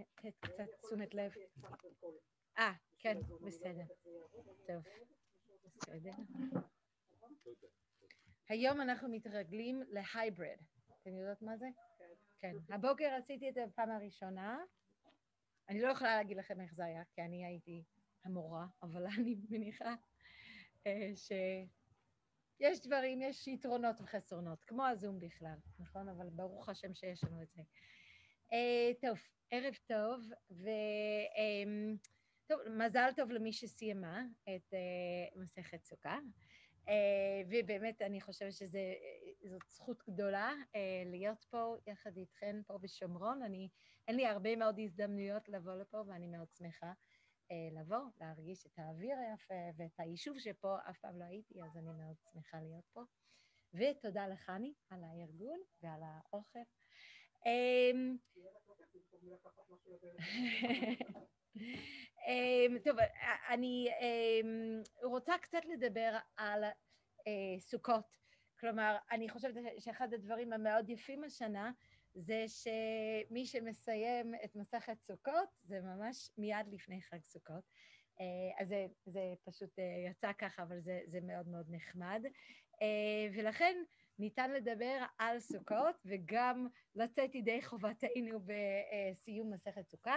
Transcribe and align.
לתת 0.00 0.34
קצת 0.40 0.68
תשומת 0.82 1.14
לב. 1.14 1.32
אה, 2.58 2.72
כן, 2.98 3.18
בסדר. 3.46 3.84
טוב, 4.66 4.82
בסדר. 5.76 6.12
היום 8.48 8.80
אנחנו 8.80 9.08
מתרגלים 9.08 9.82
להייבריד. 9.88 10.58
אתם 11.02 11.16
יודעות 11.16 11.42
מה 11.42 11.56
זה? 11.56 11.66
כן. 12.38 12.52
הבוקר 12.70 13.14
עשיתי 13.18 13.48
את 13.48 13.54
זה 13.54 13.66
בפעם 13.66 13.90
הראשונה. 13.90 14.58
אני 15.68 15.82
לא 15.82 15.88
יכולה 15.88 16.16
להגיד 16.16 16.36
לכם 16.36 16.60
איך 16.60 16.74
זה 16.74 16.84
היה, 16.84 17.02
כי 17.14 17.22
אני 17.22 17.44
הייתי 17.46 17.84
המורה, 18.24 18.66
אבל 18.82 19.06
אני 19.18 19.36
מניחה 19.50 19.94
אה, 20.86 21.10
שיש 21.14 22.80
דברים, 22.86 23.22
יש 23.22 23.48
יתרונות 23.48 24.00
וחסרונות, 24.00 24.64
כמו 24.64 24.86
הזום 24.86 25.20
בכלל, 25.20 25.58
נכון? 25.78 26.08
אבל 26.08 26.30
ברוך 26.30 26.68
השם 26.68 26.94
שיש 26.94 27.24
לנו 27.24 27.42
את 27.42 27.50
זה. 27.52 27.62
אה, 28.52 28.92
טוב, 29.00 29.18
ערב 29.50 29.74
טוב, 29.86 30.20
וטוב, 30.50 30.66
אמ, 32.66 32.78
מזל 32.78 33.10
טוב 33.16 33.30
למי 33.30 33.52
שסיימה 33.52 34.22
את 34.42 34.74
אה, 34.74 35.40
מסכת 35.40 35.84
סוכה. 35.84 36.18
ובאמת 37.50 38.02
אני 38.02 38.20
חושבת 38.20 38.52
שזאת 38.52 39.62
זכות 39.68 40.02
גדולה 40.08 40.52
להיות 41.06 41.44
פה 41.50 41.76
יחד 41.86 42.16
איתכן 42.16 42.56
פה 42.66 42.78
בשומרון. 42.78 43.42
אני, 43.42 43.68
אין 44.08 44.16
לי 44.16 44.26
הרבה 44.26 44.56
מאוד 44.56 44.78
הזדמנויות 44.78 45.48
לבוא 45.48 45.74
לפה 45.74 46.02
ואני 46.06 46.26
מאוד 46.26 46.48
שמחה 46.58 46.92
אה, 47.50 47.80
לבוא, 47.80 48.04
להרגיש 48.20 48.66
את 48.66 48.78
האוויר 48.78 49.16
היפה 49.18 49.54
ואת 49.76 49.94
היישוב 49.98 50.38
שפה 50.38 50.76
אף 50.90 50.98
פעם 50.98 51.18
לא 51.18 51.24
הייתי, 51.24 51.62
אז 51.62 51.76
אני 51.76 51.92
מאוד 51.92 52.16
שמחה 52.32 52.60
להיות 52.60 52.84
פה. 52.92 53.02
ותודה 53.74 54.26
לחני 54.26 54.74
על 54.90 55.04
הארגון 55.04 55.60
ועל 55.82 56.02
האוכל. 56.02 56.58
אמ, 57.46 58.16
אמ, 62.26 62.78
טוב, 62.84 62.96
אני 63.48 63.88
אמ, 64.00 64.82
רוצה 65.02 65.38
קצת 65.38 65.64
לדבר 65.64 66.18
על 66.36 66.64
אה, 67.26 67.60
סוכות. 67.60 68.20
כלומר, 68.60 68.96
אני 69.10 69.28
חושבת 69.28 69.54
שאחד 69.78 70.14
הדברים 70.14 70.52
המאוד 70.52 70.90
יפים 70.90 71.24
השנה 71.24 71.72
זה 72.14 72.44
שמי 72.48 73.46
שמסיים 73.46 74.34
את 74.44 74.56
מסכת 74.56 75.00
סוכות, 75.00 75.48
זה 75.62 75.80
ממש 75.80 76.30
מיד 76.38 76.66
לפני 76.72 77.02
חג 77.02 77.24
סוכות. 77.24 77.64
אה, 78.20 78.62
אז 78.62 78.68
זה, 78.68 78.86
זה 79.06 79.20
פשוט 79.44 79.78
אה, 79.78 80.10
יצא 80.10 80.32
ככה, 80.32 80.62
אבל 80.62 80.80
זה, 80.80 81.00
זה 81.06 81.20
מאוד 81.22 81.48
מאוד 81.48 81.66
נחמד. 81.70 82.22
ולכן 83.36 83.76
ניתן 84.20 84.50
לדבר 84.50 85.04
על 85.18 85.40
סוכות 85.40 85.94
וגם 86.04 86.66
לצאת 86.94 87.34
ידי 87.34 87.62
חובתנו 87.62 88.40
בסיום 88.40 89.52
מסכת 89.52 89.88
סוכה, 89.88 90.16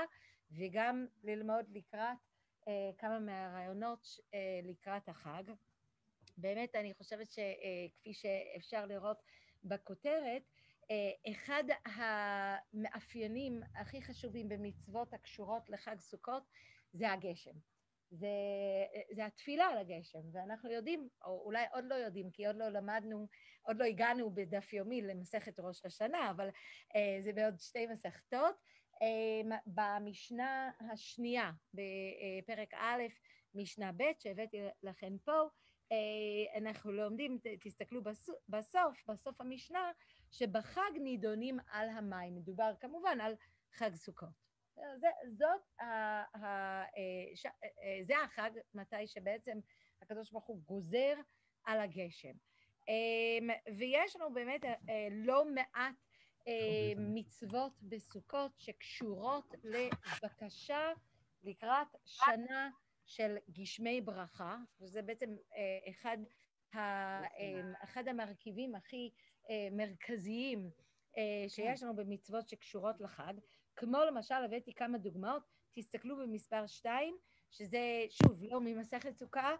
וגם 0.51 1.05
ללמוד 1.23 1.65
לקראת 1.69 2.17
כמה 2.97 3.19
מהרעיונות 3.19 4.07
לקראת 4.63 5.09
החג. 5.09 5.43
באמת, 6.37 6.75
אני 6.75 6.93
חושבת 6.93 7.31
שכפי 7.31 8.13
שאפשר 8.13 8.85
לראות 8.85 9.17
בכותרת, 9.63 10.41
אה, 10.91 11.31
אחד 11.31 11.63
המאפיינים 11.85 13.61
הכי 13.75 14.01
חשובים 14.01 14.49
במצוות 14.49 15.13
הקשורות 15.13 15.69
לחג 15.69 15.99
סוכות 15.99 16.43
זה 16.93 17.11
הגשם. 17.11 17.72
זה, 18.13 18.27
זה 19.11 19.25
התפילה 19.25 19.65
על 19.65 19.77
הגשם, 19.77 20.19
ואנחנו 20.33 20.71
יודעים, 20.71 21.07
או 21.25 21.41
אולי 21.45 21.65
עוד 21.73 21.85
לא 21.87 21.95
יודעים, 21.95 22.31
כי 22.31 22.47
עוד 22.47 22.55
לא 22.55 22.69
למדנו, 22.69 23.27
עוד 23.61 23.77
לא 23.77 23.85
הגענו 23.85 24.35
בדף 24.35 24.73
יומי 24.73 25.01
למסכת 25.01 25.59
ראש 25.59 25.85
השנה, 25.85 26.31
אבל 26.31 26.49
אה, 26.95 27.17
זה 27.23 27.33
בעוד 27.33 27.59
שתי 27.59 27.87
מסכתות. 27.87 28.55
אה, 29.01 29.57
במשנה 29.65 30.71
השנייה, 30.91 31.51
בפרק 31.73 32.73
א', 32.73 33.03
משנה 33.55 33.91
ב', 33.91 34.03
שהבאתי 34.19 34.57
לכם 34.83 35.13
פה, 35.25 35.41
אה, 35.91 36.57
אנחנו 36.57 36.91
לומדים, 36.91 37.39
תסתכלו 37.63 38.01
בסוף, 38.49 39.09
בסוף 39.09 39.41
המשנה, 39.41 39.91
שבחג 40.31 40.91
נידונים 41.03 41.57
על 41.71 41.89
המים. 41.89 42.35
מדובר 42.35 42.73
כמובן 42.79 43.21
על 43.21 43.35
חג 43.73 43.95
סוכות. 43.95 44.42
זה, 44.75 45.07
זאת, 45.37 45.79
ה, 45.79 45.85
ה, 45.85 46.45
אה, 46.83 47.35
ש, 47.35 47.45
אה, 47.45 47.99
זה 48.03 48.13
החג 48.23 48.51
מתי 48.73 49.07
שבעצם 49.07 49.59
הקדוש 50.01 50.31
ברוך 50.31 50.45
הוא 50.45 50.61
גוזר 50.65 51.13
על 51.63 51.79
הגשם. 51.79 52.33
אמ, 52.87 53.49
ויש 53.77 54.15
לנו 54.15 54.33
באמת 54.33 54.61
לא 55.11 55.45
מעט 55.45 55.95
מצוות 56.97 57.71
בסוכות 57.81 58.51
שקשורות 58.57 59.55
לבקשה 59.63 60.91
לקראת 61.43 61.87
שנה 62.05 62.69
של 63.05 63.37
גשמי 63.49 64.01
ברכה, 64.01 64.57
וזה 64.81 65.01
בעצם 65.01 65.35
אה, 65.55 65.91
אחד, 65.91 66.17
ה, 66.73 66.79
אה, 66.79 67.61
אחד 67.83 68.07
המרכיבים 68.07 68.75
הכי 68.75 69.11
אה, 69.49 69.67
מרכזיים 69.71 70.69
שיש 71.47 71.83
לנו 71.83 71.95
במצוות 71.95 72.49
שקשורות 72.49 73.01
לחג, 73.01 73.33
כמו 73.75 73.97
למשל, 74.07 74.35
הבאתי 74.35 74.73
כמה 74.73 74.97
דוגמאות, 74.97 75.43
תסתכלו 75.73 76.17
במספר 76.17 76.67
2, 76.67 77.17
שזה 77.51 78.05
שוב 78.09 78.43
לא 78.43 78.59
ממסכת 78.61 79.17
סוכה, 79.17 79.55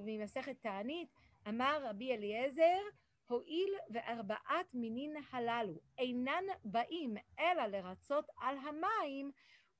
ממסכת 0.00 0.56
תענית, 0.62 1.08
אמר 1.48 1.84
רבי 1.84 2.12
אליעזר, 2.12 2.80
הואיל 3.26 3.74
וארבעת 3.90 4.74
מינין 4.74 5.16
הללו 5.30 5.80
אינן 5.98 6.44
באים 6.64 7.14
אלא 7.38 7.66
לרצות 7.66 8.26
על 8.40 8.56
המים, 8.58 9.30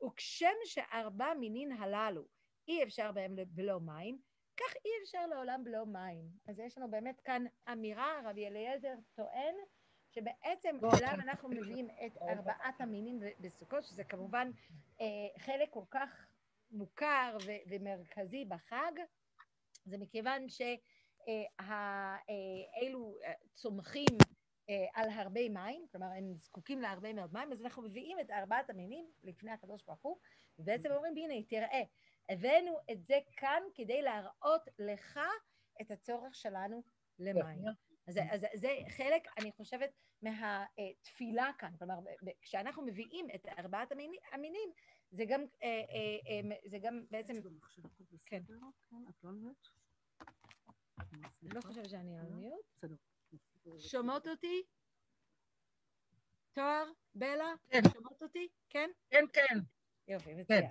וכשם 0.06 0.54
שארבע 0.64 1.34
מינין 1.34 1.72
הללו 1.72 2.26
אי 2.68 2.82
אפשר 2.82 3.12
בהם 3.12 3.36
בלא 3.46 3.80
מים, 3.80 4.18
כך 4.56 4.74
אי 4.84 4.90
אפשר 5.02 5.26
לעולם 5.26 5.64
בלא 5.64 5.86
מים. 5.86 6.24
אז 6.48 6.58
יש 6.58 6.78
לנו 6.78 6.90
באמת 6.90 7.20
כאן 7.20 7.44
אמירה, 7.72 8.20
רבי 8.24 8.46
אליעזר 8.46 8.94
טוען, 9.14 9.54
שבעצם 10.16 10.76
למה 11.02 11.22
אנחנו 11.22 11.48
מביאים 11.48 11.88
את 12.06 12.16
ארבעת 12.22 12.80
המינים 12.80 13.20
בסוכות, 13.40 13.84
שזה 13.84 14.04
כמובן 14.04 14.50
אה, 15.00 15.06
חלק 15.38 15.70
כל 15.70 15.84
כך 15.90 16.26
מוכר 16.70 17.36
ו- 17.46 17.70
ומרכזי 17.70 18.44
בחג, 18.44 18.92
זה 19.84 19.98
מכיוון 19.98 20.48
שאלו 20.48 20.74
אה, 21.60 22.16
אה, 23.28 23.32
צומחים 23.54 24.06
אה, 24.68 24.86
על 24.94 25.08
הרבה 25.10 25.48
מים, 25.48 25.86
כלומר 25.92 26.06
הם 26.06 26.34
זקוקים 26.34 26.80
להרבה 26.80 27.12
מאוד 27.12 27.32
מים, 27.32 27.52
אז 27.52 27.62
אנחנו 27.62 27.82
מביאים 27.82 28.20
את 28.20 28.30
ארבעת 28.30 28.70
המינים 28.70 29.06
לפני 29.24 29.50
הקדוש 29.50 29.82
ברוך 29.84 30.02
הוא, 30.02 30.16
ובעצם 30.58 30.92
אומרים, 30.92 31.14
הנה, 31.16 31.42
תראה, 31.48 31.82
הבאנו 32.28 32.78
את 32.92 33.04
זה 33.04 33.18
כאן 33.36 33.62
כדי 33.74 34.02
להראות 34.02 34.68
לך 34.78 35.20
את 35.80 35.90
הצורך 35.90 36.34
שלנו 36.34 36.82
למים. 37.18 37.64
אז, 38.06 38.18
אז 38.30 38.46
זה 38.54 38.68
חלק, 38.88 39.22
אני 39.38 39.52
חושבת, 39.52 39.90
מהתפילה 40.22 41.50
כאן. 41.58 41.76
כלומר, 41.78 41.94
כשאנחנו 42.42 42.82
מביאים 42.82 43.26
את 43.34 43.46
ארבעת 43.58 43.92
המינים, 44.32 44.70
זה 45.10 45.24
גם, 45.28 45.40
אה, 45.62 45.68
אה, 45.68 46.50
אה, 46.52 46.56
זה 46.70 46.78
גם 46.78 47.04
בעצם... 47.10 47.34
כן. 48.26 48.42
לא 51.42 51.60
חושבת 51.60 51.90
שאני 51.90 52.18
על 52.18 52.26
מיוט. 52.26 52.84
שומעות 53.78 54.26
אותי? 54.26 54.62
תואר? 56.52 56.84
בלה? 57.14 57.54
כן. 57.68 57.80
שומעות 57.92 58.22
אותי? 58.22 58.48
כן? 58.70 58.90
כן, 59.10 59.24
כן. 59.32 59.58
יופי, 60.08 60.34
מצוין. 60.34 60.64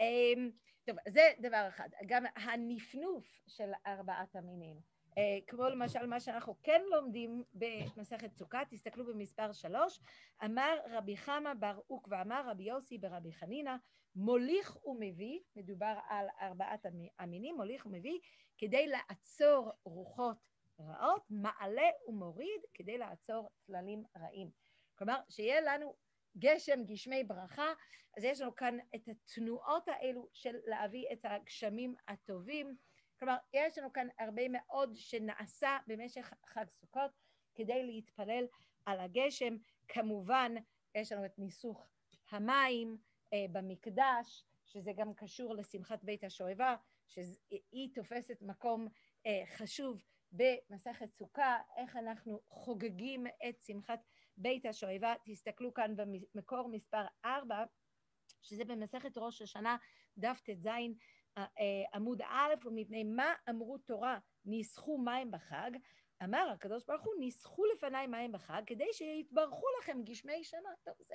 אמ, 0.00 0.50
טוב, 0.84 0.96
זה 1.08 1.32
דבר 1.40 1.68
אחד. 1.68 1.88
גם 2.06 2.24
הנפנוף 2.36 3.42
של 3.46 3.70
ארבעת 3.86 4.36
המינים. 4.36 4.80
Uh, 5.18 5.20
כמו 5.46 5.68
למשל 5.68 6.06
מה 6.06 6.20
שאנחנו 6.20 6.54
כן 6.62 6.82
לומדים 6.90 7.44
במסכת 7.54 8.34
סוכה, 8.34 8.62
תסתכלו 8.70 9.06
במספר 9.06 9.52
שלוש, 9.52 10.00
אמר 10.44 10.78
רבי 10.90 11.16
חמא 11.16 11.54
בר 11.54 11.78
אוק 11.90 12.08
ואמר 12.10 12.50
רבי 12.50 12.62
יוסי 12.64 12.98
ברבי 12.98 13.32
חנינא, 13.32 13.76
מוליך 14.14 14.86
ומביא, 14.86 15.40
מדובר 15.56 15.94
על 16.08 16.26
ארבעת 16.40 16.86
המינים, 17.18 17.56
מוליך 17.56 17.86
ומביא, 17.86 18.18
כדי 18.58 18.86
לעצור 18.86 19.72
רוחות 19.84 20.36
רעות, 20.80 21.22
מעלה 21.30 21.88
ומוריד, 22.08 22.60
כדי 22.74 22.98
לעצור 22.98 23.48
צללים 23.60 24.04
רעים. 24.16 24.50
כלומר, 24.98 25.20
שיהיה 25.28 25.60
לנו 25.60 25.94
גשם, 26.36 26.84
גשמי 26.84 27.24
ברכה, 27.24 27.72
אז 28.16 28.24
יש 28.24 28.40
לנו 28.40 28.54
כאן 28.54 28.78
את 28.94 29.08
התנועות 29.08 29.88
האלו 29.88 30.28
של 30.32 30.56
להביא 30.66 31.04
את 31.12 31.24
הגשמים 31.24 31.94
הטובים. 32.08 32.76
כלומר, 33.18 33.36
יש 33.52 33.78
לנו 33.78 33.92
כאן 33.92 34.08
הרבה 34.18 34.42
מאוד 34.48 34.96
שנעשה 34.96 35.78
במשך 35.86 36.32
חג 36.46 36.64
סוכות 36.70 37.10
כדי 37.54 37.86
להתפלל 37.86 38.44
על 38.86 39.00
הגשם. 39.00 39.56
כמובן, 39.88 40.54
יש 40.94 41.12
לנו 41.12 41.24
את 41.24 41.38
ניסוך 41.38 41.86
המים 42.30 42.98
אה, 43.32 43.46
במקדש, 43.52 44.44
שזה 44.64 44.92
גם 44.96 45.14
קשור 45.14 45.54
לשמחת 45.54 46.04
בית 46.04 46.24
השואבה, 46.24 46.76
שהיא 47.06 47.88
תופסת 47.94 48.42
מקום 48.42 48.88
אה, 49.26 49.42
חשוב 49.46 50.02
במסכת 50.32 51.12
סוכה, 51.12 51.58
איך 51.76 51.96
אנחנו 51.96 52.40
חוגגים 52.48 53.26
את 53.26 53.62
שמחת 53.62 54.00
בית 54.36 54.66
השואבה. 54.66 55.14
תסתכלו 55.24 55.74
כאן 55.74 55.96
במקור 55.96 56.68
מספר 56.68 57.06
4, 57.24 57.64
שזה 58.42 58.64
במסכת 58.64 59.18
ראש 59.18 59.42
השנה, 59.42 59.76
דף 60.18 60.40
ט"ז 60.44 60.68
עמוד 61.94 62.22
א', 62.22 62.54
ומפני 62.64 63.04
מה 63.04 63.34
אמרו 63.50 63.78
תורה 63.78 64.18
ניסחו 64.44 64.98
מים 64.98 65.30
בחג, 65.30 65.70
אמר 66.24 66.50
הקדוש 66.54 66.84
ברוך 66.84 67.04
הוא, 67.04 67.14
ניסחו 67.18 67.64
לפניי 67.64 68.06
מים 68.06 68.32
בחג, 68.32 68.62
כדי 68.66 68.92
שיתברכו 68.92 69.66
לכם 69.80 70.02
גשמי 70.04 70.44
שנה. 70.44 70.70
טוב, 70.84 70.94
זה, 70.98 71.14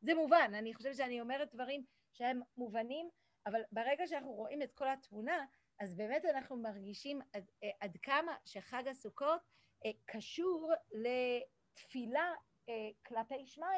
זה 0.00 0.14
מובן, 0.14 0.52
אני 0.54 0.74
חושבת 0.74 0.96
שאני 0.96 1.20
אומרת 1.20 1.54
דברים 1.54 1.84
שהם 2.12 2.40
מובנים, 2.56 3.08
אבל 3.46 3.60
ברגע 3.72 4.06
שאנחנו 4.06 4.32
רואים 4.32 4.62
את 4.62 4.72
כל 4.72 4.88
התמונה, 4.88 5.44
אז 5.80 5.96
באמת 5.96 6.24
אנחנו 6.24 6.56
מרגישים 6.56 7.20
עד, 7.32 7.50
עד 7.80 7.96
כמה 8.02 8.36
שחג 8.44 8.88
הסוכות 8.88 9.40
אה, 9.84 9.90
קשור 10.04 10.72
לתפילה 10.92 12.32
אה, 12.68 12.74
כלפי 13.06 13.46
שמיא 13.46 13.68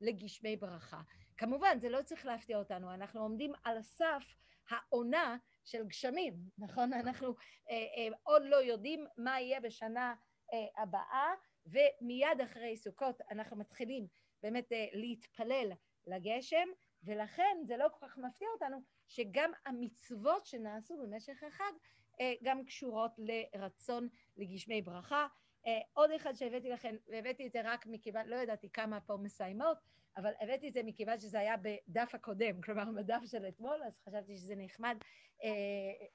לגשמי 0.00 0.56
ברכה. 0.56 1.00
כמובן, 1.38 1.78
זה 1.80 1.88
לא 1.88 2.02
צריך 2.02 2.26
להפתיע 2.26 2.58
אותנו, 2.58 2.94
אנחנו 2.94 3.20
עומדים 3.20 3.52
על 3.64 3.82
סף 3.82 4.34
העונה 4.70 5.36
של 5.64 5.86
גשמים, 5.86 6.34
נכון? 6.58 6.92
אנחנו 6.92 7.34
אה, 7.70 7.74
אה, 7.74 8.08
עוד 8.22 8.42
לא 8.44 8.56
יודעים 8.56 9.06
מה 9.16 9.40
יהיה 9.40 9.60
בשנה 9.60 10.14
אה, 10.52 10.82
הבאה, 10.82 11.34
ומיד 11.66 12.40
אחרי 12.44 12.76
סוכות 12.76 13.20
אנחנו 13.30 13.56
מתחילים 13.56 14.06
באמת 14.42 14.72
אה, 14.72 14.86
להתפלל 14.92 15.72
לגשם, 16.06 16.68
ולכן 17.02 17.56
זה 17.62 17.76
לא 17.76 17.86
כל 17.88 18.06
כך 18.06 18.18
מפתיע 18.18 18.48
אותנו 18.54 18.82
שגם 19.08 19.50
המצוות 19.66 20.46
שנעשו 20.46 20.96
במשך 20.96 21.42
החג 21.42 21.72
אה, 22.20 22.34
גם 22.42 22.64
קשורות 22.64 23.12
לרצון 23.18 24.08
לגשמי 24.36 24.82
ברכה. 24.82 25.26
אה, 25.66 25.80
עוד 25.92 26.10
אחד 26.10 26.34
שהבאתי 26.34 26.68
לכם, 26.70 26.96
והבאתי 27.08 27.46
את 27.46 27.52
זה 27.52 27.60
רק 27.64 27.86
מכיוון, 27.86 28.26
לא 28.26 28.36
ידעתי 28.36 28.70
כמה 28.72 29.00
פה 29.00 29.16
מסיימות, 29.16 29.78
אבל 30.16 30.32
הבאתי 30.40 30.68
את 30.68 30.72
זה 30.72 30.82
מכיוון 30.82 31.18
שזה 31.18 31.40
היה 31.40 31.54
בדף 31.56 32.14
הקודם, 32.14 32.60
כלומר 32.60 32.84
בדף 32.96 33.20
של 33.26 33.48
אתמול, 33.48 33.82
אז 33.86 34.00
חשבתי 34.08 34.36
שזה 34.36 34.54
נחמד 34.56 34.96
אה, 35.44 36.06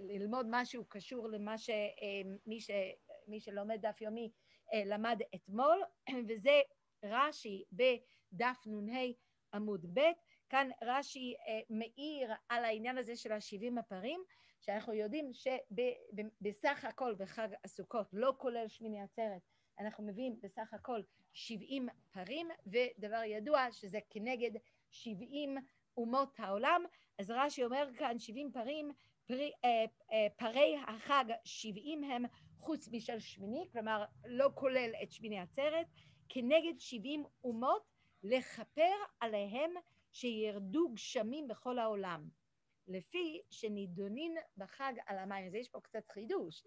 ללמוד 0.00 0.46
משהו 0.50 0.84
קשור 0.88 1.28
למה 1.28 1.58
שמי 1.58 2.56
אה, 2.56 2.60
ש, 2.60 2.70
מי 3.28 3.40
שלומד 3.40 3.78
דף 3.80 4.00
יומי 4.00 4.30
אה, 4.74 4.82
למד 4.86 5.18
אתמול, 5.34 5.82
וזה 6.28 6.60
רש"י 7.04 7.64
בדף 7.72 8.66
נ"ה 8.66 9.00
עמוד 9.54 9.86
ב', 9.94 10.00
כאן 10.48 10.68
רש"י 10.82 11.34
אה, 11.48 11.60
מאיר 11.70 12.32
על 12.48 12.64
העניין 12.64 12.98
הזה 12.98 13.16
של 13.16 13.32
השבעים 13.32 13.78
הפרים, 13.78 14.20
שאנחנו 14.60 14.92
יודעים 14.92 15.30
שבסך 15.32 16.84
הכל 16.84 17.14
בחג 17.18 17.48
הסוכות, 17.64 18.06
לא 18.12 18.34
כולל 18.38 18.68
שמיני 18.68 19.02
עצרת, 19.02 19.42
אנחנו 19.80 20.04
מביאים 20.06 20.40
בסך 20.42 20.74
הכל 20.74 21.00
שבעים 21.32 21.88
פרים, 22.12 22.48
ודבר 22.66 23.22
ידוע 23.26 23.72
שזה 23.72 23.98
כנגד 24.10 24.50
שבעים 24.90 25.56
אומות 25.96 26.40
העולם. 26.40 26.82
אז 27.18 27.30
רש"י 27.30 27.64
אומר 27.64 27.88
כאן 27.98 28.18
שבעים 28.18 28.52
פרים, 28.52 28.92
פרי, 29.26 29.52
אה, 29.64 29.84
אה, 30.12 30.26
פרי 30.36 30.76
החג 30.86 31.24
שבעים 31.44 32.04
הם 32.04 32.24
חוץ 32.58 32.88
משל 32.92 33.18
שמיני, 33.18 33.68
כלומר 33.72 34.04
לא 34.26 34.50
כולל 34.54 34.90
את 35.02 35.12
שמיני 35.12 35.40
עצרת, 35.40 35.86
כנגד 36.28 36.78
שבעים 36.78 37.24
אומות 37.44 37.82
לכפר 38.22 38.94
עליהם 39.20 39.70
שירדו 40.12 40.88
גשמים 40.94 41.48
בכל 41.48 41.78
העולם. 41.78 42.28
לפי 42.88 43.42
שנידונין 43.50 44.36
בחג 44.56 44.92
על 45.06 45.18
המים. 45.18 45.46
אז 45.46 45.54
יש 45.54 45.68
פה 45.68 45.80
קצת 45.80 46.10
חידוש. 46.10 46.64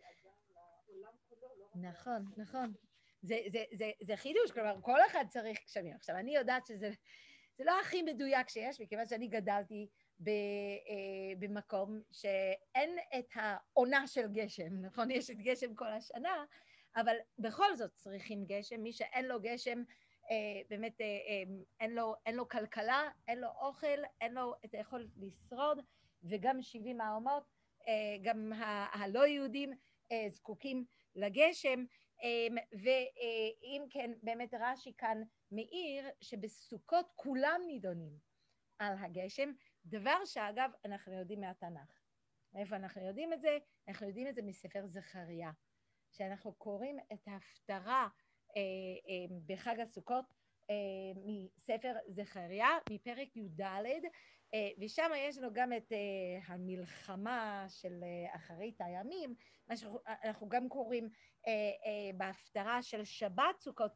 נכון, 1.75 2.25
נכון. 2.38 2.74
זה, 3.21 3.38
זה, 3.51 3.63
זה, 3.71 3.91
זה 4.01 4.15
חידוש, 4.15 4.51
כלומר, 4.51 4.75
כל 4.81 4.97
אחד 5.12 5.25
צריך 5.29 5.59
גשמים. 5.65 5.95
עכשיו, 5.95 6.15
אני 6.15 6.35
יודעת 6.35 6.65
שזה 6.65 6.89
זה 7.57 7.63
לא 7.63 7.79
הכי 7.81 8.01
מדויק 8.03 8.50
שיש, 8.50 8.81
מכיוון 8.81 9.06
שאני 9.06 9.27
גדלתי 9.27 9.88
ב, 10.19 10.29
אה, 10.29 10.33
במקום 11.39 12.01
שאין 12.12 12.97
את 13.19 13.25
העונה 13.35 14.07
של 14.07 14.27
גשם, 14.33 14.81
נכון? 14.81 15.12
יש 15.12 15.29
את 15.29 15.38
גשם 15.38 15.75
כל 15.75 15.88
השנה, 15.91 16.45
אבל 16.95 17.15
בכל 17.39 17.75
זאת 17.75 17.91
צריכים 17.95 18.45
גשם. 18.45 18.81
מי 18.83 18.94
שאין 18.94 19.25
לו 19.25 19.41
גשם, 19.41 19.83
אה, 20.31 20.35
באמת 20.69 21.01
אה, 21.01 21.06
אה, 21.06 21.44
אין, 21.79 21.95
לו, 21.95 22.15
אין 22.25 22.35
לו 22.35 22.50
כלכלה, 22.50 23.09
אין 23.27 23.39
לו 23.39 23.47
אוכל, 23.62 24.00
אין 24.21 24.33
לו 24.33 24.53
את 24.65 24.74
היכולת 24.74 25.09
לשרוד, 25.17 25.79
וגם 26.24 26.62
70 26.62 27.01
האומות, 27.01 27.44
אה, 27.88 28.17
גם 28.21 28.53
ה- 28.53 29.03
הלא 29.03 29.27
יהודים 29.27 29.74
אה, 30.12 30.27
זקוקים 30.29 30.85
לגשם. 31.15 31.85
אמ, 32.21 32.56
ואם 32.71 33.85
כן, 33.89 34.12
באמת 34.23 34.53
רש"י 34.59 34.94
כאן 34.97 35.21
מאיר 35.51 36.09
שבסוכות 36.21 37.12
כולם 37.15 37.62
נידונים 37.68 38.18
על 38.79 38.94
הגשם, 38.97 39.51
דבר 39.85 40.25
שאגב 40.25 40.71
אנחנו 40.85 41.13
יודעים 41.13 41.41
מהתנ"ך. 41.41 42.01
מאיפה 42.53 42.75
אנחנו 42.75 43.01
יודעים 43.07 43.33
את 43.33 43.41
זה? 43.41 43.57
אנחנו 43.88 44.07
יודעים 44.07 44.27
את 44.27 44.35
זה 44.35 44.41
מספר 44.41 44.88
זכריה, 44.88 45.51
שאנחנו 46.12 46.53
קוראים 46.53 47.00
את 47.13 47.27
ההפטרה 47.27 48.07
אה, 48.57 48.62
אה, 49.09 49.35
בחג 49.45 49.79
הסוכות 49.79 50.25
אה, 50.69 50.75
מספר 51.25 51.94
זכריה, 52.07 52.69
מפרק 52.91 53.38
י"ד, 53.38 53.63
ושם 54.80 55.12
יש 55.18 55.38
לנו 55.38 55.53
גם 55.53 55.74
את 55.74 55.92
אה, 55.92 56.53
המלחמה 56.53 57.65
של 57.69 58.03
אה, 58.03 58.36
אחרית 58.36 58.81
הימים, 58.81 59.36
מה 59.68 59.77
שאנחנו 59.77 60.50
גם 60.50 60.69
קוראים 60.69 61.09
בהפטרה 62.18 62.81
של 62.81 63.03
שבת 63.03 63.59
סוכות, 63.59 63.92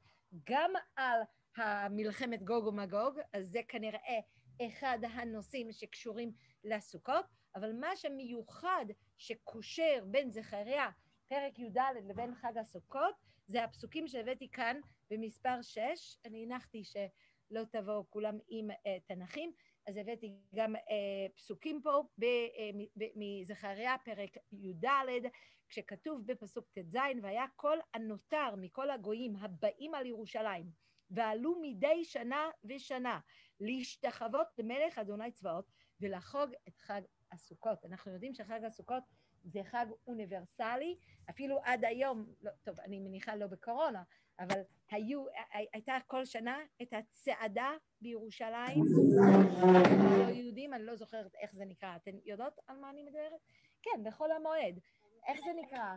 גם 0.49 0.71
על 0.95 1.21
המלחמת 1.57 2.43
גוג 2.43 2.67
ומגוג, 2.67 3.19
אז 3.33 3.47
זה 3.47 3.59
כנראה 3.67 4.19
אחד 4.61 4.99
הנושאים 5.13 5.71
שקשורים 5.71 6.31
לסוכות, 6.63 7.25
אבל 7.55 7.73
מה 7.73 7.95
שמיוחד 7.95 8.85
שקושר 9.17 10.05
בין 10.05 10.31
זכריה, 10.31 10.89
פרק 11.27 11.59
י"ד, 11.59 11.79
לבין 12.09 12.35
חג 12.35 12.57
הסוכות, 12.57 13.15
זה 13.47 13.63
הפסוקים 13.63 14.07
שהבאתי 14.07 14.51
כאן 14.51 14.79
במספר 15.11 15.61
6, 15.61 15.79
אני 16.25 16.43
הנחתי 16.43 16.83
שלא 16.83 17.63
תבואו 17.71 18.09
כולם 18.09 18.37
עם 18.47 18.71
uh, 18.71 18.75
תנכים, 19.07 19.51
אז 19.87 19.97
הבאתי 19.97 20.35
גם 20.55 20.75
אה, 20.75 20.81
פסוקים 21.35 21.81
פה 21.81 22.03
אה, 22.23 22.69
מזכריה 23.15 23.95
פרק 24.05 24.37
י"ד, 24.51 24.85
כשכתוב 25.69 26.21
בפסוק 26.25 26.69
ט"ז, 26.69 26.97
והיה 27.21 27.45
כל 27.55 27.77
הנותר 27.93 28.55
מכל 28.57 28.89
הגויים 28.89 29.35
הבאים 29.35 29.95
על 29.95 30.05
ירושלים, 30.05 30.65
ועלו 31.09 31.55
מדי 31.61 32.03
שנה 32.03 32.49
ושנה 32.65 33.19
להשתחוות 33.59 34.47
למלך 34.57 34.97
אדוני 34.97 35.31
צבאות 35.31 35.71
ולחוג 36.01 36.49
את 36.67 36.79
חג 36.79 37.01
הסוכות. 37.31 37.85
אנחנו 37.85 38.11
יודעים 38.11 38.33
שחג 38.33 38.63
הסוכות 38.63 39.03
זה 39.43 39.63
חג 39.63 39.85
אוניברסלי, 40.07 40.97
אפילו 41.29 41.59
עד 41.63 41.85
היום, 41.85 42.33
לא, 42.41 42.51
טוב, 42.63 42.79
אני 42.79 42.99
מניחה 42.99 43.35
לא 43.35 43.47
בקורונה, 43.47 44.03
אבל 44.39 44.61
היו, 44.91 45.25
הייתה 45.73 45.97
כל 46.07 46.25
שנה 46.25 46.59
את 46.81 46.93
הצעדה 46.93 47.71
בירושלים, 48.01 48.83
לא 50.23 50.29
יהודים, 50.29 50.73
אני 50.73 50.85
לא 50.85 50.95
זוכרת 50.95 51.35
איך 51.35 51.55
זה 51.55 51.65
נקרא, 51.65 51.95
אתן 51.95 52.11
יודעות 52.25 52.59
על 52.67 52.77
מה 52.77 52.89
אני 52.89 53.03
מדברת? 53.03 53.41
כן, 53.81 54.03
בחול 54.03 54.31
המועד. 54.31 54.79
איך 55.27 55.39
זה 55.45 55.51
נקרא? 55.61 55.95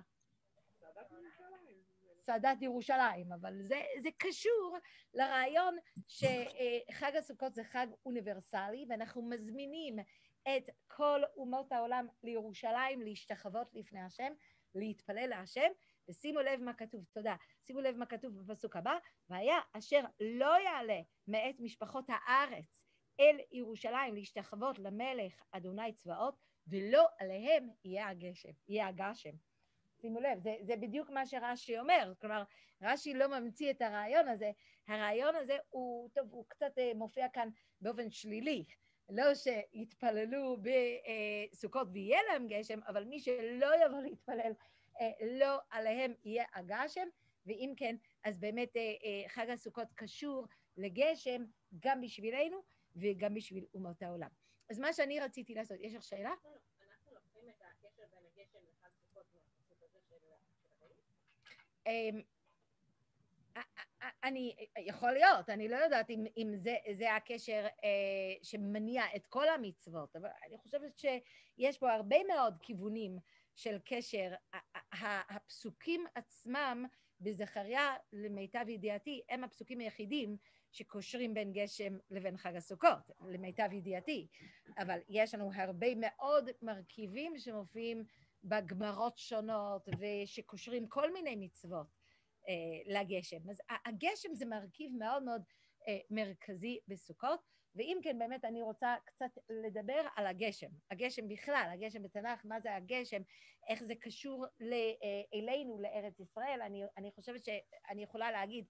צעדת 2.28 2.62
ירושלים, 2.62 3.33
אבל 3.33 3.62
זה, 3.62 3.83
זה 4.02 4.09
קשור 4.18 4.78
לרעיון 5.14 5.76
שחג 6.09 7.16
הסוכות 7.16 7.54
זה 7.54 7.64
חג 7.64 7.87
אוניברסלי, 8.07 8.87
ואנחנו 8.88 9.23
מזמינים 9.23 9.99
את 10.42 10.71
כל 10.87 11.21
אומות 11.37 11.73
העולם 11.73 12.07
לירושלים 12.23 13.02
להשתחוות 13.02 13.75
לפני 13.75 14.00
השם, 14.00 14.33
להתפלל 14.75 15.26
להשם, 15.26 15.71
ושימו 16.09 16.41
לב 16.41 16.61
מה 16.61 16.75
כתוב, 16.75 17.05
תודה, 17.12 17.37
שימו 17.67 17.81
לב 17.81 17.97
מה 17.97 18.07
כתוב 18.07 18.37
בפסוק 18.37 18.77
הבא, 18.77 18.99
והיה 19.31 19.59
אשר 19.73 20.00
לא 20.21 20.61
יעלה 20.65 21.00
מאת 21.29 21.61
משפחות 21.61 22.05
הארץ 22.09 22.83
אל 23.21 23.37
ירושלים 23.53 24.15
להשתחוות 24.15 24.79
למלך 24.79 25.43
אדוני 25.50 25.93
צבאות, 25.93 26.35
ולא 26.67 27.07
עליהם 27.19 27.69
יהיה 27.85 28.09
הגשם, 28.09 28.53
יהיה 28.69 28.87
הגשם. 28.87 29.33
שימו 30.00 30.21
לב, 30.21 30.38
זה, 30.38 30.57
זה 30.62 30.77
בדיוק 30.77 31.11
מה 31.11 31.27
שרש"י 31.27 31.79
אומר, 31.79 32.12
כלומר, 32.21 32.43
רש"י 32.83 33.15
לא 33.15 33.27
ממציא 33.27 33.71
את 33.71 33.83
הרעיון 33.83 34.29
הזה, 34.29 34.50
הרעיון 34.88 35.35
הזה 35.35 35.57
הוא, 35.69 36.11
טוב, 36.15 36.29
הוא 36.33 36.45
קצת 36.49 36.79
אה, 36.79 36.93
מופיע 36.95 37.29
כאן 37.29 37.49
באופן 37.81 38.11
שלילי, 38.11 38.65
לא 39.09 39.35
שיתפללו 39.35 40.57
בסוכות 40.62 41.88
ויהיה 41.93 42.21
להם 42.31 42.47
גשם, 42.49 42.79
אבל 42.87 43.05
מי 43.05 43.21
שלא 43.21 43.85
יבוא 43.87 44.00
להתפלל, 44.03 44.53
לא 45.21 45.59
עליהם 45.71 46.12
יהיה 46.25 46.45
הגשם, 46.55 47.09
ואם 47.47 47.73
כן, 47.76 47.97
אז 48.25 48.38
באמת 48.38 48.76
אה, 48.76 48.83
אה, 48.83 49.28
חג 49.28 49.50
הסוכות 49.50 49.88
קשור 49.95 50.47
לגשם 50.76 51.45
גם 51.78 52.00
בשבילנו 52.00 52.62
וגם 52.97 53.35
בשביל 53.35 53.67
אומות 53.75 54.02
העולם. 54.02 54.28
אז 54.71 54.78
מה 54.78 54.93
שאני 54.93 55.21
רציתי 55.21 55.55
לעשות, 55.55 55.76
יש 55.81 55.95
לך 55.95 56.02
שאלה? 56.02 56.35
לא, 56.45 56.50
לא. 56.52 56.59
אמ, 61.87 62.21
אני, 64.25 64.57
יכול 64.78 65.12
להיות, 65.12 65.49
אני 65.49 65.69
לא 65.69 65.76
יודעת 65.76 66.11
אם, 66.11 66.25
אם 66.37 66.52
זה, 66.57 66.76
זה 66.99 67.14
הקשר 67.14 67.67
אה, 67.85 67.88
שמניע 68.43 69.02
את 69.17 69.26
כל 69.26 69.49
המצוות, 69.49 70.17
אבל 70.17 70.28
אני 70.47 70.59
חושבת 70.59 70.99
שיש 70.99 71.78
פה 71.78 71.93
הרבה 71.93 72.17
מאוד 72.28 72.59
כיוונים 72.62 73.19
של 73.59 73.79
קשר. 73.85 74.35
הפסוקים 75.31 76.05
עצמם 76.15 76.85
בזכריה, 77.21 77.95
למיטב 78.12 78.69
ידיעתי, 78.69 79.23
הם 79.29 79.45
הפסוקים 79.45 79.79
היחידים 79.79 80.37
שקושרים 80.71 81.35
בין 81.35 81.53
גשם 81.53 81.97
לבין 82.11 82.37
חג 82.37 82.57
הסוכות, 82.57 83.11
למיטב 83.21 83.69
ידיעתי. 83.73 84.27
אבל 84.79 84.99
יש 85.09 85.35
לנו 85.35 85.50
הרבה 85.55 85.87
מאוד 85.97 86.50
מרכיבים 86.62 87.38
שמופיעים 87.38 88.05
בגמרות 88.45 89.19
שונות 89.19 89.88
ושקושרים 89.99 90.88
כל 90.88 91.12
מיני 91.12 91.37
מצוות 91.37 91.87
אה, 92.49 92.93
לגשם. 93.00 93.50
אז 93.50 93.61
הגשם 93.87 94.35
זה 94.35 94.47
מרכיב 94.47 94.93
מאוד 94.99 95.23
מאוד 95.23 95.43
אה, 95.88 95.99
מרכזי 96.11 96.79
בסוכות, 96.88 97.41
ואם 97.79 97.99
כן 98.03 98.19
באמת 98.19 98.45
אני 98.45 98.63
רוצה 98.63 98.95
קצת 99.05 99.39
לדבר 99.51 100.01
על 100.17 100.27
הגשם, 100.27 100.67
הגשם 100.91 101.29
בכלל, 101.29 101.71
הגשם 101.73 102.03
בתנ"ך, 102.03 102.41
מה 102.45 102.61
זה 102.61 102.75
הגשם, 102.75 103.23
איך 103.69 103.85
זה 103.85 103.95
קשור 103.95 104.47
אה, 104.63 105.23
אלינו, 105.35 105.79
לארץ 105.79 106.21
ישראל, 106.21 106.61
אני, 106.63 106.83
אני 106.97 107.11
חושבת 107.11 107.45
שאני 107.45 108.03
יכולה 108.03 108.31
להגיד 108.31 108.65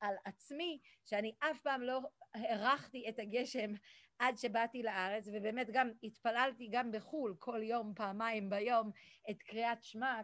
על 0.00 0.14
עצמי 0.24 0.78
שאני 1.04 1.34
אף 1.38 1.60
פעם 1.60 1.82
לא 1.82 2.00
הערכתי 2.34 3.08
את 3.08 3.18
הגשם 3.18 3.72
עד 4.18 4.38
שבאתי 4.38 4.82
לארץ, 4.82 5.28
ובאמת 5.32 5.66
גם 5.72 5.90
התפללתי 6.02 6.68
גם 6.72 6.92
בחו"ל 6.92 7.36
כל 7.38 7.60
יום, 7.62 7.92
פעמיים 7.94 8.50
ביום, 8.50 8.90
את 9.30 9.42
קריאת 9.42 9.82
שמע, 9.82 10.20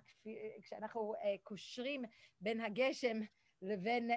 כשאנחנו 0.63 1.15
uh, 1.15 1.19
קושרים 1.43 2.03
בין 2.41 2.61
הגשם 2.61 3.21
לבין, 3.63 4.11
uh, 4.11 4.15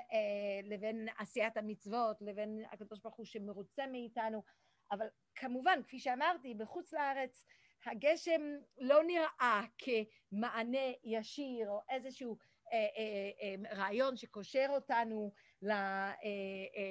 לבין 0.64 1.08
עשיית 1.18 1.58
המצוות, 1.58 2.22
לבין 2.22 2.64
הקדוש 2.72 3.00
ברוך 3.00 3.16
הוא 3.16 3.26
שמרוצה 3.26 3.88
מאיתנו, 3.88 4.44
אבל 4.92 5.08
כמובן, 5.36 5.80
כפי 5.84 6.00
שאמרתי, 6.00 6.54
בחוץ 6.54 6.94
לארץ 6.94 7.46
הגשם 7.86 8.42
לא 8.78 9.04
נראה 9.04 9.62
כמענה 9.78 10.92
ישיר 11.04 11.70
או 11.70 11.80
איזשהו 11.90 12.38
אה, 12.74 12.78
אה, 12.78 13.32
אה, 13.42 13.78
רעיון 13.78 14.18
שקושר 14.18 14.66
אותנו 14.70 15.32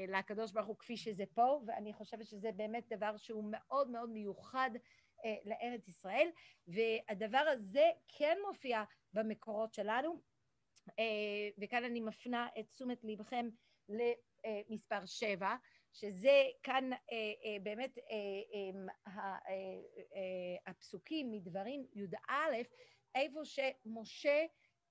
לקדוש 0.09 0.53
ברוך 0.53 0.67
הוא 0.67 0.79
כפי 0.79 0.97
שזה 0.97 1.25
פה, 1.35 1.61
ואני 1.67 1.93
חושבת 1.93 2.27
שזה 2.27 2.53
באמת 2.57 2.85
דבר 2.89 3.17
שהוא 3.17 3.45
מאוד 3.51 3.91
מאוד 3.91 4.11
מיוחד 4.11 4.71
לארץ 5.45 5.89
ישראל, 5.89 6.29
והדבר 6.69 7.39
הזה 7.53 7.91
כן 8.19 8.37
מופיע 8.47 8.83
במקורות 9.13 9.75
שלנו, 9.75 10.21
וכאן 11.59 11.85
אני 11.85 12.01
מפנה 12.01 12.49
את 12.59 12.69
תשומת 12.69 13.05
לבכם 13.05 13.49
למספר 13.89 15.07
שבע, 15.07 15.55
שזה 15.93 16.43
כאן 16.63 16.91
באמת 17.63 17.99
הפסוקים 20.67 21.33
מדברים 21.33 21.87
י"א, 21.95 22.33
איפה 23.15 23.41
שמשה 23.45 24.47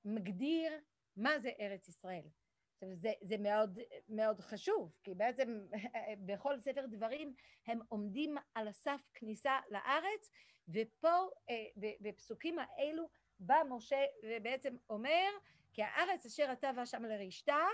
מגדיר 0.05 0.71
מה 1.17 1.39
זה 1.39 1.49
ארץ 1.59 1.87
ישראל. 1.87 2.27
עכשיו 2.73 2.95
זה, 2.95 3.13
זה 3.21 3.37
מאוד, 3.37 3.79
מאוד 4.09 4.41
חשוב, 4.41 4.91
כי 5.03 5.15
בעצם 5.15 5.59
בכל 6.27 6.59
ספר 6.59 6.85
דברים 6.85 7.33
הם 7.67 7.79
עומדים 7.89 8.35
על 8.55 8.67
הסף 8.67 9.01
כניסה 9.13 9.59
לארץ, 9.69 10.31
ופה 10.69 11.29
אה, 11.49 11.65
בפסוקים 12.01 12.59
האלו 12.59 13.09
בא 13.39 13.61
משה 13.69 14.05
ובעצם 14.23 14.75
אומר, 14.89 15.29
כי 15.73 15.83
הארץ 15.83 16.25
אשר 16.25 16.49
אתה 16.51 16.71
והשם 16.75 17.05
לרשתה, 17.05 17.65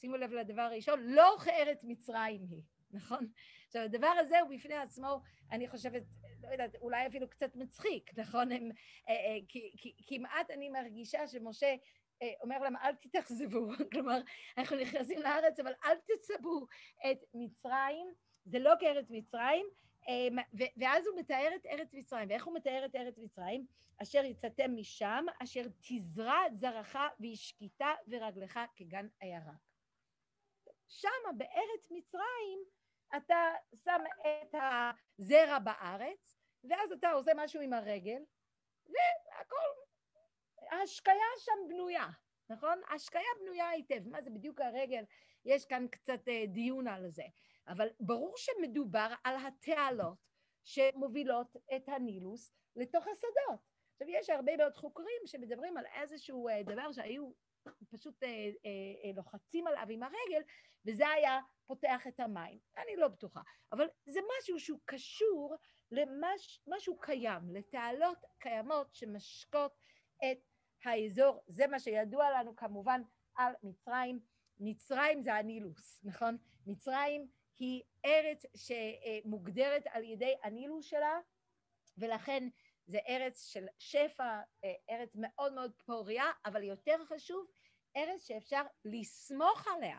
שימו 0.00 0.16
לב 0.16 0.32
לדבר 0.32 0.62
הראשון, 0.62 1.00
לא 1.02 1.36
כארץ 1.44 1.84
מצרים 1.84 2.46
היא, 2.50 2.62
נכון? 2.90 3.26
עכשיו 3.66 3.82
הדבר 3.82 4.12
הזה 4.20 4.40
הוא 4.40 4.50
בפני 4.56 4.74
עצמו, 4.74 5.20
אני 5.52 5.68
חושבת, 5.68 6.02
לא 6.42 6.48
יודעת, 6.48 6.76
אולי 6.76 7.06
אפילו 7.06 7.30
קצת 7.30 7.56
מצחיק, 7.56 8.18
נכון? 8.18 8.52
הם, 8.52 8.70
אה, 9.08 9.14
אה, 9.14 9.38
כי, 9.48 9.72
כי, 9.76 9.94
כמעט 10.06 10.50
אני 10.50 10.68
מרגישה 10.68 11.26
שמשה 11.26 11.74
אה, 12.22 12.32
אומר 12.42 12.58
להם, 12.58 12.76
אל 12.76 12.94
תתאכזבו, 12.94 13.68
כלומר, 13.92 14.20
אנחנו 14.58 14.76
נכנסים 14.76 15.22
לארץ, 15.22 15.60
אבל 15.60 15.72
אל 15.84 15.96
תצבו 15.96 16.66
את 17.10 17.18
מצרים, 17.34 18.06
זה 18.44 18.58
לא 18.58 18.72
כארץ 18.80 19.06
מצרים, 19.10 19.66
ואז 20.76 21.06
הוא 21.06 21.18
מתאר 21.18 21.50
את 21.56 21.66
ארץ 21.66 21.94
מצרים, 21.94 22.28
ואיך 22.28 22.44
הוא 22.44 22.54
מתאר 22.54 22.84
את 22.84 22.94
ארץ 22.94 23.18
מצרים? 23.18 23.66
אשר 24.02 24.24
יצאתם 24.24 24.76
משם, 24.76 25.24
אשר 25.42 25.62
תזרע 25.80 26.38
זרעך 26.52 26.96
והשקיטה 27.20 27.94
ורגלך 28.08 28.60
כגן 28.76 29.06
הירק. 29.20 29.74
שמה 30.88 31.32
בארץ 31.36 31.90
מצרים 31.90 32.58
אתה 33.16 33.52
שם 33.84 34.00
את 34.22 34.54
הזרע 34.54 35.58
בארץ, 35.58 36.38
ואז 36.64 36.92
אתה 36.92 37.10
עושה 37.10 37.32
משהו 37.36 37.60
עם 37.60 37.72
הרגל, 37.72 38.22
והכל, 38.86 39.70
ההשקיה 40.70 41.14
שם 41.38 41.68
בנויה, 41.68 42.06
נכון? 42.50 42.80
ההשקיה 42.88 43.20
בנויה 43.40 43.68
היטב. 43.68 44.08
מה 44.08 44.22
זה 44.22 44.30
בדיוק 44.30 44.60
הרגל? 44.60 45.04
יש 45.44 45.66
כאן 45.66 45.86
קצת 45.90 46.28
אה, 46.28 46.44
דיון 46.46 46.88
על 46.88 47.10
זה. 47.10 47.24
אבל 47.68 47.88
ברור 48.00 48.34
שמדובר 48.36 49.14
על 49.24 49.36
התעלות 49.46 50.18
שמובילות 50.64 51.56
את 51.76 51.88
הנילוס 51.88 52.52
לתוך 52.76 53.06
השדות. 53.06 53.60
עכשיו, 53.92 54.08
יש 54.08 54.30
הרבה 54.30 54.56
מאוד 54.56 54.76
חוקרים 54.76 55.22
שמדברים 55.26 55.76
על 55.76 55.84
איזשהו 55.86 56.48
אה, 56.48 56.62
דבר 56.62 56.92
שהיו 56.92 57.32
פשוט 57.90 58.22
אה, 58.22 58.28
אה, 58.28 58.50
אה, 59.04 59.10
לוחצים 59.16 59.66
עליו 59.66 59.86
עם 59.90 60.02
הרגל, 60.02 60.42
וזה 60.86 61.08
היה 61.08 61.40
פותח 61.66 62.06
את 62.08 62.20
המים. 62.20 62.58
אני 62.76 62.96
לא 62.96 63.08
בטוחה, 63.08 63.40
אבל 63.72 63.86
זה 64.06 64.20
משהו 64.38 64.60
שהוא 64.60 64.80
קשור 64.84 65.56
למשהו 65.90 66.98
קיים, 67.00 67.40
לתעלות 67.52 68.18
קיימות 68.38 68.94
שמשקות 68.94 69.72
את 70.18 70.38
האזור. 70.84 71.42
זה 71.46 71.66
מה 71.66 71.78
שידוע 71.78 72.30
לנו 72.30 72.56
כמובן 72.56 73.02
על 73.34 73.54
מצרים. 73.62 74.20
מצרים 74.60 75.22
זה 75.22 75.34
הנילוס, 75.34 76.00
נכון? 76.04 76.36
מצרים 76.66 77.28
היא 77.58 77.82
ארץ 78.04 78.44
שמוגדרת 78.54 79.82
על 79.86 80.04
ידי 80.04 80.34
הנילוס 80.42 80.84
שלה, 80.84 81.20
ולכן 81.98 82.48
זה 82.86 82.98
ארץ 83.08 83.44
של 83.44 83.66
שפע, 83.78 84.40
ארץ 84.90 85.12
מאוד 85.14 85.52
מאוד 85.52 85.72
פוריה, 85.86 86.24
אבל 86.44 86.62
יותר 86.62 87.04
חשוב, 87.04 87.46
ארץ 87.96 88.26
שאפשר 88.26 88.62
לסמוך 88.84 89.68
עליה, 89.68 89.98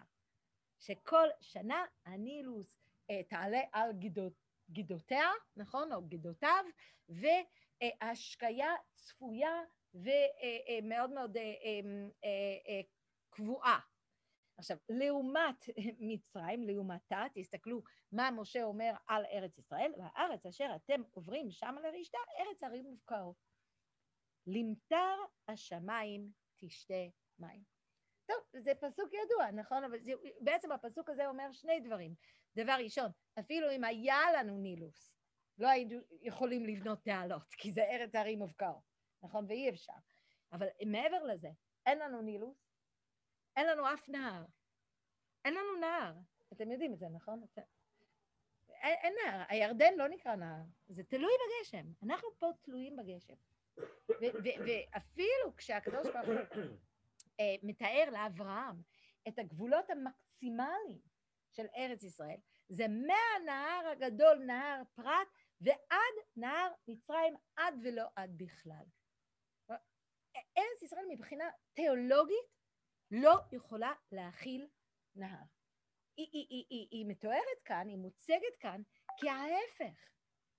שכל 0.80 1.28
שנה 1.42 1.86
הנילוס 2.06 2.78
אה, 3.10 3.24
תעלה 3.24 3.62
על 3.72 3.94
גידות, 3.94 4.34
גידותיה, 4.70 5.30
נכון? 5.56 5.94
או 5.94 6.02
גידותיו, 6.02 6.66
והשקיה 7.10 8.70
צפויה 8.94 9.62
ומאוד 9.96 11.10
מאוד 11.10 11.38
אה, 11.38 11.44
אה, 11.44 12.30
אה, 12.68 12.82
קבועה. 13.30 13.80
עכשיו, 14.58 14.78
לעומת 14.90 15.66
מצרים, 16.00 16.64
לעומתה, 16.64 17.24
תסתכלו 17.34 17.82
מה 18.12 18.32
משה 18.32 18.64
אומר 18.64 18.94
על 19.08 19.26
ארץ 19.26 19.58
ישראל, 19.58 19.92
והארץ 19.98 20.46
אשר 20.46 20.76
אתם 20.76 21.02
עוברים 21.12 21.52
שם 21.52 21.76
לרשתה, 21.84 22.18
ארץ 22.40 22.64
ערים 22.64 22.84
מובקעות. 22.86 23.36
למטר 24.48 25.16
השמיים 25.48 26.30
תשתה 26.60 27.04
מים. 27.40 27.64
טוב, 28.28 28.38
זה 28.64 28.72
פסוק 28.82 29.10
ידוע, 29.14 29.52
נכון? 29.52 29.84
אבל 29.84 30.00
זה, 30.00 30.12
בעצם 30.42 30.72
הפסוק 30.72 31.10
הזה 31.10 31.28
אומר 31.28 31.52
שני 31.52 31.80
דברים. 31.80 32.16
דבר 32.58 32.76
ראשון, 32.84 33.12
אפילו 33.40 33.72
אם 33.72 33.84
היה 33.84 34.20
לנו 34.38 34.58
נילוס, 34.58 35.16
לא 35.58 35.68
היינו 35.68 36.00
יכולים 36.22 36.66
לבנות 36.66 37.00
תעלות, 37.04 37.54
כי 37.58 37.72
זה 37.72 37.84
ארץ 37.84 38.16
ערים 38.16 38.40
מובקעות, 38.40 38.95
נכון? 39.26 39.46
ואי 39.50 39.70
אפשר. 39.70 39.94
אבל 40.52 40.68
מעבר 40.86 41.24
לזה, 41.24 41.50
אין 41.86 42.00
לנו 42.00 42.22
נילוס, 42.22 42.58
אין 43.56 43.68
לנו 43.68 43.94
אף 43.94 44.10
נהר. 44.10 44.46
אין 45.46 45.54
לנו 45.54 45.80
נהר. 45.80 46.14
אתם 46.54 46.72
יודעים 46.72 46.94
את 46.94 47.00
זה, 47.00 47.10
נכון? 47.10 47.46
אין, 48.70 48.96
אין 49.04 49.14
נהר. 49.26 49.44
הירדן 49.50 49.94
לא 49.98 50.08
נקרא 50.08 50.36
נהר, 50.36 50.62
זה 50.88 51.04
תלוי 51.04 51.32
בגשם. 51.42 51.86
אנחנו 52.04 52.30
פה 52.40 52.52
תלויים 52.62 52.96
בגשם. 52.96 53.34
ואפילו 54.66 55.56
כשהקדוש 55.58 56.08
ברוך 56.08 56.56
הוא 56.56 56.78
אה, 57.40 57.56
מתאר 57.64 58.10
לאברהם 58.12 58.82
את 59.28 59.40
הגבולות 59.40 59.90
המקסימליים 59.90 61.00
של 61.52 61.66
ארץ 61.78 62.04
ישראל, 62.04 62.38
זה 62.70 62.86
מהנהר 62.88 63.88
הגדול, 63.92 64.38
נהר 64.46 64.82
פרת, 64.96 65.28
ועד 65.62 66.16
נהר 66.36 66.72
מצרים, 66.88 67.36
עד 67.56 67.74
ולא 67.84 68.06
עד 68.16 68.38
בכלל. 68.38 68.86
ארץ 70.58 70.82
ישראל 70.82 71.06
מבחינה 71.10 71.46
תיאולוגית 71.74 72.56
לא 73.12 73.36
יכולה 73.52 73.94
להכיל 74.12 74.68
נהר. 75.16 75.44
היא, 76.18 76.28
היא, 76.32 76.48
היא, 76.50 76.66
היא, 76.70 76.88
היא 76.92 77.06
מתוארת 77.08 77.62
כאן, 77.66 77.88
היא 77.88 77.98
מוצגת 77.98 78.56
כאן 78.60 78.82
כההפך, 79.20 80.10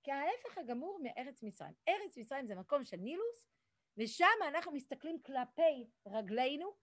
כההפך 0.03 0.57
הגמור 0.57 0.99
מארץ 1.03 1.43
מצרים. 1.43 1.73
ארץ 1.87 2.17
מצרים 2.17 2.47
זה 2.47 2.55
מקום 2.55 2.85
של 2.85 2.97
נילוס, 2.97 3.47
ושם 3.97 4.25
אנחנו 4.47 4.71
מסתכלים 4.71 5.21
כלפי 5.21 5.87
רגלינו, 6.07 6.75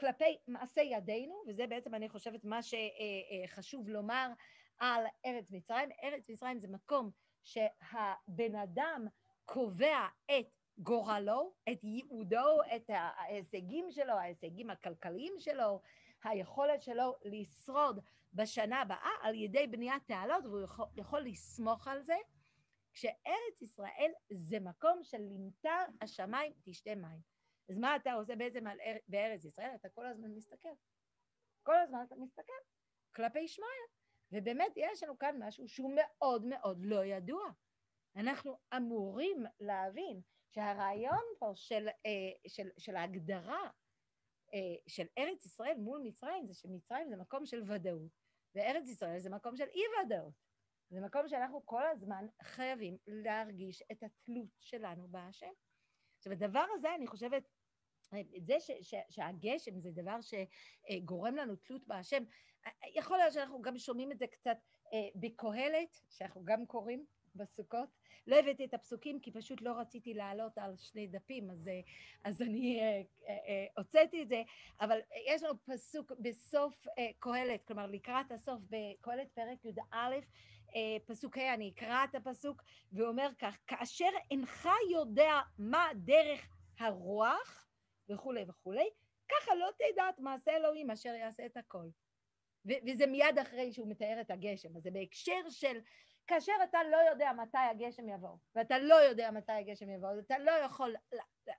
כלפי 0.00 0.38
מעשה 0.48 0.80
ידינו, 0.80 1.42
וזה 1.48 1.66
בעצם 1.66 1.94
אני 1.94 2.08
חושבת 2.08 2.44
מה 2.44 2.60
שחשוב 2.62 3.88
לומר 3.88 4.28
על 4.78 5.04
ארץ 5.26 5.50
מצרים. 5.50 5.88
ארץ 6.02 6.30
מצרים 6.30 6.58
זה 6.58 6.68
מקום 6.68 7.10
שהבן 7.44 8.54
אדם 8.62 9.06
קובע 9.44 10.06
את 10.26 10.59
גורלו, 10.82 11.52
את 11.72 11.84
ייעודו, 11.84 12.58
את 12.76 12.90
ההישגים 12.90 13.90
שלו, 13.90 14.12
ההישגים 14.12 14.70
הכלכליים 14.70 15.34
שלו, 15.38 15.80
היכולת 16.24 16.82
שלו 16.82 17.14
לשרוד 17.24 18.00
בשנה 18.34 18.80
הבאה 18.80 19.10
על 19.22 19.34
ידי 19.34 19.66
בניית 19.66 20.02
תעלות, 20.06 20.44
והוא 20.44 20.60
יכול, 20.60 20.86
יכול 20.96 21.20
לסמוך 21.20 21.88
על 21.88 22.02
זה, 22.02 22.16
כשארץ 22.92 23.62
ישראל 23.62 24.12
זה 24.30 24.60
מקום 24.60 25.00
של 25.02 25.18
למטר 25.20 25.84
השמיים 26.00 26.52
תשתה 26.64 26.94
מים. 26.94 27.20
אז 27.68 27.78
מה 27.78 27.96
אתה 27.96 28.12
עושה 28.12 28.36
בעצם 28.36 28.66
על, 28.66 28.78
בארץ 29.08 29.44
ישראל? 29.44 29.70
אתה 29.74 29.88
כל 29.88 30.06
הזמן 30.06 30.30
מסתכל. 30.30 30.68
כל 31.62 31.76
הזמן 31.76 32.04
אתה 32.06 32.16
מסתכל 32.16 32.52
כלפי 33.14 33.48
שמעיה. 33.48 33.86
ובאמת 34.32 34.72
יש 34.76 35.02
לנו 35.02 35.18
כאן 35.18 35.42
משהו 35.42 35.68
שהוא 35.68 35.92
מאוד 35.96 36.44
מאוד 36.44 36.78
לא 36.84 37.04
ידוע. 37.04 37.50
אנחנו 38.16 38.58
אמורים 38.76 39.44
להבין 39.60 40.20
שהרעיון 40.50 41.24
פה 41.38 41.52
של, 41.54 41.88
אה, 41.88 42.48
של, 42.48 42.68
של 42.78 42.96
ההגדרה 42.96 43.70
אה, 44.54 44.76
של 44.86 45.06
ארץ 45.18 45.46
ישראל 45.46 45.76
מול 45.78 46.00
מצרים 46.04 46.46
זה 46.46 46.54
שמצרים 46.54 47.08
זה 47.08 47.16
מקום 47.16 47.46
של 47.46 47.62
ודאות, 47.66 48.12
וארץ 48.54 48.88
ישראל 48.88 49.18
זה 49.18 49.30
מקום 49.30 49.56
של 49.56 49.66
אי 49.74 49.82
ודאות. 50.04 50.34
זה 50.90 51.00
מקום 51.00 51.28
שאנחנו 51.28 51.66
כל 51.66 51.86
הזמן 51.86 52.26
חייבים 52.42 52.96
להרגיש 53.06 53.82
את 53.92 54.02
התלות 54.02 54.48
שלנו 54.60 55.08
בהשם. 55.08 55.52
עכשיו, 56.16 56.32
הדבר 56.32 56.64
הזה, 56.74 56.94
אני 56.94 57.06
חושבת, 57.06 57.42
זה 58.40 58.60
ש, 58.60 58.70
ש, 58.82 58.94
שהגשם 59.10 59.80
זה 59.80 59.90
דבר 59.90 60.16
שגורם 60.20 61.36
לנו 61.36 61.56
תלות 61.56 61.86
בהשם, 61.86 62.22
יכול 62.94 63.18
להיות 63.18 63.32
שאנחנו 63.32 63.62
גם 63.62 63.78
שומעים 63.78 64.12
את 64.12 64.18
זה 64.18 64.26
קצת 64.26 64.56
אה, 64.92 65.08
בקהלת, 65.14 66.00
שאנחנו 66.10 66.44
גם 66.44 66.66
קוראים 66.66 67.06
בסוכות. 67.34 67.88
לא 68.26 68.36
הבאתי 68.36 68.64
את 68.64 68.74
הפסוקים 68.74 69.20
כי 69.20 69.30
פשוט 69.30 69.62
לא 69.62 69.72
רציתי 69.72 70.14
לעלות 70.14 70.58
על 70.58 70.76
שני 70.76 71.06
דפים, 71.06 71.50
אז, 71.50 71.68
אה, 71.68 71.80
אז 72.24 72.42
אני 72.42 72.80
אה, 73.28 73.66
הוצאתי 73.76 74.22
את 74.22 74.28
זה, 74.28 74.42
אבל 74.80 74.98
יש 75.26 75.42
לנו 75.42 75.54
פסוק 75.64 76.12
בסוף 76.18 76.86
קהלת, 77.18 77.64
כלומר 77.64 77.86
לקראת 77.86 78.32
הסוף 78.32 78.60
בקהלת 78.70 79.28
פרק 79.34 79.64
י"א, 79.64 80.14
פסוק 81.06 81.38
ה', 81.38 81.54
אני 81.54 81.72
אקרא 81.74 82.04
את 82.04 82.14
הפסוק, 82.14 82.62
ואומר 82.92 83.28
כך, 83.38 83.58
כאשר 83.66 84.10
אינך 84.30 84.68
יודע 84.90 85.40
מה 85.58 85.86
דרך 85.94 86.48
הרוח, 86.78 87.68
וכולי 88.08 88.44
וכולי, 88.48 88.88
ככה 89.28 89.54
לא 89.54 89.68
תדע 89.78 90.08
את 90.08 90.18
מעשה 90.18 90.56
אלוהים 90.56 90.90
אשר 90.90 91.14
יעשה 91.14 91.46
את 91.46 91.56
הכל. 91.56 91.86
וזה 92.66 93.06
מיד 93.06 93.38
אחרי 93.42 93.72
שהוא 93.72 93.88
מתאר 93.88 94.20
את 94.20 94.30
הגשם, 94.30 94.76
אז 94.76 94.82
זה 94.82 94.90
בהקשר 94.90 95.50
של 95.50 95.78
כאשר 96.30 96.52
אתה 96.64 96.78
לא 96.90 96.96
יודע 97.10 97.32
מתי 97.32 97.58
הגשם 97.58 98.08
יבוא, 98.08 98.36
ואתה 98.54 98.78
לא 98.78 98.94
יודע 98.94 99.30
מתי 99.30 99.52
הגשם 99.52 99.90
יבוא, 99.90 100.08
אתה 100.26 100.38
לא 100.38 100.50
יכול, 100.50 100.94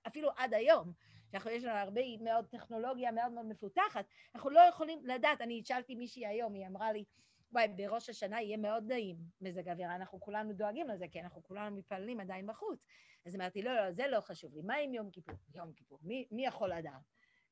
אפילו 0.07 0.29
עד 0.37 0.53
היום, 0.53 0.93
שאנחנו 1.31 1.49
יש 1.49 1.63
לנו 1.63 1.77
הרבה 1.77 2.01
מאוד 2.21 2.45
טכנולוגיה 2.45 3.11
מאוד 3.11 3.31
מאוד 3.31 3.45
מפותחת, 3.45 4.05
אנחנו 4.35 4.49
לא 4.49 4.59
יכולים 4.59 4.99
לדעת, 5.05 5.41
אני 5.41 5.61
שאלתי 5.65 5.95
מישהי 5.95 6.27
היום, 6.27 6.53
היא 6.53 6.67
אמרה 6.67 6.91
לי, 6.91 7.05
וואי, 7.51 7.67
בראש 7.67 8.09
השנה 8.09 8.41
יהיה 8.41 8.57
מאוד 8.57 8.83
נעים 8.87 9.17
מזג 9.41 9.69
אוויר, 9.69 9.95
אנחנו 9.95 10.19
כולנו 10.19 10.53
דואגים 10.53 10.87
לזה, 10.87 11.05
כי 11.11 11.21
אנחנו 11.21 11.43
כולנו 11.43 11.75
מתפללים 11.75 12.19
עדיין 12.19 12.47
בחוץ. 12.47 12.79
אז 13.25 13.35
אמרתי, 13.35 13.61
לא, 13.61 13.75
לא, 13.75 13.91
זה 13.91 14.07
לא 14.07 14.21
חשוב 14.21 14.55
לי, 14.55 14.61
מה 14.61 14.75
עם 14.75 14.93
יום 14.93 15.11
כיפור? 15.11 15.35
יום 15.55 15.73
כיפור, 15.73 15.99
מי, 16.03 16.27
מי 16.31 16.45
יכול 16.45 16.73
לדעת? 16.73 17.01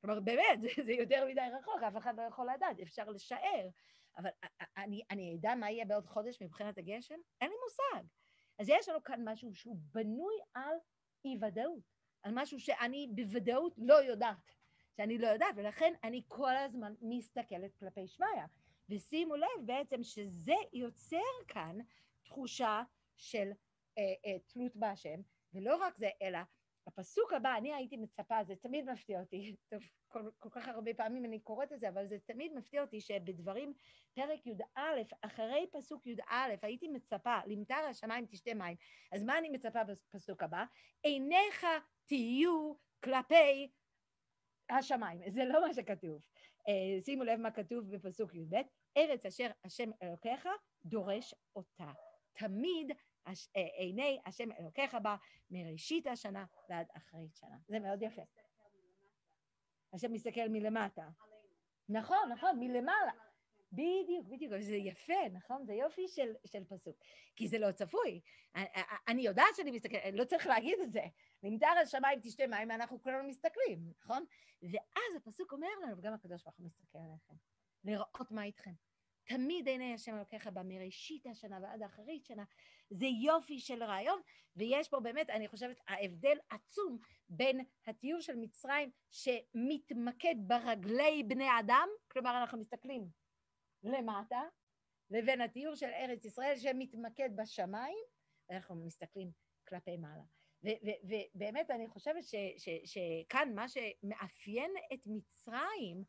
כלומר, 0.02 0.20
באמת, 0.20 0.62
זה, 0.62 0.68
זה 0.86 0.92
יותר 0.92 1.26
מדי 1.28 1.42
רחוק, 1.60 1.84
אף 1.88 1.98
אחד 1.98 2.14
לא 2.18 2.22
יכול 2.22 2.48
לדעת, 2.56 2.80
אפשר 2.80 3.10
לשער. 3.10 3.67
אבל 4.17 4.30
אני, 4.78 5.02
אני 5.12 5.36
אדע 5.36 5.56
מה 5.56 5.72
יהיה 5.72 5.86
בעוד 5.86 6.06
חודש 6.06 6.41
מבחינת 6.41 6.78
הגשם? 6.78 7.15
אין 7.41 7.50
לי 7.50 7.56
מושג. 7.63 8.08
אז 8.60 8.69
יש 8.69 8.89
לנו 8.89 9.04
כאן 9.04 9.30
משהו 9.30 9.56
שהוא 9.56 9.78
בנוי 9.93 10.36
על 10.54 10.76
אי-ודאות, 11.26 11.84
על 12.24 12.32
משהו 12.36 12.60
שאני 12.60 13.08
בוודאות 13.15 13.74
לא 13.78 13.93
יודעת, 13.93 14.56
שאני 14.98 15.17
לא 15.17 15.28
יודעת, 15.28 15.56
ולכן 15.56 15.93
אני 16.04 16.22
כל 16.28 16.56
הזמן 16.58 16.93
מסתכלת 17.02 17.76
כלפי 17.76 18.08
שמיא. 18.08 18.45
ושימו 18.89 19.36
לב 19.36 19.65
בעצם 19.65 20.04
שזה 20.04 20.56
יוצר 20.74 21.17
כאן 21.48 21.78
תחושה 22.24 22.84
של 23.15 23.52
אה, 23.98 24.04
אה, 24.26 24.39
תלות 24.48 24.76
בהשם, 24.76 25.22
ולא 25.54 25.76
רק 25.76 25.98
זה, 25.98 26.10
אלא 26.22 26.39
הפסוק 26.89 27.34
הבא, 27.34 27.58
אני 27.58 27.73
הייתי 27.73 27.97
מצפה, 27.97 28.43
זה 28.43 28.56
תמיד 28.56 28.89
מפתיע 28.91 29.19
אותי, 29.19 29.56
טוב, 29.69 29.82
כל, 30.08 30.30
כל 30.39 30.49
כך 30.49 30.67
הרבה 30.67 30.93
פעמים 30.93 31.25
אני 31.25 31.39
קוראת 31.39 31.73
את 31.73 31.80
זה, 31.80 31.89
אבל 31.89 32.08
זה 32.08 32.17
תמיד 32.25 32.54
מפתיע 32.54 32.82
אותי 32.82 33.02
שבדברים, 33.02 33.73
פרק 34.13 34.47
י"א, 34.47 34.82
אחרי 35.21 35.67
פסוק 35.71 36.08
י"א, 36.08 36.56
הייתי 36.62 36.88
מצפה, 36.88 37.38
למטר 37.47 37.75
השמיים 37.89 38.25
תשתה 38.25 38.54
מים. 38.54 38.75
אז 39.12 39.23
מה 39.23 39.38
אני 39.38 39.49
מצפה 39.49 39.84
בפסוק 39.84 40.43
הבא? 40.43 40.63
עיניך 41.04 41.65
תהיו 42.06 42.73
כלפי 43.04 43.71
השמיים. 44.69 45.21
זה 45.32 45.45
לא 45.45 45.67
מה 45.67 45.73
שכתוב. 45.73 46.21
Uh, 46.60 47.06
שימו 47.06 47.23
לב 47.23 47.39
מה 47.39 47.52
כתוב 47.52 47.95
בפסוק 47.95 48.36
י"ב, 48.36 48.56
ארץ 48.97 49.25
אשר 49.25 49.47
השם 49.65 49.89
אלוקיך 50.04 50.47
דורש 50.86 51.36
אותה. 51.56 51.91
תמיד 52.34 52.91
אה, 53.56 53.62
עיני 53.62 54.20
השם 54.26 54.52
אלוקיך 54.52 54.96
בה 55.04 55.15
מראשית 55.52 56.08
השנה 56.08 56.46
ועד 56.70 56.88
אחרית 56.98 57.36
שנה. 57.36 57.58
זה 57.68 57.80
מאוד 57.80 58.02
יפה. 58.02 58.22
השם 59.94 60.13
מסתכל 60.13 60.50
מלמטה. 60.50 61.10
נכון, 61.89 62.32
נכון, 62.32 62.60
מלמעלה. 62.60 63.12
בדיוק, 63.72 64.28
בדיוק, 64.28 64.54
זה 64.60 64.76
יפה, 64.76 65.30
נכון? 65.32 65.65
זה 65.65 65.74
יופי 65.74 66.08
של, 66.08 66.34
של 66.46 66.63
פסוק. 66.63 66.98
כי 67.36 67.48
זה 67.48 67.60
לא 67.60 67.72
צפוי. 67.72 68.22
אני, 68.56 68.65
אני 69.08 69.22
יודעת 69.22 69.56
שאני 69.56 69.72
מסתכלת, 69.72 70.13
לא 70.13 70.24
צריך 70.26 70.48
להגיד 70.48 70.80
את 70.84 70.92
זה. 70.92 71.04
נמדר 71.44 71.68
שמיים 71.86 72.20
תשתה 72.24 72.48
מים, 72.48 72.72
אנחנו 72.72 73.02
כולנו 73.02 73.28
מסתכלים, 73.28 73.94
נכון? 74.00 74.26
ואז 74.62 75.15
הפסוק 75.18 75.52
אומר 75.52 75.68
לנו, 75.84 75.98
וגם 75.98 76.13
הקדוש 76.13 76.44
ברוך 76.44 76.58
הוא 76.58 76.65
מסתכל 76.65 76.98
עליכם, 76.98 77.34
לראות 77.84 78.32
מה 78.32 78.44
איתכם. 78.44 78.74
תמיד 79.30 79.68
עיני 79.68 79.94
השם 79.94 80.15
אלוקיך 80.15 80.48
בה 80.48 80.63
מראשית 80.63 81.26
השנה 81.26 81.60
ועד 81.62 81.82
האחרית 81.82 82.26
שנה. 82.26 82.44
זה 82.89 83.06
יופי 83.06 83.60
של 83.60 83.84
רעיון, 83.84 84.22
ויש 84.56 84.89
פה 84.89 85.00
באמת, 85.00 85.30
אני 85.30 85.48
חושבת, 85.48 85.78
ההבדל 85.88 86.38
עצום 86.50 86.98
בין 87.30 87.65
הטיול 87.88 88.22
של 88.22 88.36
מצרים 88.36 88.92
שמתמקד 89.12 90.36
ברגלי 90.48 91.24
בני 91.28 91.48
אדם, 91.60 91.88
כלומר 92.12 92.42
אנחנו 92.42 92.58
מסתכלים 92.58 93.08
למטה, 93.84 94.42
לבין 95.10 95.42
הטיול 95.42 95.76
של 95.76 95.89
ארץ 95.89 96.26
ישראל 96.26 96.58
שמתמקד 96.58 97.30
בשמיים, 97.36 97.98
ואנחנו 98.50 98.76
מסתכלים 98.76 99.32
כלפי 99.68 99.98
מעלה. 99.98 100.24
ובאמת 101.04 101.72
אני 101.72 101.88
חושבת 101.88 102.24
שכאן 102.86 103.56
מה 103.56 103.65
שמאפיין 103.70 104.72
את 104.94 105.00
מצרים, 105.06 106.04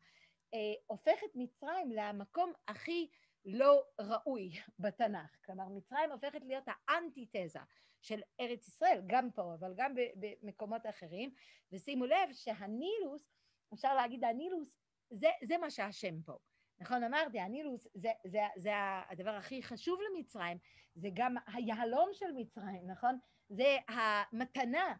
הופך 0.87 1.23
את 1.25 1.29
מצרים 1.35 1.91
למקום 1.91 2.53
הכי 2.67 3.09
לא 3.45 3.83
ראוי 3.99 4.51
בתנ"ך. 4.79 5.45
כלומר, 5.45 5.69
מצרים 5.69 6.11
הופכת 6.11 6.43
להיות 6.43 6.63
האנטיתזה 6.67 7.59
של 8.01 8.21
ארץ 8.39 8.67
ישראל, 8.67 9.01
גם 9.07 9.31
פה, 9.31 9.53
אבל 9.59 9.73
גם 9.77 9.93
במקומות 10.15 10.81
אחרים. 10.85 11.33
ושימו 11.71 12.05
לב 12.05 12.31
שהנילוס, 12.31 13.33
אפשר 13.73 13.95
להגיד, 13.95 14.23
הנילוס, 14.23 14.77
זה, 15.09 15.29
זה 15.43 15.57
מה 15.57 15.69
שהשם 15.69 16.21
פה. 16.21 16.37
נכון, 16.79 17.03
אמרתי, 17.03 17.39
הנילוס 17.39 17.87
זה, 17.93 18.09
זה, 18.27 18.39
זה 18.55 18.71
הדבר 19.09 19.29
הכי 19.35 19.63
חשוב 19.63 19.99
למצרים, 20.01 20.57
זה 20.95 21.09
גם 21.13 21.35
היהלום 21.47 22.09
של 22.13 22.31
מצרים, 22.35 22.87
נכון? 22.87 23.17
זה 23.49 23.77
המתנה 23.87 24.87
אה, 24.87 24.93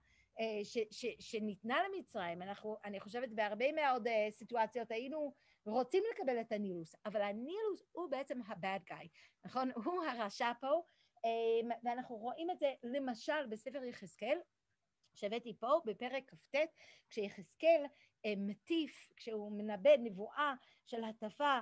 ש, 0.64 0.78
ש, 0.92 1.06
שניתנה 1.20 1.78
למצרים. 1.88 2.42
אנחנו, 2.42 2.78
אני 2.86 3.00
חושבת, 3.00 3.30
בהרבה 3.30 3.72
מאוד 3.72 4.08
אה, 4.08 4.28
סיטואציות 4.32 4.92
היינו 4.92 5.34
רוצים 5.66 6.04
לקבל 6.14 6.42
את 6.42 6.52
הנילוס, 6.52 6.96
אבל 7.06 7.22
הנילוס 7.22 7.90
הוא 7.92 8.10
בעצם 8.10 8.42
ה-bad 8.42 8.92
guy, 8.92 9.08
נכון? 9.46 9.72
הוא 9.86 10.04
הרשע 10.04 10.52
פה, 10.62 10.82
אמ, 11.26 11.70
ואנחנו 11.84 12.16
רואים 12.16 12.50
את 12.52 12.60
זה 12.60 12.74
למשל 12.84 13.48
בספר 13.50 13.84
יחזקאל, 13.84 14.38
שהבאתי 15.16 15.54
פה 15.60 15.68
בפרק 15.86 16.24
כ"ט, 16.28 16.56
כשיחזקאל 17.10 17.86
אה, 18.26 18.34
מטיף, 18.38 19.10
כשהוא 19.16 19.52
מנבא 19.52 19.98
נבואה 20.00 20.54
של 20.86 21.04
הטפה 21.04 21.44
אה, 21.44 21.60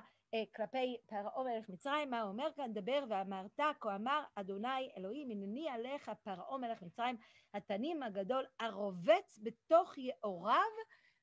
כלפי 0.56 0.96
פרעה 1.06 1.44
מלך 1.44 1.68
מצרים, 1.68 2.10
מה 2.10 2.20
הוא 2.20 2.30
אומר 2.30 2.48
כאן? 2.56 2.72
דבר 2.72 3.04
ואמרת, 3.08 3.60
כה 3.80 3.96
אמר 3.96 4.24
אדוני 4.34 4.90
אלוהים, 4.96 5.30
הנני 5.30 5.68
עליך 5.68 6.10
פרעה 6.22 6.58
מלך 6.58 6.82
מצרים, 6.82 7.16
התנים 7.54 8.02
הגדול 8.02 8.46
הרובץ 8.60 9.38
בתוך 9.42 9.98
יאוריו, 9.98 10.70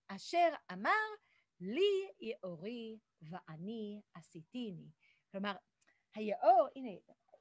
אשר 0.08 0.50
אמר 0.72 1.06
לי 1.60 2.10
יאורי 2.20 3.00
ואני 3.22 4.02
עשיתיני. 4.13 4.89
כלומר, 5.32 5.56
היאור, 6.15 6.67
הנה, 6.76 6.89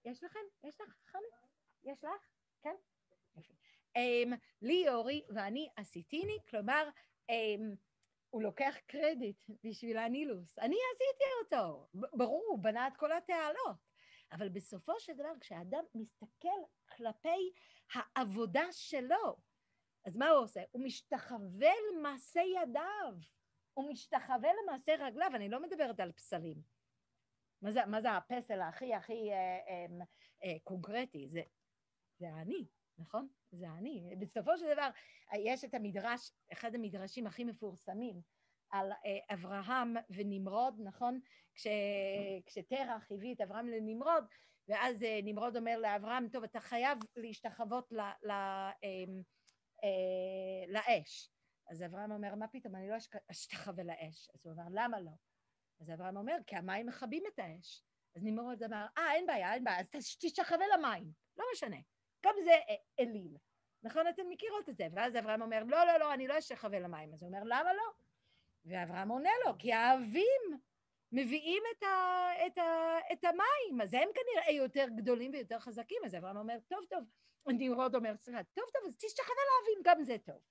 יש 0.04 0.24
לכם? 0.24 0.40
יש 0.64 0.80
לך 0.80 0.96
חמש? 1.06 1.22
יש 1.84 2.04
לך? 2.04 2.28
כן? 2.62 2.74
יפה. 3.36 3.54
Um, 3.98 4.36
לי 4.62 4.82
יאורי 4.86 5.22
ואני 5.28 5.68
עשיתיני, 5.76 6.38
כלומר, 6.50 6.88
um, 7.30 7.76
הוא 8.36 8.42
לוקח 8.42 8.74
קרדיט 8.86 9.36
בשביל 9.64 9.98
הנילוס. 9.98 10.58
אני 10.58 10.76
עשיתי 10.94 11.24
אותו. 11.42 11.88
ברור, 12.12 12.44
הוא 12.48 12.58
בנה 12.58 12.88
את 12.88 12.96
כל 12.96 13.12
התעלות. 13.12 13.76
אבל 14.32 14.48
בסופו 14.48 14.92
של 15.00 15.12
דבר, 15.12 15.32
כשאדם 15.40 15.84
מסתכל 15.94 16.58
כלפי 16.96 17.52
העבודה 17.92 18.64
שלו, 18.70 19.36
אז 20.04 20.16
מה 20.16 20.28
הוא 20.28 20.44
עושה? 20.44 20.60
הוא 20.70 20.84
משתחווה 20.84 21.72
למעשה 21.92 22.40
ידיו, 22.40 23.14
הוא 23.74 23.90
משתחווה 23.90 24.50
למעשה 24.62 24.94
רגליו, 24.98 25.30
אני 25.34 25.48
לא 25.48 25.62
מדברת 25.62 26.00
על 26.00 26.12
פסלים. 26.12 26.62
מה 27.62 27.70
זה, 27.70 27.86
מה 27.86 28.00
זה 28.00 28.12
הפסל 28.12 28.60
הכי 28.60 28.94
הכי 28.94 29.32
אה, 29.32 29.58
אה, 29.68 30.04
אה, 30.44 30.56
קונקרטי? 30.64 31.28
זה, 31.28 31.42
זה 32.18 32.28
אני, 32.28 32.66
נכון? 32.98 33.28
זה 33.52 33.66
אני. 33.78 34.16
בסופו 34.18 34.58
של 34.58 34.72
דבר, 34.72 34.88
יש 35.38 35.64
את 35.64 35.74
המדרש, 35.74 36.32
אחד 36.52 36.74
המדרשים 36.74 37.26
הכי 37.26 37.44
מפורסמים, 37.44 38.20
על 38.70 38.92
אה, 38.92 39.34
אברהם 39.34 39.94
ונמרוד, 40.10 40.80
נכון? 40.84 41.20
כש, 41.54 41.66
כשתרח 42.46 43.12
הביא 43.12 43.34
את 43.34 43.40
אברהם 43.40 43.68
לנמרוד, 43.68 44.24
ואז 44.68 45.02
אה, 45.02 45.20
נמרוד 45.24 45.56
אומר 45.56 45.78
לאברהם, 45.78 46.28
טוב, 46.28 46.44
אתה 46.44 46.60
חייב 46.60 46.98
להשתחוות 47.16 47.92
ל, 47.92 48.00
ל, 48.00 48.30
אה, 48.30 48.72
אה, 49.84 50.66
לאש. 50.68 51.30
אז 51.70 51.82
אברהם 51.82 52.12
אומר, 52.12 52.34
מה 52.34 52.48
פתאום, 52.48 52.76
אני 52.76 52.88
לא 52.88 52.96
אשתחווה 53.30 53.84
לאש. 53.84 54.30
אז 54.34 54.46
הוא 54.46 54.52
אומר, 54.52 54.64
למה 54.70 55.00
לא? 55.00 55.10
אז 55.80 55.90
אברהם 55.90 56.16
אומר, 56.16 56.36
כי 56.46 56.56
המים 56.56 56.86
מכבים 56.86 57.22
את 57.34 57.38
האש. 57.38 57.84
אז 58.16 58.24
נמרוד 58.24 58.62
אמר, 58.62 58.86
אה, 58.98 59.12
אין 59.14 59.26
בעיה, 59.26 59.54
אין 59.54 59.64
בעיה, 59.64 59.80
אז 59.94 60.16
תשתחווה 60.20 60.66
למים, 60.76 61.10
לא 61.36 61.44
משנה. 61.52 61.76
גם 62.24 62.34
זה 62.44 62.54
אליל. 63.00 63.36
נכון? 63.82 64.08
אתן 64.08 64.22
מכירות 64.28 64.68
את 64.68 64.76
זה. 64.76 64.88
ואז 64.92 65.16
אברהם 65.16 65.42
אומר, 65.42 65.64
לא, 65.64 65.86
לא, 65.86 65.96
לא, 65.96 66.14
אני 66.14 66.28
לא 66.28 66.38
אשתחווה 66.38 66.78
למים. 66.78 67.12
אז 67.12 67.22
הוא 67.22 67.28
אומר, 67.28 67.42
למה 67.44 67.72
לא? 67.72 67.92
ואברהם 68.64 69.08
עונה 69.08 69.30
לו, 69.46 69.52
כי 69.58 69.72
האבים 69.72 70.60
מביאים 71.12 71.62
את, 71.76 71.82
ה, 71.82 72.28
את, 72.46 72.58
ה, 72.58 72.98
את 73.12 73.24
המים, 73.24 73.80
אז 73.82 73.94
הם 73.94 74.08
כנראה 74.14 74.50
יותר 74.50 74.86
גדולים 74.96 75.30
ויותר 75.32 75.58
חזקים. 75.58 75.98
אז 76.04 76.14
אברהם 76.14 76.36
אומר, 76.36 76.58
טוב, 76.68 76.84
טוב. 76.90 77.04
נמרוד 77.46 77.94
אומר, 77.94 78.16
סליחה, 78.16 78.44
טוב, 78.44 78.64
טוב, 78.72 78.82
אז 78.86 78.96
תשתחווה 78.96 79.42
לאבים, 79.50 79.82
גם 79.84 80.02
זה 80.02 80.16
טוב. 80.24 80.42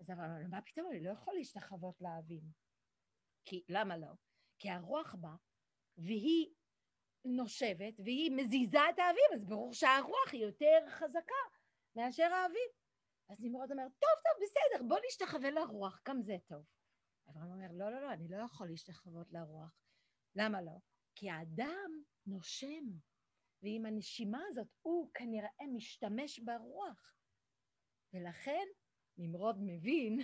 אז 0.00 0.10
אברהם 0.10 0.30
אומר, 0.30 0.46
מה 0.50 0.62
פתאום, 0.62 0.90
אני 0.90 1.00
לא 1.00 1.10
יכול 1.10 1.34
להשתחוות 1.34 2.00
לאבים. 2.00 2.42
כי, 3.44 3.64
למה 3.68 3.96
לא? 3.96 4.12
כי 4.58 4.70
הרוח 4.70 5.14
באה, 5.14 5.36
והיא 5.96 6.54
נושבת, 7.24 8.00
והיא 8.04 8.30
מזיזה 8.30 8.78
את 8.90 8.98
האבים, 8.98 9.30
אז 9.34 9.44
ברור 9.44 9.74
שהרוח 9.74 10.32
היא 10.32 10.44
יותר 10.44 10.78
חזקה 10.88 11.44
מאשר 11.96 12.32
האבים. 12.32 12.70
אז 13.28 13.40
נמרוד 13.40 13.70
אומר, 13.72 13.82
טוב, 13.82 14.10
טוב, 14.24 14.42
בסדר, 14.42 14.88
בוא 14.88 14.98
נשתחווה 15.08 15.50
לרוח, 15.50 16.02
גם 16.08 16.22
זה 16.22 16.36
טוב. 16.46 16.64
אברהם 17.30 17.52
אומר, 17.52 17.68
לא, 17.72 17.90
לא, 17.90 18.00
לא, 18.00 18.12
אני 18.12 18.28
לא 18.28 18.36
יכול 18.36 18.68
להשתחוות 18.68 19.32
לרוח. 19.32 19.78
למה 20.36 20.62
לא? 20.62 20.78
כי 21.14 21.30
האדם 21.30 22.02
נושם, 22.26 22.84
ועם 23.62 23.86
הנשימה 23.86 24.42
הזאת 24.48 24.68
הוא 24.82 25.10
כנראה 25.14 25.66
משתמש 25.74 26.38
ברוח. 26.38 27.14
ולכן 28.12 28.64
נמרוד 29.18 29.56
מבין 29.60 30.20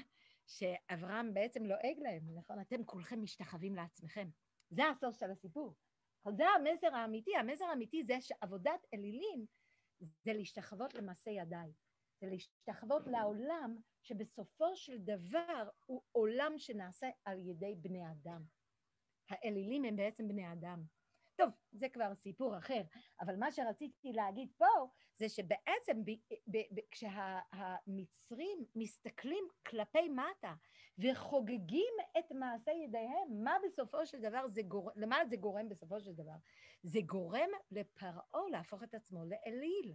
שאברהם 0.47 1.35
בעצם 1.35 1.65
לועג 1.65 1.99
להם, 1.99 2.23
נכון? 2.35 2.61
אתם 2.61 2.85
כולכם 2.85 3.23
משתחווים 3.23 3.75
לעצמכם. 3.75 4.29
זה 4.71 4.89
הסוף 4.89 5.19
של 5.19 5.31
הסיפור. 5.31 5.75
אבל 6.25 6.37
זה 6.37 6.45
המסר 6.49 6.95
האמיתי, 6.95 7.37
המסר 7.37 7.65
האמיתי 7.65 8.05
זה 8.05 8.21
שעבודת 8.21 8.87
אלילים 8.95 9.47
זה 10.01 10.33
להשתחוות 10.33 10.95
למעשה 10.95 11.31
ידיי, 11.31 11.73
זה 12.21 12.27
להשתחוות 12.31 13.07
לעולם 13.07 13.77
שבסופו 14.03 14.77
של 14.77 14.99
דבר 14.99 15.69
הוא 15.87 16.03
עולם 16.13 16.53
שנעשה 16.59 17.11
על 17.25 17.39
ידי 17.39 17.75
בני 17.81 18.11
אדם. 18.11 18.43
האלילים 19.31 19.85
הם 19.85 19.97
בעצם 19.97 20.29
בני 20.29 20.53
אדם. 20.53 20.83
טוב, 21.40 21.50
זה 21.72 21.88
כבר 21.88 22.14
סיפור 22.14 22.59
אחר, 22.59 22.83
אבל 23.20 23.37
מה 23.37 23.53
שרציתי 23.53 24.12
להגיד 24.12 24.48
פה 24.59 24.66
זה 25.16 25.29
שבעצם 25.29 26.05
ב, 26.05 26.11
ב, 26.46 26.57
ב, 26.74 26.81
כשהמצרים 26.90 28.64
מסתכלים 28.74 29.44
כלפי 29.66 30.09
מטה 30.09 30.55
וחוגגים 30.98 31.94
את 32.18 32.33
מעשה 32.33 32.70
ידיהם, 32.70 33.44
מה 33.44 33.57
בסופו 33.66 34.07
של 34.07 34.20
דבר 34.20 34.48
זה 34.48 34.62
גורם, 34.62 34.92
למה 34.96 35.16
זה 35.26 35.37
גורם 35.37 35.68
בסופו 35.68 36.00
של 36.00 36.12
דבר? 36.12 36.37
זה 36.83 37.00
גורם 37.07 37.50
לפרעה 37.70 38.42
להפוך 38.50 38.83
את 38.83 38.94
עצמו 38.94 39.24
לאליל, 39.24 39.94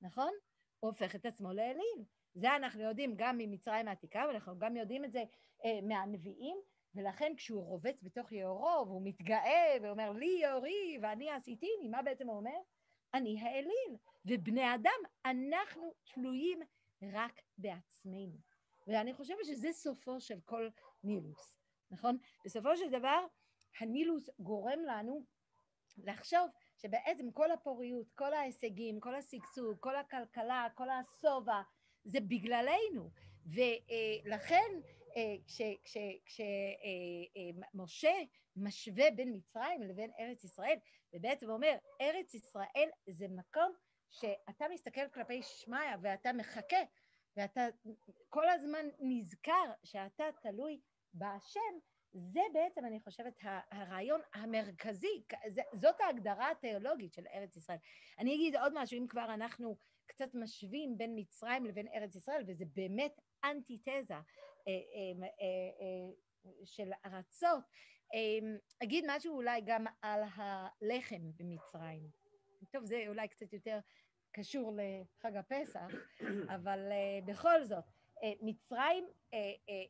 נכון? 0.00 0.32
הוא 0.80 0.90
הופך 0.90 1.14
את 1.14 1.26
עצמו 1.26 1.52
לאליל. 1.52 2.04
זה 2.34 2.56
אנחנו 2.56 2.82
יודעים 2.82 3.14
גם 3.16 3.38
ממצרים 3.38 3.88
העתיקה, 3.88 4.24
ואנחנו 4.28 4.58
גם 4.58 4.76
יודעים 4.76 5.04
את 5.04 5.12
זה 5.12 5.24
אה, 5.64 5.80
מהנביאים, 5.82 6.56
ולכן 6.94 7.32
כשהוא 7.36 7.64
רובץ 7.64 8.02
בתוך 8.02 8.32
יאורו, 8.32 8.84
והוא 8.86 9.02
מתגאה 9.04 9.76
ואומר 9.82 10.12
לי 10.12 10.38
יאורי 10.42 10.98
ואני 11.02 11.30
עשיתיני, 11.30 11.88
מה 11.90 12.02
בעצם 12.02 12.28
הוא 12.28 12.36
אומר? 12.36 12.58
אני 13.14 13.40
האליל, 13.40 13.96
ובני 14.24 14.74
אדם, 14.74 15.00
אנחנו 15.24 15.92
תלויים 16.14 16.60
רק 17.02 17.40
בעצמנו. 17.58 18.36
ואני 18.86 19.14
חושבת 19.14 19.44
שזה 19.44 19.72
סופו 19.72 20.20
של 20.20 20.40
כל 20.44 20.68
נילוס, 21.04 21.56
נכון? 21.90 22.18
בסופו 22.44 22.76
של 22.76 22.90
דבר, 22.90 23.26
הנילוס 23.80 24.30
גורם 24.38 24.78
לנו 24.86 25.24
לחשוב 25.98 26.50
שבעצם 26.78 27.30
כל 27.30 27.50
הפוריות, 27.50 28.12
כל 28.14 28.34
ההישגים, 28.34 29.00
כל 29.00 29.14
השגשוג, 29.14 29.76
כל 29.80 29.96
הכלכלה, 29.96 30.68
כל 30.74 30.88
השובע, 30.90 31.62
זה 32.04 32.20
בגללנו. 32.20 33.10
ולכן 33.46 34.80
כשמשה 35.46 36.42
אה, 36.42 37.24
אה, 37.36 38.24
משווה 38.56 39.10
בין 39.10 39.36
מצרים 39.36 39.82
לבין 39.82 40.10
ארץ 40.18 40.44
ישראל, 40.44 40.78
ובעצם 41.12 41.50
אומר, 41.50 41.76
ארץ 42.00 42.34
ישראל 42.34 42.88
זה 43.10 43.26
מקום 43.28 43.72
שאתה 44.10 44.64
מסתכל 44.70 45.08
כלפי 45.14 45.42
שמיא 45.42 45.78
ואתה 46.02 46.32
מחכה, 46.32 46.82
ואתה 47.36 47.66
כל 48.28 48.48
הזמן 48.48 48.86
נזכר 49.00 49.72
שאתה 49.84 50.24
תלוי 50.42 50.80
בהשם, 51.14 51.78
זה 52.12 52.40
בעצם, 52.52 52.84
אני 52.84 53.00
חושבת, 53.00 53.34
הרעיון 53.70 54.20
המרכזי, 54.34 55.22
זאת 55.80 56.00
ההגדרה 56.00 56.50
התיאולוגית 56.50 57.12
של 57.12 57.26
ארץ 57.34 57.56
ישראל. 57.56 57.78
אני 58.18 58.34
אגיד 58.34 58.56
עוד 58.56 58.72
משהו, 58.74 58.98
אם 58.98 59.06
כבר 59.06 59.34
אנחנו 59.34 59.76
קצת 60.06 60.34
משווים 60.34 60.98
בין 60.98 61.12
מצרים 61.16 61.66
לבין 61.66 61.88
ארץ 61.94 62.16
ישראל, 62.16 62.44
וזה 62.46 62.64
באמת 62.76 63.20
אנטיתזה 63.44 63.90
אה, 63.90 64.00
אה, 64.10 64.16
אה, 64.16 64.51
של 66.64 66.90
ארצות. 67.06 67.64
אגיד 68.82 69.04
משהו 69.08 69.36
אולי 69.36 69.60
גם 69.60 69.84
על 70.02 70.22
הלחם 70.34 71.30
במצרים. 71.36 72.02
טוב, 72.70 72.84
זה 72.84 73.04
אולי 73.08 73.28
קצת 73.28 73.52
יותר 73.52 73.78
קשור 74.32 74.72
לחג 74.72 75.36
הפסח, 75.36 75.88
אבל 76.56 76.78
בכל 77.26 77.64
זאת, 77.64 77.84
מצרים 78.42 79.04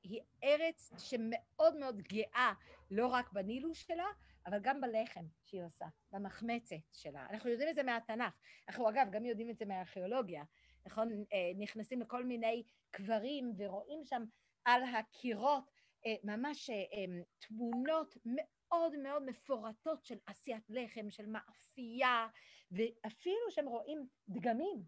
היא 0.03 0.21
ארץ 0.45 0.91
שמאוד 0.99 1.77
מאוד 1.77 2.01
גאה 2.01 2.53
לא 2.91 3.07
רק 3.07 3.33
בנילוס 3.33 3.79
שלה, 3.79 4.07
אבל 4.47 4.59
גם 4.63 4.81
בלחם 4.81 5.25
שהיא 5.45 5.63
עושה, 5.63 5.87
במחמצת 6.13 6.77
שלה. 6.93 7.27
אנחנו 7.31 7.51
יודעים 7.51 7.69
את 7.69 7.75
זה 7.75 7.83
מהתנ"ך. 7.83 8.35
אנחנו 8.69 8.89
אגב 8.89 9.07
גם 9.11 9.25
יודעים 9.25 9.51
את 9.51 9.59
זה 9.59 9.65
מהארכיאולוגיה, 9.65 10.45
נכון? 10.87 11.25
נכנסים 11.59 12.01
לכל 12.01 12.25
מיני 12.25 12.63
קברים 12.91 13.53
ורואים 13.59 14.05
שם 14.05 14.25
על 14.64 14.83
הקירות 14.83 15.70
אה, 16.07 16.14
ממש 16.25 16.70
אה, 16.70 16.77
אה, 16.77 17.22
תמונות 17.38 18.16
מאוד 18.25 18.96
מאוד 18.96 19.22
מפורטות 19.22 20.05
של 20.05 20.18
עשיית 20.27 20.70
לחם, 20.70 21.11
של 21.11 21.27
מאפייה, 21.27 22.29
ואפילו 22.70 23.51
שהם 23.51 23.66
רואים 23.66 24.07
דגמים 24.29 24.83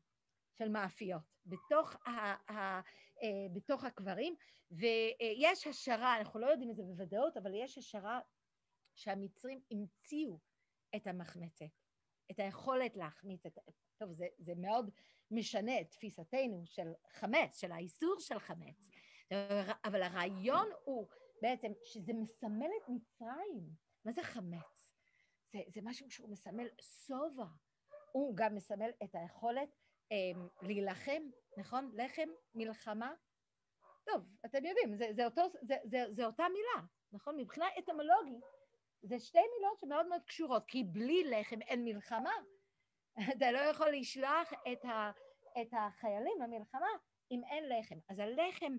של 0.59 0.69
מאפיות 0.69 1.23
בתוך, 1.47 1.97
ה, 2.07 2.11
ה, 2.53 2.81
בתוך 3.55 3.85
הקברים, 3.85 4.35
ויש 4.71 5.67
השערה, 5.67 6.19
אנחנו 6.19 6.41
לא 6.41 6.47
יודעים 6.47 6.71
את 6.71 6.77
זה 6.77 6.83
בוודאות, 6.83 7.37
אבל 7.37 7.55
יש 7.55 7.79
השערה 7.79 8.21
שהמצרים 8.95 9.61
המציאו 9.71 10.39
את 10.97 11.07
המחמצת, 11.07 11.67
את 12.31 12.39
היכולת 12.39 12.97
להחמיץ 12.97 13.47
את... 13.47 13.59
טוב, 13.97 14.13
זה, 14.13 14.27
זה 14.39 14.53
מאוד 14.57 14.91
משנה 15.31 15.81
את 15.81 15.91
תפיסתנו 15.91 16.63
של 16.67 16.93
חמץ, 17.13 17.61
של 17.61 17.73
האיסור 17.73 18.17
של 18.21 18.39
חמץ. 18.39 18.89
אבל 19.85 20.03
הרעיון 20.03 20.69
הוא 20.85 21.07
בעצם 21.43 21.73
שזה 21.85 22.13
מסמל 22.13 22.71
את 22.83 22.89
מצרים. 22.89 23.71
מה 24.05 24.13
זה 24.13 24.23
חמץ? 24.23 24.95
זה, 25.53 25.59
זה 25.69 25.81
משהו 25.85 26.11
שהוא 26.11 26.31
מסמל 26.31 26.69
שובע. 26.81 27.47
הוא 28.13 28.37
גם 28.37 28.55
מסמל 28.55 28.91
את 29.05 29.15
היכולת 29.15 29.69
אה, 30.13 30.43
להילחם, 30.63 31.23
נכון? 31.59 31.91
לחם, 31.95 32.29
מלחמה. 32.55 33.15
טוב, 34.05 34.23
אתם 34.47 34.65
יודעים, 34.65 34.97
זה, 34.97 35.09
זה, 35.17 35.25
אותו, 35.25 35.43
זה, 35.63 35.77
זה, 35.85 36.05
זה 36.11 36.27
אותה 36.27 36.45
מילה, 36.53 36.87
נכון? 37.13 37.37
מבחינה 37.37 37.67
אטמולוגית, 37.79 38.45
זה 39.03 39.19
שתי 39.19 39.39
מילות 39.39 39.79
שמאוד 39.81 40.07
מאוד 40.07 40.23
קשורות, 40.27 40.65
כי 40.67 40.85
בלי 40.85 41.25
לחם 41.25 41.63
אין 41.63 41.85
מלחמה. 41.85 42.35
אתה 43.37 43.53
לא 43.53 43.59
יכול 43.59 43.89
לשלוח 43.91 44.53
את, 44.73 44.85
ה, 44.85 45.11
את 45.61 45.69
החיילים 45.73 46.43
למלחמה 46.43 46.91
אם 47.31 47.41
אין 47.51 47.69
לחם. 47.69 47.99
אז 48.09 48.19
הלחם 48.19 48.77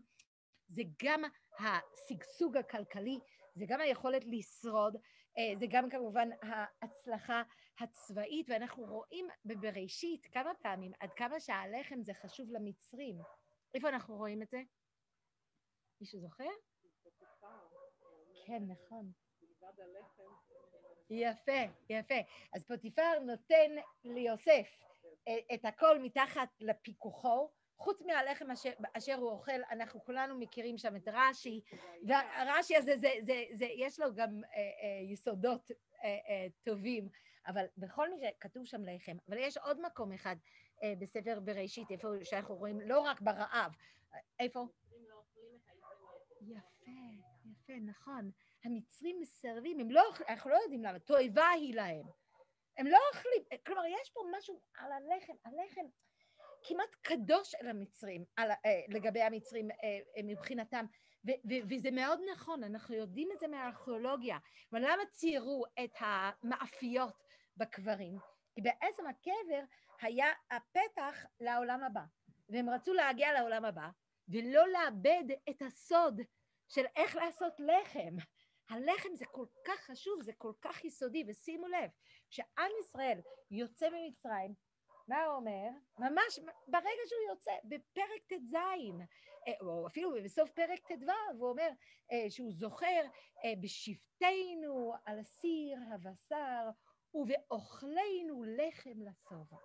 זה 0.70 0.82
גם 1.04 1.22
השגשוג 1.60 2.58
הכלכלי, 2.58 3.20
זה 3.56 3.66
גם 3.68 3.82
היכולת 3.82 4.26
לשרוד, 4.26 4.96
אה, 5.38 5.60
זה 5.60 5.66
גם 5.70 5.90
כמובן 5.90 6.30
ההצלחה 6.42 7.44
הצבאית, 7.80 8.50
ואנחנו 8.50 8.84
רואים 8.84 9.28
בבראשית 9.46 10.26
כמה 10.26 10.52
פעמים 10.62 10.92
עד 11.00 11.14
כמה 11.14 11.40
שהלחם 11.40 12.02
זה 12.02 12.14
חשוב 12.14 12.52
למצרים. 12.52 13.20
איפה 13.74 13.90
אנחנו 13.90 14.16
רואים 14.16 14.42
את 14.42 14.50
זה? 14.50 14.62
מישהו 16.02 16.20
זוכר? 16.20 16.50
כן, 18.46 18.64
נכון. 18.68 19.12
יפה, 21.10 21.62
יפה. 21.90 22.16
אז 22.56 22.64
פוטיפר 22.64 23.20
נותן 23.20 23.72
ליוסף 24.04 24.68
את 25.54 25.66
הכל 25.66 26.00
מתחת 26.00 26.50
לפיקוחו, 26.60 27.50
חוץ 27.78 28.02
מהלחם 28.02 28.52
אשר, 28.52 28.72
אשר 28.94 29.16
הוא 29.16 29.30
אוכל, 29.30 29.64
אנחנו 29.72 30.04
כולנו 30.04 30.40
מכירים 30.40 30.78
שם 30.78 30.96
את 30.96 31.08
רש"י, 31.08 31.62
והרש"י 32.08 32.78
הזה, 32.78 32.98
זה, 33.02 33.10
זה, 33.26 33.44
זה, 33.54 33.66
יש 33.66 34.00
לו 34.00 34.16
גם 34.16 34.44
אה, 34.44 34.60
אה, 34.60 35.12
יסודות 35.12 35.72
אה, 35.72 36.08
אה, 36.08 36.48
טובים, 36.64 37.10
אבל 37.48 37.66
בכל 37.78 38.14
מקרה 38.14 38.30
כתוב 38.40 38.66
שם 38.66 38.84
לחם. 38.84 39.18
אבל 39.30 39.38
יש 39.38 39.58
עוד 39.58 39.82
מקום 39.82 40.12
אחד 40.12 40.36
אה, 40.84 40.94
בספר 41.00 41.40
בראשית, 41.40 41.92
איפה 41.92 42.08
שאנחנו 42.24 42.56
רואים 42.56 42.82
לא 42.82 43.00
רק 43.00 43.22
ברעב, 43.22 43.72
איפה? 44.40 44.68
יפה, 46.42 46.92
יפה, 47.46 47.74
נכון. 47.86 48.32
המצרים 48.64 49.20
מסרבים, 49.20 49.80
הם 49.80 49.92
לא 49.92 50.04
אנחנו 50.30 50.50
לא 50.50 50.56
יודעים 50.56 50.84
למה, 50.84 51.00
תועבה 51.00 51.48
היא 51.50 51.76
להם. 51.76 52.06
הם 52.78 52.88
לא 52.88 52.98
אוכלים, 53.14 53.60
כלומר, 53.66 53.86
יש 53.86 54.10
פה 54.10 54.22
משהו 54.38 54.60
על 54.78 54.92
הלחם, 54.92 55.34
הלחם 55.46 55.86
כמעט 56.68 56.96
קדוש 57.02 57.56
אל 57.56 57.68
המצרים, 57.68 58.26
על, 58.36 58.52
אה, 58.52 58.82
לגבי 58.90 59.22
המצרים 59.22 59.72
אה, 59.72 59.78
אה, 60.18 60.24
מבחינתם, 60.24 60.86
ו, 61.28 61.30
ו, 61.32 61.54
וזה 61.70 61.92
מאוד 61.92 62.20
נכון, 62.32 62.64
אנחנו 62.64 62.96
יודעים 62.96 63.30
את 63.32 63.40
זה 63.40 63.48
מהארכיאולוגיה. 63.48 64.38
אבל 64.72 64.82
למה 64.82 65.06
ציירו 65.12 65.66
את 65.84 65.92
המאפיות 66.00 67.24
בקברים? 67.58 68.18
כי 68.56 68.62
בעצם 68.62 69.08
הקבר 69.08 69.64
היה 70.02 70.28
הפתח 70.52 71.26
לעולם 71.40 71.84
הבא, 71.84 72.04
והם 72.50 72.70
רצו 72.70 72.94
להגיע 72.94 73.34
לעולם 73.34 73.66
הבא, 73.66 73.90
ולא 74.30 74.68
לאבד 74.68 75.24
את 75.50 75.62
הסוד 75.62 76.22
של 76.68 76.86
איך 76.96 77.16
לעשות 77.16 77.54
לחם. 77.60 78.16
הלחם 78.70 79.16
זה 79.16 79.26
כל 79.26 79.46
כך 79.66 79.80
חשוב, 79.80 80.22
זה 80.22 80.34
כל 80.38 80.54
כך 80.62 80.86
יסודי, 80.86 81.24
ושימו 81.28 81.68
לב, 81.68 81.90
כשעם 82.30 82.72
ישראל 82.80 83.20
יוצא 83.52 83.90
ממצרים, 83.90 84.54
מה 85.08 85.24
הוא 85.24 85.36
אומר? 85.36 85.70
ממש 86.00 86.40
ברגע 86.68 87.02
שהוא 87.08 87.30
יוצא, 87.30 87.52
בפרק 87.64 88.24
ט"ז, 88.28 88.56
אה, 89.48 89.54
או 89.62 89.88
אפילו 89.88 90.12
בסוף 90.24 90.52
פרק 90.52 90.80
ט"ו, 90.88 91.12
הוא 91.38 91.50
אומר 91.50 91.70
אה, 92.12 92.30
שהוא 92.30 92.52
זוכר 92.52 93.02
אה, 93.46 93.54
בשבטנו 93.62 94.94
על 95.06 95.24
סיר 95.24 95.80
הבשר 95.94 96.70
ובאוכלנו 97.14 98.44
לחם 98.44 99.02
לשובע. 99.02 99.58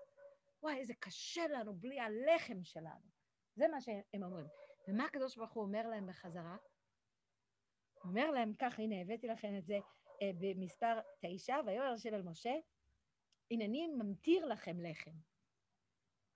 וואי, 0.62 0.78
איזה 0.78 0.94
קשה 0.94 1.46
לנו 1.48 1.74
בלי 1.74 2.00
הלחם 2.00 2.64
שלנו. 2.64 3.10
זה 3.56 3.68
מה 3.68 3.80
שהם 3.80 4.22
אומרים. 4.22 4.46
ומה 4.88 5.04
הקדוש 5.04 5.36
ברוך 5.36 5.52
הוא 5.52 5.64
אומר 5.64 5.88
להם 5.88 6.06
בחזרה? 6.06 6.56
הוא 7.94 8.10
אומר 8.10 8.30
להם 8.30 8.52
כך, 8.58 8.78
הנה 8.78 9.00
הבאתי 9.00 9.26
לכם 9.26 9.56
את 9.58 9.66
זה 9.66 9.78
במספר 10.22 11.00
תשע, 11.20 11.60
ויאמר 11.66 11.92
השם 11.92 12.14
אל 12.14 12.22
משה, 12.22 12.54
הנני 13.50 13.86
ממטיר 13.86 14.46
לכם 14.46 14.80
לחם. 14.80 15.29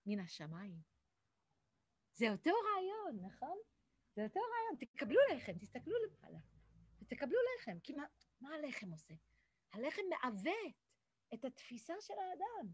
מן 0.07 0.21
השמיים. 0.21 0.79
זה 2.13 2.31
אותו 2.31 2.51
רעיון, 2.51 3.27
נכון? 3.27 3.59
זה 4.17 4.25
אותו 4.25 4.41
רעיון. 4.41 4.77
תקבלו 4.81 5.21
לחם, 5.35 5.53
תסתכלו 5.53 5.95
למעלה, 6.07 6.39
ותקבלו 7.03 7.39
לחם. 7.59 7.79
כי 7.83 7.93
מה, 7.93 8.05
מה 8.41 8.55
הלחם 8.55 8.91
עושה? 8.91 9.15
הלחם 9.73 10.03
מעוות 10.11 10.75
את 11.35 11.45
התפיסה 11.45 11.95
של 12.01 12.15
האדם. 12.19 12.69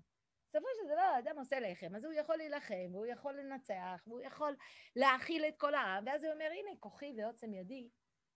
בסופו 0.48 0.66
של 0.80 0.92
דבר 0.92 1.00
האדם 1.00 1.38
עושה 1.38 1.60
לחם, 1.60 1.94
אז 1.96 2.04
הוא 2.04 2.12
יכול 2.12 2.36
להילחם, 2.36 2.88
והוא 2.92 3.06
יכול 3.06 3.34
לנצח, 3.40 4.02
והוא 4.06 4.20
יכול 4.20 4.56
להאכיל 4.96 5.44
את 5.44 5.54
כל 5.56 5.74
העם, 5.74 6.04
ואז 6.06 6.24
הוא 6.24 6.32
אומר, 6.32 6.44
הנה 6.44 6.76
כוחי 6.80 7.12
ועוצם 7.16 7.54
ידי, 7.54 7.88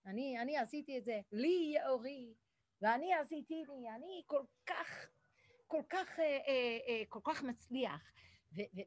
אני, 0.05 0.39
אני 0.41 0.57
עשיתי 0.57 0.97
את 0.97 1.05
זה, 1.05 1.19
לי 1.31 1.73
יאורי, 1.75 2.33
ואני 2.81 3.13
עשיתי 3.13 3.53
לי, 3.53 3.89
אני 3.95 4.23
כל 4.25 4.43
כך, 4.65 5.09
כל 5.67 5.81
כך, 5.89 6.19
אה, 6.19 6.25
אה, 6.25 6.77
אה, 6.87 7.03
כל 7.09 7.19
כך 7.23 7.43
מצליח. 7.43 8.11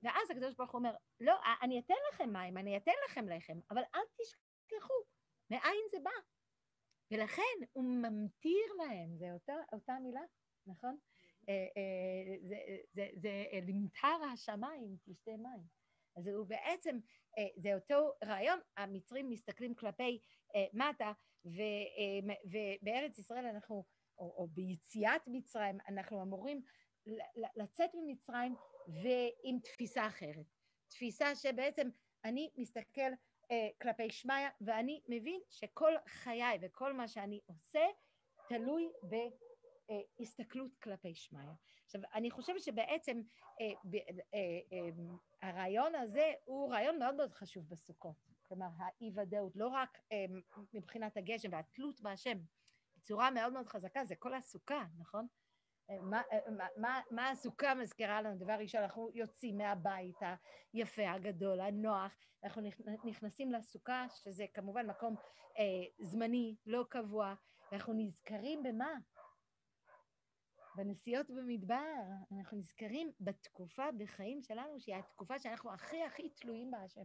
ואז 0.02 0.30
הקדוש 0.30 0.54
ברוך 0.54 0.70
הוא 0.70 0.78
אומר, 0.78 0.94
לא, 1.20 1.34
אני 1.62 1.78
אתן 1.78 1.94
לכם 2.12 2.32
מים, 2.32 2.58
אני 2.58 2.76
אתן 2.76 2.92
לכם 3.08 3.28
לחם, 3.28 3.58
אבל 3.70 3.82
אל 3.94 4.00
תשכחו 4.16 4.94
מאין 5.50 5.82
זה 5.90 5.98
בא. 6.02 6.10
ולכן 7.10 7.42
הוא 7.72 7.84
ממטיר 7.84 8.72
להם, 8.78 9.16
זה 9.16 9.32
אותה, 9.32 9.54
אותה 9.72 9.92
מילה, 10.02 10.20
נכון? 10.66 10.96
אה, 11.48 11.54
אה, 11.54 12.36
זה, 12.48 12.56
זה, 12.92 13.08
זה 13.16 13.44
למטר 13.66 14.24
השמיים, 14.32 14.96
תשתה 15.04 15.36
מים. 15.36 15.62
אז 16.16 16.26
הוא 16.26 16.46
בעצם, 16.46 16.98
אה, 17.38 17.48
זה 17.56 17.74
אותו 17.74 18.12
רעיון, 18.24 18.60
המצרים 18.76 19.30
מסתכלים 19.30 19.74
כלפי 19.74 20.20
מטה, 20.72 21.12
ובארץ 21.44 23.18
ישראל 23.18 23.46
אנחנו, 23.46 23.84
או, 24.18 24.34
או 24.36 24.48
ביציאת 24.48 25.22
מצרים, 25.26 25.78
אנחנו 25.88 26.22
אמורים 26.22 26.62
לצאת 27.56 27.90
ממצרים 27.94 28.54
ועם 28.88 29.58
תפיסה 29.58 30.06
אחרת. 30.06 30.46
תפיסה 30.88 31.34
שבעצם 31.34 31.88
אני 32.24 32.50
מסתכל 32.56 33.12
אה, 33.50 33.68
כלפי 33.82 34.10
שמיא 34.10 34.48
ואני 34.60 35.00
מבין 35.08 35.40
שכל 35.48 35.92
חיי 36.06 36.58
וכל 36.62 36.92
מה 36.92 37.08
שאני 37.08 37.40
עושה 37.46 37.84
תלוי 38.48 38.88
בהסתכלות 40.18 40.76
כלפי 40.76 41.14
שמיא. 41.14 41.40
עכשיו, 41.84 42.00
אני 42.14 42.30
חושבת 42.30 42.62
שבעצם 42.62 43.22
אה, 43.60 43.66
ב, 43.84 43.94
אה, 43.94 44.00
אה, 44.72 44.88
הרעיון 45.42 45.94
הזה 45.94 46.32
הוא 46.44 46.72
רעיון 46.72 46.98
מאוד 46.98 47.14
מאוד 47.14 47.32
חשוב 47.32 47.68
בסוכות. 47.68 48.16
כלומר, 48.48 48.68
האי-ודאות, 48.78 49.56
לא 49.56 49.68
רק 49.68 49.98
אה, 50.12 50.24
מבחינת 50.74 51.16
הגשם 51.16 51.48
והתלות 51.52 52.00
בהשם, 52.00 52.38
בצורה 52.96 53.30
מאוד 53.30 53.52
מאוד 53.52 53.68
חזקה, 53.68 54.04
זה 54.04 54.16
כל 54.16 54.34
הסוכה, 54.34 54.84
נכון? 54.98 55.26
מה, 55.88 56.22
מה, 56.76 57.00
מה 57.10 57.30
הסוכה 57.30 57.74
מזכירה 57.74 58.22
לנו? 58.22 58.38
דבר 58.38 58.52
ראשון, 58.52 58.82
אנחנו 58.82 59.10
יוצאים 59.14 59.58
מהבית 59.58 60.16
היפה, 60.72 61.10
הגדול, 61.10 61.60
הנוח, 61.60 62.12
אנחנו 62.44 62.62
נכנסים 63.04 63.52
לסוכה, 63.52 64.06
שזה 64.08 64.44
כמובן 64.54 64.86
מקום 64.86 65.14
אה, 65.58 65.64
זמני, 65.98 66.56
לא 66.66 66.84
קבוע, 66.88 67.34
ואנחנו 67.72 67.92
נזכרים 67.92 68.62
במה? 68.62 68.94
בנסיעות 70.76 71.30
במדבר, 71.30 72.02
אנחנו 72.38 72.58
נזכרים 72.58 73.12
בתקופה 73.20 73.92
בחיים 73.98 74.42
שלנו, 74.42 74.80
שהיא 74.80 74.96
התקופה 74.96 75.38
שאנחנו 75.38 75.72
הכי 75.72 76.02
הכי 76.02 76.28
תלויים 76.28 76.70
בהשם. 76.70 77.04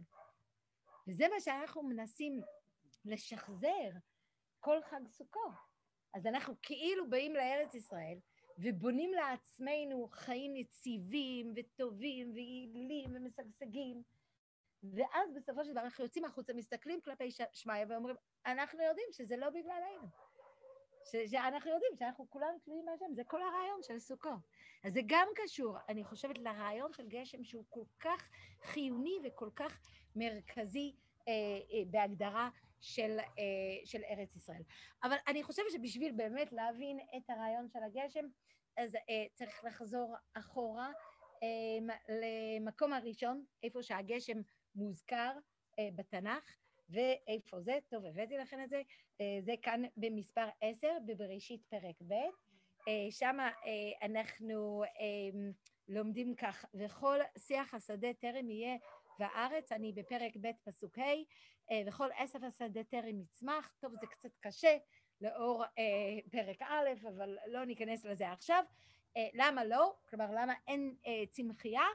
וזה 1.08 1.24
מה 1.34 1.40
שאנחנו 1.40 1.82
מנסים 1.82 2.40
לשחזר 3.04 3.90
כל 4.60 4.82
חג 4.82 5.08
סוכות. 5.08 5.52
אז 6.14 6.26
אנחנו 6.26 6.54
כאילו 6.62 7.10
באים 7.10 7.34
לארץ 7.34 7.74
ישראל, 7.74 8.18
ובונים 8.58 9.12
לעצמנו 9.12 10.08
חיים 10.10 10.56
יציבים 10.56 11.52
וטובים 11.56 12.32
ויעילים 12.34 13.10
ומשגשגים, 13.14 14.02
ואז 14.82 15.32
בסופו 15.34 15.64
של 15.64 15.72
דבר 15.72 15.80
אנחנו 15.80 16.04
יוצאים 16.04 16.24
החוצה, 16.24 16.52
מסתכלים 16.52 17.00
כלפי 17.00 17.30
שמיא 17.52 17.74
ואומרים, 17.88 18.16
אנחנו 18.46 18.82
יודעים 18.82 19.08
שזה 19.12 19.36
לא 19.36 19.50
בגללנו. 19.50 20.08
ש- 21.04 21.30
שאנחנו 21.30 21.70
יודעים 21.70 21.92
שאנחנו 21.98 22.30
כולנו 22.30 22.58
תלויים 22.58 22.84
מהשם, 22.84 23.14
זה 23.14 23.24
כל 23.24 23.42
הרעיון 23.42 23.82
של 23.82 23.98
סוכות. 23.98 24.38
אז 24.84 24.92
זה 24.92 25.00
גם 25.06 25.28
קשור, 25.34 25.76
אני 25.88 26.04
חושבת, 26.04 26.38
לרעיון 26.38 26.92
של 26.92 27.08
גשם 27.08 27.44
שהוא 27.44 27.64
כל 27.70 27.84
כך 28.00 28.30
חיוני 28.62 29.18
וכל 29.24 29.50
כך 29.56 29.80
מרכזי 30.16 30.94
אה, 31.28 31.32
אה, 31.32 31.82
בהגדרה 31.90 32.50
של, 32.80 33.18
אה, 33.20 33.44
של 33.84 34.00
ארץ 34.04 34.36
ישראל. 34.36 34.62
אבל 35.02 35.16
אני 35.28 35.42
חושבת 35.42 35.66
שבשביל 35.72 36.12
באמת 36.12 36.52
להבין 36.52 37.00
את 37.16 37.30
הרעיון 37.30 37.68
של 37.68 37.82
הגשם, 37.82 38.24
אז 38.76 38.94
אה, 38.94 39.24
צריך 39.34 39.64
לחזור 39.64 40.14
אחורה 40.34 40.92
אה, 41.42 41.94
למקום 42.08 42.92
הראשון, 42.92 43.44
איפה 43.62 43.82
שהגשם 43.82 44.38
מוזכר 44.74 45.32
אה, 45.78 45.88
בתנ"ך, 45.94 46.56
ואיפה 46.88 47.60
זה? 47.60 47.78
טוב, 47.88 48.04
הבאתי 48.04 48.36
לכם 48.36 48.62
את 48.64 48.70
זה. 48.70 48.82
אה, 49.20 49.38
זה 49.40 49.52
כאן 49.62 49.82
במספר 49.96 50.48
עשר, 50.60 50.96
בבראשית 51.06 51.62
פרק 51.68 52.02
ב'. 52.08 52.12
אה, 52.88 53.06
שם 53.10 53.36
אה, 53.40 54.06
אנחנו 54.06 54.82
אה, 54.84 55.50
לומדים 55.88 56.34
כך, 56.34 56.64
וכל 56.74 57.18
שיח 57.38 57.74
השדה 57.74 58.12
טרם 58.12 58.50
יהיה 58.50 58.76
בארץ, 59.18 59.72
אני 59.72 59.92
בפרק 59.92 60.32
ב' 60.40 60.50
פסוק 60.64 60.98
ה', 60.98 61.02
אה, 61.70 61.82
וכל 61.86 62.08
עשב 62.16 62.44
השדה 62.44 62.84
טרם 62.84 63.20
יצמח, 63.20 63.74
טוב 63.80 63.92
זה 64.00 64.06
קצת 64.06 64.30
קשה 64.40 64.76
לאור 65.20 65.64
אה, 65.64 66.30
פרק 66.32 66.62
א', 66.62 67.08
אבל 67.08 67.36
לא 67.46 67.64
ניכנס 67.64 68.04
לזה 68.04 68.30
עכשיו. 68.30 68.64
אה, 69.16 69.28
למה 69.34 69.64
לא? 69.64 69.94
כלומר 70.08 70.30
למה 70.30 70.54
אין 70.68 70.96
אה, 71.06 71.26
צמחייה? 71.30 71.86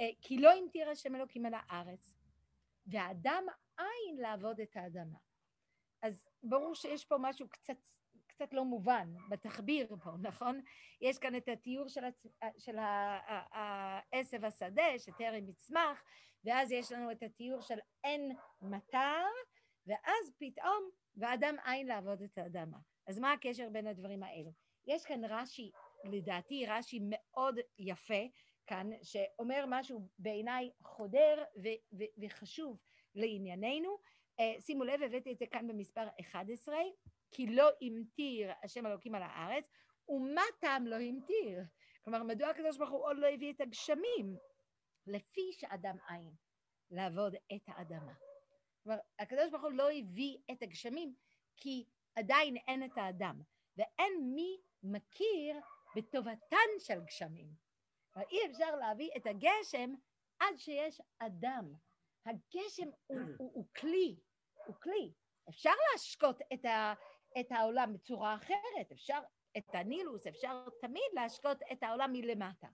אה, 0.00 0.10
כי 0.22 0.38
לא 0.38 0.52
המטיר 0.52 0.90
השם 0.90 1.14
אלוקים 1.14 1.46
על 1.46 1.52
הארץ, 1.56 2.16
והאדם 2.86 3.44
אין 3.78 4.16
לעבוד 4.16 4.60
את 4.60 4.76
האדמה. 4.76 5.18
אז 6.02 6.28
ברור 6.42 6.74
שיש 6.74 7.04
פה 7.04 7.16
משהו 7.18 7.48
קצת, 7.48 7.76
קצת 8.26 8.54
לא 8.54 8.64
מובן 8.64 9.14
בתחביר 9.28 9.96
פה, 10.04 10.10
נכון? 10.28 10.60
יש 11.00 11.18
כאן 11.18 11.36
את 11.36 11.48
התיאור 11.48 11.88
של, 11.88 12.04
הצ... 12.04 12.26
של 12.58 12.76
העשב 12.78 14.44
השדה, 14.44 14.98
שטרם 14.98 15.48
יצמח, 15.48 16.04
ואז 16.44 16.72
יש 16.72 16.92
לנו 16.92 17.10
את 17.10 17.22
התיאור 17.22 17.60
של 17.60 17.78
אין 18.04 18.36
מטר, 18.62 19.26
ואז 19.86 20.32
פתאום, 20.38 20.90
ואדם 21.16 21.56
אין 21.66 21.86
לעבוד 21.86 22.22
את 22.22 22.38
האדמה. 22.38 22.78
אז 23.06 23.18
מה 23.18 23.32
הקשר 23.32 23.68
בין 23.72 23.86
הדברים 23.86 24.22
האלו? 24.22 24.50
יש 24.86 25.04
כאן 25.04 25.24
רש"י, 25.24 25.70
לדעתי 26.04 26.66
רש"י 26.66 26.98
מאוד 27.02 27.58
יפה 27.78 28.22
כאן, 28.66 28.90
שאומר 29.02 29.64
משהו 29.68 30.08
בעיניי 30.18 30.70
חודר 30.82 31.44
ו- 31.62 31.98
ו- 31.98 32.24
וחשוב 32.24 32.78
לענייננו. 33.14 33.98
Uh, 34.40 34.60
שימו 34.60 34.84
לב, 34.84 35.02
הבאתי 35.02 35.32
את 35.32 35.38
זה 35.38 35.46
כאן 35.46 35.68
במספר 35.68 36.08
11, 36.20 36.76
כי 37.30 37.46
לא 37.46 37.70
המטיר 37.82 38.52
השם 38.62 38.86
אלוקים 38.86 39.14
על 39.14 39.22
הארץ, 39.22 39.64
ומה 40.08 40.42
טעם 40.60 40.86
לא 40.86 40.96
המטיר? 40.96 41.60
כלומר, 42.04 42.22
מדוע 42.22 42.48
הקדוש 42.48 42.78
ברוך 42.78 42.90
הוא 42.90 43.04
עוד 43.04 43.16
לא 43.18 43.26
הביא 43.26 43.52
את 43.52 43.60
הגשמים? 43.60 44.36
לפי 45.06 45.52
שאדם 45.52 45.96
אין, 46.10 46.30
לעבוד 46.90 47.34
את 47.34 47.62
האדמה. 47.66 48.12
כלומר, 48.84 48.98
הקדוש 49.18 49.50
ברוך 49.50 49.62
הוא 49.62 49.72
לא 49.72 49.90
הביא 49.90 50.38
את 50.50 50.62
הגשמים, 50.62 51.14
כי 51.56 51.84
עדיין 52.16 52.56
אין 52.56 52.84
את 52.84 52.98
האדם, 52.98 53.42
ואין 53.76 54.32
מי 54.34 54.60
מכיר 54.82 55.60
בטובתן 55.96 56.68
של 56.78 57.00
גשמים. 57.00 57.48
אבל 58.16 58.24
אי 58.30 58.46
אפשר 58.50 58.76
להביא 58.76 59.10
את 59.16 59.26
הגשם 59.26 59.94
עד 60.38 60.56
שיש 60.56 61.00
אדם. 61.18 61.74
הגשם 62.26 62.88
הוא, 63.06 63.18
הוא, 63.38 63.50
הוא 63.54 63.66
כלי, 63.76 64.16
הוא 64.66 64.76
כלי. 64.82 65.12
אפשר 65.48 65.72
להשקות 65.92 66.40
את, 66.52 66.64
ה, 66.64 66.94
את 67.40 67.52
העולם 67.52 67.92
בצורה 67.92 68.34
אחרת, 68.34 68.92
אפשר 68.92 69.18
את 69.56 69.74
הנילוס, 69.74 70.26
אפשר 70.26 70.64
תמיד 70.80 71.10
להשקות 71.12 71.58
את 71.72 71.82
העולם 71.82 72.12
מלמטה. 72.12 72.68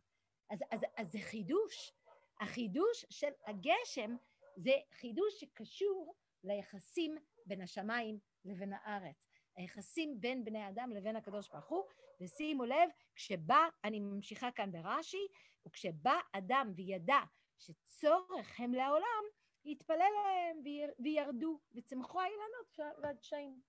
אז, 0.50 0.58
אז, 0.70 0.80
אז 0.96 1.12
זה 1.12 1.18
חידוש. 1.18 1.92
החידוש 2.40 3.06
של 3.10 3.30
הגשם 3.46 4.16
זה 4.56 4.72
חידוש 4.92 5.40
שקשור 5.40 6.14
ליחסים 6.44 7.16
בין 7.46 7.60
השמיים 7.60 8.18
לבין 8.44 8.72
הארץ. 8.72 9.30
היחסים 9.56 10.20
בין 10.20 10.44
בני 10.44 10.68
אדם 10.68 10.90
לבין 10.92 11.16
הקדוש 11.16 11.48
ברוך 11.48 11.68
הוא, 11.68 11.84
ושימו 12.20 12.64
לב, 12.64 12.90
כשבא, 13.14 13.68
אני 13.84 14.00
ממשיכה 14.00 14.50
כאן 14.50 14.72
ברש"י, 14.72 15.26
וכשבא 15.66 16.18
אדם 16.32 16.72
וידע 16.76 17.20
שצורך 17.58 18.60
הם 18.60 18.74
לעולם, 18.74 19.24
יתפלל 19.64 19.98
להם 19.98 20.62
וירדו, 20.98 21.60
וצמחו 21.74 22.20
האילנות 22.20 22.98
והדשאים. 23.02 23.60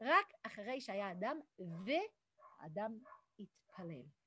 רק 0.00 0.32
אחרי 0.42 0.80
שהיה 0.80 1.12
אדם, 1.12 1.40
ואדם 1.58 2.98
התפלל. 3.38 4.17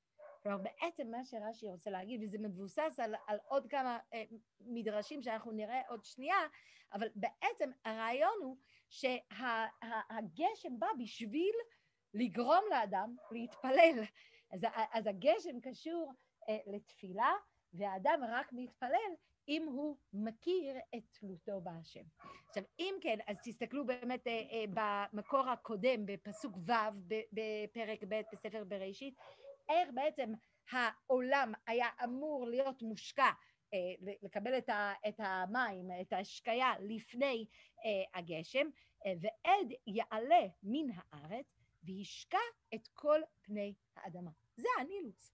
כלומר, 0.42 0.58
בעצם 0.58 1.10
מה 1.10 1.24
שרש"י 1.24 1.66
רוצה 1.66 1.90
להגיד, 1.90 2.20
וזה 2.22 2.38
מבוסס 2.38 3.00
על, 3.02 3.14
על 3.26 3.38
עוד 3.48 3.66
כמה 3.66 3.98
אה, 4.14 4.24
מדרשים 4.60 5.22
שאנחנו 5.22 5.52
נראה 5.52 5.80
עוד 5.88 6.04
שנייה, 6.04 6.46
אבל 6.92 7.08
בעצם 7.14 7.70
הרעיון 7.84 8.38
הוא 8.42 8.56
שהגשם 8.88 10.78
בא 10.78 10.86
בשביל 10.98 11.54
לגרום 12.14 12.64
לאדם 12.70 13.16
להתפלל. 13.30 14.02
אז, 14.52 14.60
אז 14.92 15.06
הגשם 15.06 15.60
קשור 15.60 16.12
אה, 16.48 16.58
לתפילה, 16.66 17.32
והאדם 17.72 18.20
רק 18.28 18.52
מתפלל 18.52 19.12
אם 19.48 19.66
הוא 19.66 19.96
מכיר 20.12 20.76
את 20.96 21.02
תלותו 21.10 21.60
בהשם. 21.60 22.04
עכשיו, 22.48 22.62
אם 22.78 22.94
כן, 23.00 23.18
אז 23.26 23.36
תסתכלו 23.44 23.86
באמת 23.86 24.26
אה, 24.26 24.42
אה, 24.52 24.64
במקור 25.12 25.48
הקודם, 25.48 26.06
בפסוק 26.06 26.56
ו' 26.56 26.72
בפרק 27.32 28.04
ב' 28.08 28.20
בספר 28.32 28.64
בראשית, 28.64 29.14
איך 29.68 29.88
בעצם 29.94 30.32
העולם 30.70 31.52
היה 31.66 31.88
אמור 32.04 32.46
להיות 32.46 32.82
מושקע, 32.82 33.30
אה, 33.74 34.14
לקבל 34.22 34.58
את 35.08 35.20
המים, 35.20 35.90
את 36.00 36.12
ההשקיה 36.12 36.72
לפני 36.80 37.46
אה, 37.84 38.18
הגשם, 38.18 38.66
אה, 39.06 39.12
ועד 39.20 39.72
יעלה 39.86 40.46
מן 40.62 40.90
הארץ 40.96 41.46
וישקע 41.84 42.38
את 42.74 42.88
כל 42.92 43.20
פני 43.42 43.74
האדמה. 43.96 44.30
זה 44.56 44.68
הנילוס. 44.80 45.32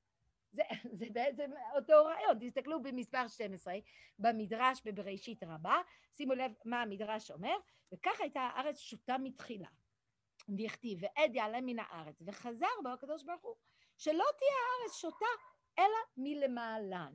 זה, 0.52 0.62
זה 0.98 1.06
בעצם 1.12 1.50
אותו 1.76 2.04
רעיון, 2.04 2.38
תסתכלו 2.40 2.82
במספר 2.82 3.28
12 3.28 3.74
במדרש 4.18 4.82
בבראשית 4.84 5.42
רבה, 5.42 5.76
שימו 6.12 6.34
לב 6.34 6.52
מה 6.64 6.82
המדרש 6.82 7.30
אומר, 7.30 7.56
וכך 7.92 8.20
הייתה 8.20 8.40
הארץ 8.40 8.78
שוטה 8.78 9.18
מתחילה. 9.18 9.68
דכתיב, 10.48 10.98
ועד 11.02 11.34
יעלה 11.34 11.60
מן 11.60 11.78
הארץ, 11.78 12.22
וחזר 12.26 12.66
בו 12.82 12.88
הקדוש 12.88 13.22
ברוך 13.22 13.42
הוא, 13.42 13.54
שלא 13.98 14.24
תהיה 14.38 14.52
הארץ 14.52 14.96
שוטה, 14.96 15.26
אלא 15.78 15.98
מלמעלן. 16.16 17.12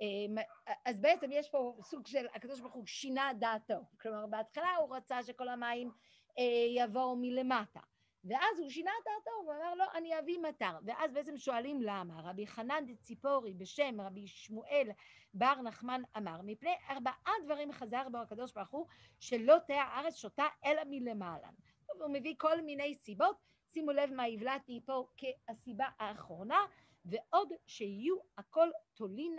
אמ, 0.00 0.36
אז 0.84 1.00
בעצם 1.00 1.30
יש 1.32 1.48
פה 1.48 1.76
סוג 1.82 2.06
של, 2.06 2.26
הקדוש 2.34 2.60
ברוך 2.60 2.74
הוא 2.74 2.86
שינה 2.86 3.30
דעתו. 3.38 3.80
כלומר, 4.00 4.26
בהתחלה 4.26 4.76
הוא 4.76 4.96
רצה 4.96 5.22
שכל 5.22 5.48
המים 5.48 5.90
אה, 6.38 6.84
יבואו 6.84 7.16
מלמטה. 7.16 7.80
ואז 8.24 8.58
הוא 8.58 8.70
שינה 8.70 8.90
את 9.00 9.04
דעתו, 9.04 9.36
הוא 9.36 9.52
אמר 9.52 9.74
לו, 9.74 9.84
אני 9.94 10.18
אביא 10.18 10.38
מטר. 10.38 10.78
ואז 10.84 11.12
בעצם 11.12 11.36
שואלים 11.36 11.82
למה. 11.82 12.30
רבי 12.30 12.46
חנן 12.46 12.84
דציפורי 12.86 13.54
בשם 13.54 14.00
רבי 14.00 14.26
שמואל 14.26 14.88
בר 15.34 15.54
נחמן 15.62 16.02
אמר, 16.16 16.40
מפני 16.44 16.74
ארבעה 16.90 17.32
דברים 17.44 17.72
חזר 17.72 18.08
בו 18.12 18.18
הקדוש 18.18 18.52
ברוך 18.52 18.70
הוא, 18.70 18.86
שלא 19.20 19.56
תהיה 19.66 19.82
הארץ 19.82 20.14
שותה 20.14 20.46
אלא 20.64 20.82
מלמעלה. 20.86 21.48
הוא 21.86 22.10
מביא 22.12 22.34
כל 22.38 22.60
מיני 22.60 22.94
סיבות, 22.94 23.36
שימו 23.76 23.92
לב 23.92 24.10
מה 24.12 24.24
הבלעתי 24.24 24.80
פה 24.84 25.06
כהסיבה 25.16 25.86
האחרונה, 25.98 26.58
ועוד 27.04 27.52
שיהיו 27.66 28.16
הכל 28.38 28.68
תולין 28.94 29.36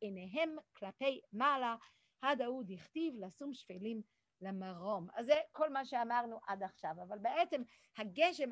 עיניהם 0.00 0.56
כלפי 0.76 1.20
מעלה, 1.32 1.76
ההוא 2.22 2.64
דכתיב 2.66 3.14
לשום 3.18 3.54
שפלים 3.54 4.02
למרום. 4.40 5.06
אז 5.14 5.26
זה 5.26 5.34
כל 5.52 5.70
מה 5.70 5.84
שאמרנו 5.84 6.38
עד 6.46 6.62
עכשיו, 6.62 6.90
אבל 7.02 7.18
בעצם 7.18 7.62
הגשם 7.98 8.48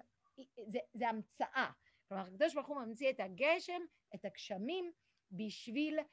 זה, 0.67 0.79
זה 0.95 1.09
המצאה. 1.09 1.71
כלומר, 2.09 2.25
הקדוש 2.25 2.55
ברוך 2.55 2.69
הוא 2.69 2.81
ממציא 2.81 3.11
את 3.11 3.21
הגשם, 3.21 3.83
את 4.15 4.25
הגשמים, 4.25 4.93
בשביל 5.33 5.99
אה, 5.99 6.05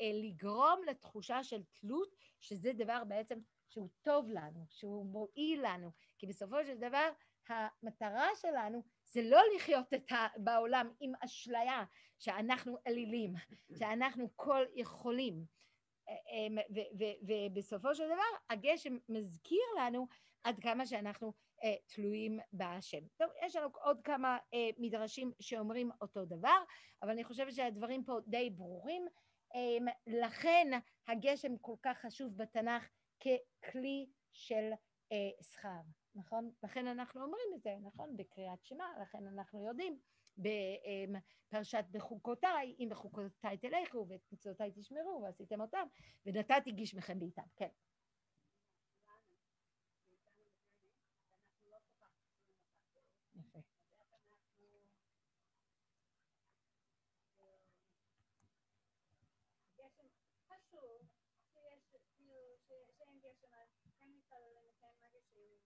אה, 0.00 0.10
לגרום 0.22 0.80
לתחושה 0.86 1.44
של 1.44 1.62
תלות, 1.80 2.14
שזה 2.40 2.72
דבר 2.72 3.04
בעצם 3.04 3.38
שהוא 3.68 3.88
טוב 4.02 4.30
לנו, 4.30 4.64
שהוא 4.70 5.06
מועיל 5.06 5.60
לנו, 5.66 5.90
כי 6.18 6.26
בסופו 6.26 6.64
של 6.64 6.78
דבר 6.78 7.10
המטרה 7.48 8.28
שלנו 8.36 8.82
זה 9.04 9.22
לא 9.22 9.40
לחיות 9.56 9.94
את 9.94 10.12
ה, 10.12 10.26
בעולם 10.36 10.90
עם 11.00 11.12
אשליה 11.24 11.84
שאנחנו 12.18 12.76
אלילים, 12.86 13.34
שאנחנו 13.78 14.28
כל 14.36 14.64
יכולים. 14.74 15.44
אמ, 16.08 16.58
ובסופו 17.22 17.94
של 17.94 18.06
דבר 18.06 18.38
הגשם 18.50 18.96
מזכיר 19.08 19.64
לנו 19.78 20.06
עד 20.44 20.60
כמה 20.60 20.86
שאנחנו 20.86 21.32
אה, 21.64 21.74
תלויים 21.86 22.38
בהשם. 22.52 23.06
טוב, 23.16 23.30
יש 23.46 23.56
לנו 23.56 23.68
עוד 23.82 24.00
כמה 24.04 24.38
אה, 24.54 24.68
מדרשים 24.78 25.32
שאומרים 25.40 25.90
אותו 26.00 26.24
דבר, 26.24 26.58
אבל 27.02 27.10
אני 27.10 27.24
חושבת 27.24 27.54
שהדברים 27.54 28.04
פה 28.04 28.18
די 28.26 28.50
ברורים. 28.50 29.06
אמ, 29.54 29.86
לכן 30.06 30.70
הגשם 31.08 31.58
כל 31.60 31.74
כך 31.82 31.98
חשוב 31.98 32.36
בתנ"ך 32.36 32.88
ככלי 33.20 34.06
של 34.32 34.70
אה, 35.12 35.44
שכר. 35.52 36.05
נכון? 36.16 36.50
לכן 36.62 36.86
אנחנו 36.86 37.22
אומרים 37.22 37.48
את 37.54 37.62
זה, 37.62 37.70
נכון? 37.82 38.16
בקריאת 38.16 38.64
שמע, 38.64 38.84
לכן 39.02 39.26
אנחנו 39.26 39.66
יודעים 39.66 39.98
בפרשת 40.38 41.84
בחוקותיי, 41.90 42.76
אם 42.78 42.88
בחוקותיי 42.90 43.58
תלכו 43.58 44.06
ואת 44.08 44.20
מצוותיי 44.32 44.72
תשמרו 44.74 45.22
ועשיתם 45.22 45.60
אותם, 45.60 45.86
ונתתי 46.26 46.72
גשמכם 46.72 47.18
בעיתם, 47.18 47.42
כן. 47.56 47.68
יפה. 53.36 53.58
חשוב 60.48 61.02
שיש, 61.52 61.96
כאילו, 62.16 62.34
שאין 62.98 63.18
גשם, 63.18 63.48
אז 63.52 63.68
כן 63.98 64.06
מתפללים, 64.16 64.72
כן 64.80 64.92
מרגישים 65.00 65.56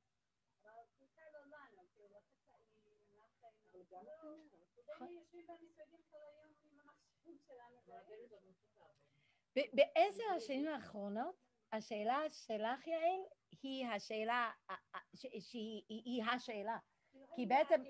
בעשר 9.72 10.24
השנים 10.36 10.68
האחרונות, 10.68 11.34
השאלה 11.72 12.22
שלך, 12.30 12.86
יעל, 12.86 13.20
היא 13.62 13.86
השאלה, 13.86 14.50
שהיא 15.14 16.24
השאלה. 16.24 16.78
כי 17.36 17.46
בעצם... 17.46 17.82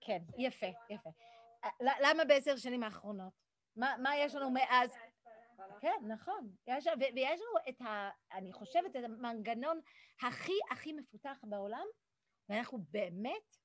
כן, 0.00 0.22
יפה, 0.38 0.66
יפה. 0.90 1.10
למה 1.80 2.24
בעשר 2.24 2.52
השנים 2.52 2.82
האחרונות? 2.82 3.32
מה 3.76 4.16
יש 4.16 4.34
לנו 4.34 4.50
מאז? 4.50 4.90
כן, 5.80 6.00
נכון. 6.08 6.56
יש, 6.66 6.86
ו- 6.86 7.14
ויש 7.14 7.40
לנו 7.40 7.68
את 7.68 7.80
ה... 7.80 8.10
אני 8.32 8.52
חושבת, 8.52 8.96
את 8.96 9.04
המנגנון 9.04 9.80
הכי 10.22 10.52
הכי 10.70 10.92
מפותח 10.92 11.38
בעולם, 11.48 11.86
ואנחנו 12.48 12.78
באמת, 12.90 13.56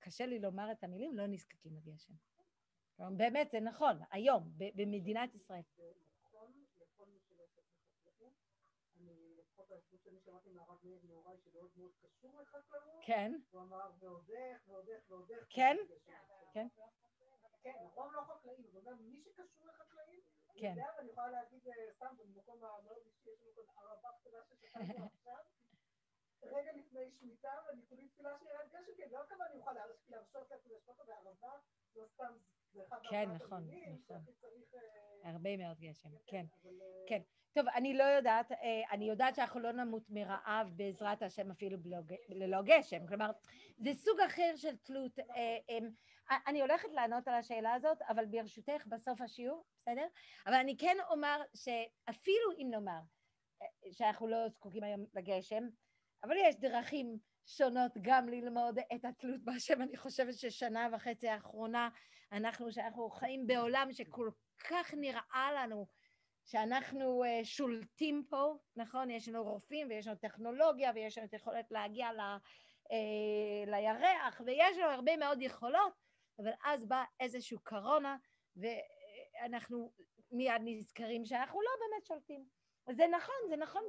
קשה 0.00 0.26
לי 0.26 0.38
לומר 0.38 0.72
את 0.72 0.84
המילים, 0.84 1.16
לא 1.16 1.26
נזקקים 1.26 1.72
לגשם. 1.76 2.12
באמת, 3.16 3.50
זה 3.50 3.60
נכון, 3.60 3.98
היום, 4.10 4.52
ב- 4.56 4.82
במדינת 4.82 5.34
ישראל. 5.34 5.62
נכון 6.24 6.52
כן, 13.06 13.32
הוא 13.50 13.62
אמר, 13.62 13.90
ועוד 13.98 14.30
איך, 14.30 14.68
ועוד 14.68 14.88
איך, 14.88 15.10
ועוד 15.10 15.30
איך. 15.30 15.46
כן? 15.50 15.76
כן. 16.52 16.66
כן. 17.62 17.72
נכון, 17.86 18.14
לא 18.14 18.20
חקלאים, 18.20 18.76
אבל 18.84 18.94
מי 18.94 19.22
שקשור 19.22 19.66
לחקלאים, 19.66 20.20
כן. 20.56 20.70
יודע, 20.76 20.86
ואני 20.96 21.10
יכולה 21.10 21.30
להגיד 21.30 21.68
אה, 21.68 21.72
סתם, 21.96 22.06
במקום 22.18 22.56
המאוד 22.64 22.98
אישי, 23.06 23.30
יש 23.30 23.56
לנו 23.58 23.66
כאן 23.66 23.82
ערבה 23.90 24.08
קטנה 24.20 24.38
ששכחנו 24.48 24.82
עכשיו, 25.14 25.44
רגע 26.42 26.72
לפני 26.72 27.10
שמיטה, 27.20 27.48
ואני 27.68 27.82
כולי 27.88 28.08
תפילה 28.08 28.30
שירד 28.38 28.68
גשם, 28.68 28.92
כי 28.96 29.02
לא 29.12 29.18
כמה 29.28 29.46
אני 29.46 29.58
אוכל 29.58 29.72
להרש- 29.72 30.08
להרשות 30.10 30.50
לעצמי 30.50 30.74
לשפוט 30.74 31.00
אותה 31.00 31.12
בערבה, 31.12 31.52
לא 31.96 32.06
סתם, 32.14 32.32
זה 32.72 32.82
אחד 32.88 32.98
כן, 33.10 33.28
נכון, 33.30 33.46
נכון. 33.46 33.70
אה, 35.24 35.30
הרבה 35.30 35.56
מאוד 35.56 35.78
גשם, 35.80 36.10
כן. 36.26 36.46
אבל, 36.62 36.82
אה, 36.82 37.04
כן. 37.08 37.22
טוב, 37.52 37.68
אני 37.68 37.94
לא 37.94 38.04
יודעת, 38.04 38.52
אני 38.90 39.08
יודעת 39.08 39.34
שאנחנו 39.34 39.60
לא 39.60 39.72
נמות 39.72 40.02
מרעב 40.10 40.72
בעזרת 40.76 41.22
השם 41.22 41.50
אפילו 41.50 41.78
ללא 42.28 42.62
גשם, 42.62 43.06
כלומר, 43.06 43.30
זה 43.78 43.90
סוג 43.94 44.20
אחר 44.20 44.52
של 44.56 44.76
תלות. 44.76 45.18
אה, 46.30 46.36
אני 46.46 46.60
הולכת 46.60 46.88
לענות 46.92 47.28
על 47.28 47.34
השאלה 47.34 47.74
הזאת, 47.74 47.98
אבל 48.08 48.24
ברשותך 48.26 48.86
בסוף 48.86 49.20
השיעור, 49.20 49.64
בסדר? 49.80 50.06
אבל 50.46 50.54
אני 50.54 50.76
כן 50.76 50.96
אומר 51.10 51.42
שאפילו 51.54 52.52
אם 52.58 52.66
נאמר 52.70 53.00
אה, 53.62 53.66
שאנחנו 53.92 54.28
לא 54.28 54.48
זקוקים 54.48 54.84
היום 54.84 55.04
לגשם, 55.14 55.64
אבל 56.24 56.36
יש 56.36 56.56
דרכים 56.56 57.18
שונות 57.46 57.92
גם 58.02 58.28
ללמוד 58.28 58.78
את 58.94 59.04
התלות 59.04 59.44
בהשם. 59.44 59.82
אני 59.82 59.96
חושבת 59.96 60.34
ששנה 60.34 60.88
וחצי 60.92 61.28
האחרונה, 61.28 61.88
אנחנו, 62.32 62.72
שאנחנו 62.72 63.10
חיים 63.10 63.46
בעולם 63.46 63.92
שכל 63.92 64.30
כך 64.68 64.94
נראה 64.94 65.52
לנו 65.54 65.86
שאנחנו 66.44 67.24
uh, 67.24 67.44
שולטים 67.44 68.24
פה, 68.30 68.54
נכון? 68.76 69.10
יש 69.10 69.28
לנו 69.28 69.44
רופאים 69.44 69.88
ויש 69.88 70.06
לנו 70.06 70.16
טכנולוגיה 70.16 70.92
ויש 70.94 71.18
לנו 71.18 71.26
את 71.26 71.32
היכולת 71.32 71.70
להגיע 71.70 72.12
ל, 72.12 72.20
uh, 72.20 73.70
לירח 73.70 74.40
ויש 74.46 74.78
לנו 74.78 74.90
הרבה 74.90 75.16
מאוד 75.16 75.42
יכולות, 75.42 76.05
אבל 76.38 76.52
אז 76.64 76.86
בא 76.86 77.04
איזשהו 77.20 77.58
קורונה 77.64 78.16
ואנחנו 78.56 79.92
מיד 80.30 80.62
נזכרים 80.64 81.24
שאנחנו 81.24 81.60
לא 81.62 81.70
באמת 81.80 82.06
שולטים. 82.06 82.48
נכון, 83.06 83.34
זה 83.48 83.56
נכון. 83.56 83.82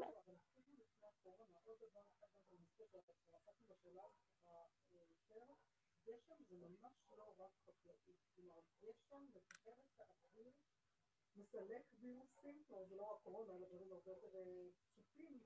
זה 9.33 9.39
האוויר, 9.99 10.51
מסלק 11.35 11.81
וירוסים, 11.99 12.63
זה 12.89 12.95
לא 12.95 13.11
רק 13.11 13.21
קורונה, 13.23 13.55
אלא 13.55 13.67
דברים 13.67 13.91
הרבה 13.93 14.11
יותר 14.11 14.35
אה, 14.35 14.41
פשוטים 14.91 15.39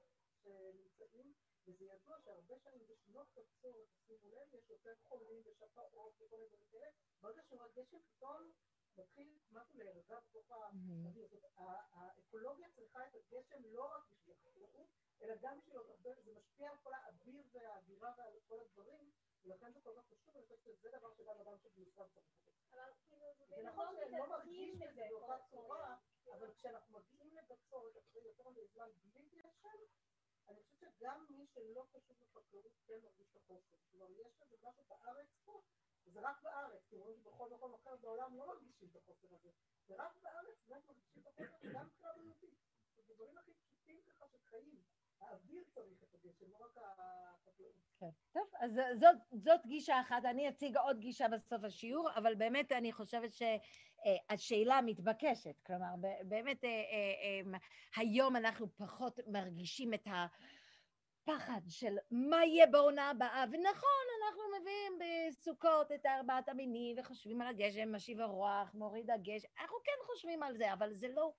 שנמצאים, 0.44 1.34
וזה 1.72 1.86
ידוע 1.86 2.18
שהרבה 2.26 2.60
שנים 2.60 2.88
בשנות 2.88 3.28
בצורת, 3.36 3.88
שימו 4.08 4.30
לב, 4.30 4.48
יש 4.56 4.70
יותר 4.70 4.94
חולים 5.08 5.42
ושפעות 5.46 6.14
וכל 6.20 6.38
מיני 6.38 6.50
דברים 6.50 6.68
כאלה, 6.72 6.88
ברגע 7.22 7.42
גשם 7.76 7.98
פתאום 8.16 8.52
מתחיל 8.98 9.40
משהו 9.52 9.78
להירגע 9.78 10.20
בתוך 10.20 10.52
האוויר, 10.52 11.28
ה- 11.58 11.64
האקולוגיה 11.92 12.68
צריכה 12.76 13.08
את 13.08 13.16
הגשם 13.16 13.62
לא 13.66 13.84
רק 13.96 14.04
בשביל 14.12 14.36
החקלאות, 14.36 14.88
אלא 15.22 15.36
גם 15.42 15.58
בשביל 15.60 15.78
עוד 15.78 15.90
הרבה, 15.90 16.10
זה 16.26 16.32
משפיע 16.34 16.70
על 16.70 16.78
כל 16.84 16.94
האוויר 16.94 17.44
והאווירה 17.52 18.14
ועל 18.18 18.40
כל 18.48 18.60
הדברים, 18.60 19.12
ולכן 19.44 19.74
זה 19.74 19.80
כל 19.82 19.94
כך 19.98 20.06
חשוב, 20.08 20.38
אני 20.38 20.46
חושבת 20.46 20.78
שזה 20.78 20.90
דבר 20.98 21.14
שגם 21.14 21.40
אדם 21.42 21.58
שבמשרד 21.58 22.08
צריך. 22.14 22.26
אבל 22.72 22.92
כאילו, 23.10 23.26
זה 23.50 23.64
נכון 23.64 23.86
לא 23.96 24.00
שאני 24.00 24.18
לא 24.20 24.30
מרגיש 24.30 24.76
בזה 24.80 25.02
באותה 25.10 25.38
צורה. 25.52 25.98
אבל 26.34 26.54
כשאנחנו 26.54 27.00
מגיעים 27.00 27.36
לבצורת 27.36 27.98
אחרי 27.98 28.22
יותר 28.22 28.50
מדי 28.50 28.68
זמן 28.74 28.90
בלי 29.02 29.30
גשם, 29.30 29.80
אני 30.52 30.64
חושבת 30.64 30.94
שגם 31.00 31.26
מי 31.30 31.46
שלא 31.54 31.86
קשור 31.92 32.18
לחקלאות 32.22 32.72
כן 32.88 33.00
מרגיש 33.04 33.28
את 33.32 33.36
החוסר. 33.36 33.78
כלומר, 33.92 34.12
יש 34.12 34.42
איזה 34.42 34.58
משהו 34.64 34.84
בארץ 34.90 35.28
פה, 35.46 35.62
וזה 36.06 36.20
רק 36.22 36.42
בארץ, 36.44 36.82
כי 36.90 36.96
רואים 36.96 37.18
שבכל 37.18 37.50
מקום 37.50 37.74
אחר 37.74 37.96
בעולם 37.96 38.38
לא 38.38 38.48
מרגישים 38.48 38.90
את 38.92 38.96
החוסר 38.96 39.28
הזה. 39.36 39.50
ורק 39.88 40.18
בארץ 40.22 40.58
באמת 40.68 40.88
מרגישים 40.88 41.22
את 41.22 41.28
החוסר, 41.28 41.68
גם 41.74 41.86
מבחינה 41.86 42.14
בריאותית. 42.14 42.56
זה 42.96 43.14
דברים 43.14 43.38
הכי 43.38 43.52
פשוטים 43.54 44.02
ככה 44.08 44.28
של 44.28 44.38
חיים. 44.50 44.82
האוויר 45.20 45.64
צריך 45.74 46.04
את 46.04 46.16
הגשם, 46.16 46.52
לא 46.52 46.58
רק 46.58 46.78
החקלאות. 46.78 47.76
כן. 48.00 48.10
טוב, 48.32 48.48
אז 48.60 48.80
זאת, 49.00 49.16
זאת 49.32 49.66
גישה 49.66 50.02
אחת, 50.02 50.26
אני 50.26 50.50
אציג 50.50 50.78
עוד 50.78 51.00
גישה 51.00 51.28
בסוף 51.28 51.64
השיעור, 51.64 52.10
אבל 52.16 52.36
באמת 52.36 52.72
אני 52.72 52.92
חושבת 52.92 53.34
שהשאלה 54.04 54.82
מתבקשת, 54.82 55.60
כלומר, 55.66 55.96
ב- 56.02 56.30
באמת 56.30 56.64
אה, 56.64 56.70
אה, 56.70 57.54
אה, 57.54 57.60
היום 57.96 58.36
אנחנו 58.36 58.68
פחות 58.78 59.20
מרגישים 59.28 59.94
את 59.94 60.08
הפחד 60.08 61.62
של 61.68 61.96
מה 62.12 62.46
יהיה 62.46 62.68
בעונה 62.68 63.10
הבאה, 63.10 63.46
ונכון, 63.52 64.06
אנחנו 64.24 64.42
מביאים 64.60 65.00
בסוכות 65.30 65.92
את 65.92 66.06
ארבעת 66.06 66.50
המינים 66.50 66.96
וחושבים 67.00 67.42
על 67.42 67.48
הגשם, 67.48 67.96
משיב 67.96 68.22
הרוח, 68.22 68.74
מוריד 68.74 69.12
הגשם, 69.12 69.48
אנחנו 69.62 69.78
כן 69.84 70.06
חושבים 70.06 70.44
על 70.44 70.58
זה, 70.58 70.74
אבל 70.74 70.94
זה 70.94 71.08
לא... 71.08 71.34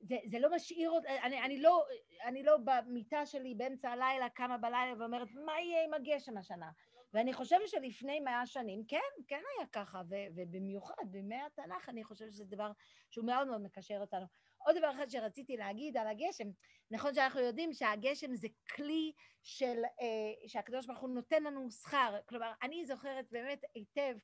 זה, 0.00 0.16
זה 0.30 0.38
לא 0.38 0.54
משאיר 0.54 0.90
אותי, 0.90 1.08
אני, 1.08 1.42
אני, 1.42 1.60
לא, 1.60 1.84
אני 2.24 2.42
לא 2.42 2.56
במיטה 2.56 3.26
שלי 3.26 3.54
באמצע 3.54 3.90
הלילה, 3.90 4.28
קמה 4.28 4.58
בלילה 4.58 4.92
ואומרת, 4.98 5.28
מה 5.46 5.60
יהיה 5.60 5.84
עם 5.84 5.94
הגשם 5.94 6.38
השנה? 6.38 6.70
ואני 7.14 7.32
חושבת 7.32 7.68
שלפני 7.68 8.20
מאה 8.20 8.46
שנים, 8.46 8.84
כן, 8.88 8.98
כן 9.28 9.40
היה 9.56 9.66
ככה, 9.66 10.02
ו, 10.10 10.14
ובמיוחד 10.36 11.04
בימי 11.04 11.36
התנ"ך, 11.46 11.88
אני 11.88 12.04
חושבת 12.04 12.32
שזה 12.32 12.44
דבר 12.44 12.72
שהוא 13.10 13.26
מאוד 13.26 13.48
מאוד 13.48 13.60
מקשר 13.60 13.98
אותנו. 14.00 14.26
עוד 14.58 14.76
דבר 14.78 14.90
אחד 14.90 15.08
שרציתי 15.08 15.56
להגיד 15.56 15.96
על 15.96 16.06
הגשם, 16.06 16.48
נכון 16.90 17.14
שאנחנו 17.14 17.40
יודעים 17.40 17.72
שהגשם 17.72 18.34
זה 18.34 18.48
כלי 18.74 19.12
של, 19.42 19.82
אה, 20.00 20.48
שהקדוש 20.48 20.86
ברוך 20.86 21.00
הוא 21.00 21.10
נותן 21.10 21.42
לנו 21.42 21.70
שכר, 21.70 22.18
כלומר, 22.28 22.52
אני 22.62 22.86
זוכרת 22.86 23.26
באמת 23.30 23.64
היטב, 23.74 24.16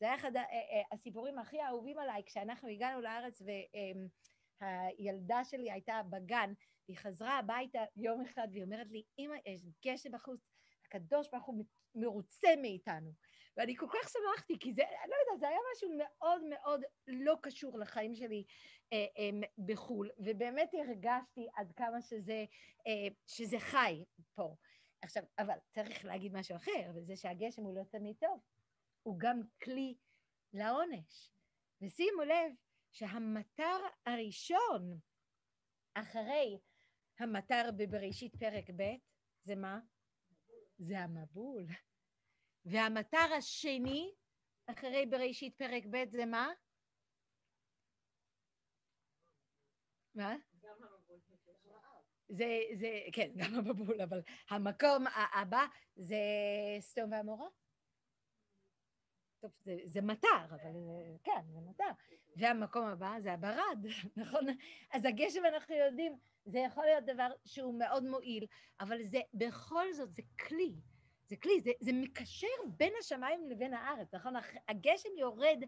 זה 0.00 0.06
היה 0.06 0.14
אחד 0.14 0.36
אה, 0.36 0.42
אה, 0.42 0.82
הסיפורים 0.92 1.38
הכי 1.38 1.62
אהובים 1.62 1.98
עליי, 1.98 2.22
כשאנחנו 2.26 2.68
הגענו 2.68 3.00
לארץ 3.00 3.42
ו... 3.42 3.46
אה, 3.46 3.92
הילדה 4.62 5.44
שלי 5.44 5.70
הייתה 5.70 6.00
בגן, 6.10 6.52
והיא 6.88 6.98
חזרה 6.98 7.38
הביתה 7.38 7.78
יום 7.96 8.20
אחד 8.20 8.48
והיא 8.52 8.64
אומרת 8.64 8.86
לי, 8.90 9.02
אמא, 9.18 9.36
יש 9.46 9.60
גשם 9.86 10.12
בחוץ, 10.12 10.40
הקדוש 10.88 11.28
ברוך 11.32 11.46
הוא 11.46 11.64
מרוצה 11.94 12.48
מאיתנו. 12.62 13.12
ואני 13.56 13.76
כל 13.76 13.86
כך 13.92 14.08
שמחתי, 14.08 14.58
כי 14.58 14.72
זה, 14.72 14.82
לא 14.82 15.14
יודעת, 15.20 15.40
זה 15.40 15.48
היה 15.48 15.58
משהו 15.74 15.90
מאוד 15.98 16.42
מאוד 16.44 16.80
לא 17.06 17.36
קשור 17.42 17.78
לחיים 17.78 18.14
שלי 18.14 18.44
אה, 18.92 19.06
אה, 19.18 19.48
בחו"ל, 19.66 20.10
ובאמת 20.18 20.70
הרגשתי 20.74 21.48
עד 21.56 21.72
כמה 21.76 22.02
שזה, 22.02 22.44
אה, 22.86 23.08
שזה 23.26 23.58
חי 23.58 24.04
פה. 24.34 24.54
עכשיו, 25.02 25.22
אבל 25.38 25.54
צריך 25.70 26.04
להגיד 26.04 26.32
משהו 26.32 26.56
אחר, 26.56 26.90
וזה 26.94 27.16
שהגשם 27.16 27.62
הוא 27.62 27.74
לא 27.74 27.82
תמיד 27.84 28.16
טוב, 28.20 28.40
הוא 29.02 29.18
גם 29.18 29.40
כלי 29.62 29.94
לעונש. 30.52 31.32
ושימו 31.82 32.22
לב, 32.22 32.52
שהמטר 32.92 33.78
הראשון 34.06 34.98
אחרי 35.94 36.58
המטר 37.18 37.70
בבראשית 37.76 38.36
פרק 38.36 38.70
ב' 38.76 38.82
זה 39.44 39.54
מה? 39.54 39.80
זה 40.78 40.98
המבול. 40.98 41.66
והמטר 42.64 43.34
השני 43.38 44.14
אחרי 44.66 45.06
בראשית 45.06 45.54
פרק 45.56 45.82
ב' 45.90 46.10
זה 46.10 46.26
מה? 46.26 46.48
מה? 50.14 50.36
זה, 52.28 52.60
זה, 52.80 53.00
כן, 53.12 53.30
גם 53.36 53.54
המבול, 53.54 54.00
אבל 54.02 54.20
המקום 54.50 55.04
הבא 55.34 55.66
זה 55.96 56.16
סדום 56.80 57.12
ועמורה. 57.12 57.48
טוב, 59.40 59.50
זה, 59.64 59.76
זה 59.86 60.00
מטר, 60.00 60.44
אבל 60.50 60.72
כן, 61.24 61.40
זה 61.52 61.60
מטר. 61.60 61.90
והמקום 62.36 62.86
הבא 62.86 63.14
זה 63.20 63.32
הברד, 63.32 63.86
נכון? 64.16 64.46
אז 64.92 65.04
הגשם, 65.04 65.44
אנחנו 65.44 65.74
יודעים, 65.74 66.16
זה 66.44 66.58
יכול 66.58 66.84
להיות 66.84 67.04
דבר 67.04 67.28
שהוא 67.44 67.78
מאוד 67.78 68.04
מועיל, 68.04 68.46
אבל 68.80 69.02
זה, 69.02 69.20
בכל 69.34 69.92
זאת, 69.92 70.14
זה 70.14 70.22
כלי. 70.48 70.74
זה 71.26 71.36
כלי, 71.36 71.60
זה, 71.60 71.70
זה 71.80 71.92
מקשר 71.92 72.46
בין 72.76 72.92
השמיים 73.00 73.50
לבין 73.50 73.74
הארץ, 73.74 74.14
נכון? 74.14 74.34
הגשם 74.68 75.08
יורד 75.18 75.64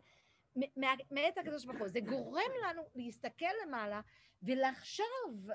מאת 1.11 1.39
הקדוש 1.39 1.65
ברוך 1.65 1.79
הוא, 1.79 1.89
זה 1.89 2.01
גורם 2.01 2.51
לנו 2.65 2.83
להסתכל 2.95 3.53
למעלה 3.67 4.01
ולחשוב, 4.43 5.49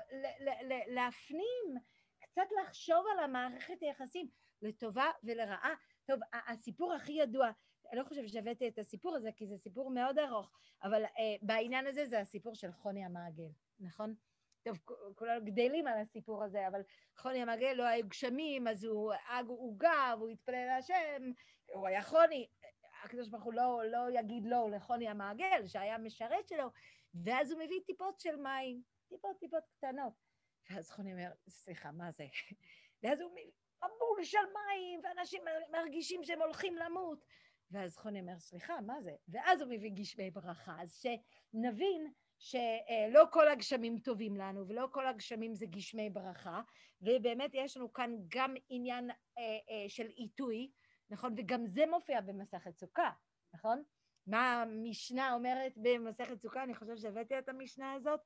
להפנים 0.86 1.74
קצת 2.20 2.46
לחשוב 2.62 3.04
על 3.12 3.24
המערכת 3.24 3.80
היחסים, 3.80 4.28
לטובה 4.62 5.10
ולרעה. 5.24 5.74
טוב, 6.06 6.20
הסיפור 6.32 6.94
הכי 6.94 7.12
ידוע, 7.12 7.50
לא 7.92 8.04
חושבת 8.04 8.28
שהבאתי 8.28 8.68
את 8.68 8.78
הסיפור 8.78 9.16
הזה, 9.16 9.30
כי 9.36 9.46
זה 9.46 9.58
סיפור 9.58 9.90
מאוד 9.90 10.18
ארוך, 10.18 10.50
אבל 10.82 11.04
uh, 11.04 11.08
בעניין 11.42 11.86
הזה 11.86 12.06
זה 12.06 12.20
הסיפור 12.20 12.54
של 12.54 12.72
חוני 12.72 13.04
המעגל, 13.04 13.48
נכון? 13.80 14.14
טוב, 14.62 14.78
כולנו 15.14 15.44
גדלים 15.44 15.86
על 15.86 15.98
הסיפור 15.98 16.44
הזה, 16.44 16.68
אבל 16.68 16.80
חוני 17.16 17.42
המעגל 17.42 17.72
לא 17.72 17.82
היו 17.82 18.08
גשמים, 18.08 18.68
אז 18.68 18.84
הוא 18.84 19.12
אג 19.28 19.46
עוגה, 19.48 20.14
והוא 20.18 20.28
התפלל 20.28 20.66
להשם, 20.66 21.30
הוא 21.72 21.86
היה 21.86 22.02
חוני. 22.02 22.48
הקדוש 23.04 23.28
ברוך 23.28 23.44
הוא 23.44 23.54
לא, 23.54 23.82
לא 23.90 24.18
יגיד 24.18 24.46
לא 24.46 24.70
לחוני 24.70 25.08
המעגל, 25.08 25.66
שהיה 25.66 25.98
משרת 25.98 26.48
שלו, 26.48 26.70
ואז 27.24 27.52
הוא 27.52 27.60
מביא 27.60 27.80
טיפות 27.86 28.20
של 28.20 28.36
מים, 28.36 28.82
טיפות 29.08 29.36
טיפות 29.40 29.62
קטנות. 29.76 30.12
ואז 30.70 30.90
חוני 30.90 31.12
אומר, 31.12 31.30
סליחה, 31.48 31.92
מה 31.92 32.10
זה? 32.10 32.24
ואז 33.02 33.20
הוא 33.20 33.30
מביא 33.32 33.50
מבול 33.84 34.24
של 34.24 34.38
מים, 34.38 35.00
ואנשים 35.04 35.42
מרגישים 35.72 36.24
שהם 36.24 36.42
הולכים 36.42 36.76
למות. 36.76 37.24
ואז 37.70 37.96
חוני 37.96 38.20
אומר, 38.20 38.38
סליחה, 38.38 38.80
מה 38.80 39.02
זה? 39.02 39.12
ואז 39.28 39.60
הוא 39.60 39.70
מביא 39.70 39.90
גשמי 39.94 40.30
ברכה, 40.30 40.76
אז 40.82 40.94
שנבין 40.94 42.12
שלא 42.38 43.24
כל 43.30 43.48
הגשמים 43.48 43.98
טובים 43.98 44.36
לנו, 44.36 44.68
ולא 44.68 44.88
כל 44.92 45.06
הגשמים 45.06 45.54
זה 45.54 45.66
גשמי 45.66 46.10
ברכה, 46.10 46.60
ובאמת 47.00 47.50
יש 47.54 47.76
לנו 47.76 47.92
כאן 47.92 48.10
גם 48.28 48.54
עניין 48.68 49.10
אה, 49.10 49.14
אה, 49.70 49.88
של 49.88 50.06
עיתוי, 50.06 50.70
נכון? 51.10 51.34
וגם 51.36 51.66
זה 51.66 51.84
מופיע 51.90 52.20
במסכת 52.20 52.78
סוכה, 52.78 53.10
נכון? 53.54 53.82
מה 54.26 54.62
המשנה 54.62 55.34
אומרת 55.34 55.72
במסכת 55.76 56.40
סוכה? 56.42 56.62
אני 56.62 56.74
חושבת 56.74 56.98
שהבאתי 56.98 57.38
את 57.38 57.48
המשנה 57.48 57.92
הזאת 57.92 58.20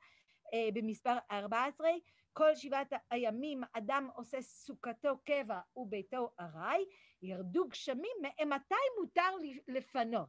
אה, 0.54 0.68
במספר 0.74 1.16
14. 1.30 1.88
כל 2.32 2.54
שבעת 2.54 2.92
הימים 3.10 3.60
אדם 3.72 4.08
עושה 4.14 4.42
סוכתו 4.42 5.18
קבע 5.24 5.60
וביתו 5.76 6.30
ארעי, 6.40 6.84
ירדו 7.22 7.68
גשמים, 7.68 8.16
מאימתי 8.22 8.74
מותר 9.00 9.30
לפנות? 9.68 10.28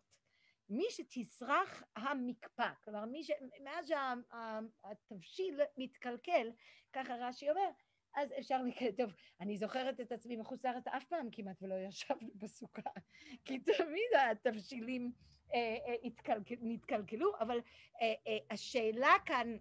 מי 0.70 0.84
שתסרח 0.90 1.84
המקפא, 1.96 2.70
כלומר 2.84 3.06
מי 3.06 3.24
ש... 3.24 3.32
מאז 3.64 3.88
שהתבשיל 3.88 5.60
מתקלקל, 5.78 6.52
ככה 6.94 7.16
רש"י 7.16 7.50
אומר, 7.50 7.70
אז 8.16 8.34
אפשר 8.40 8.62
לקרוא, 8.64 8.92
טוב, 8.98 9.14
אני 9.42 9.58
זוכרת 9.58 10.00
את 10.00 10.12
עצמי 10.12 10.36
מחוץ 10.36 10.66
לארץ 10.66 10.88
אף 10.88 11.06
פעם 11.06 11.28
כמעט 11.32 11.62
ולא 11.62 11.76
ישבנו 11.76 12.30
בסוכה, 12.36 12.82
כי 13.46 13.60
תמיד 13.60 14.10
התבשילים 14.32 15.12
אה, 15.54 15.78
אה, 15.88 15.96
התקלקל, 16.04 16.56
נתקלקלו, 16.62 17.32
אבל 17.40 17.60
אה, 18.02 18.14
אה, 18.28 18.38
השאלה 18.50 19.14
כאן, 19.26 19.58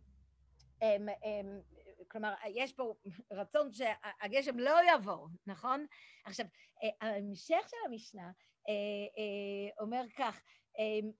אה, 0.82 0.96
אה, 1.24 1.40
כלומר, 2.10 2.34
יש 2.48 2.72
פה 2.72 2.94
רצון 3.32 3.72
שהגשם 3.72 4.58
לא 4.58 4.76
יבוא, 4.94 5.28
נכון? 5.46 5.86
עכשיו, 6.24 6.46
אה, 6.82 7.08
ההמשך 7.08 7.68
של 7.68 7.76
המשנה 7.86 8.32
אה, 8.68 8.72
אה, 9.18 9.82
אומר 9.82 10.04
כך, 10.16 10.42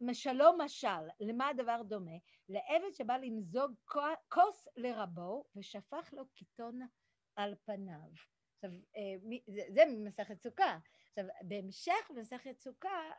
משלו 0.01 0.59
משל, 0.59 1.09
למה 1.21 1.49
הדבר 1.49 1.83
דומה? 1.83 2.17
לעבד 2.49 2.95
שבא 2.95 3.17
למזוג 3.17 3.75
כוס 4.29 4.69
לרבו 4.77 5.45
ושפך 5.57 6.11
לו 6.13 6.29
קיטון 6.35 6.81
על 7.37 7.55
פניו. 7.65 8.09
עכשיו, 8.55 8.71
זה, 9.47 9.63
זה 9.75 9.85
ממסכת 9.87 10.43
סוכה. 10.43 10.79
עכשיו, 11.09 11.25
בהמשך 11.43 12.11
במסכת 12.15 12.59
סוכה, 12.59 13.11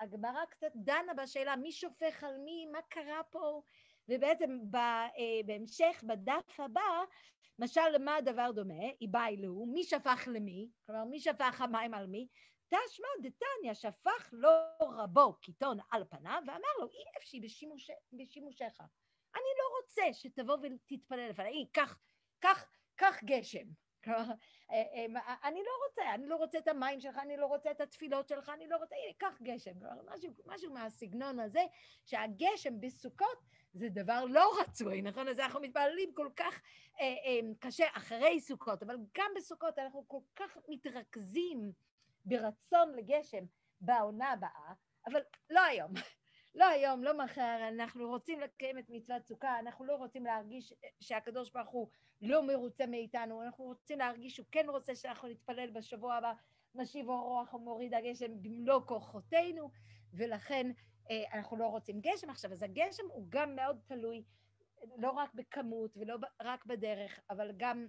הגמרא 0.00 0.44
קצת 0.44 0.72
דנה 0.74 1.14
בשאלה 1.14 1.56
מי 1.56 1.72
שופך 1.72 2.24
על 2.24 2.38
מי, 2.38 2.66
מה 2.72 2.82
קרה 2.88 3.22
פה, 3.30 3.62
ובעצם 4.08 4.58
בהמשך, 5.46 6.04
בדף 6.06 6.60
הבא, 6.60 7.04
משל 7.58 7.88
למה 7.94 8.16
הדבר 8.16 8.50
דומה? 8.52 8.84
איבאי 9.00 9.36
לו, 9.36 9.66
מי 9.66 9.84
שפך 9.84 10.28
למי? 10.32 10.70
כלומר, 10.86 11.04
מי 11.04 11.20
שפך 11.20 11.60
המים 11.60 11.94
על 11.94 12.06
מי? 12.06 12.28
תשמע 12.68 13.08
דתניא 13.22 13.74
שפך 13.74 14.28
לו 14.32 14.48
רבו 14.80 15.34
קיטון 15.34 15.78
על 15.90 16.04
פניו 16.10 16.42
ואמר 16.46 16.68
לו 16.80 16.86
אי 16.86 17.18
אפשי 17.18 17.40
בשימוש, 17.40 17.90
בשימושך. 18.12 18.80
אני 19.34 19.50
לא 19.58 19.76
רוצה 19.80 20.02
שתבוא 20.12 20.56
ותתפלל 20.62 21.28
לפניי, 21.28 21.66
קח, 21.72 21.98
קח, 22.38 22.66
קח 22.96 23.16
גשם. 23.24 23.66
כלומר, 24.06 24.32
אה, 24.70 24.82
אה, 25.16 25.34
אני 25.44 25.60
לא 25.62 25.70
רוצה, 25.88 26.14
אני 26.14 26.26
לא 26.26 26.36
רוצה 26.36 26.58
את 26.58 26.68
המים 26.68 27.00
שלך, 27.00 27.18
אני 27.18 27.36
לא 27.36 27.46
רוצה 27.46 27.70
את 27.70 27.80
התפילות 27.80 28.28
שלך, 28.28 28.48
אני 28.48 28.68
לא 28.68 28.76
רוצה, 28.76 28.94
הנה, 29.04 29.12
קח 29.18 29.42
גשם. 29.42 29.80
כלומר, 29.80 30.14
משהו, 30.14 30.30
משהו 30.46 30.72
מהסגנון 30.72 31.40
הזה, 31.40 31.62
שהגשם 32.04 32.80
בסוכות 32.80 33.38
זה 33.72 33.88
דבר 33.88 34.24
לא 34.24 34.50
רצוי, 34.60 35.02
נכון? 35.02 35.28
אז 35.28 35.38
אנחנו 35.38 35.60
מתפללים 35.60 36.12
כל 36.14 36.28
כך 36.36 36.60
אה, 37.00 37.06
אה, 37.06 37.40
קשה 37.58 37.86
אחרי 37.92 38.40
סוכות, 38.40 38.82
אבל 38.82 38.96
גם 39.18 39.30
בסוכות 39.36 39.78
אנחנו 39.78 40.08
כל 40.08 40.20
כך 40.36 40.58
מתרכזים 40.68 41.72
ברצון 42.24 42.94
לגשם 42.96 43.44
בעונה 43.80 44.32
הבאה, 44.32 44.72
אבל 45.06 45.20
לא 45.50 45.60
היום. 45.60 45.92
לא 46.56 46.64
היום, 46.68 47.04
לא 47.04 47.24
מחר, 47.24 47.68
אנחנו 47.68 48.08
רוצים 48.08 48.40
לקיים 48.40 48.78
את 48.78 48.84
מצוות 48.88 49.26
סוכה, 49.26 49.58
אנחנו 49.58 49.84
לא 49.84 49.96
רוצים 49.96 50.24
להרגיש 50.24 50.74
שהקדוש 51.00 51.50
ברוך 51.50 51.70
הוא 51.70 51.88
לא 52.20 52.46
מרוצה 52.46 52.86
מאיתנו, 52.86 53.42
אנחנו 53.42 53.64
רוצים 53.64 53.98
להרגיש 53.98 54.34
שהוא 54.34 54.46
כן 54.52 54.66
רוצה 54.68 54.94
שאנחנו 54.94 55.28
נתפלל 55.28 55.70
בשבוע 55.70 56.14
הבא, 56.14 56.32
משיב 56.74 57.10
הרוח 57.10 57.54
ומוריד 57.54 57.94
הגשם 57.94 58.42
במלוא 58.42 58.80
כוחותינו, 58.86 59.70
ולכן 60.12 60.70
אה, 61.10 61.38
אנחנו 61.38 61.56
לא 61.56 61.66
רוצים 61.66 62.00
גשם 62.00 62.30
עכשיו. 62.30 62.52
אז 62.52 62.62
הגשם 62.62 63.04
הוא 63.10 63.26
גם 63.28 63.56
מאוד 63.56 63.80
תלוי, 63.86 64.24
לא 64.96 65.10
רק 65.10 65.34
בכמות 65.34 65.96
ולא 65.96 66.16
רק 66.42 66.66
בדרך, 66.66 67.20
אבל 67.30 67.52
גם 67.56 67.86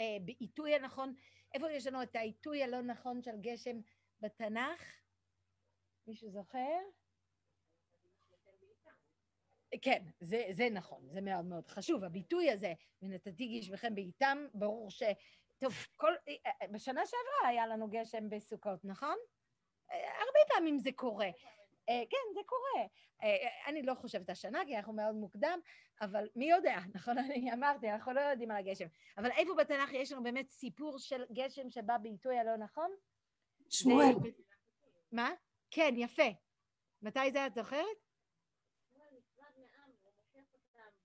אה, 0.00 0.16
בעיתוי 0.24 0.74
הנכון. 0.74 1.14
איפה 1.54 1.72
יש 1.72 1.86
לנו 1.86 2.02
את 2.02 2.16
העיתוי 2.16 2.62
הלא 2.62 2.80
נכון 2.80 3.22
של 3.22 3.36
גשם 3.40 3.76
בתנ"ך? 4.20 4.82
מישהו 6.06 6.30
זוכר? 6.30 6.78
כן, 9.82 10.04
זה, 10.20 10.44
זה 10.50 10.68
נכון, 10.70 11.08
זה 11.08 11.20
מאוד 11.20 11.44
מאוד 11.44 11.68
חשוב. 11.68 12.04
הביטוי 12.04 12.50
הזה, 12.50 12.72
ונתתי 13.02 13.58
גשמכם 13.58 13.94
בעיתם, 13.94 14.46
ברור 14.54 14.90
ש... 14.90 15.02
טוב, 15.58 15.74
כל... 15.96 16.12
בשנה 16.72 17.06
שעברה 17.06 17.48
היה 17.48 17.66
לנו 17.66 17.88
גשם 17.90 18.28
בסוכות, 18.30 18.84
נכון? 18.84 19.16
הרבה 19.90 20.40
פעמים 20.48 20.78
זה 20.78 20.90
קורה. 20.92 21.30
כן, 21.86 22.34
זה 22.34 22.40
קורה. 22.46 22.86
אני 23.66 23.82
לא 23.82 23.94
חושבת 23.94 24.30
השנה, 24.30 24.60
כי 24.66 24.76
אנחנו 24.76 24.92
מאוד 24.92 25.14
מוקדם, 25.14 25.60
אבל 26.00 26.28
מי 26.36 26.50
יודע, 26.50 26.78
נכון? 26.94 27.18
אני 27.18 27.52
אמרתי, 27.52 27.90
אנחנו 27.90 28.12
לא 28.12 28.20
יודעים 28.20 28.50
על 28.50 28.56
הגשם. 28.56 28.86
אבל 29.18 29.30
איפה 29.30 29.54
בתנ"ך 29.54 29.92
יש 29.92 30.12
לנו 30.12 30.22
באמת 30.22 30.50
סיפור 30.50 30.98
של 30.98 31.24
גשם 31.32 31.70
שבא 31.70 31.98
בעיתוי 31.98 32.38
הלא 32.38 32.56
נכון? 32.56 32.90
שמואל. 33.68 34.14
מה? 35.12 35.30
כן, 35.70 35.94
יפה. 35.96 36.28
מתי 37.02 37.32
זה 37.32 37.46
את 37.46 37.54
זוכרת? 37.54 38.09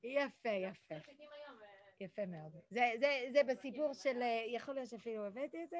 יפה, 0.05 0.49
יפה. 0.49 0.95
יפה 1.99 2.25
מאוד. 2.25 2.51
זה, 2.69 2.91
זה, 2.99 3.25
זה 3.33 3.43
בסיפור 3.43 3.93
של, 3.93 4.21
יכול 4.47 4.75
להיות 4.75 4.89
שאפילו 4.89 5.25
הבאתי 5.25 5.63
את 5.63 5.69
זה. 5.69 5.79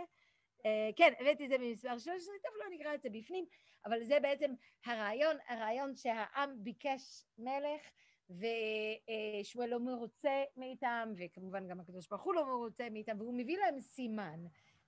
כן, 0.96 1.14
הבאתי 1.20 1.46
את 1.46 1.50
זה 1.50 1.58
במספר 1.58 1.98
13, 1.98 2.36
טוב, 2.44 2.52
לא 2.60 2.66
נקרא 2.76 2.94
את 2.94 3.02
זה 3.02 3.10
בפנים, 3.10 3.46
אבל 3.86 4.04
זה 4.04 4.20
בעצם 4.20 4.52
הרעיון, 4.86 5.38
הרעיון 5.48 5.96
שהעם 5.96 6.64
ביקש 6.64 7.26
מלך, 7.38 7.82
ושמואל 8.30 9.70
לא 9.70 9.80
מרוצה 9.80 10.44
מאיתם, 10.58 11.14
וכמובן 11.18 11.68
גם 11.68 11.80
הקדוש 11.80 12.08
ברוך 12.08 12.24
הוא 12.24 12.34
לא 12.34 12.46
מרוצה 12.46 12.90
מאיתם, 12.90 13.20
והוא 13.20 13.34
מביא 13.38 13.58
להם 13.58 13.80
סימן, 13.80 14.40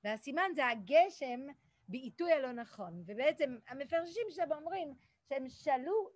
והסימן 0.03 0.51
זה 0.55 0.67
הגשם 0.67 1.39
בעיתוי 1.87 2.31
הלא 2.31 2.51
נכון, 2.51 3.03
ובעצם 3.05 3.57
המפרשים 3.67 4.27
שם 4.29 4.51
אומרים 4.51 4.93
שהם 5.29 5.49
שאלו 5.49 6.09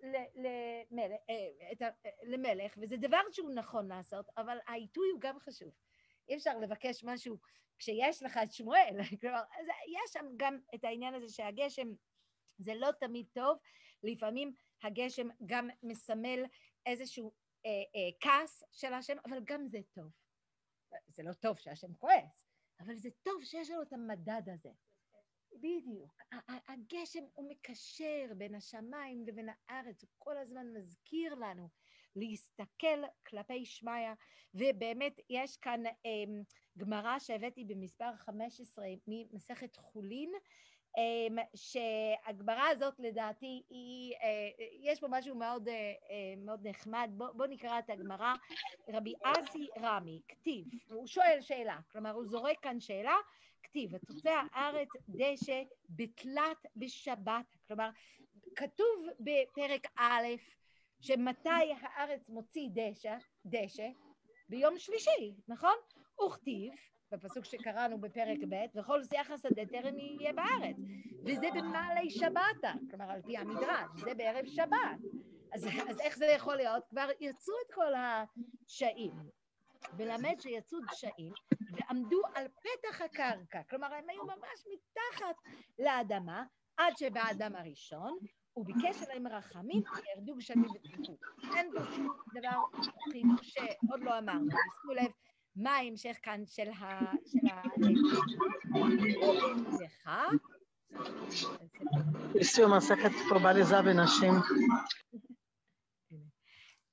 למלך, 0.90 1.20
למלך, 2.22 2.78
וזה 2.80 2.96
דבר 2.96 3.20
שהוא 3.32 3.50
נכון 3.54 3.88
לעשות, 3.88 4.26
אבל 4.36 4.58
העיתוי 4.66 5.10
הוא 5.12 5.20
גם 5.20 5.38
חשוב. 5.38 5.72
אי 6.28 6.36
אפשר 6.36 6.58
לבקש 6.58 7.04
משהו 7.04 7.38
כשיש 7.78 8.22
לך 8.22 8.38
את 8.42 8.52
שמואל, 8.52 8.96
כלומר, 9.20 9.42
יש 9.88 10.12
שם 10.12 10.26
גם 10.36 10.58
את 10.74 10.84
העניין 10.84 11.14
הזה 11.14 11.28
שהגשם 11.28 11.88
זה 12.58 12.74
לא 12.74 12.88
תמיד 13.00 13.26
טוב, 13.32 13.58
לפעמים 14.02 14.54
הגשם 14.82 15.28
גם 15.46 15.68
מסמל 15.82 16.44
איזשהו 16.86 17.32
אה, 17.66 17.70
אה, 17.70 18.10
כעס 18.20 18.62
של 18.72 18.92
השם, 18.92 19.16
אבל 19.24 19.40
גם 19.44 19.66
זה 19.66 19.78
טוב. 19.92 20.10
זה 21.08 21.22
לא 21.22 21.32
טוב 21.32 21.58
שהשם 21.58 21.94
כועס, 21.94 22.46
אבל 22.80 22.94
זה 22.94 23.08
טוב 23.22 23.44
שיש 23.44 23.70
לנו 23.70 23.82
את 23.82 23.92
המדד 23.92 24.42
הזה. 24.54 24.70
בדיוק. 25.54 26.22
הגשם 26.68 27.24
הוא 27.34 27.50
מקשר 27.50 28.26
בין 28.36 28.54
השמיים 28.54 29.26
לבין 29.26 29.48
הארץ, 29.48 30.02
הוא 30.02 30.10
כל 30.18 30.36
הזמן 30.36 30.66
מזכיר 30.72 31.34
לנו 31.34 31.68
להסתכל 32.16 33.02
כלפי 33.26 33.64
שמיא, 33.64 34.12
ובאמת 34.54 35.20
יש 35.30 35.56
כאן 35.56 35.86
אה, 35.86 36.42
גמרא 36.78 37.18
שהבאתי 37.18 37.64
במספר 37.64 38.16
15 38.16 38.86
ממסכת 39.06 39.76
חולין, 39.76 40.32
אמ, 40.96 41.38
שהגמרא 41.54 42.68
הזאת 42.68 42.94
לדעתי 42.98 43.62
היא, 43.70 44.14
אה, 44.22 44.64
יש 44.80 45.00
פה 45.00 45.06
משהו 45.10 45.34
מאוד, 45.34 45.68
אה, 45.68 45.74
אה, 46.10 46.34
מאוד 46.36 46.66
נחמד, 46.66 47.10
בוא, 47.12 47.26
בוא 47.32 47.46
נקרא 47.46 47.78
את 47.78 47.90
הגמרא, 47.90 48.34
רבי 48.88 49.14
אסי 49.22 49.68
רמי, 49.80 50.20
כתיב, 50.28 50.64
הוא 50.88 51.06
שואל 51.06 51.38
שאלה, 51.40 51.78
כלומר 51.92 52.10
הוא 52.10 52.26
זורק 52.26 52.60
כאן 52.62 52.80
שאלה, 52.80 53.16
כתיב, 53.62 53.90
ותוצא 53.94 54.42
הארץ 54.52 54.88
דשא 55.08 55.62
בתלת 55.88 56.66
בשבת, 56.76 57.56
כלומר 57.66 57.90
כתוב 58.56 59.06
בפרק 59.20 59.86
א', 59.96 60.26
שמתי 61.00 61.72
הארץ 61.80 62.28
מוציא 62.28 62.68
דשא, 62.72 63.16
דשא, 63.46 63.88
ביום 64.48 64.78
שלישי, 64.78 65.34
נכון? 65.48 65.74
וכתיב, 66.26 66.72
בפסוק 67.12 67.44
שקראנו 67.44 68.00
בפרק 68.00 68.38
ב', 68.48 68.78
וכל 68.78 69.04
שיח 69.04 69.30
השדה 69.30 69.66
טרם 69.66 69.98
יהיה 69.98 70.32
בארץ. 70.32 70.76
וזה 71.24 71.46
במעלי 71.54 72.10
שבתה, 72.10 72.72
כלומר 72.90 73.10
על 73.10 73.22
פי 73.22 73.36
המדרש, 73.36 74.00
זה 74.04 74.14
בערב 74.14 74.46
שבת. 74.46 75.00
אז, 75.52 75.68
אז 75.88 76.00
איך 76.00 76.16
זה 76.16 76.26
יכול 76.26 76.56
להיות? 76.56 76.84
כבר 76.90 77.08
יצאו 77.20 77.54
את 77.66 77.74
כל 77.74 77.92
השעים. 77.94 79.12
ולמד 79.96 80.40
שיצאו 80.40 80.78
דשאים 80.90 81.32
ועמדו 81.72 82.20
על 82.34 82.46
פתח 82.48 83.00
הקרקע, 83.00 83.62
כלומר 83.70 83.94
הם 83.94 84.04
היו 84.08 84.24
ממש 84.24 84.66
מתחת 84.72 85.36
לאדמה 85.78 86.44
עד 86.76 86.96
שבאדם 86.96 87.56
הראשון, 87.56 88.18
וביקש 88.56 89.02
עליהם 89.02 89.26
רחמים 89.26 89.82
וירדו 89.96 90.34
גשמים 90.34 90.70
ותמכו. 90.74 91.16
אין 91.56 91.70
פה 91.72 91.84
שום 91.94 92.08
דבר 92.34 92.58
שעוד 93.42 94.00
לא 94.00 94.18
אמרנו, 94.18 94.50
שימו 94.50 94.92
לב 94.94 95.12
מה 95.56 95.70
ההמשך 95.70 96.18
כאן 96.22 96.42
של 96.46 96.68
ה... 96.68 97.00
של 97.26 97.46
ה... 97.52 97.62
לך. 99.84 100.10
לסיום 102.34 102.76
מסכת 102.76 103.10
פה 103.28 103.38
בעליזה 103.42 103.76
בנשים. 103.84 104.32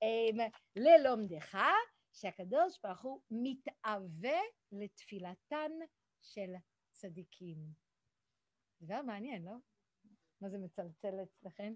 אמ, 0.02 0.38
ללומדך, 0.76 1.58
שהקדוש 2.14 2.80
ברוך 2.84 3.02
הוא 3.02 3.22
מתאווה 3.32 4.40
לתפילתן 4.72 5.72
של 6.22 6.54
צדיקים. 6.92 7.58
דבר 8.82 9.02
מעניין, 9.02 9.46
לא? 9.46 9.56
מה 10.42 10.50
זה 10.50 10.58
מצלצל 10.58 11.24
אצלכם? 11.24 11.74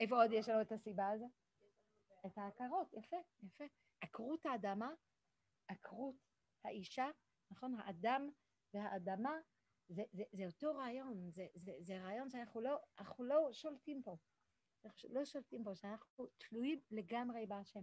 איפה 0.00 0.22
עוד 0.22 0.32
יש 0.32 0.48
לנו 0.48 0.60
את 0.60 0.72
הסיבה 0.72 1.08
הזו? 1.08 1.30
את 2.26 2.38
העקרות, 2.38 2.92
יפה, 2.92 3.16
יפה. 3.42 3.64
עקרות 4.04 4.46
האדמה, 4.46 4.90
עקרות 5.68 6.16
האישה, 6.64 7.06
נכון? 7.50 7.74
האדם 7.80 8.28
והאדמה, 8.74 9.32
זה, 9.88 10.02
זה, 10.12 10.22
זה 10.32 10.46
אותו 10.46 10.74
רעיון, 10.74 11.30
זה, 11.30 11.46
זה, 11.54 11.72
זה 11.80 11.98
רעיון 11.98 12.30
שאנחנו 12.30 12.60
לא, 12.60 12.76
אנחנו 12.98 13.24
לא 13.24 13.52
שולטים 13.52 14.02
פה. 14.02 14.16
אנחנו 14.84 15.08
לא 15.14 15.24
שולטים 15.24 15.64
פה, 15.64 15.74
שאנחנו 15.74 16.26
תלויים 16.38 16.80
לגמרי 16.90 17.46
בהשם. 17.46 17.82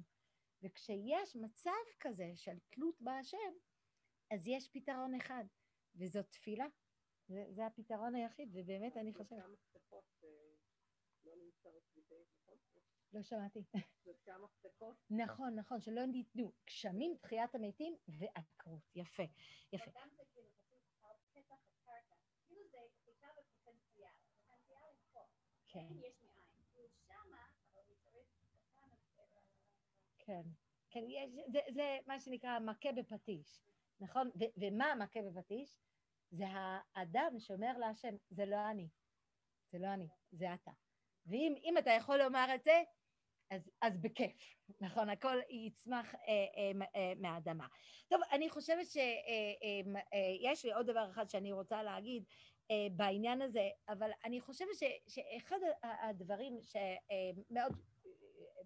וכשיש 0.64 1.36
מצב 1.36 1.84
כזה 2.00 2.32
של 2.36 2.60
תלות 2.70 3.02
בהשם, 3.02 3.54
אז 4.34 4.48
יש 4.48 4.70
פתרון 4.74 5.16
אחד, 5.16 5.44
וזאת 5.96 6.26
תפילה. 6.30 6.66
זה, 7.28 7.46
זה 7.50 7.66
הפתרון 7.66 8.16
היחיד, 8.16 8.50
ובאמת 8.54 8.98
אני 8.98 9.14
חושבת... 9.14 9.40
לא 13.14 13.24
שמעתי. 13.24 13.64
נכון, 15.10 15.56
נכון, 15.56 15.82
שלא 15.82 16.06
ניתנו 16.06 16.52
גשמים, 16.68 17.16
תחיית 17.22 17.56
המתים 17.56 17.96
ועקרות. 18.08 18.82
יפה, 18.96 19.24
יפה. 19.74 19.92
כן. 25.68 25.88
כן, 30.26 30.42
כן, 30.90 31.04
יש, 31.08 31.32
זה, 31.52 31.60
זה 31.74 31.98
מה 32.08 32.20
שנקרא 32.20 32.60
מכה 32.60 32.92
בפטיש, 32.92 33.62
נכון? 34.00 34.28
ו, 34.28 34.44
ומה 34.58 34.96
מכה 34.96 35.20
בפטיש? 35.22 35.78
זה 36.32 36.46
האדם 36.96 37.40
שאומר 37.40 37.78
להשם, 37.78 38.16
זה 38.30 38.46
לא 38.46 38.70
אני, 38.72 38.90
זה 39.72 39.80
לא 39.80 39.88
אני, 39.94 40.08
זה 40.32 40.54
אתה. 40.54 40.72
ואם 41.26 41.76
אתה 41.80 41.90
יכול 41.92 42.18
לומר 42.18 42.56
את 42.56 42.64
זה, 42.64 42.84
אז, 43.52 43.72
אז 43.82 43.98
בכיף, 43.98 44.56
נכון? 44.82 45.10
הכל 45.10 45.38
יצמח 45.50 46.16
אה, 46.16 46.20
אה, 46.58 46.86
אה, 46.96 47.14
מהאדמה. 47.18 47.68
טוב, 48.08 48.22
אני 48.32 48.50
חושבת 48.50 48.86
שיש 48.86 48.96
אה, 50.14 50.50
אה, 50.50 50.54
לי 50.64 50.74
עוד 50.74 50.86
דבר 50.86 51.12
אחד 51.12 51.30
שאני 51.30 51.52
רוצה 51.52 51.84
להגיד 51.84 52.24
אה, 52.72 52.88
בעניין 52.92 53.42
הזה, 53.42 53.70
אבל 53.90 54.12
אני 54.26 54.42
חושבת 54.42 54.76
ש, 54.76 54.84
שאחד 55.08 55.58
הדברים 55.84 56.60
שמאוד 56.62 57.74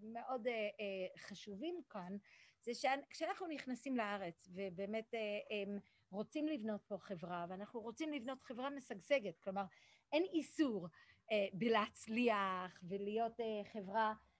מאוד, 0.01 0.47
אה, 0.47 0.53
אה, 0.53 1.07
חשובים 1.17 1.81
כאן, 1.89 2.17
זה 2.61 2.71
שכשאנחנו 2.73 3.47
נכנסים 3.47 3.97
לארץ 3.97 4.49
ובאמת 4.53 5.13
אה, 5.13 5.19
אה, 5.19 5.77
רוצים 6.11 6.47
לבנות 6.47 6.81
פה 6.87 6.97
חברה, 6.97 7.45
ואנחנו 7.49 7.81
רוצים 7.81 8.13
לבנות 8.13 8.43
חברה 8.43 8.69
משגשגת, 8.69 9.39
כלומר 9.39 9.63
אין 10.11 10.23
איסור 10.23 10.87
אה, 11.31 11.47
בלהצליח 11.53 12.79
ולהיות 12.89 13.39
אה, 13.39 13.61
חברה 13.73 14.07
אה, 14.09 14.34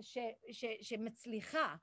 ש, 0.00 0.18
ש, 0.52 0.64
שמצליחה, 0.82 1.76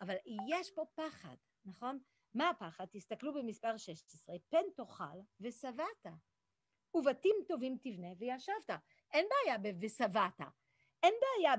אבל 0.00 0.14
יש 0.48 0.70
פה 0.70 0.82
פחד, 0.94 1.36
נכון? 1.64 1.98
מה 2.34 2.50
הפחד? 2.50 2.84
תסתכלו 2.92 3.34
במספר 3.34 3.76
16, 3.76 4.36
פן 4.48 4.62
תאכל 4.76 5.18
ושבעת, 5.40 6.06
ובתים 6.94 7.36
טובים 7.48 7.78
תבנה 7.82 8.08
וישבת. 8.18 8.70
אין 9.12 9.26
בעיה 9.30 9.58
ב"ושבעת", 9.58 10.40
אין 11.02 11.14
בעיה 11.20 11.54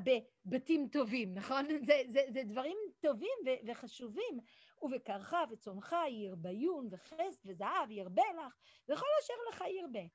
בבתים 0.46 0.88
טובים, 0.92 1.34
נכון? 1.34 1.66
זה, 1.88 2.02
זה, 2.14 2.22
זה 2.34 2.44
דברים 2.44 2.78
טובים 3.00 3.38
ו- 3.46 3.72
וחשובים. 3.72 4.40
ובקרך 4.82 5.34
וצונך 5.52 5.96
ירביון 6.10 6.88
וחסד 6.92 7.46
וזהב 7.46 7.92
ירבה 7.92 8.24
לך, 8.38 8.56
וכל 8.90 9.06
אשר 9.24 9.34
לך 9.50 9.64
ירבה. 9.68 10.08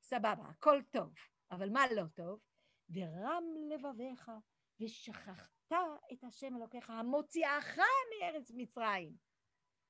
סבבה, 0.00 0.44
הכל 0.48 0.80
טוב, 0.90 1.14
אבל 1.50 1.70
מה 1.70 1.84
לא 1.96 2.02
טוב? 2.14 2.40
ורם 2.90 3.44
לבביך, 3.68 4.30
ושכחת 4.80 5.72
את 6.12 6.24
השם 6.24 6.56
אלוקיך, 6.56 6.90
המוציאך 6.90 7.78
מארץ 8.10 8.52
מצרים. 8.54 9.12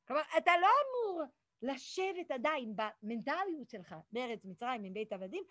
כלומר, 0.08 0.22
אתה 0.38 0.52
לא 0.60 0.66
אמור 0.66 1.24
לשבת 1.62 2.30
עדיין 2.30 2.76
במנטליות 2.76 3.70
שלך 3.70 3.94
בארץ 4.12 4.44
מצרים 4.44 4.84
עם 4.84 4.94
בית 4.94 5.12
עבדים, 5.12 5.44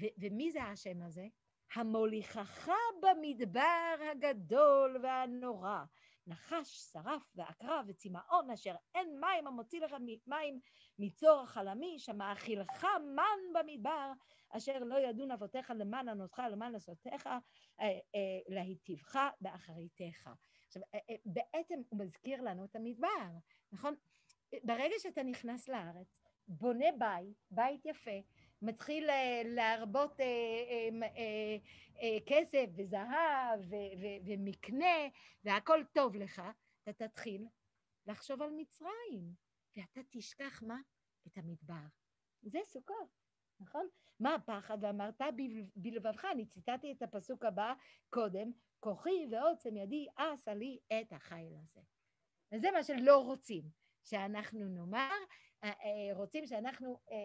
ו- 0.00 0.14
ומי 0.20 0.50
זה 0.50 0.62
השם 0.62 1.02
הזה? 1.02 1.26
המוליכך 1.74 2.70
במדבר 3.02 3.94
הגדול 4.12 5.00
והנורא, 5.02 5.78
נחש, 6.26 6.90
שרף 6.92 7.22
ועקרב 7.34 7.84
וצמאון, 7.88 8.50
אשר 8.50 8.74
אין 8.94 9.20
מים 9.20 9.46
המוציא 9.46 9.80
לך 9.80 9.94
מים 10.26 10.60
מצור 10.98 11.40
החלמיש, 11.40 12.08
המאכילך 12.08 12.86
מן 13.16 13.52
במדבר, 13.54 14.12
אשר 14.50 14.78
לא 14.78 14.98
ידון 14.98 15.30
אבותיך 15.30 15.72
למען 15.76 16.08
ענותך 16.08 16.42
למען 16.50 16.74
עשותיך, 16.74 17.26
אה, 17.26 17.40
אה, 17.80 17.90
להיטיבך 18.48 19.18
באחריתך. 19.40 20.30
עכשיו, 20.66 20.82
אה, 20.94 21.14
בעצם 21.24 21.74
הוא 21.88 22.00
מזכיר 22.00 22.40
לנו 22.42 22.64
את 22.64 22.76
המדבר, 22.76 23.30
נכון? 23.72 23.94
ברגע 24.64 24.94
שאתה 24.98 25.22
נכנס 25.22 25.68
לארץ, 25.68 26.20
בונה 26.48 26.86
בית, 26.98 27.36
בית 27.50 27.86
יפה, 27.86 28.20
מתחיל 28.64 29.10
להרבות 29.44 30.20
כסף 32.26 32.66
וזהב 32.76 33.60
ומקנה 34.26 35.08
והכל 35.44 35.84
טוב 35.92 36.16
לך, 36.16 36.42
אתה 36.82 37.08
תתחיל 37.08 37.46
לחשוב 38.06 38.42
על 38.42 38.50
מצרים, 38.56 39.34
ואתה 39.76 40.00
תשכח 40.10 40.62
מה? 40.62 40.80
את 41.26 41.38
המדבר. 41.38 41.86
זה 42.42 42.58
סוכות, 42.64 43.08
נכון? 43.60 43.88
מה 44.20 44.34
הפחד? 44.34 44.78
ואמרת 44.80 45.20
בלבבך, 45.76 46.24
אני 46.32 46.46
ציטטתי 46.46 46.92
את 46.92 47.02
הפסוק 47.02 47.44
הבא 47.44 47.74
קודם, 48.10 48.50
כוחי 48.80 49.26
ועוצם 49.30 49.76
ידי 49.76 50.06
עשה 50.16 50.54
לי 50.54 50.78
את 51.00 51.12
החיל 51.12 51.54
הזה. 51.62 51.80
וזה 52.52 52.70
מה 52.70 52.82
שלא 52.82 53.18
רוצים, 53.24 53.64
שאנחנו 54.04 54.68
נאמר, 54.68 54.98
אה, 54.98 55.08
אה, 55.08 55.22
רוצים 56.12 56.46
שאנחנו 56.46 56.98
אה, 57.10 57.16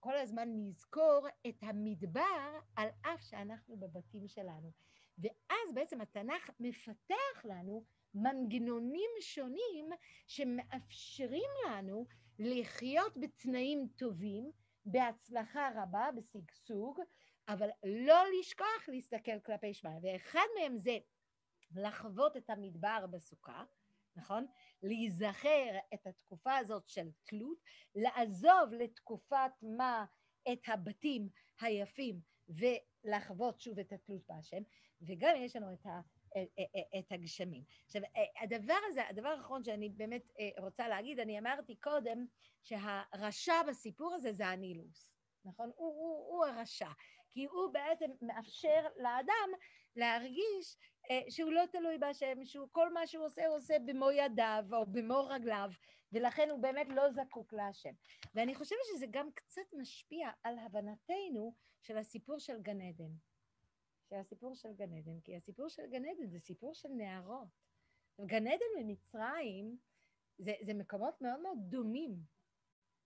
כל 0.00 0.16
הזמן 0.16 0.48
נזכור 0.48 1.26
את 1.48 1.56
המדבר 1.62 2.58
על 2.76 2.88
אף 3.02 3.22
שאנחנו 3.22 3.76
בבתים 3.76 4.28
שלנו. 4.28 4.72
ואז 5.18 5.74
בעצם 5.74 6.00
התנ"ך 6.00 6.50
מפתח 6.60 7.44
לנו 7.44 7.84
מנגנונים 8.14 9.10
שונים 9.20 9.88
שמאפשרים 10.26 11.50
לנו 11.66 12.06
לחיות 12.38 13.12
בתנאים 13.16 13.88
טובים, 13.96 14.50
בהצלחה 14.84 15.68
רבה, 15.74 16.08
בשגשוג, 16.16 17.00
אבל 17.48 17.68
לא 17.84 18.22
לשכוח 18.40 18.88
להסתכל 18.88 19.40
כלפי 19.40 19.74
שמיים. 19.74 20.00
ואחד 20.02 20.46
מהם 20.58 20.78
זה 20.78 20.98
לחוות 21.74 22.36
את 22.36 22.50
המדבר 22.50 23.06
בסוכה, 23.10 23.64
נכון? 24.16 24.46
להיזכר 24.82 25.78
את 25.94 26.06
התקופה 26.06 26.56
הזאת 26.56 26.88
של 26.88 27.08
תלות, 27.24 27.58
לעזוב 27.94 28.72
לתקופת 28.72 29.52
מה 29.62 30.04
את 30.52 30.60
הבתים 30.66 31.28
היפים 31.60 32.20
ולחוות 32.48 33.60
שוב 33.60 33.78
את 33.78 33.92
התלות 33.92 34.22
בהשם, 34.28 34.62
וגם 35.02 35.36
יש 35.36 35.56
לנו 35.56 35.72
את, 35.72 35.86
ה, 35.86 36.00
את 36.98 37.12
הגשמים. 37.12 37.64
עכשיו, 37.86 38.02
הדבר 38.42 38.78
הזה, 38.88 39.08
הדבר 39.08 39.28
האחרון 39.28 39.64
שאני 39.64 39.88
באמת 39.88 40.22
רוצה 40.58 40.88
להגיד, 40.88 41.20
אני 41.20 41.38
אמרתי 41.38 41.76
קודם 41.76 42.26
שהרשע 42.62 43.62
בסיפור 43.68 44.14
הזה 44.14 44.32
זה 44.32 44.46
הנילוס, 44.46 45.12
נכון? 45.44 45.70
הוא, 45.76 45.94
הוא, 45.94 46.26
הוא 46.28 46.46
הרשע, 46.46 46.90
כי 47.32 47.44
הוא 47.44 47.72
בעצם 47.72 48.10
מאפשר 48.22 48.86
לאדם 48.96 49.50
להרגיש 49.96 50.76
שהוא 51.28 51.52
לא 51.52 51.62
תלוי 51.72 51.98
בהשם, 51.98 52.44
שהוא 52.44 52.68
כל 52.72 52.92
מה 52.92 53.06
שהוא 53.06 53.24
עושה, 53.24 53.46
הוא 53.46 53.56
עושה 53.56 53.78
במו 53.78 54.10
ידיו 54.10 54.64
או 54.72 54.86
במו 54.86 55.26
רגליו, 55.28 55.70
ולכן 56.12 56.50
הוא 56.50 56.62
באמת 56.62 56.86
לא 56.88 57.10
זקוק 57.10 57.52
להשם. 57.52 57.92
ואני 58.34 58.54
חושבת 58.54 58.78
שזה 58.94 59.06
גם 59.10 59.32
קצת 59.34 59.72
משפיע 59.72 60.30
על 60.42 60.58
הבנתנו 60.58 61.54
של 61.82 61.98
הסיפור 61.98 62.38
של 62.38 62.62
גן 62.62 62.80
עדן. 62.80 63.12
של 64.08 64.16
הסיפור 64.16 64.54
של 64.54 64.72
גן 64.72 64.92
עדן, 64.92 65.20
כי 65.20 65.36
הסיפור 65.36 65.68
של 65.68 65.86
גן 65.90 66.04
עדן 66.04 66.26
זה 66.26 66.38
סיפור 66.38 66.74
של 66.74 66.88
נערות. 66.88 67.48
גן 68.20 68.46
עדן 68.46 68.80
ומצרים 68.80 69.78
זה, 70.38 70.52
זה 70.62 70.74
מקומות 70.74 71.20
מאוד 71.20 71.40
מאוד 71.40 71.58
דומים 71.60 72.22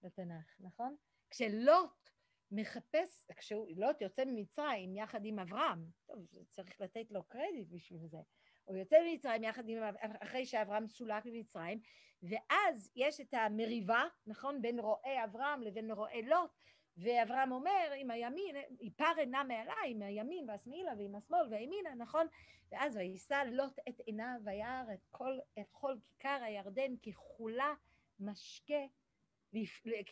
לתנ"ך, 0.03 0.61
נכון? 0.61 0.97
כשלוט 1.31 2.11
מחפש, 2.51 3.27
כשלוט 3.37 4.01
יוצא 4.01 4.25
ממצרים 4.25 4.97
יחד 4.97 5.25
עם 5.25 5.39
אברהם, 5.39 5.87
טוב, 6.07 6.27
צריך 6.51 6.81
לתת 6.81 7.11
לו 7.11 7.25
קרדיט 7.25 7.69
בשביל 7.71 8.07
זה, 8.07 8.19
הוא 8.65 8.77
יוצא 8.77 8.97
ממצרים 9.11 9.45
יחד 9.45 9.69
עם, 9.69 9.83
אחרי 10.23 10.47
שאברהם 10.47 10.87
סולק 10.87 11.27
ממצרים, 11.27 11.81
ואז 12.23 12.91
יש 12.97 13.21
את 13.21 13.35
המריבה, 13.35 14.03
נכון, 14.27 14.63
בין 14.63 14.81
רועי 14.81 15.25
אברהם 15.25 15.63
לבין 15.63 15.91
רועי 15.91 16.23
לוט, 16.23 16.51
ואברהם 16.97 17.53
אומר, 17.53 17.93
עם 17.97 18.11
הימין, 18.11 18.57
יפר 18.81 19.13
עינה 19.19 19.45
מעליי, 19.45 19.91
עם 19.91 20.03
הימין 20.03 20.51
והשמאלה 20.51 20.93
ועם 20.99 21.15
השמאל 21.15 21.49
והימינה, 21.51 21.95
נכון? 21.95 22.27
ואז 22.73 22.97
וישא 22.97 23.43
לוט 23.53 23.79
את 23.89 24.01
עיניו 24.01 24.37
וירא 24.45 24.95
את 24.95 25.07
כל, 25.11 25.39
את 25.59 25.67
כל 25.71 25.95
כיכר 26.19 26.39
הירדן 26.43 26.97
ככולה 26.97 27.75
משקה, 28.21 28.85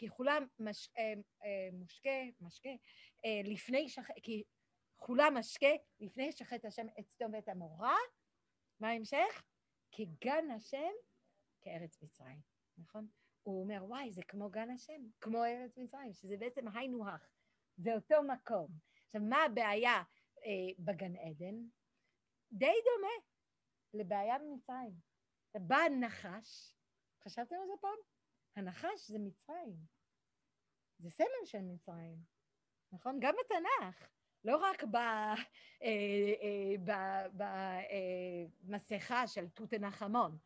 ככולה 0.00 0.38
מש, 0.58 0.90
אה, 0.98 1.12
אה, 1.44 1.68
מושקה, 1.72 2.10
משקה, 2.40 2.68
אה, 3.24 3.40
לפני 3.44 3.88
שחט, 3.88 4.14
ככולה 4.96 5.30
משקה, 5.30 5.72
לפני 6.00 6.32
שחט 6.32 6.64
השם 6.64 6.86
את 7.00 7.08
סדום 7.08 7.32
ואת 7.34 7.48
עמורה, 7.48 7.96
מה 8.80 8.88
ההמשך? 8.88 9.42
כגן 9.92 10.50
השם, 10.56 10.92
כארץ 11.62 12.02
מצרים, 12.02 12.40
נכון? 12.78 13.06
הוא 13.42 13.62
אומר, 13.62 13.84
וואי, 13.84 14.12
זה 14.12 14.22
כמו 14.28 14.50
גן 14.50 14.70
השם, 14.70 15.02
כמו 15.20 15.44
ארץ 15.44 15.78
מצרים, 15.78 16.12
שזה 16.12 16.36
בעצם 16.36 16.68
היינו 16.68 17.08
הך, 17.08 17.28
זה 17.76 17.94
אותו 17.94 18.22
מקום. 18.22 18.68
עכשיו, 19.06 19.20
מה 19.20 19.44
הבעיה 19.44 20.02
אה, 20.44 20.74
בגן 20.78 21.16
עדן? 21.16 21.54
די 22.52 22.74
דומה 22.84 23.14
לבעיה 23.94 24.38
במצרים. 24.38 24.94
בא 25.54 25.76
הנחש, 25.76 26.74
חשבתם 27.24 27.54
על 27.54 27.66
זה 27.66 27.72
פעם? 27.80 28.13
הנחש 28.56 29.10
זה 29.10 29.18
מצרים. 29.18 29.76
זה 30.98 31.10
סמל 31.10 31.44
של 31.44 31.62
מצרים, 31.62 32.18
נכון? 32.92 33.18
גם 33.20 33.34
בתנ"ך, 33.40 34.08
לא 34.44 34.56
רק 34.56 34.84
במסכה 38.64 39.14
אה, 39.14 39.20
אה, 39.20 39.26
של 39.26 39.48
תות 39.48 39.72
הנחמון, 39.72 40.38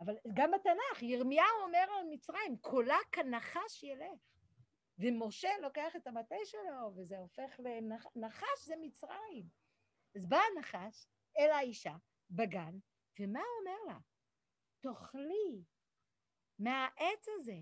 אבל 0.00 0.14
גם 0.34 0.50
בתנ"ך, 0.50 1.02
ירמיהו 1.02 1.62
אומר 1.62 1.86
על 1.98 2.06
מצרים, 2.10 2.56
קולה 2.60 2.98
כנחש 3.12 3.82
ילך. 3.82 4.20
ומשה 4.98 5.48
לוקח 5.62 5.96
את 5.96 6.06
המטה 6.06 6.36
שלו, 6.44 6.96
וזה 6.96 7.18
הופך 7.18 7.60
לנחש, 8.16 8.64
זה 8.66 8.74
מצרים. 8.80 9.48
אז 10.16 10.26
בא 10.26 10.38
הנחש 10.56 11.06
אל 11.38 11.50
האישה 11.50 11.96
בגן, 12.30 12.78
ומה 13.20 13.40
הוא 13.40 13.58
אומר 13.60 13.92
לה? 13.92 13.98
תאכלי 14.80 15.64
מהעץ 16.58 17.28
הזה, 17.28 17.58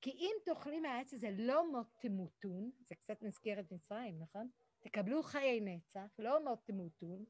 כי 0.00 0.10
אם 0.10 0.32
תאכלי 0.44 0.80
מהעץ 0.80 1.14
הזה 1.14 1.30
לא 1.38 1.72
מות 1.72 1.86
תמותון, 1.98 2.70
זה 2.80 2.94
קצת 2.94 3.22
מזכיר 3.22 3.60
את 3.60 3.72
מצרים, 3.72 4.18
נכון? 4.18 4.48
תקבלו 4.80 5.22
חיי 5.22 5.60
נצח, 5.60 6.14
לא 6.18 6.44
מות 6.44 6.58
תמותון, 6.64 7.24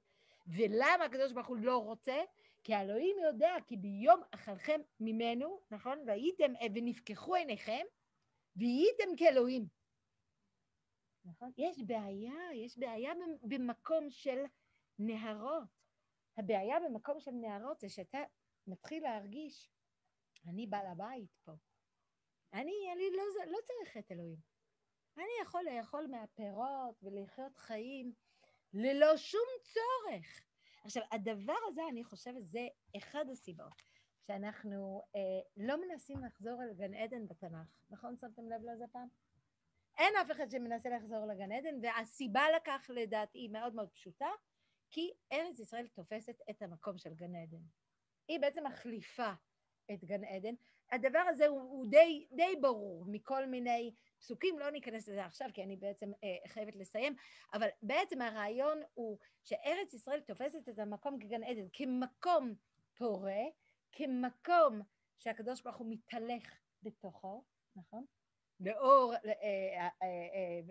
ולמה 0.46 1.04
הקדוש 1.04 1.32
ברוך 1.32 1.46
הוא 1.46 1.56
לא 1.56 1.78
רוצה? 1.78 2.16
כי 2.64 2.74
האלוהים 2.74 3.16
יודע 3.18 3.54
כי 3.66 3.76
ביום 3.76 4.20
אכלכם 4.30 4.80
ממנו, 5.00 5.60
נכון? 5.70 5.98
והייתם, 6.06 6.52
ונפקחו 6.74 7.34
עיניכם, 7.34 7.84
והייתם 8.56 9.16
כאלוהים. 9.16 9.66
נכון? 11.24 11.52
יש 11.56 11.82
בעיה, 11.82 12.54
יש 12.54 12.78
בעיה 12.78 13.12
במקום 13.42 14.10
של 14.10 14.44
נהרות. 14.98 15.78
הבעיה 16.36 16.76
במקום 16.80 17.20
של 17.20 17.30
נהרות 17.30 17.80
זה 17.80 17.88
שאתה 17.88 18.18
מתחיל 18.66 19.02
להרגיש, 19.02 19.70
אני 20.46 20.66
בעל 20.66 20.86
הבית 20.86 21.36
פה. 21.44 21.52
אני, 22.52 22.92
אני 22.92 23.10
לא, 23.16 23.22
לא 23.46 23.58
צריך 23.66 23.96
את 23.96 24.12
אלוהים. 24.12 24.38
אני 25.16 25.42
יכול 25.42 25.64
לאכול 25.64 26.06
מהפירות 26.06 27.02
ולחיות 27.02 27.56
חיים 27.56 28.12
ללא 28.72 29.16
שום 29.16 29.48
צורך. 29.62 30.44
עכשיו, 30.84 31.02
הדבר 31.12 31.56
הזה, 31.68 31.80
אני 31.90 32.04
חושבת, 32.04 32.48
זה 32.48 32.66
אחד 32.96 33.24
הסיבות 33.32 33.82
שאנחנו 34.26 35.02
אה, 35.16 35.40
לא 35.56 35.80
מנסים 35.80 36.24
לחזור 36.24 36.62
אל 36.62 36.74
גן 36.74 36.94
עדן 36.94 37.26
בתנ"ך. 37.26 37.80
נכון? 37.90 38.16
שמתם 38.16 38.48
לב 38.48 38.62
לזה 38.62 38.84
פעם? 38.92 39.08
אין 39.98 40.14
אף 40.22 40.30
אחד 40.30 40.50
שמנסה 40.50 40.88
לחזור 40.88 41.26
לגן 41.26 41.52
עדן, 41.52 41.74
והסיבה 41.82 42.42
לכך 42.56 42.90
לדעתי 42.94 43.48
מאוד 43.48 43.74
מאוד 43.74 43.90
פשוטה, 43.90 44.28
כי 44.90 45.12
ארץ 45.32 45.58
ישראל 45.58 45.86
תופסת 45.86 46.36
את 46.50 46.62
המקום 46.62 46.98
של 46.98 47.14
גן 47.14 47.34
עדן. 47.34 47.62
היא 48.28 48.40
בעצם 48.40 48.66
מחליפה 48.66 49.32
את 49.92 50.04
גן 50.04 50.24
עדן. 50.24 50.54
הדבר 50.92 51.18
הזה 51.28 51.46
הוא, 51.46 51.60
הוא 51.60 51.86
די, 51.90 52.26
די 52.32 52.56
ברור 52.60 53.04
מכל 53.06 53.46
מיני 53.46 53.94
פסוקים, 54.20 54.58
לא 54.58 54.70
ניכנס 54.70 55.08
לזה 55.08 55.24
עכשיו 55.24 55.48
כי 55.54 55.62
אני 55.62 55.76
בעצם 55.76 56.10
אה, 56.24 56.48
חייבת 56.48 56.76
לסיים, 56.76 57.16
אבל 57.54 57.68
בעצם 57.82 58.22
הרעיון 58.22 58.80
הוא 58.94 59.18
שארץ 59.44 59.94
ישראל 59.94 60.20
תופסת 60.20 60.68
את 60.68 60.78
המקום 60.78 61.18
כגן 61.18 61.42
עדן, 61.42 61.66
כמקום 61.72 62.54
פורה, 62.94 63.42
כמקום 63.92 64.80
שהקדוש 65.18 65.62
ברוך 65.62 65.76
הוא 65.76 65.86
מתהלך 65.90 66.58
בתוכו, 66.82 67.44
נכון? 67.76 68.04
לאור, 68.60 69.14
אה, 69.14 69.88
אה, 70.02 70.08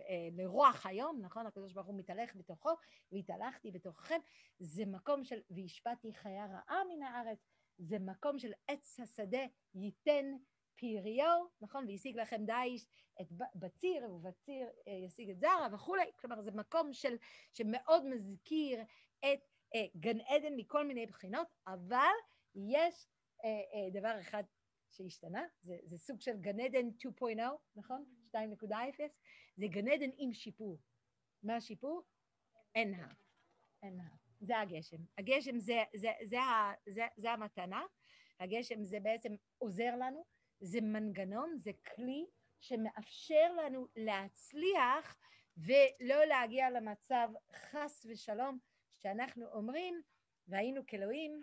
אה, 0.09 0.29
לרוח 0.31 0.85
היום, 0.85 1.21
נכון? 1.21 1.45
הקדוש 1.45 1.73
ברוך 1.73 1.87
הוא 1.87 1.95
מתהלך 1.95 2.35
בתוכו, 2.35 2.69
והתהלכתי 3.11 3.71
בתוככם, 3.71 4.19
זה 4.59 4.85
מקום 4.85 5.23
של 5.23 5.39
והשפעתי 5.49 6.13
חיה 6.13 6.45
רעה 6.45 6.83
מן 6.89 7.03
הארץ, 7.03 7.47
זה 7.77 7.99
מקום 7.99 8.39
של 8.39 8.51
עץ 8.67 8.99
השדה 8.99 9.45
ייתן 9.75 10.25
פריו, 10.75 11.45
נכון? 11.61 11.85
והשיג 11.87 12.17
לכם 12.17 12.45
דיש 12.45 12.87
את 13.21 13.27
בציר, 13.55 14.11
ובציר 14.11 14.67
ישיג 15.05 15.29
את 15.29 15.39
זרע 15.39 15.67
וכולי, 15.73 16.11
כלומר 16.15 16.41
זה 16.41 16.51
מקום 16.51 16.93
של, 16.93 17.15
שמאוד 17.53 18.05
מזכיר 18.05 18.81
את 19.19 19.39
אה, 19.75 19.85
גן 19.95 20.19
עדן 20.19 20.55
מכל 20.55 20.87
מיני 20.87 21.05
בחינות, 21.05 21.47
אבל 21.67 22.15
יש 22.55 23.07
אה, 23.43 23.49
אה, 23.49 24.01
דבר 24.01 24.19
אחד 24.19 24.43
שהשתנה, 24.91 25.45
זה, 25.61 25.77
זה 25.83 25.97
סוג 25.97 26.21
של 26.21 26.37
גן 26.37 26.59
עדן 26.59 26.87
2.0, 27.21 27.21
נכון? 27.75 28.05
2.0, 28.31 28.35
זה 29.57 29.67
גן 29.67 29.87
עדן 29.87 30.09
עם 30.17 30.33
שיפור. 30.33 30.79
מה 31.43 31.55
השיפור? 31.55 32.03
אין 32.75 32.93
הר. 32.93 33.11
אין 33.83 33.99
הר. 33.99 34.16
זה 34.39 34.59
הגשם. 34.59 34.97
הגשם 35.17 35.59
זה, 35.59 35.83
זה, 35.95 36.11
זה, 36.23 36.37
זה, 36.85 36.93
זה, 36.93 37.01
זה 37.17 37.31
המתנה, 37.31 37.85
הגשם 38.39 38.83
זה 38.83 38.99
בעצם 38.99 39.35
עוזר 39.57 39.95
לנו, 39.95 40.25
זה 40.59 40.81
מנגנון, 40.81 41.57
זה 41.57 41.71
כלי 41.95 42.25
שמאפשר 42.59 43.53
לנו 43.53 43.87
להצליח 43.95 45.17
ולא 45.57 46.25
להגיע 46.25 46.69
למצב 46.69 47.29
חס 47.51 48.05
ושלום 48.09 48.59
שאנחנו 48.97 49.45
אומרים, 49.51 50.01
והיינו 50.47 50.81
כאלוהים, 50.87 51.41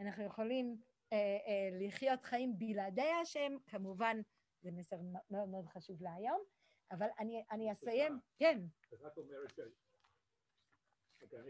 אנחנו 0.00 0.24
יכולים 0.24 0.80
אה, 1.12 1.16
אה, 1.16 1.86
לחיות 1.86 2.24
חיים 2.24 2.58
בלעדי 2.58 3.10
השם, 3.22 3.56
כמובן 3.66 4.20
זה 4.62 4.70
מסר 4.70 4.96
מאוד 5.30 5.48
מאוד 5.48 5.66
חשוב 5.66 6.02
להיום, 6.02 6.42
אבל 6.90 7.08
אני, 7.18 7.44
אני 7.50 7.72
אסיים, 7.72 8.18
כן. 8.36 8.60
את 9.06 9.18
אומרת 9.18 9.58
עדן 11.22 11.44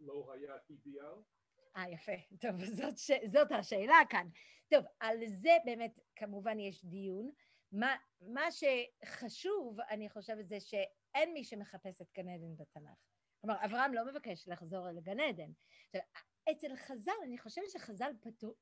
לא 0.00 0.32
היה 0.32 0.54
אידיאל? 0.70 1.14
אה, 1.76 1.90
יפה. 1.90 2.12
טוב, 2.40 2.64
זאת, 2.64 2.98
ש... 2.98 3.10
זאת 3.32 3.52
השאלה 3.52 3.96
כאן. 4.10 4.28
טוב, 4.70 4.84
על 5.00 5.18
זה 5.26 5.56
באמת 5.64 6.00
כמובן 6.16 6.60
יש 6.60 6.84
דיון. 6.84 7.30
מה, 7.72 7.96
מה 8.20 8.46
שחשוב, 8.50 9.80
אני 9.80 10.08
חושבת, 10.08 10.48
זה 10.48 10.60
שאין 10.60 11.32
מי 11.32 11.44
שמחפש 11.44 12.00
את 12.00 12.12
גן 12.12 12.28
עדן 12.28 12.56
בתנ"ך. 12.56 12.98
כלומר, 13.40 13.64
אברהם 13.64 13.94
לא 13.94 14.06
מבקש 14.06 14.48
לחזור 14.48 14.88
אל 14.88 15.00
גן 15.00 15.20
עדן. 15.20 15.50
עכשיו, 15.86 16.00
אצל 16.50 16.76
חז"ל, 16.76 17.12
אני 17.24 17.38
חושבת 17.38 17.70
שחז"ל 17.70 18.12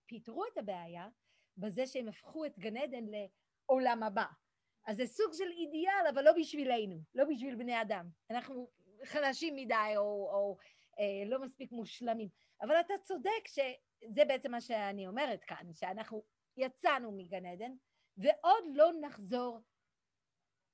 פיתרו 0.07 0.45
את 0.53 0.59
הבעיה 0.59 1.09
בזה 1.57 1.87
שהם 1.87 2.09
הפכו 2.09 2.45
את 2.45 2.59
גן 2.59 2.76
עדן 2.76 3.05
לעולם 3.05 4.03
הבא. 4.03 4.26
אז 4.87 4.97
זה 4.97 5.07
סוג 5.07 5.32
של 5.32 5.51
אידיאל, 5.51 6.07
אבל 6.14 6.24
לא 6.24 6.32
בשבילנו, 6.32 6.97
לא 7.14 7.24
בשביל 7.24 7.55
בני 7.55 7.82
אדם. 7.82 8.09
אנחנו 8.30 8.70
חלשים 9.05 9.57
מדי 9.57 9.93
או, 9.97 10.03
או 10.03 10.57
לא 11.26 11.40
מספיק 11.40 11.72
מושלמים. 11.72 12.28
אבל 12.62 12.80
אתה 12.80 12.95
צודק 13.03 13.49
שזה 13.49 14.24
בעצם 14.28 14.51
מה 14.51 14.61
שאני 14.61 15.07
אומרת 15.07 15.45
כאן, 15.45 15.74
שאנחנו 15.74 16.22
יצאנו 16.57 17.12
מגן 17.12 17.47
עדן, 17.47 17.72
ועוד 18.16 18.64
לא 18.74 18.90
נחזור 19.01 19.61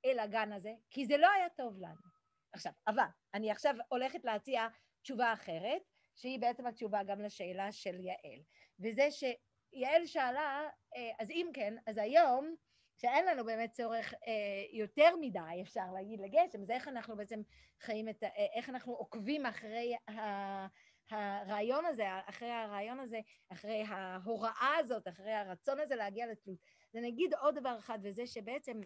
אל 0.05 0.19
הגן 0.19 0.53
הזה, 0.53 0.73
כי 0.89 1.05
זה 1.05 1.17
לא 1.17 1.31
היה 1.31 1.49
טוב 1.49 1.77
לנו. 1.77 2.11
עכשיו, 2.53 2.71
אבל 2.87 3.03
אני 3.33 3.51
עכשיו 3.51 3.75
הולכת 3.89 4.25
להציע 4.25 4.67
תשובה 5.01 5.33
אחרת, 5.33 5.81
שהיא 6.15 6.39
בעצם 6.39 6.67
התשובה 6.67 7.03
גם 7.03 7.21
לשאלה 7.21 7.71
של 7.71 7.99
יעל, 7.99 8.41
וזה 8.79 9.07
שיעל 9.11 10.05
שאלה, 10.05 10.69
אה, 10.95 11.11
אז 11.19 11.29
אם 11.29 11.49
כן, 11.53 11.75
אז 11.87 11.97
היום, 11.97 12.55
שאין 12.97 13.25
לנו 13.25 13.45
באמת 13.45 13.71
צורך 13.71 14.13
אה, 14.13 14.77
יותר 14.79 15.15
מדי, 15.21 15.61
אפשר 15.61 15.91
להגיד, 15.93 16.19
לגשם, 16.19 16.65
זה 16.65 16.73
איך 16.73 16.87
אנחנו 16.87 17.17
בעצם 17.17 17.41
חיים 17.81 18.09
את, 18.09 18.23
ה... 18.23 18.25
אה, 18.25 18.45
איך 18.55 18.69
אנחנו 18.69 18.93
עוקבים 18.93 19.45
אחרי 19.45 19.95
ה... 20.09 20.67
הרעיון 21.11 21.85
הזה, 21.85 22.05
אחרי 22.25 22.51
הרעיון 22.51 22.99
הזה, 22.99 23.19
אחרי 23.49 23.83
ההוראה 23.87 24.75
הזאת, 24.79 25.07
אחרי 25.07 25.33
הרצון 25.33 25.79
הזה 25.79 25.95
להגיע 25.95 26.27
לתלות. 26.27 26.57
ונגיד 26.93 27.33
עוד 27.33 27.59
דבר 27.59 27.79
אחד, 27.79 27.99
וזה 28.03 28.27
שבעצם 28.27 28.79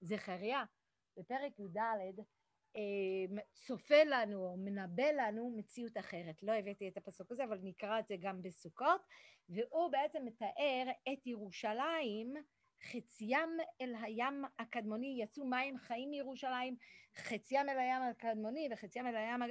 זכריה, 0.00 0.64
בפרק 1.16 1.58
י"ד, 1.58 1.78
אה, 2.76 3.42
צופה 3.54 4.04
לנו 4.04 4.46
או 4.46 4.56
מנבא 4.56 5.10
לנו 5.16 5.54
מציאות 5.56 5.98
אחרת. 5.98 6.42
לא 6.42 6.52
הבאתי 6.52 6.88
את 6.88 6.96
הפסוק 6.96 7.32
הזה, 7.32 7.44
אבל 7.44 7.58
נקרא 7.62 7.98
את 7.98 8.06
זה 8.08 8.14
גם 8.20 8.42
בסוכות, 8.42 9.00
והוא 9.48 9.92
בעצם 9.92 10.24
מתאר 10.24 10.90
את 11.12 11.26
ירושלים, 11.26 12.34
חציים 12.82 13.48
אל 13.80 13.94
הים 14.02 14.44
הקדמוני, 14.58 15.18
יצאו 15.22 15.44
מים 15.44 15.78
חיים 15.78 16.10
מירושלים, 16.10 16.76
חציים 17.16 17.68
אל 17.68 17.78
הים 17.78 18.02
הקדמוני 18.02 18.68
וחציים 18.72 19.06
אל 19.06 19.16
הים, 19.16 19.42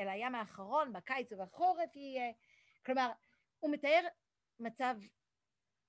אל 0.00 0.08
הים 0.08 0.34
האחרון, 0.34 0.92
בקיץ 0.92 1.32
ובחורף 1.32 1.96
יהיה. 1.96 2.32
כלומר, 2.86 3.12
הוא 3.58 3.70
מתאר 3.70 4.00
מצב 4.60 4.96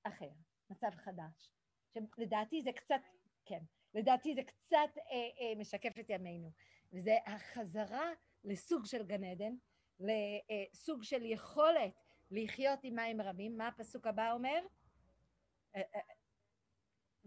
אחר, 0.04 0.30
מצב 0.70 0.90
חדש, 0.96 1.52
שלדעתי 1.94 2.62
זה 2.62 2.72
קצת, 2.72 3.02
כן, 3.46 3.60
לדעתי 3.94 4.36
זה 4.36 4.42
קצת 4.44 4.98
אה, 4.98 5.04
אה, 5.12 5.56
משקף 5.58 6.00
את 6.00 6.10
ימינו, 6.10 6.52
וזה 6.94 7.18
החזרה 7.26 8.12
לסוג 8.44 8.86
של 8.86 9.04
גן 9.04 9.24
עדן, 9.24 9.54
לסוג 10.00 11.04
של 11.04 11.26
יכולת 11.26 11.94
לחיות 12.32 12.80
עם 12.84 12.96
מים 12.96 13.22
רבים. 13.22 13.58
מה 13.58 13.68
הפסוק 13.68 14.08
הבא 14.08 14.32
אומר? 14.32 14.60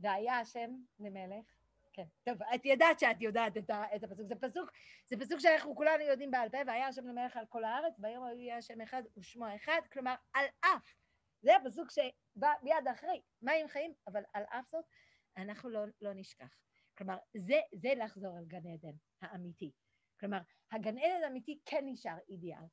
והיה 0.01 0.39
השם 0.39 0.71
למלך. 1.01 1.45
כן, 1.93 2.05
טוב, 2.25 2.43
את 2.55 2.65
ידעת 2.65 3.01
שאת 3.01 3.21
יודעת 3.21 3.57
את, 3.57 3.71
ה, 3.71 3.97
את 3.97 4.05
הפסוק. 4.05 4.27
זה 4.27 4.35
פסוק, 4.35 4.71
זה 5.07 5.17
פסוק 5.17 5.41
שאנחנו 5.41 5.77
כולנו 5.77 6.03
יודעים 6.03 6.31
בעל 6.31 6.49
פה, 6.49 6.59
והיה 6.67 6.87
השם 6.87 7.07
למלך 7.07 7.37
על 7.37 7.47
כל 7.49 7.65
הארץ, 7.65 7.99
ביום 7.99 8.25
יהיה 8.39 8.57
השם 8.57 8.81
אחד 8.81 9.03
ושמו 9.17 9.47
אחד, 9.57 9.81
כלומר, 9.93 10.15
על 10.33 10.45
אף. 10.61 10.95
זה 11.43 11.57
הפסוק 11.57 11.91
שבא 11.91 12.53
מיד 12.63 12.89
אחרי, 12.93 13.23
מים 13.43 13.69
חיים, 13.69 13.95
אבל 14.07 14.23
על 14.33 14.43
אף 14.43 14.71
זאת, 14.71 14.85
אנחנו 15.37 15.71
לא, 15.71 15.81
לא 16.01 16.13
נשכח. 16.15 16.59
כלומר, 16.99 17.19
זה, 17.37 17.61
זה 17.73 17.93
לחזור 17.97 18.39
אל 18.39 18.45
גן 18.45 18.67
עדן 18.67 18.97
האמיתי. 19.23 19.73
כלומר, 20.21 20.41
הגן 20.73 20.99
עדן 20.99 21.25
האמיתי 21.25 21.59
כן 21.65 21.85
נשאר 21.87 22.19
אידיאל. 22.29 22.65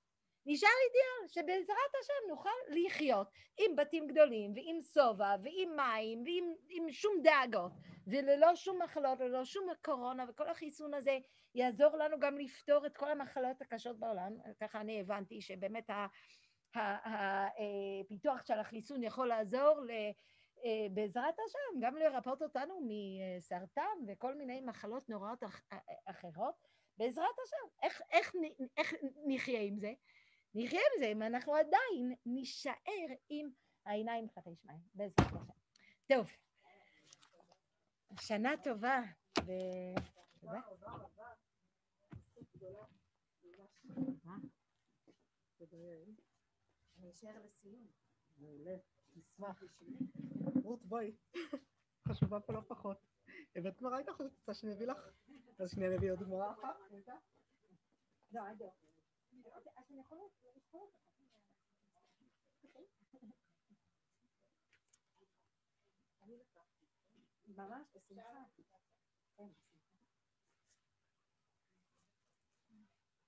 נשאר 0.49 0.69
אידיאל 0.87 1.27
שבעזרת 1.27 1.95
השם 2.01 2.29
נוכל 2.29 2.49
לחיות 2.69 3.27
עם 3.57 3.75
בתים 3.75 4.07
גדולים 4.07 4.53
ועם 4.55 4.81
שובע 4.81 5.35
ועם 5.43 5.75
מים 5.75 6.23
ועם 6.25 6.53
עם 6.69 6.91
שום 6.91 7.13
דאגות 7.23 7.71
וללא 8.07 8.55
שום 8.55 8.81
מחלות, 8.81 9.19
ללא 9.19 9.45
שום 9.45 9.67
קורונה 9.81 10.25
וכל 10.29 10.49
החיסון 10.49 10.93
הזה 10.93 11.17
יעזור 11.55 11.97
לנו 11.97 12.19
גם 12.19 12.37
לפתור 12.37 12.85
את 12.85 12.97
כל 12.97 13.11
המחלות 13.11 13.61
הקשות 13.61 13.99
בעולם. 13.99 14.31
ככה 14.61 14.81
אני 14.81 15.01
הבנתי 15.01 15.41
שבאמת 15.41 15.89
הפיתוח 16.75 18.45
של 18.45 18.59
החיסון 18.59 19.03
יכול 19.03 19.27
לעזור 19.27 19.85
אה, 20.65 20.87
בעזרת 20.91 21.35
השם, 21.47 21.79
גם 21.81 21.95
לרפאות 21.95 22.41
אותנו 22.41 22.81
מסרטן 22.87 23.97
וכל 24.07 24.35
מיני 24.35 24.61
מחלות 24.61 25.09
נוראות 25.09 25.43
אחרות, 26.05 26.55
בעזרת 26.97 27.35
השם. 27.43 27.83
איך, 27.83 28.01
איך, 28.11 28.33
איך 28.77 28.93
נחיה 29.25 29.61
עם 29.61 29.79
זה? 29.79 29.93
נחיה 30.55 30.79
עם 30.79 30.99
זה 30.99 31.05
אם 31.05 31.21
אנחנו 31.23 31.55
עדיין 31.55 32.15
נישאר 32.25 33.07
עם 33.29 33.49
העיניים 33.85 34.27
כלפי 34.27 34.55
שמיים, 34.55 34.79
בעזרת 34.93 35.19
השם. 35.19 35.53
טוב, 36.07 36.27
שנה 38.21 38.51
טובה. 38.63 39.01
ו... 39.45 39.51
אני 46.97 47.11
אשאר 47.11 47.45
לסיום. 47.45 47.87
מעולה. 48.37 48.75
נשמח. 49.15 49.63
רות, 50.63 50.85
בואי. 50.85 51.15
חשובה 52.07 52.39
פה 52.39 52.53
לא 52.53 52.61
פחות. 52.67 52.97
הבאת 53.55 53.81
גמרא 53.81 53.97
איתך 53.97 54.13
רוצה 54.19 54.53
שאני 54.53 54.73
אביא 54.73 54.87
לך? 54.87 54.97
אז 55.59 55.71
שנייה 55.71 55.89
נביא 55.89 56.11
עוד 56.11 56.19
גמרא 56.19 56.51
אחת. 56.51 56.75
לא, 58.31 58.41
לא. 58.59 58.86
ממש, 67.47 67.87
בשמחה. 67.95 68.43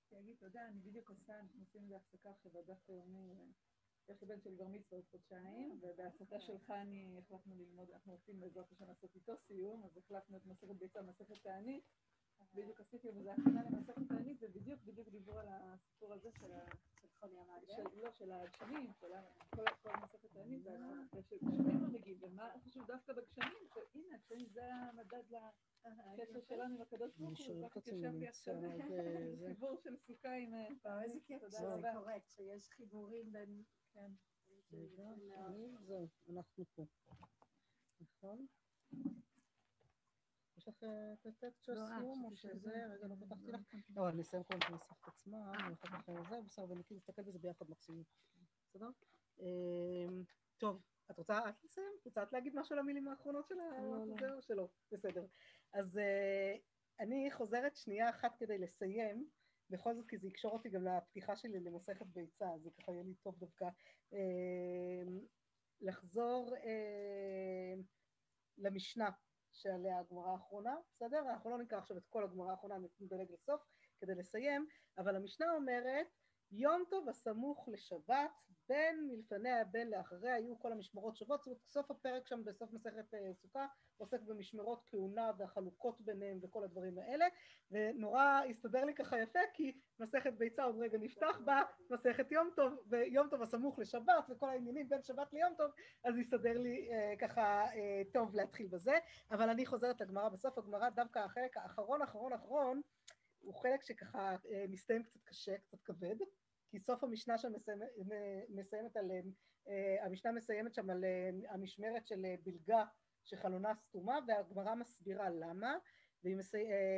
תגיד 0.09 0.35
תודה, 0.39 0.67
אני 0.67 0.79
בדיוק 0.79 1.09
עושה, 1.09 1.39
אנחנו 1.39 1.59
עושים 1.59 1.83
איזה 1.83 1.95
הפסקה 1.97 2.29
עכשיו 2.29 2.51
בדף 2.51 2.89
היומי 2.89 3.53
יש 4.09 4.21
לי 4.21 4.27
בן 4.27 4.41
של 4.41 4.55
בר 4.55 4.67
מצווה 4.67 4.97
עוד 4.97 5.05
חודשיים, 5.11 5.79
ובהסתה 5.81 6.39
של 6.39 6.57
חני 6.59 7.19
החלטנו 7.19 7.55
ללמוד, 7.55 7.91
אנחנו 7.91 8.11
רוצים 8.11 8.39
בעזרת 8.39 8.71
השם 8.71 8.87
לעשות 8.87 9.15
איתו 9.15 9.33
סיום, 9.47 9.85
אז 9.85 9.97
החלטנו 9.97 10.37
את 10.37 10.45
מסכת 10.45 10.75
ביצה, 10.75 11.01
מסכת 11.01 11.43
תענית. 11.43 11.83
בדיוק 12.53 12.79
עשיתי 12.79 13.11
בזה 13.11 13.33
הכנה 13.33 13.63
למסכת 13.63 14.01
תענית, 14.09 14.37
ובדיוק 14.41 14.83
בדיוק 14.83 15.09
דיברו 15.09 15.39
על 15.39 15.47
הסיפור 15.49 16.13
הזה 16.13 16.29
של 16.31 16.51
ה... 16.51 16.65
של 17.21 17.83
לא, 17.95 18.11
של 18.11 18.31
הגשמים, 18.31 18.91
של 18.99 19.07
כל 19.81 19.91
מסכת 20.03 20.31
תענית, 20.33 20.65
ושגשמים 21.15 21.81
לא 21.81 21.87
מגיעים, 21.87 22.17
ומה 22.21 22.51
חשוב 22.65 22.87
דווקא 22.87 23.13
בגשמים, 23.13 23.67
שהנה, 23.73 24.15
הגשמים 24.15 24.49
זה 24.49 24.73
המדד 24.73 25.23
לקשר 26.17 26.41
שלנו 26.47 26.75
עם 26.75 26.81
הקדוש 26.81 27.17
ברוך 27.17 27.39
הוא, 27.39 27.69
ככה 27.69 27.79
התיישב 27.79 28.13
לי 28.13 28.27
עכשיו 28.27 28.55
סיפור 29.53 29.75
של 29.83 29.95
סוכה 29.97 30.33
עם... 30.33 30.53
איזה 31.03 31.19
כיף 31.25 31.41
שזה 31.41 31.57
קורה, 31.93 32.19
כשיש 32.19 32.69
חיבורים 32.69 33.31
בין... 33.31 33.63
כן. 33.93 34.11
זהו, 35.87 36.07
אנחנו 36.29 36.65
פה. 36.75 36.85
נכון? 38.01 38.47
לך 40.69 40.83
את 41.13 41.25
הטקסט 41.25 41.63
של 41.63 41.77
הסיום 41.77 42.25
או 42.25 42.35
שזה? 42.35 42.85
רגע, 42.89 43.07
לא 43.07 43.15
פתחתי 43.19 43.51
לך. 43.51 43.61
לא, 43.95 44.09
אני 44.09 44.21
אסיים 44.21 44.43
קודם 44.43 44.59
את 44.59 44.69
המסכת 44.69 45.07
עצמה, 45.07 45.51
ואחר 45.69 45.87
כך 45.87 46.11
זה, 46.29 46.41
בסדר, 46.41 46.71
ונקים 46.71 46.97
נסתכל 46.97 47.21
בזה 47.21 47.39
ביחד 47.39 47.69
מקסימום. 47.69 48.03
בסדר? 48.69 48.89
טוב, 50.57 50.81
את 51.11 51.17
רוצה 51.17 51.49
את 51.49 51.63
לסיים? 51.63 51.91
רוצה 52.05 52.23
את 52.23 52.33
להגיד 52.33 52.55
משהו 52.55 52.75
למילים 52.75 53.07
האחרונות 53.07 53.47
של 53.47 53.55
זה 54.19 54.33
או 54.33 54.41
שלא? 54.41 54.69
בסדר. 54.91 55.25
אז 55.73 55.99
אני 56.99 57.31
חוזרת 57.31 57.75
שנייה 57.75 58.09
אחת 58.09 58.35
כדי 58.39 58.57
לסיים. 58.57 59.29
בכל 59.71 59.95
זאת, 59.95 60.09
כי 60.09 60.17
זה 60.17 60.27
יקשור 60.27 60.51
אותי 60.51 60.69
גם 60.69 60.83
לפתיחה 60.83 61.35
שלי 61.35 61.59
למסכת 61.59 62.05
ביצה, 62.05 62.47
זה 62.57 62.69
ככה 62.71 62.91
יהיה 62.91 63.03
לי 63.03 63.13
טוב 63.15 63.39
דווקא 63.39 63.69
לחזור 65.81 66.55
למשנה 68.57 69.09
שעליה 69.59 69.99
הגמרא 69.99 70.31
האחרונה, 70.31 70.75
בסדר? 70.95 71.19
אנחנו 71.29 71.49
לא 71.49 71.57
נקרא 71.57 71.77
עכשיו 71.77 71.97
את 71.97 72.07
כל 72.09 72.23
הגמרא 72.23 72.51
האחרונה, 72.51 72.75
נדלג 72.99 73.31
לסוף 73.31 73.61
כדי 74.01 74.15
לסיים, 74.15 74.67
אבל 74.97 75.15
המשנה 75.15 75.45
אומרת 75.55 76.07
יום 76.51 76.83
טוב 76.89 77.09
הסמוך 77.09 77.69
לשבת, 77.71 78.31
בין 78.69 79.07
מלפניה 79.07 79.63
בין 79.63 79.89
לאחריה 79.89 80.35
היו 80.35 80.59
כל 80.59 80.71
המשמרות 80.71 81.17
שוות, 81.17 81.39
זאת 81.39 81.47
אומרת 81.47 81.61
סוף 81.67 81.91
הפרק 81.91 82.27
שם 82.27 82.43
בסוף 82.43 82.73
מסכת 82.73 83.13
אה, 83.13 83.33
סוכה 83.33 83.65
עוסק 83.97 84.21
במשמרות 84.21 84.83
כהונה 84.87 85.31
והחלוקות 85.37 86.01
ביניהם 86.01 86.39
וכל 86.41 86.63
הדברים 86.63 86.97
האלה, 86.97 87.25
ונורא 87.71 88.41
הסתדר 88.49 88.85
לי 88.85 88.95
ככה 88.95 89.19
יפה 89.19 89.39
כי 89.53 89.79
מסכת 89.99 90.33
ביצה 90.33 90.63
עוד 90.63 90.75
רגע 90.79 90.97
נפתח 90.97 91.39
בה, 91.45 91.61
מסכת 91.89 92.31
יום 92.31 92.49
טוב, 92.55 92.73
ויום 92.89 93.27
טוב 93.29 93.41
הסמוך 93.41 93.79
לשבת 93.79 94.29
וכל 94.29 94.49
העניינים 94.49 94.89
בין 94.89 95.03
שבת 95.03 95.33
ליום 95.33 95.53
טוב, 95.57 95.71
אז 96.03 96.17
הסתדר 96.17 96.57
לי 96.57 96.89
אה, 96.91 97.13
ככה 97.19 97.65
אה, 97.65 98.01
טוב 98.13 98.35
להתחיל 98.35 98.67
בזה, 98.67 98.97
אבל 99.31 99.49
אני 99.49 99.65
חוזרת 99.65 100.01
לגמרא 100.01 100.29
בסוף, 100.29 100.57
הגמרא 100.57 100.89
דווקא 100.89 101.19
החלק 101.19 101.57
האחרון 101.57 102.01
אחרון 102.01 102.33
אחרון 102.33 102.81
הוא 103.39 103.55
חלק 103.55 103.83
שככה 103.83 104.35
אה, 104.51 104.65
מסתיים 104.69 105.03
קצת 105.03 105.23
קשה, 105.23 105.57
קצת 105.57 105.81
כבד, 105.81 106.15
כי 106.69 106.79
סוף 106.79 107.03
המשנה 107.03 107.37
שם 107.37 107.53
מסיימת, 107.53 107.87
מסיימת 108.49 108.97
על, 108.97 109.11
אה, 109.67 110.05
המשנה 110.05 110.31
מסיימת 110.31 110.73
שם 110.73 110.89
על 110.89 111.05
אה, 111.05 111.29
המשמרת 111.49 112.07
של 112.07 112.25
אה, 112.25 112.35
בלגה 112.43 112.85
שחלונה 113.25 113.75
סתומה 113.75 114.19
והגמרא 114.27 114.75
מסבירה 114.75 115.29
למה 115.29 115.77
והיא 116.23 116.37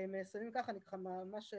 מסיימים 0.07 0.51
ככה, 0.53 0.71
אני 0.71 0.81
ככה 0.81 0.97
ממש 0.97 1.53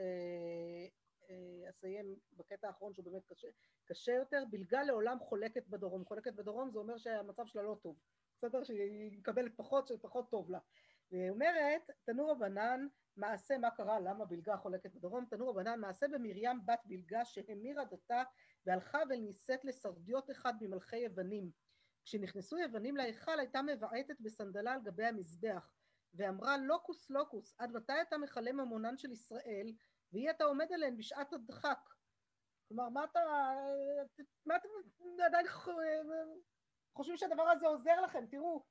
אסיים 1.69 2.15
בקטע 2.33 2.67
האחרון 2.67 2.93
שהוא 2.93 3.05
באמת 3.05 3.25
קשה, 3.25 3.47
קשה 3.85 4.11
יותר, 4.11 4.43
בלגה 4.49 4.83
לעולם 4.83 5.19
חולקת 5.19 5.67
בדרום, 5.67 6.05
חולקת 6.05 6.33
בדרום 6.33 6.71
זה 6.71 6.79
אומר 6.79 6.97
שהמצב 6.97 7.43
שלה 7.45 7.61
לא 7.61 7.77
טוב, 7.81 7.97
בסדר? 8.37 8.63
שהיא 8.63 9.17
מקבלת 9.17 9.51
פחות, 9.55 9.87
שפחות 9.87 10.31
טוב 10.31 10.51
לה. 10.51 10.59
והיא 11.13 11.29
אומרת, 11.29 11.91
תנו 12.05 12.27
רבנן 12.27 12.87
מעשה 13.17 13.57
מה 13.57 13.71
קרה, 13.71 13.99
למה 13.99 14.25
בלגה 14.25 14.57
חולקת 14.57 14.95
בדרום, 14.95 15.25
תנו 15.25 15.49
רבנן 15.49 15.79
מעשה 15.79 16.07
במרים 16.07 16.65
בת 16.65 16.79
בלגה 16.85 17.25
שהמירה 17.25 17.85
דתה 17.85 18.23
והלכה 18.65 18.99
ונישאת 19.09 19.65
לסרדיות 19.65 20.31
אחד 20.31 20.53
ממלכי 20.61 20.97
יוונים. 20.97 21.51
כשנכנסו 22.05 22.57
יוונים 22.57 22.97
להיכל 22.97 23.39
הייתה 23.39 23.61
מבעטת 23.61 24.15
בסנדלה 24.19 24.73
על 24.73 24.81
גבי 24.81 25.05
המזבח 25.05 25.73
ואמרה 26.13 26.57
לוקוס 26.57 27.09
לוקוס 27.09 27.55
עד 27.57 27.71
מתי 27.71 28.01
אתה 28.01 28.17
מכלה 28.17 28.51
ממונן 28.51 28.97
של 28.97 29.11
ישראל 29.11 29.73
ואי 30.13 30.29
אתה 30.29 30.43
עומד 30.43 30.73
עליהן 30.73 30.97
בשעת 30.97 31.33
הדחק? 31.33 31.79
כלומר 32.67 32.89
מה 32.89 33.03
אתה 33.03 33.19
מה 34.45 34.55
אתם 34.55 34.69
עדיין 35.25 35.45
חושבים 36.95 37.17
שהדבר 37.17 37.43
הזה 37.43 37.67
עוזר 37.67 38.01
לכם? 38.01 38.25
תראו 38.31 38.63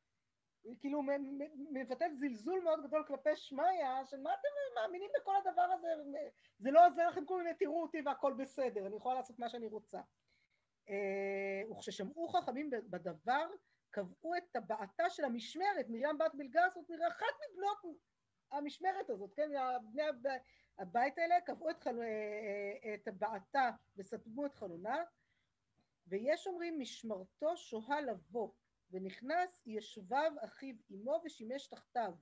כאילו 0.80 1.02
מבטאת 1.70 2.18
זלזול 2.18 2.60
מאוד 2.64 2.86
גדול 2.86 3.04
כלפי 3.06 3.36
שמיא, 3.36 3.64
של 4.04 4.20
מה 4.20 4.34
אתם 4.34 4.48
מאמינים 4.74 5.10
בכל 5.20 5.34
הדבר 5.36 5.62
הזה, 5.62 5.88
זה 6.58 6.70
לא 6.70 6.86
עוזר 6.86 7.08
לכם 7.08 7.24
כל 7.24 7.38
מיני 7.38 7.54
תראו 7.54 7.82
אותי 7.82 8.02
והכל 8.04 8.32
בסדר, 8.38 8.86
אני 8.86 8.96
יכולה 8.96 9.14
לעשות 9.14 9.38
מה 9.38 9.48
שאני 9.48 9.66
רוצה. 9.66 10.00
אה, 10.88 11.70
וכששמעו 11.70 12.28
חכמים 12.28 12.70
בדבר, 12.70 13.46
קבעו 13.90 14.36
את 14.36 14.42
טבעתה 14.52 15.10
של 15.10 15.24
המשמרת, 15.24 15.86
מרים 15.88 16.18
בת 16.18 16.34
בלגה 16.34 16.62
זאת 16.74 16.90
אחת 17.08 17.34
מבנות 17.50 17.96
המשמרת 18.52 19.10
הזאת, 19.10 19.34
כן, 19.34 19.50
בני 19.92 20.02
הבית 20.78 21.18
האלה 21.18 21.40
קבעו 21.40 21.70
את. 21.70 21.86
אה, 21.86 22.94
את 22.94 23.04
טבעתה 23.04 23.70
וסתמו 23.96 24.46
את 24.46 24.54
חלונה, 24.54 25.04
ויש 26.06 26.46
אומרים 26.46 26.80
משמרתו 26.80 27.56
שוהה 27.56 28.00
לבוא 28.00 28.52
ונכנס 28.92 29.62
ישבב 29.66 30.30
אחיו 30.44 30.74
עמו 30.90 31.20
ושימש 31.24 31.66
תחתיו. 31.66 32.14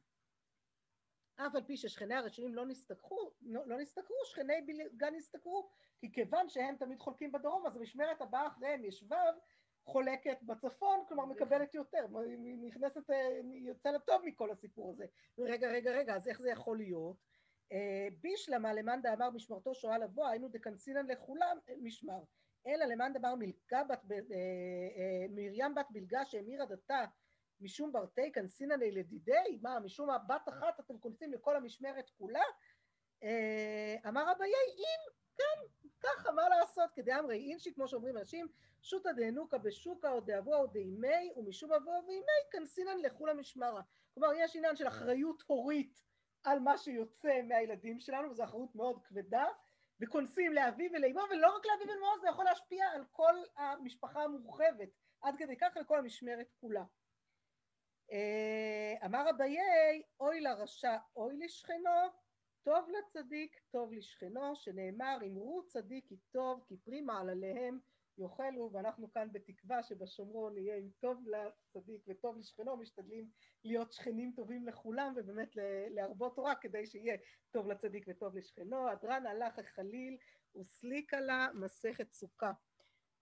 אף 1.47 1.55
על 1.55 1.63
פי 1.67 1.77
ששכני 1.77 2.15
הרשעים 2.15 2.55
לא 2.55 2.67
נסתכרו, 2.67 3.31
לא, 3.43 3.67
לא 3.67 3.79
נסתכרו, 3.79 4.17
שכני 4.25 4.63
בלגה 4.67 5.11
נסתכרו, 5.11 5.71
כי 5.99 6.13
כיוון 6.13 6.49
שהם 6.49 6.77
תמיד 6.77 7.01
חולקים 7.01 7.33
בדרום, 7.33 7.67
אז 7.67 7.77
המשמרת 7.77 8.21
הבאה 8.21 8.47
אחריהם 8.47 8.85
ישבב 8.85 9.33
חולקת 9.85 10.43
בצפון, 10.43 11.05
כלומר 11.09 11.25
מקבלת 11.25 11.75
יותר, 11.75 12.07
נכנסת, 12.63 13.11
יוצא 13.55 13.91
לטוב 13.91 14.23
מכל 14.25 14.51
הסיפור 14.51 14.91
הזה. 14.91 15.05
רגע, 15.39 15.69
רגע, 15.71 15.91
רגע, 15.91 16.15
אז 16.15 16.29
איך 16.29 16.41
זה 16.41 16.51
יכול 16.51 16.77
להיות? 16.77 17.17
אה, 17.73 18.09
בישלמה 18.21 18.73
למאן 18.73 19.03
דאמר 19.03 19.31
משמרתו 19.31 19.75
שואה 19.75 19.99
לבוא, 19.99 20.27
היינו 20.27 20.49
דקנסינן 20.49 21.07
לכולם 21.07 21.59
משמר. 21.83 22.21
אלא 22.67 22.85
למאן 22.85 23.13
דבר 23.13 23.35
מלכה 23.35 23.85
בת, 23.85 24.01
אה, 24.13 24.17
אה, 24.97 25.27
מרים 25.31 25.75
בת 25.75 25.87
בלגה 25.91 26.25
שהמירה 26.25 26.67
דתה 26.67 27.05
משום 27.61 27.93
ברתי 27.93 28.33
כנסינא 28.33 28.75
לדידי, 28.75 29.59
מה 29.63 29.81
משום 29.81 30.11
הבת 30.11 30.49
אחת 30.49 30.81
אתם 30.81 30.99
כונסים 30.99 31.33
לכל 31.33 31.57
המשמרת 31.57 32.11
כולה? 32.19 32.43
אה, 33.23 33.97
אמר 34.09 34.33
אביי 34.33 34.53
אם 34.79 35.13
כן 35.37 35.87
ככה 36.01 36.33
מה 36.33 36.49
לעשות? 36.49 36.91
כדי 36.95 37.15
אמרי 37.15 37.51
אינשי 37.51 37.75
כמו 37.75 37.89
שאומרים 37.89 38.17
אנשים 38.17 38.49
שותא 38.83 39.13
דהנוקה 39.13 39.59
בשוקה 39.59 40.11
או 40.11 40.21
דאבוה 40.21 40.57
או 40.57 40.67
דאימי 40.67 41.33
ומשום 41.37 41.73
אבוה 41.73 41.95
ואימי 42.07 42.41
כנסינן 42.51 42.99
לכולה 42.99 43.35
משמרה 43.35 43.83
כלומר 44.15 44.29
יש 44.37 44.57
עניין 44.57 44.77
של 44.77 44.89
אחריות 44.89 45.43
הורית 45.47 46.03
על 46.45 46.59
מה 46.59 46.79
שיוצא 46.79 47.43
מהילדים 47.43 48.01
שלנו 48.01 48.31
וזו 48.31 48.45
אחריות 48.45 48.75
מאוד 48.75 49.05
כבדה 49.05 49.45
וכונסים 50.01 50.53
לאביו 50.53 50.91
ולאמו, 50.93 51.21
ולא 51.31 51.57
רק 51.57 51.67
לאביו 51.67 51.87
ולאמו, 51.87 52.21
זה 52.21 52.29
יכול 52.29 52.45
להשפיע 52.45 52.87
על 52.87 53.05
כל 53.13 53.35
המשפחה 53.57 54.23
המורחבת, 54.23 54.89
עד 55.23 55.35
כדי 55.39 55.57
כך 55.57 55.77
לכל 55.81 55.99
המשמרת 55.99 56.47
כולה. 56.61 56.85
אה, 58.13 59.07
אמר 59.07 59.31
אביי, 59.31 60.03
אוי 60.21 60.41
לרשע, 60.41 60.97
אוי 61.17 61.37
לשכנו, 61.37 62.11
טוב 62.63 62.89
לצדיק, 62.89 63.61
טוב 63.71 63.93
לשכנו, 63.93 64.57
שנאמר, 64.57 65.19
אמרו 65.27 65.63
צדיק 65.67 66.05
כי 66.09 66.17
טוב, 66.33 66.65
כי 66.69 66.77
פרי 66.77 67.01
מעלליהם 67.01 67.79
יאכלו, 68.21 68.71
ואנחנו 68.73 69.13
כאן 69.13 69.29
בתקווה 69.33 69.83
שבשומרון 69.83 70.59
יהיה 70.59 70.77
עם 70.77 70.89
טוב 71.01 71.25
לצדיק 71.29 72.05
וטוב 72.09 72.39
לשכנו, 72.39 72.77
משתדלים 72.77 73.29
להיות 73.65 73.93
שכנים 73.93 74.33
טובים 74.37 74.67
לכולם 74.67 75.15
ובאמת 75.17 75.51
להרבות 75.91 76.37
תורה 76.37 76.55
כדי 76.55 76.87
שיהיה 76.87 77.17
טוב 77.51 77.67
לצדיק 77.67 78.05
וטוב 78.09 78.37
לשכנו. 78.37 78.89
הדרן 78.89 79.27
הלך 79.27 79.59
החליל 79.59 80.17
וסליקה 80.57 81.21
לה 81.21 81.47
מסכת 81.55 82.13
סוכה. 82.13 82.53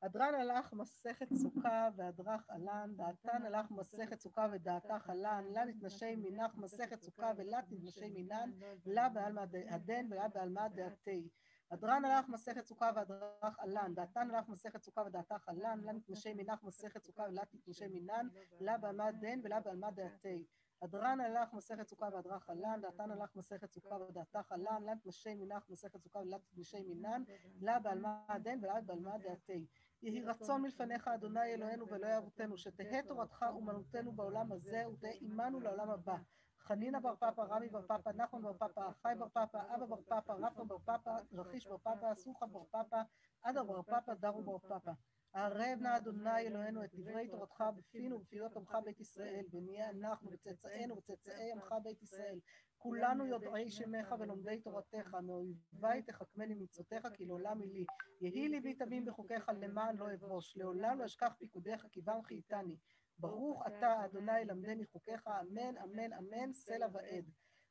הדרן 0.03 0.35
הלך 0.35 0.73
מסכת 0.73 1.29
סוכה 1.35 1.89
והדרך 1.97 2.51
עלן, 2.51 2.93
דעתן 2.97 3.43
הלך 3.47 3.71
מסכת 3.71 4.21
סוכה 4.21 4.47
ודעתך 4.53 5.11
עלן, 5.11 5.45
לה 5.53 5.65
נתנשי 5.65 6.17
מנך 6.17 6.55
מסכת 6.57 7.03
סוכה 7.03 7.33
ולה 7.37 7.63
תתנשי 7.63 8.09
מנן, 8.15 8.51
לה 8.87 9.09
בעלמא 9.09 9.45
הדן 9.69 10.07
ולה 10.11 10.29
בעלמא 10.29 10.69
דעתי. 10.69 11.29
הדרן 11.71 12.05
הלך 12.05 12.29
מסכת 12.29 12.67
סוכה 12.67 12.91
והדרך 12.95 13.59
עלן, 13.59 13.95
דעתן 13.95 14.31
הלך 14.31 14.49
מסכת 14.49 14.83
סוכה 14.83 15.01
ודעתך 15.01 15.49
עלן, 15.49 15.81
לה 15.85 15.93
נתנשי 15.93 16.35
מנך 16.35 16.63
מסכת 16.63 17.05
סוכה 17.05 17.23
ולה 17.23 17.45
תתנשי 17.45 17.89
מנן, 17.89 18.29
לה 18.61 18.79
בעלמא 18.79 19.11
דן 19.11 19.41
ולה 19.43 19.61
בעלמא 19.61 19.91
דעתי. 19.91 20.47
הדרן 20.83 21.21
הלך 21.21 21.53
מסכת 21.53 21.89
סוכה 21.89 22.09
והדרך 22.13 22.51
עלן, 22.51 22.81
דעתן 22.81 23.11
הלך 23.11 23.37
מסכת 23.37 23.73
סוכה 23.73 23.95
ודעתך 23.95 24.53
עלן, 24.53 24.83
לה 24.83 24.95
נתנשי 24.95 25.35
מנך 25.35 25.71
מסכת 25.71 26.03
סוכה 26.03 26.19
ולה 26.19 26.39
תתנשי 26.39 26.83
מנן, 26.83 27.23
לה 27.61 27.79
בעלמא 27.79 28.39
דן 28.43 28.59
ולה 28.63 28.81
בעלמא 28.81 29.19
דעתי. 29.19 29.67
יהי 30.03 30.23
רצון 30.23 30.63
מלפניך 30.63 31.09
אדוני 31.09 31.55
אלוהינו 31.55 31.89
ואלוהי 31.89 32.19
אבותינו, 32.19 32.59
שתהא 32.59 33.03
תורתך 33.03 33.45
אומנותנו 33.51 34.13
בעולם 34.13 34.53
הזה 34.53 34.85
ותהא 34.89 35.11
עמנו 35.21 35.61
לעולם 35.61 35.91
הבא. 35.91 36.17
חנינא 36.69 36.99
בר 36.99 37.17
פפא, 37.17 37.41
רמי 37.41 37.69
בר 37.69 37.83
פפא, 37.83 38.11
נחמן 38.11 38.43
בר 38.43 38.53
פפא, 38.53 38.81
חי 39.03 39.13
בר 39.19 39.29
פפא, 39.29 39.59
אבא 39.75 39.87
בר 39.87 40.03
פפא, 40.03 40.33
רפא 40.33 40.63
בר 40.63 40.79
פפא, 40.79 41.17
רכיש 41.33 41.67
בר 41.67 41.79
פפא, 41.79 42.15
סוכה 42.15 42.47
בר 42.47 42.65
פפא, 42.65 43.03
עדה 43.43 43.65
בר 43.65 43.83
פפא, 43.83 44.15
דרו 44.15 44.43
בר 44.43 44.59
פפא. 44.59 44.93
ערב 45.35 45.79
נא 45.81 45.97
אדוני 45.97 46.41
אלוהינו 46.41 46.85
את 46.85 46.95
דברי 46.95 47.29
תורתך 47.29 47.65
בפינו 47.77 48.17
ובפיות 48.17 48.57
עמך 48.57 48.77
בית 48.85 49.01
ישראל, 49.01 49.45
ונהיה 49.53 49.91
אנחנו 49.91 50.31
וצאצאינו 50.33 50.97
וצאצאי 50.97 51.53
עמך 51.53 51.75
בית 51.85 52.03
ישראל. 52.03 52.39
כולנו 52.79 53.27
יודעי 53.27 53.71
שמך 53.71 54.15
ולומדי 54.19 54.61
תורתך, 54.61 55.15
מאויבי 55.23 56.03
תחכמני 56.07 56.55
מצוותיך, 56.55 57.07
כי 57.15 57.25
לעולם 57.25 57.61
היא 57.61 57.73
לי. 57.73 57.85
יהי 58.21 58.49
ליבי 58.49 58.75
תמים 58.75 59.05
בחוקיך 59.05 59.51
למען 59.61 59.97
לא 59.97 60.15
אבוש, 60.15 60.57
לעולם 60.57 60.99
לא 60.99 61.05
אשכח 61.05 61.35
פיקודיך, 61.39 61.87
כי 61.93 62.01
בם 62.01 62.23
חייתני. 62.23 62.77
ברוך 63.19 63.67
אתה, 63.67 64.05
אדוני, 64.05 64.45
למדני 64.45 64.87
חוקיך, 64.87 65.29
אמן, 65.41 65.77
אמן, 65.79 66.13
אמן, 66.13 66.53
סלע 66.53 66.87
ועד. 66.93 67.25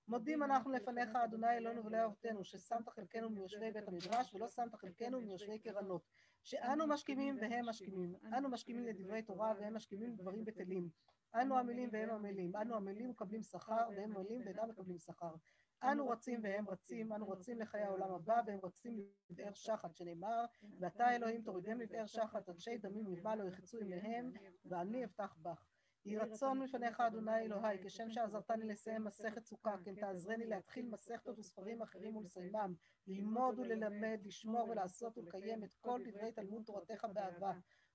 מודים 0.07 0.43
אנחנו 0.43 0.71
לפניך, 0.71 1.15
אדוני 1.15 1.57
אלוהינו 1.57 1.85
ולא 1.85 1.97
אהובתנו, 1.97 2.43
ששמת 2.43 2.89
חלקנו 2.89 3.29
מיושבי 3.29 3.71
בית 3.71 3.87
המדרש, 3.87 4.33
ולא 4.33 4.47
שמת 4.47 4.75
חלקנו 4.75 5.21
מיושבי 5.21 5.59
קרנות. 5.59 6.01
שאנו 6.43 6.87
משכימים 6.87 7.37
והם 7.41 7.69
משכימים. 7.69 8.15
אנו 8.37 8.49
משכימים 8.49 8.85
לדברי 8.85 9.21
תורה 9.21 9.53
והם 9.59 9.75
משכימים 9.75 10.13
לדברים 10.13 10.45
בטלים. 10.45 10.89
אנו 11.35 11.57
עמלים 11.57 11.89
והם 11.91 12.09
עמלים. 12.09 12.55
אנו 12.55 12.75
עמלים 12.75 13.05
ומקבלים 13.05 13.43
שכר 13.43 13.87
והם 13.95 14.17
עמלים 14.17 14.41
ואינם 14.45 14.69
מקבלים 14.69 14.97
שכר. 14.99 15.35
אנו 15.83 16.09
רצים 16.09 16.39
והם 16.43 16.69
רצים, 16.69 17.13
אנו 17.13 17.29
רצים 17.29 17.59
לחיי 17.59 17.81
העולם 17.81 18.13
הבא 18.13 18.41
והם 18.45 18.59
רצים 18.63 18.99
לבאר 19.29 19.53
שחת, 19.53 19.95
שנאמר, 19.95 20.45
ואתה 20.79 21.15
אלוהים 21.15 21.41
תורידם 21.41 21.81
לבאר 21.81 22.05
שחת, 22.05 22.49
אנשי 22.49 22.77
דמים 22.77 23.05
מלמעלה 23.05 23.43
לא 23.43 23.49
יחצו 23.49 23.77
עמהם, 23.77 24.31
ואני 24.65 25.05
אפתח 25.05 25.37
בך. 25.41 25.65
יהי 26.05 26.17
רצון 26.17 26.59
מלפניך 26.59 26.99
אדוני 26.99 27.37
אלוהי, 27.37 27.77
כשם 27.83 28.09
שעזרתני 28.09 28.65
לסיים 28.65 29.03
מסכת 29.03 29.45
סוכה, 29.45 29.75
כן 29.85 29.95
תעזרני 29.95 30.45
להתחיל 30.45 30.89
מסכתות 30.89 31.39
וספרים 31.39 31.81
אחרים 31.81 32.15
ולסיימם, 32.15 32.73
ללמוד 33.07 33.59
וללמד, 33.59 34.19
לשמור 34.23 34.69
ולעשות 34.69 35.17
ולקיים 35.17 35.63
את 35.63 35.73
כל 35.81 36.01
דברי 36.05 36.31
תלמוד 36.31 36.63
תורתך 36.65 37.05
באהבה. 37.13 37.51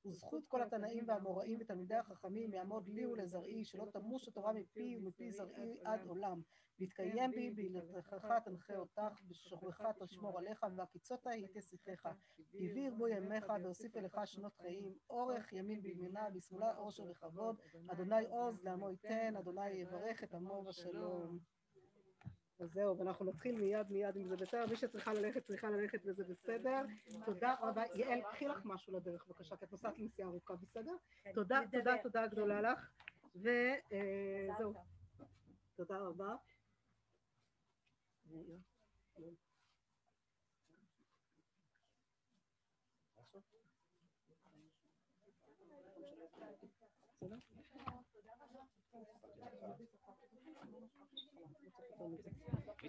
וזכות 0.07 0.45
כל 0.49 0.63
התנאים 0.63 1.05
והאמוראים 1.09 1.59
ותלמידי 1.61 1.95
החכמים 1.95 2.53
יעמוד 2.53 2.89
לי 2.89 3.07
ולזרעי, 3.07 3.65
שלא 3.65 3.87
תמוש 3.93 4.29
התורה 4.29 4.53
מפי 4.53 4.97
ומפי 4.97 5.33
זרעי 5.33 5.77
עד 5.85 6.07
עולם. 6.07 6.41
ויתקיים 6.79 7.31
בי, 7.31 7.51
בהילתך 7.51 8.17
תנחה 8.45 8.77
אותך, 8.77 9.21
בשוכבך 9.29 9.83
תשמור 10.03 10.39
עליך, 10.39 10.67
והקיצות 10.77 11.27
היא 11.27 11.47
תשיחך. 11.55 12.07
הביא 12.55 12.87
ירבו 12.87 13.09
ימיך 13.09 13.47
והוסיף 13.63 13.97
אליך 13.97 14.21
שנות 14.25 14.57
חיים, 14.57 14.95
אורך 15.11 15.53
ימין 15.53 15.83
בימינה, 15.83 16.31
בשמאלה 16.31 16.75
עושר 16.75 17.03
וכבוד, 17.11 17.57
אדוני 17.89 18.27
עוז 18.27 18.63
לעמו 18.63 18.91
ייתן, 18.91 19.37
אדוני 19.37 19.71
יברך 19.71 20.25
את 20.25 20.35
עמו 20.35 20.63
בשלום. 20.63 21.39
אז 22.59 22.73
זהו, 22.73 22.99
ואנחנו 22.99 23.25
נתחיל 23.25 23.61
מיד 23.61 23.91
מיד 23.91 24.17
אם 24.17 24.29
זה 24.29 24.37
בסדר. 24.37 24.67
מי 24.71 24.77
שצריכה 24.77 25.13
ללכת, 25.13 25.47
צריכה 25.47 25.71
ללכת 25.71 26.01
וזה 26.05 26.25
בסדר. 26.25 26.83
תודה 27.25 27.55
רבה. 27.61 27.83
יעל, 27.95 28.21
קחי 28.23 28.49
לך 28.49 28.61
משהו 28.65 28.97
לדרך 28.97 29.27
בבקשה, 29.27 29.57
כי 29.57 29.65
את 29.65 29.73
נוסעת 29.73 29.99
לנסיעה 29.99 30.29
ארוכה, 30.29 30.55
בסדר? 30.57 30.97
כן, 31.25 31.33
תודה. 31.35 31.61
תודה, 31.73 31.95
תודה 32.03 32.27
גדולה 32.27 32.61
לך. 32.61 32.91
וזהו, 33.35 34.75
תודה 35.77 35.99
רבה. 35.99 36.37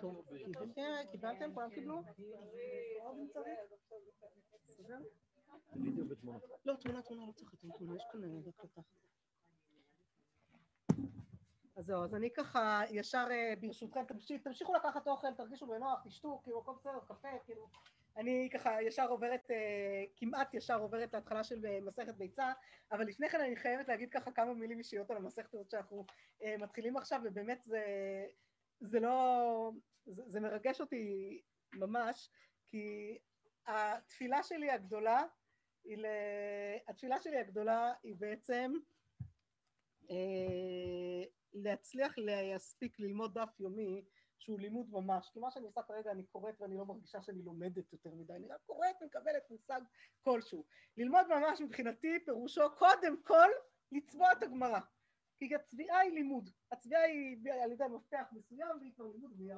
טוב, 0.02 0.26
קיבלתם? 1.12 1.54
כולם 1.54 1.70
קיבלו? 1.70 2.02
לא, 6.66 6.76
תמונה, 6.76 7.02
תמונה, 7.02 7.26
לא 7.28 7.32
צריך 7.32 7.54
יותר 7.54 7.78
תמונה, 7.78 7.96
יש 7.96 8.04
כאן 8.12 8.22
הקלטה. 8.48 8.82
אז 11.76 11.86
זהו, 11.86 12.04
אז 12.04 12.16
אני 12.16 12.30
ככה 12.34 12.82
ישר 12.90 13.28
ברשותכם, 13.60 14.04
תמשיכו 14.44 14.74
לקחת 14.74 15.08
אוכל, 15.08 15.34
תרגישו 15.34 15.68
בנוח, 15.68 16.02
תשתו, 16.04 16.42
כאילו 16.44 16.60
הכל 16.60 16.72
בסדר, 16.80 17.00
קפה, 17.08 17.28
כאילו, 17.46 17.68
אני 18.18 18.50
ככה 18.54 18.82
ישר 18.82 19.08
עוברת, 19.10 19.52
כמעט 20.16 20.54
ישר 20.54 20.80
עוברת 20.80 21.14
להתחלה 21.14 21.44
של 21.44 21.80
מסכת 21.82 22.16
ביצה, 22.16 22.52
אבל 22.92 23.06
לפני 23.06 23.30
כן 23.30 23.42
אני 23.42 23.56
חייבת 23.56 23.88
להגיד 23.88 24.10
ככה 24.10 24.32
כמה 24.32 24.54
מילים 24.54 24.80
אישיות 24.80 25.12
על 25.12 25.18
המסכת 25.18 25.54
הזאת 25.54 25.72
שאנחנו 25.72 26.06
מתחילים 26.60 26.98
עכשיו, 26.98 27.22
ובאמת 27.24 27.62
זה, 27.66 27.84
זה 28.84 29.00
לא, 29.00 29.72
זה, 30.06 30.24
זה 30.28 30.40
מרגש 30.40 30.82
אותי 30.82 31.42
ממש, 31.74 32.30
כי 32.66 33.18
התפילה 33.68 34.44
שלי 34.44 34.72
הגדולה, 34.72 35.24
היא 35.84 35.98
ל... 35.98 36.06
התפילה 36.88 37.20
שלי 37.20 37.38
הגדולה 37.38 37.94
היא 38.04 38.16
בעצם 38.16 38.74
אה, 40.10 41.24
להצליח 41.54 42.14
להספיק 42.18 43.00
ללמוד 43.00 43.40
דף 43.40 43.60
יומי 43.60 44.06
שהוא 44.40 44.60
לימוד 44.60 44.90
ממש, 44.92 45.30
כי 45.34 45.40
מה 45.40 45.52
שאני 45.52 45.66
עושה 45.66 45.82
כרגע 45.84 46.12
אני 46.12 46.24
קוראת 46.24 46.62
ואני 46.62 46.78
לא 46.78 46.86
מרגישה 46.86 47.22
שאני 47.22 47.42
לומדת 47.42 47.94
יותר 47.94 48.14
מדי, 48.14 48.34
אני 48.34 48.48
רק 48.48 48.60
קוראת 48.66 48.96
ומקבלת 49.02 49.50
מושג 49.50 49.82
כלשהו. 50.24 50.66
ללמוד 50.98 51.28
ממש 51.28 51.62
מבחינתי 51.62 52.20
פירושו 52.26 52.62
קודם 52.78 53.24
כל 53.24 53.50
לצבוע 53.92 54.32
את 54.32 54.44
הגמרא, 54.44 54.80
כי 55.38 55.56
הצביעה 55.56 56.00
היא 56.00 56.12
לימוד, 56.12 56.50
הצביעה 56.72 57.02
היא 57.02 57.38
על 57.64 57.72
ידי 57.72 57.84
מפתח 57.96 58.24
מסוים 58.32 58.78
והיא 58.80 58.94
כבר 58.96 59.08
לימוד 59.12 59.32
והיא 59.38 59.54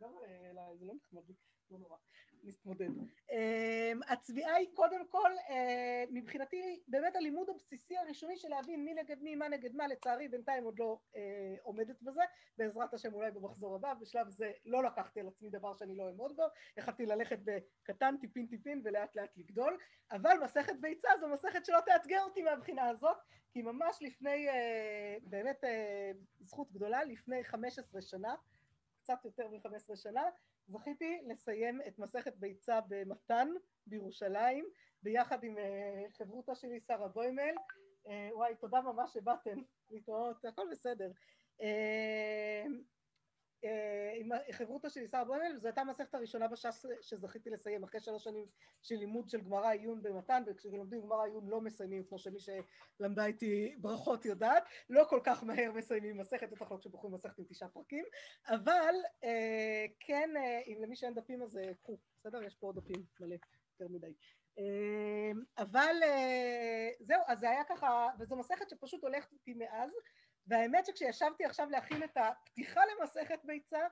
גם 0.00 0.10
אליי, 0.50 0.78
זה 0.78 0.84
לא 0.84 0.94
נחמד 0.94 1.28
לי, 1.28 1.34
לא 1.72 1.78
נורא, 1.78 1.96
נתמודד. 2.44 2.88
אמ, 3.30 4.00
הצביעה 4.08 4.54
היא 4.54 4.68
קודם 4.74 5.06
כל 5.08 5.30
אה, 5.50 6.04
מבחינתי 6.10 6.82
באמת 6.88 7.16
הלימוד 7.16 7.50
הבסיסי 7.50 7.96
הראשוני 7.96 8.36
של 8.36 8.48
להבין 8.48 8.84
מי 8.84 8.94
נגד 8.94 9.22
מי, 9.22 9.34
מה 9.34 9.48
נגד 9.48 9.74
מה, 9.74 9.86
לצערי 9.86 10.28
בינתיים 10.28 10.64
עוד 10.64 10.78
לא 10.78 10.98
אה, 11.16 11.54
עומדת 11.62 12.02
בזה, 12.02 12.20
בעזרת 12.58 12.94
השם 12.94 13.14
אולי 13.14 13.30
במחזור 13.30 13.74
הבא, 13.74 13.94
בשלב 13.94 14.28
זה 14.28 14.52
לא 14.64 14.84
לקחתי 14.84 15.20
על 15.20 15.28
עצמי 15.28 15.50
דבר 15.50 15.74
שאני 15.74 15.96
לא 15.96 16.06
אעמוד 16.08 16.36
בו, 16.36 16.42
החלטתי 16.76 17.06
ללכת 17.06 17.38
בקטן 17.44 18.16
טיפין 18.20 18.46
טיפין 18.46 18.82
ולאט 18.84 19.16
לאט 19.16 19.36
לגדול, 19.36 19.78
אבל 20.12 20.36
מסכת 20.44 20.76
ביצה 20.80 21.08
זו 21.20 21.28
מסכת 21.28 21.66
שלא 21.66 21.78
תאתגר 21.86 22.20
אותי 22.24 22.42
מהבחינה 22.42 22.88
הזאת, 22.88 23.16
כי 23.50 23.62
ממש 23.62 23.98
לפני, 24.00 24.48
אה, 24.48 25.16
באמת 25.22 25.64
זכות 26.40 26.72
גדולה, 26.72 27.04
לפני 27.04 27.44
15 27.44 28.02
שנה, 28.02 28.34
קצת 29.02 29.24
יותר 29.24 29.48
מ-15 29.48 29.96
שנה, 29.96 30.22
זכיתי 30.68 31.22
לסיים 31.26 31.80
את 31.86 31.98
מסכת 31.98 32.36
ביצה 32.36 32.80
במתן 32.88 33.48
בירושלים, 33.86 34.64
ביחד 35.02 35.44
עם 35.44 35.58
אה, 35.58 36.04
חברותה 36.18 36.54
שלי 36.54 36.80
שרה 36.80 37.08
בוימל. 37.08 37.54
אה, 38.08 38.28
וואי, 38.32 38.54
תודה 38.56 38.80
ממש 38.80 39.12
שבאתם 39.12 39.58
להתראות, 39.90 40.44
הכל 40.44 40.66
בסדר. 40.70 41.10
אה, 43.64 44.12
עם 44.16 44.28
חברותה 44.52 44.90
שלי 44.90 45.08
שרה 45.08 45.24
בוימל, 45.24 45.58
זו 45.58 45.68
הייתה 45.68 45.80
המסכת 45.80 46.14
הראשונה 46.14 46.48
בש"ס 46.48 46.86
שזכיתי 47.00 47.50
לסיים 47.50 47.84
אחרי 47.84 48.00
שלוש 48.00 48.24
שנים 48.24 48.46
של 48.82 48.94
לימוד 48.94 49.28
של 49.28 49.40
גמרא 49.40 49.70
עיון 49.70 50.02
במתן, 50.02 50.42
וכשלומדים 50.46 51.00
גמרא 51.00 51.24
עיון 51.24 51.48
לא 51.48 51.60
מסיימים, 51.60 52.04
כמו 52.04 52.18
שמי 52.18 52.38
שלמדה 52.40 53.26
איתי 53.26 53.74
ברכות 53.78 54.24
יודעת, 54.24 54.64
לא 54.90 55.04
כל 55.08 55.20
כך 55.24 55.44
מהר 55.44 55.72
מסיימים 55.72 56.16
מסכת, 56.16 56.50
בטח 56.50 56.72
לא 56.72 56.76
כשבוחרים 56.76 57.14
מסכת 57.14 57.38
עם 57.38 57.44
תשעה 57.48 57.68
פרקים, 57.68 58.04
אבל 58.48 58.94
אה, 59.24 59.86
כן, 60.00 60.30
אה, 60.36 60.60
אם 60.66 60.78
למי 60.82 60.96
שאין 60.96 61.14
דפים 61.14 61.42
אז 61.42 61.58
קחו, 61.82 61.98
בסדר? 62.20 62.42
יש 62.42 62.54
פה 62.54 62.66
עוד 62.66 62.76
דפים 62.76 63.04
מלא, 63.20 63.36
יותר 63.80 63.92
מדי. 63.94 64.12
אבל 65.58 65.96
זהו, 67.00 67.20
אז 67.26 67.38
זה 67.38 67.50
היה 67.50 67.64
ככה, 67.64 68.08
וזו 68.18 68.36
מסכת 68.36 68.70
שפשוט 68.70 69.02
הולכת 69.02 69.32
איתי 69.32 69.54
מאז, 69.54 69.90
והאמת 70.46 70.86
שכשישבתי 70.86 71.44
עכשיו 71.44 71.70
להכין 71.70 72.02
את 72.02 72.16
הפתיחה 72.16 72.80
למסכת 72.86 73.38
ביצה, 73.44 73.86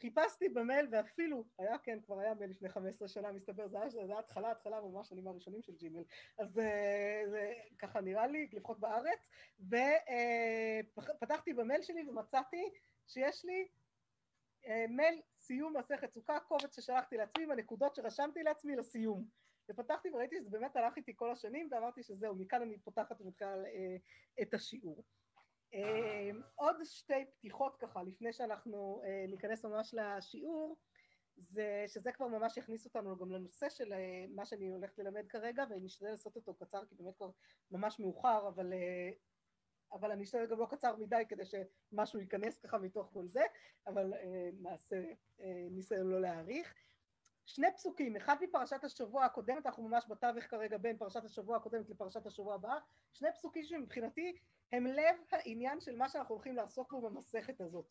חיפשתי 0.00 0.48
במייל 0.48 0.88
ואפילו, 0.90 1.44
היה 1.58 1.78
כן, 1.78 1.98
כבר 2.06 2.20
היה 2.20 2.34
מייל 2.34 2.50
לפני 2.50 2.68
15 2.68 3.08
שנה, 3.08 3.32
מסתבר, 3.32 3.68
זה 3.68 3.80
היה, 3.80 3.88
זה 3.88 4.00
היה 4.00 4.18
התחלה, 4.18 4.50
התחלה 4.50 4.80
ממש 4.80 5.06
השנים 5.06 5.28
הראשונים 5.28 5.62
של 5.62 5.72
ג'ימל, 5.76 6.02
אז 6.38 6.58
אה, 6.58 7.22
זה 7.30 7.52
ככה 7.78 8.00
נראה 8.00 8.26
לי, 8.26 8.48
לפחות 8.52 8.80
בארץ, 8.80 9.28
ופתחתי 10.98 11.52
במייל 11.52 11.82
שלי 11.82 12.08
ומצאתי 12.08 12.70
שיש 13.06 13.44
לי 13.44 13.68
אה, 14.66 14.84
מייל 14.88 15.20
סיום 15.38 15.76
מסכת 15.76 16.12
סוכה, 16.12 16.40
קובץ 16.40 16.76
ששלחתי 16.76 17.16
לעצמי 17.16 17.44
עם 17.44 17.50
הנקודות 17.50 17.94
שרשמתי 17.94 18.42
לעצמי 18.42 18.76
לסיום. 18.76 19.24
ופתחתי 19.70 20.10
וראיתי 20.10 20.36
שזה 20.40 20.50
באמת 20.50 20.76
הלך 20.76 20.96
איתי 20.96 21.12
כל 21.16 21.30
השנים, 21.30 21.68
ואמרתי 21.70 22.02
שזהו, 22.02 22.34
מכאן 22.34 22.62
אני 22.62 22.78
פותחת 22.78 23.20
ומתחילה 23.20 23.50
אה, 23.50 23.96
את 24.42 24.54
השיעור. 24.54 25.04
אה, 25.74 26.30
עוד 26.54 26.76
שתי 26.84 27.24
פתיחות 27.30 27.76
ככה, 27.76 28.02
לפני 28.02 28.32
שאנחנו 28.32 29.02
אה, 29.04 29.24
ניכנס 29.28 29.64
ממש 29.64 29.94
לשיעור, 29.94 30.76
זה 31.36 31.84
שזה 31.86 32.12
כבר 32.12 32.28
ממש 32.28 32.56
יכניס 32.56 32.84
אותנו 32.84 33.16
גם 33.16 33.32
לנושא 33.32 33.68
של 33.68 33.92
אה, 33.92 34.24
מה 34.28 34.44
שאני 34.44 34.68
הולכת 34.68 34.98
ללמד 34.98 35.28
כרגע, 35.28 35.64
ואני 35.70 35.86
אשתדל 35.86 36.10
לעשות 36.10 36.36
אותו 36.36 36.54
קצר, 36.54 36.86
כי 36.86 36.94
באמת 36.94 37.16
כבר 37.16 37.30
ממש 37.70 38.00
מאוחר, 38.00 38.48
אבל, 38.48 38.72
אבל 39.92 40.10
אני 40.10 40.24
אשתדל 40.24 40.46
גם 40.46 40.58
לא 40.58 40.66
קצר 40.70 40.96
מדי 40.96 41.22
כדי 41.28 41.42
שמשהו 41.44 42.20
ייכנס 42.20 42.58
ככה 42.58 42.78
מתוך 42.78 43.10
כל 43.12 43.28
זה, 43.28 43.42
אבל 43.86 44.12
נעשה 44.60 44.96
ניסיון 45.70 46.10
לא 46.10 46.20
להאריך. 46.20 46.74
שני 47.46 47.66
פסוקים, 47.72 48.16
אחד 48.16 48.36
מפרשת 48.40 48.84
השבוע 48.84 49.24
הקודמת, 49.24 49.66
אנחנו 49.66 49.88
ממש 49.88 50.04
בתווך 50.08 50.44
כרגע 50.44 50.78
בין 50.78 50.98
פרשת 50.98 51.24
השבוע 51.24 51.56
הקודמת 51.56 51.90
לפרשת 51.90 52.26
השבוע 52.26 52.54
הבאה, 52.54 52.78
שני 53.12 53.32
פסוקים 53.32 53.64
שמבחינתי 53.64 54.38
הם 54.72 54.86
לב 54.86 55.16
העניין 55.30 55.80
של 55.80 55.96
מה 55.96 56.08
שאנחנו 56.08 56.34
הולכים 56.34 56.56
לעסוק 56.56 56.92
בו 56.92 57.00
במסכת 57.00 57.60
הזאת. 57.60 57.86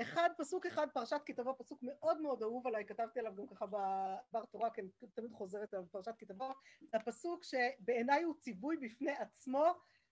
אחד, 0.00 0.30
פסוק 0.38 0.66
אחד, 0.66 0.86
פרשת 0.94 1.20
כי 1.26 1.32
תבוא, 1.32 1.52
פסוק 1.58 1.78
מאוד 1.82 2.20
מאוד 2.20 2.42
אהוב 2.42 2.66
עליי, 2.66 2.86
כתבתי 2.86 3.20
עליו 3.20 3.34
גם 3.36 3.46
ככה 3.46 3.66
בבר 3.66 4.44
תורה, 4.44 4.70
כי 4.70 4.80
אני 4.80 4.90
תמיד 5.14 5.32
חוזרת 5.32 5.74
עליו 5.74 5.86
פרשת 5.90 6.14
כי 6.18 6.26
תבוא, 6.26 6.52
זה 6.80 6.98
הפסוק 6.98 7.44
שבעיניי 7.44 8.22
הוא 8.22 8.34
ציווי 8.38 8.76
בפני 8.76 9.12
עצמו 9.12 9.64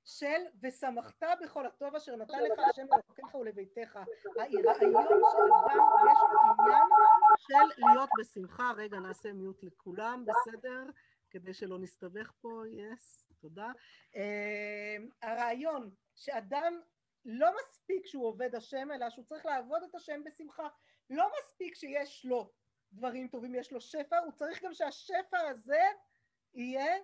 של 0.05 0.43
ושמחת 0.63 1.23
בכל 1.43 1.67
הטוב 1.67 1.95
אשר 1.97 2.17
נתן 2.17 2.43
לך 2.43 2.59
השם 2.71 2.87
אלוקיך 2.93 3.35
ולביתך. 3.35 3.99
הרעיון 4.37 4.63
שאדם 4.63 4.91
יש 6.11 6.19
עניין 6.59 6.87
של 7.39 7.83
להיות 7.87 8.11
בשמחה, 8.19 8.73
רגע 8.77 8.99
נעשה 8.99 9.33
מיוט 9.33 9.63
לכולם, 9.63 10.25
בסדר? 10.27 10.85
כדי 11.31 11.55
שלא 11.55 11.79
נסתבך 11.79 12.33
פה, 12.41 12.63
יס, 12.69 13.27
yes, 13.29 13.32
תודה. 13.43 13.73
Uh, 14.13 14.19
הרעיון 15.23 15.91
שאדם 16.15 16.81
לא 17.25 17.51
מספיק 17.61 18.07
שהוא 18.07 18.27
עובד 18.27 18.55
השם, 18.55 18.89
אלא 18.95 19.11
שהוא 19.11 19.25
צריך 19.25 19.47
לעבוד 19.47 19.83
את 19.83 19.95
השם 19.95 20.25
בשמחה. 20.25 20.69
לא 21.11 21.31
מספיק 21.39 21.75
שיש 21.75 22.25
לו 22.25 22.53
דברים 22.93 23.29
טובים, 23.29 23.55
יש 23.55 23.73
לו 23.73 23.81
שפע, 23.81 24.19
הוא 24.19 24.33
צריך 24.33 24.65
גם 24.65 24.75
שהשפע 24.75 25.39
הזה 25.51 25.83
יהיה, 26.55 26.97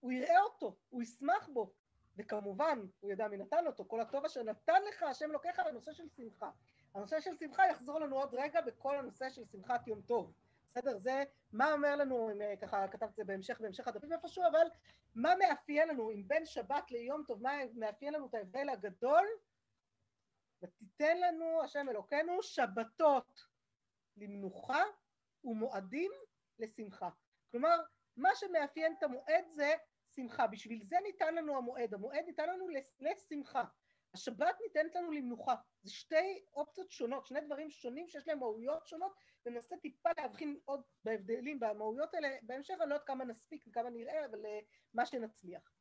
הוא 0.00 0.12
יראה 0.12 0.40
אותו, 0.40 0.76
הוא 0.88 1.02
ישמח 1.02 1.48
בו, 1.52 1.72
וכמובן, 2.16 2.78
הוא 3.00 3.10
ידע 3.10 3.28
מי 3.28 3.36
נתן 3.36 3.66
אותו, 3.66 3.84
כל 3.88 4.00
הטוב 4.00 4.24
אשר 4.24 4.42
נתן 4.42 4.82
לך 4.88 5.02
השם 5.02 5.30
לוקח 5.32 5.58
לנושא 5.58 5.92
של 5.92 6.08
שמחה. 6.16 6.50
הנושא 6.94 7.20
של 7.20 7.36
שמחה 7.36 7.66
יחזור 7.66 8.00
לנו 8.00 8.16
עוד 8.16 8.34
רגע 8.34 8.60
בכל 8.60 8.96
הנושא 8.96 9.30
של 9.30 9.44
שמחת 9.44 9.86
יום 9.86 10.02
טוב. 10.02 10.32
בסדר? 10.78 10.98
זה 10.98 11.24
מה 11.52 11.72
אומר 11.72 11.96
לנו, 11.96 12.30
אם 12.30 12.56
ככה 12.56 12.88
כתבתי 12.88 13.10
את 13.10 13.16
זה 13.16 13.24
בהמשך, 13.24 13.60
בהמשך 13.60 13.88
הדפים 13.88 14.12
איפשהו, 14.12 14.44
אבל 14.50 14.66
מה 15.14 15.34
מאפיין 15.38 15.88
לנו, 15.88 16.10
אם 16.10 16.28
בין 16.28 16.46
שבת 16.46 16.90
ליום 16.90 17.22
טוב, 17.26 17.42
מה 17.42 17.52
מאפיין 17.74 18.14
לנו 18.14 18.26
את 18.26 18.34
ההבדל 18.34 18.68
הגדול? 18.68 19.26
ותיתן 20.62 21.20
לנו 21.20 21.62
השם 21.62 21.88
אלוקינו 21.88 22.42
שבתות 22.42 23.46
למנוחה 24.16 24.82
ומועדים 25.44 26.12
לשמחה. 26.58 27.08
כלומר, 27.50 27.76
מה 28.16 28.28
שמאפיין 28.34 28.94
את 28.98 29.02
המועד 29.02 29.44
זה 29.50 29.74
שמחה. 30.14 30.46
בשביל 30.46 30.84
זה 30.84 30.96
ניתן 31.02 31.34
לנו 31.34 31.56
המועד. 31.56 31.94
המועד 31.94 32.24
ניתן 32.26 32.48
לנו 32.48 32.66
לשמחה. 33.00 33.64
השבת 34.14 34.56
ניתנת 34.60 34.94
לנו 34.94 35.10
למנוחה. 35.10 35.54
זה 35.82 35.90
שתי 35.90 36.44
אופציות 36.54 36.90
שונות, 36.90 37.26
שני 37.26 37.40
דברים 37.40 37.70
שונים 37.70 38.08
שיש 38.08 38.28
להם 38.28 38.38
מהויות 38.38 38.86
שונות, 38.86 39.14
וננסה 39.48 39.76
טיפה 39.76 40.10
להבחין 40.18 40.58
עוד 40.64 40.80
בהבדלים 41.04 41.60
במהויות 41.60 42.14
האלה 42.14 42.28
בהמשך, 42.42 42.74
אני 42.80 42.90
לא 42.90 42.94
יודעת 42.94 43.06
כמה 43.06 43.24
נספיק 43.24 43.64
וכמה 43.68 43.90
נראה, 43.90 44.26
אבל 44.26 44.46
אה, 44.46 44.58
מה 44.94 45.06
שנצליח. 45.06 45.72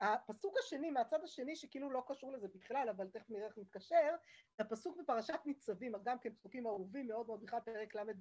הפסוק 0.00 0.54
השני, 0.58 0.90
מהצד 0.90 1.24
השני, 1.24 1.56
שכאילו 1.56 1.90
לא 1.90 2.02
קשור 2.08 2.32
לזה 2.32 2.48
בכלל, 2.54 2.88
אבל 2.88 3.08
תכף 3.08 3.30
נראה 3.30 3.46
איך 3.46 3.58
נתקשר, 3.58 4.14
הפסוק 4.58 4.96
בפרשת 4.98 5.40
ניצבים, 5.46 5.92
גם 6.04 6.18
כן 6.18 6.34
פסוקים 6.34 6.66
אהובים 6.66 7.08
מאוד 7.08 7.26
מאוד, 7.26 7.40
בכלל 7.40 7.60
פרק 7.60 7.94
ל' 7.94 8.12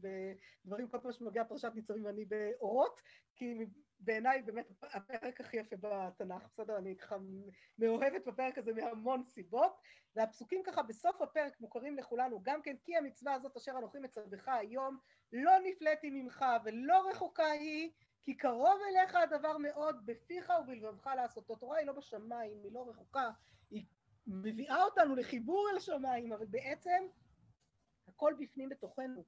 בדברים, 0.66 0.88
כל 0.90 1.00
פעם 1.02 1.12
שמגיע 1.12 1.44
פרשת 1.44 1.72
ניצבים 1.76 2.08
אני 2.08 2.26
באורות, 2.26 3.02
כי 3.36 3.66
בעיניי 4.00 4.42
באמת 4.42 4.68
הפרק 4.82 5.42
הכי 5.42 5.58
יפה 5.58 5.76
בתנ"ך, 5.82 6.44
בסדר? 6.54 6.78
אני 6.78 6.98
ככה 6.98 7.16
מאוהבת 7.80 8.26
בפרק 8.28 8.58
הזה 8.58 8.74
מהמון 8.74 9.24
סיבות, 9.24 9.78
והפסוקים 10.16 10.64
ככה 10.66 10.84
בסוף 10.84 11.22
הפרק 11.22 11.62
מוכרים 11.62 11.98
לכולנו 11.98 12.40
גם 12.44 12.62
כן, 12.62 12.76
כי 12.84 12.98
המצווה 12.98 13.34
הזאת 13.34 13.58
אשר 13.58 13.72
אנוכי 13.78 14.00
מצווך 14.00 14.48
היום, 14.48 14.98
לא 15.34 15.52
נפלאתי 15.64 16.10
ממך 16.10 16.46
ולא 16.66 17.10
רחוקה 17.10 17.52
היא, 17.52 17.92
כי 18.24 18.38
קרוב 18.38 18.80
אליך 18.90 19.16
הדבר 19.16 19.58
מאוד 19.58 20.06
בפיך 20.06 20.54
ובלבבך 20.62 21.08
לעשותו. 21.08 21.56
תורה 21.56 21.78
היא 21.78 21.88
לא 21.88 21.94
בשמיים, 21.94 22.64
היא 22.64 22.72
לא 22.74 22.90
רחוקה, 22.90 23.30
היא 23.70 23.86
מביאה 24.28 24.84
אותנו 24.84 25.16
לחיבור 25.16 25.70
אל 25.72 25.78
השמיים, 25.78 26.34
אבל 26.34 26.46
בעצם 26.46 27.08
הכל 28.08 28.34
בפנים 28.40 28.70
בתוכנו. 28.70 29.24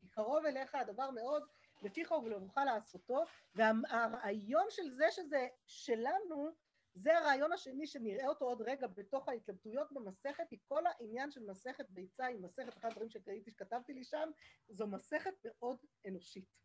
כי 0.00 0.08
קרוב 0.08 0.46
אליך 0.46 0.74
הדבר 0.74 1.10
מאוד 1.10 1.42
בפיך 1.84 2.10
ובלבבך 2.10 2.56
לעשותו, 2.56 3.24
והרעיון 3.54 4.66
של 4.70 4.90
זה 4.90 5.06
שזה 5.10 5.48
שלנו, 5.66 6.50
זה 6.94 7.18
הרעיון 7.18 7.52
השני 7.52 7.86
שנראה 7.86 8.28
אותו 8.28 8.44
עוד 8.44 8.62
רגע 8.62 8.86
בתוך 8.86 9.28
ההתלבטויות 9.28 9.92
במסכת, 9.92 10.50
היא 10.50 10.58
כל 10.68 10.82
העניין 10.86 11.30
של 11.30 11.40
מסכת 11.46 11.86
ביצה 11.90 12.26
היא 12.26 12.40
מסכת, 12.40 12.76
אחד 12.76 12.88
הדברים 12.88 13.10
שראיתי 13.10 13.50
שכתבתי 13.50 13.92
לי 13.92 14.04
שם, 14.04 14.30
זו 14.68 14.86
מסכת 14.86 15.34
מאוד 15.44 15.76
אנושית. 16.08 16.64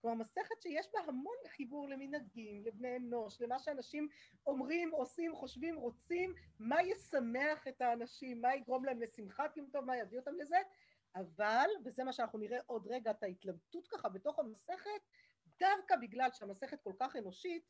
כלומר 0.00 0.16
מסכת 0.16 0.62
שיש 0.62 0.86
בה 0.92 1.00
המון 1.06 1.36
חיבור 1.48 1.88
למנהגים, 1.88 2.64
לבני 2.64 2.96
אנוש, 2.96 3.40
למה 3.40 3.58
שאנשים 3.58 4.08
אומרים, 4.46 4.90
עושים, 4.90 5.34
חושבים, 5.34 5.76
רוצים, 5.76 6.34
מה 6.58 6.82
ישמח 6.82 7.68
את 7.68 7.80
האנשים, 7.80 8.40
מה 8.40 8.54
יגרום 8.54 8.84
להם 8.84 9.00
לשמחת 9.02 9.56
יום 9.56 9.66
טוב, 9.72 9.84
מה 9.84 9.96
יביא 9.96 10.18
אותם 10.18 10.34
לזה, 10.34 10.56
אבל, 11.14 11.68
וזה 11.84 12.04
מה 12.04 12.12
שאנחנו 12.12 12.38
נראה 12.38 12.58
עוד 12.66 12.86
רגע, 12.86 13.10
את 13.10 13.22
ההתלבטות 13.22 13.88
ככה 13.88 14.08
בתוך 14.08 14.38
המסכת, 14.38 15.00
דווקא 15.60 15.96
בגלל 15.96 16.28
שהמסכת 16.32 16.80
כל 16.82 16.92
כך 17.00 17.16
אנושית, 17.16 17.62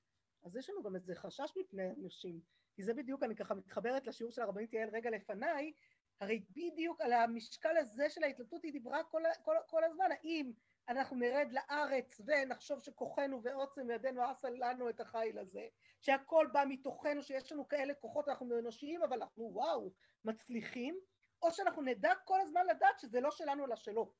אז 0.44 0.56
יש 0.56 0.70
לנו 0.70 0.82
גם 0.82 0.94
איזה 0.94 1.14
חשש 1.14 1.52
מפני 1.56 1.90
אנשים, 1.90 2.40
כי 2.74 2.82
זה 2.82 2.94
בדיוק, 2.94 3.22
אני 3.22 3.36
ככה 3.36 3.54
מתחברת 3.54 4.06
לשיעור 4.06 4.32
של 4.32 4.42
הרבנית 4.42 4.72
יעל 4.72 4.88
רגע 4.92 5.10
לפניי, 5.10 5.72
הרי 6.20 6.44
בדיוק 6.50 7.00
על 7.00 7.12
המשקל 7.12 7.76
הזה 7.76 8.10
של 8.10 8.24
ההתלבטות 8.24 8.62
היא 8.62 8.72
דיברה 8.72 9.04
כל, 9.04 9.22
כל, 9.42 9.54
כל 9.66 9.84
הזמן, 9.84 10.08
האם 10.10 10.52
אנחנו 10.88 11.16
נרד 11.16 11.48
לארץ 11.52 12.20
ונחשוב 12.26 12.80
שכוחנו 12.80 13.42
ועוצם 13.42 13.90
ידינו 13.90 14.22
עשה 14.22 14.48
לנו 14.50 14.88
את 14.88 15.00
החיל 15.00 15.38
הזה, 15.38 15.66
שהכל 16.00 16.46
בא 16.52 16.64
מתוכנו, 16.68 17.22
שיש 17.22 17.52
לנו 17.52 17.68
כאלה 17.68 17.94
כוחות, 17.94 18.28
אנחנו 18.28 18.58
אנושיים, 18.58 19.02
אבל 19.02 19.16
אנחנו 19.16 19.50
וואו, 19.52 19.92
מצליחים, 20.24 20.98
או 21.42 21.52
שאנחנו 21.52 21.82
נדע 21.82 22.12
כל 22.24 22.40
הזמן 22.40 22.66
לדעת 22.66 22.98
שזה 22.98 23.20
לא 23.20 23.30
שלנו 23.30 23.64
אלא 23.64 23.76
שלו, 23.76 24.12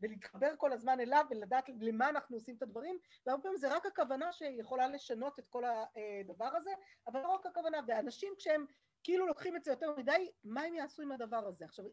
ולהתחבר 0.00 0.56
כל 0.56 0.72
הזמן 0.72 1.00
אליו 1.00 1.24
ולדעת 1.30 1.64
למה 1.80 2.08
אנחנו 2.08 2.36
עושים 2.36 2.56
את 2.56 2.62
הדברים, 2.62 2.98
והרבה 3.26 3.42
פעמים 3.42 3.58
זה 3.58 3.76
רק 3.76 3.86
הכוונה 3.86 4.32
שיכולה 4.32 4.88
לשנות 4.88 5.38
את 5.38 5.48
כל 5.48 5.62
הדבר 5.64 6.56
הזה, 6.56 6.70
אבל 7.06 7.20
לא 7.20 7.28
רק 7.28 7.46
הכוונה, 7.46 7.78
ואנשים 7.86 8.34
כשהם 8.38 8.66
כאילו 9.04 9.26
לוקחים 9.26 9.56
את 9.56 9.64
זה 9.64 9.70
יותר 9.70 9.96
מדי, 9.96 10.30
מה 10.44 10.62
הם 10.62 10.74
יעשו 10.74 11.02
עם 11.02 11.12
הדבר 11.12 11.46
הזה? 11.46 11.64
עכשיו, 11.64 11.84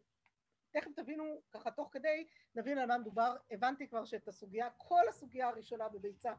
תכף 0.70 0.90
תבינו, 0.96 1.42
ככה 1.52 1.70
תוך 1.70 1.88
כדי, 1.92 2.26
נבין 2.54 2.78
על 2.78 2.86
מה 2.86 2.98
מדובר. 2.98 3.36
הבנתי 3.50 3.88
כבר 3.88 4.04
שאת 4.04 4.28
הסוגיה, 4.28 4.68
כל 4.76 5.08
הסוגיה 5.08 5.48
הראשונה 5.48 5.88
בביצה, 5.88 6.32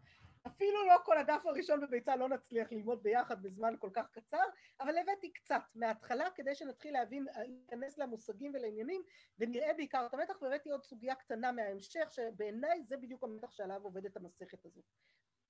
אפילו 0.47 0.85
לא 0.85 0.95
כל 1.05 1.17
הדף 1.17 1.45
הראשון 1.45 1.81
בביצה 1.81 2.15
לא 2.15 2.29
נצליח 2.29 2.71
ללמוד 2.71 3.03
ביחד 3.03 3.41
בזמן 3.43 3.73
כל 3.79 3.89
כך 3.93 4.11
קצר, 4.11 4.43
אבל 4.79 4.97
הבאתי 4.97 5.33
קצת 5.33 5.61
מההתחלה 5.75 6.29
כדי 6.35 6.55
שנתחיל 6.55 6.93
להבין, 6.93 7.25
להיכנס 7.35 7.97
למושגים 7.97 8.51
ולעניינים, 8.53 9.01
ונראה 9.39 9.73
בעיקר 9.73 10.05
את 10.05 10.13
המתח, 10.13 10.41
והבאתי 10.41 10.69
עוד 10.69 10.83
סוגיה 10.83 11.15
קטנה 11.15 11.51
מההמשך, 11.51 12.07
שבעיניי 12.11 12.83
זה 12.83 12.97
בדיוק 12.97 13.23
המתח 13.23 13.51
שעליו 13.51 13.83
עובדת 13.83 14.17
המסכת 14.17 14.65
הזאת. 14.65 14.85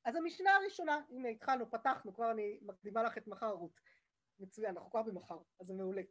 אז 0.05 0.15
המשנה 0.15 0.55
הראשונה, 0.55 1.01
הנה 1.09 1.29
התחלנו, 1.29 1.71
פתחנו, 1.71 2.13
כבר 2.13 2.31
אני 2.31 2.59
מקדימה 2.61 3.03
לך 3.03 3.17
את 3.17 3.27
מחר 3.27 3.51
רות. 3.51 3.79
מצוין, 4.39 4.75
אנחנו 4.77 4.91
כבר 4.91 5.03
במחר, 5.03 5.37
אז 5.59 5.67
זה 5.67 5.73
מעולה. 5.73 6.01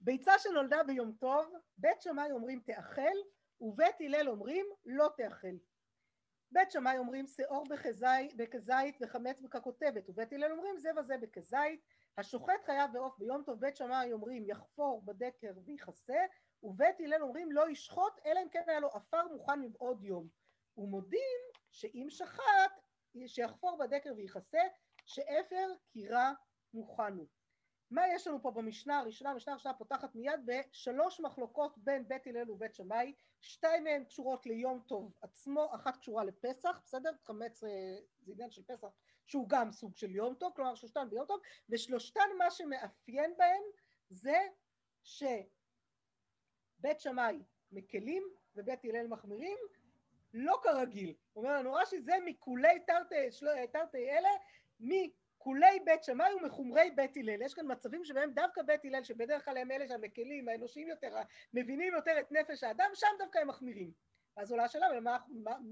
ביצה 0.00 0.32
שנולדה 0.38 0.82
ביום 0.82 1.12
טוב, 1.12 1.54
בית 1.78 2.00
שמאי 2.00 2.30
אומרים 2.30 2.60
תאכל, 2.60 3.16
ובית 3.60 4.00
הלל 4.00 4.28
אומרים 4.28 4.66
לא 4.84 5.08
תאכל. 5.16 5.56
בית 6.52 6.70
שמאי 6.70 6.98
אומרים 6.98 7.26
שאור 7.26 7.64
בכזית 8.36 8.98
וחמץ 9.00 9.40
בככותבת, 9.40 10.08
ובית 10.08 10.32
הלל 10.32 10.52
אומרים 10.52 10.78
זה 10.78 10.90
וזה 10.98 11.16
בכזית, 11.18 11.80
השוחט 12.18 12.64
חייב 12.66 12.94
ועוף 12.94 13.18
ביום 13.18 13.42
טוב, 13.46 13.60
בית 13.60 13.76
שמאי 13.76 14.12
אומרים 14.12 14.44
יחפור 14.46 15.02
בדקר 15.04 15.52
ויכסה, 15.64 16.18
ובית 16.62 17.00
הלל 17.00 17.22
אומרים 17.22 17.52
לא 17.52 17.70
ישחוט, 17.70 18.12
אלא 18.26 18.40
אם 18.42 18.48
כן 18.48 18.62
היה 18.66 18.80
לו 18.80 18.88
עפר 18.88 19.28
מוכן 19.32 19.60
מבעוד 19.60 20.04
יום. 20.04 20.28
ומודים 20.78 21.40
שאם 21.70 22.06
שחט, 22.10 22.80
שיחפור 23.26 23.78
בדקר 23.78 24.12
ויכסה, 24.16 24.62
שאפר 25.04 25.72
קירה 25.92 26.32
מוכן 26.74 27.12
הוא. 27.12 27.26
מה 27.90 28.02
יש 28.14 28.26
לנו 28.26 28.42
פה 28.42 28.50
במשנה 28.50 28.98
הראשונה? 28.98 29.30
המשנה 29.30 29.52
הראשונה 29.52 29.74
פותחת 29.74 30.14
מיד 30.14 30.40
בשלוש 30.46 31.20
מחלוקות 31.20 31.78
בין 31.78 32.08
בית 32.08 32.26
הלל 32.26 32.50
ובית 32.50 32.74
שמאי, 32.74 33.12
שתיים 33.40 33.84
מהן 33.84 34.04
קשורות 34.04 34.46
ליום 34.46 34.80
טוב 34.86 35.12
עצמו, 35.22 35.74
אחת 35.74 35.96
קשורה 35.96 36.24
לפסח, 36.24 36.80
בסדר? 36.84 37.10
חמץ 37.24 37.60
זה 37.60 38.32
עניין 38.32 38.50
של 38.50 38.62
פסח 38.62 38.88
שהוא 39.26 39.48
גם 39.48 39.72
סוג 39.72 39.96
של 39.96 40.10
יום 40.10 40.34
טוב, 40.34 40.52
כלומר 40.56 40.74
שלושתן 40.74 41.10
ביום 41.10 41.26
טוב, 41.26 41.40
ושלושתן 41.68 42.28
מה 42.38 42.50
שמאפיין 42.50 43.34
בהן 43.38 43.62
זה 44.10 44.38
שבית 45.02 45.50
שמאי 46.98 47.42
מקלים 47.72 48.22
ובית 48.56 48.84
הלל 48.84 49.06
מחמירים, 49.06 49.58
לא 50.34 50.60
כרגיל. 50.62 51.14
אומר 51.36 51.58
לנו 51.58 51.72
רש"י 51.72 52.00
זה 52.00 52.12
מכולי 52.24 52.80
תרתי 53.72 54.10
אלה, 54.10 54.30
כולי 55.46 55.80
בית 55.84 56.04
שמאי 56.04 56.34
ומחומרי 56.34 56.90
בית 56.90 57.16
הלל. 57.16 57.42
יש 57.42 57.54
כאן 57.54 57.72
מצבים 57.72 58.04
שבהם 58.04 58.32
דווקא 58.32 58.62
בית 58.62 58.84
הלל, 58.84 59.04
שבדרך 59.04 59.44
כלל 59.44 59.56
הם 59.56 59.70
אלה 59.70 59.88
שהמקלים, 59.88 60.48
האנושיים 60.48 60.88
יותר, 60.88 61.16
מבינים 61.54 61.94
יותר 61.94 62.20
את 62.20 62.32
נפש 62.32 62.64
האדם, 62.64 62.90
שם 62.94 63.06
דווקא 63.18 63.38
הם 63.38 63.48
מחמירים. 63.48 63.92
אז 64.36 64.50
עולה 64.50 64.64
השאלה, 64.64 64.92
למה, 64.92 65.18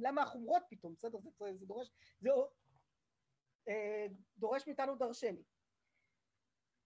למה 0.00 0.22
החומרות 0.22 0.62
פתאום? 0.70 0.94
בסדר, 0.94 1.18
זה, 1.18 1.30
זה 1.54 1.66
דורש, 1.66 1.90
זה 2.20 2.30
אה, 3.68 4.06
דורש 4.36 4.66
מאיתנו 4.66 4.96
דרשני. 4.96 5.42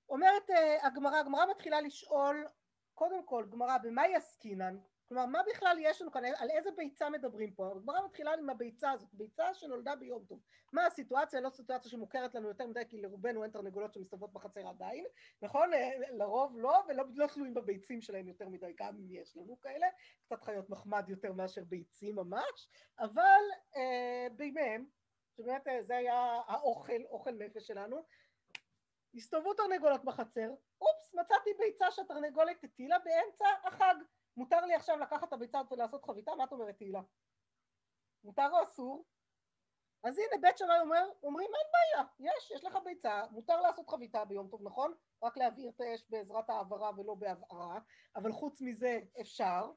אומרת 0.08 0.50
אה, 0.50 0.86
הגמרא, 0.86 1.16
הגמרא 1.16 1.50
מתחילה 1.50 1.80
לשאול, 1.80 2.46
קודם 2.94 3.26
כל, 3.26 3.46
גמרא, 3.50 3.78
במה 3.78 4.08
יסקינן? 4.08 4.78
כלומר, 5.08 5.26
מה 5.26 5.42
בכלל 5.50 5.76
יש 5.80 6.02
לנו 6.02 6.12
כאן, 6.12 6.24
על 6.24 6.50
איזה 6.50 6.70
ביצה 6.76 7.10
מדברים 7.10 7.52
פה? 7.52 7.72
הגמרא 7.76 8.04
מתחילה 8.04 8.34
עם 8.34 8.50
הביצה 8.50 8.90
הזאת, 8.90 9.08
ביצה 9.12 9.54
שנולדה 9.54 9.96
ביום 9.96 10.24
טוב. 10.24 10.40
מה 10.72 10.86
הסיטואציה? 10.86 11.40
לא 11.40 11.50
סיטואציה 11.50 11.90
שמוכרת 11.90 12.34
לנו 12.34 12.48
יותר 12.48 12.66
מדי, 12.66 12.82
כי 12.88 13.00
לרובנו 13.00 13.42
אין 13.42 13.50
תרנגולות 13.50 13.92
שמסתובבות 13.92 14.32
בחצר 14.32 14.68
עדיין, 14.68 15.04
נכון? 15.42 15.70
לרוב 16.10 16.58
לא, 16.58 16.82
ולא 16.88 17.04
לא 17.14 17.26
תלויים 17.26 17.54
בביצים 17.54 18.00
שלהם 18.00 18.28
יותר 18.28 18.48
מדי, 18.48 18.72
גם 18.78 18.96
אם 18.96 19.10
יש 19.10 19.36
לנו 19.36 19.60
כאלה, 19.60 19.86
קצת 20.22 20.42
חיות 20.42 20.70
מחמד 20.70 21.04
יותר 21.08 21.32
מאשר 21.32 21.64
ביצים 21.64 22.16
ממש, 22.16 22.68
אבל 22.98 23.42
אה, 23.76 24.26
בימיהם, 24.36 24.86
שבאמת 25.36 25.68
אה, 25.68 25.82
זה 25.82 25.96
היה 25.96 26.40
האוכל, 26.46 27.02
אוכל 27.10 27.30
נפש 27.30 27.66
שלנו, 27.66 28.04
הסתובבו 29.14 29.54
תרנגולות 29.54 30.04
בחצר, 30.04 30.50
אופס, 30.80 31.14
מצאתי 31.14 31.50
ביצה 31.58 31.90
שהתרנגולת 31.90 32.64
הטילה 32.64 32.96
באמצע 32.98 33.46
החג. 33.64 33.94
מותר 34.38 34.60
לי 34.66 34.74
עכשיו 34.74 34.98
לקחת 34.98 35.28
את 35.28 35.32
הביצה 35.32 35.60
ולעשות 35.70 36.04
חביתה? 36.04 36.34
מה 36.34 36.44
את 36.44 36.52
אומרת 36.52 36.76
תהילה? 36.76 37.00
מותר 38.24 38.48
או 38.52 38.62
אסור? 38.62 39.04
אז 40.04 40.18
הנה 40.18 40.40
בית 40.40 40.58
שמאי 40.58 40.80
אומר, 40.80 41.04
אומרים 41.22 41.50
אין 41.54 41.66
בעיה, 41.72 42.06
יש, 42.18 42.50
יש 42.50 42.64
לך 42.64 42.78
ביצה, 42.84 43.22
מותר 43.30 43.60
לעשות 43.60 43.88
חביתה 43.88 44.24
ביום 44.24 44.48
טוב, 44.48 44.62
נכון? 44.62 44.94
רק 45.22 45.36
להבעיר 45.36 45.70
את 45.70 45.80
האש 45.80 46.04
בעזרת 46.10 46.50
העברה 46.50 46.90
ולא 46.96 47.14
בהבערה, 47.14 47.78
אבל 48.16 48.32
חוץ 48.32 48.60
מזה 48.60 48.98
אפשר, 49.20 49.70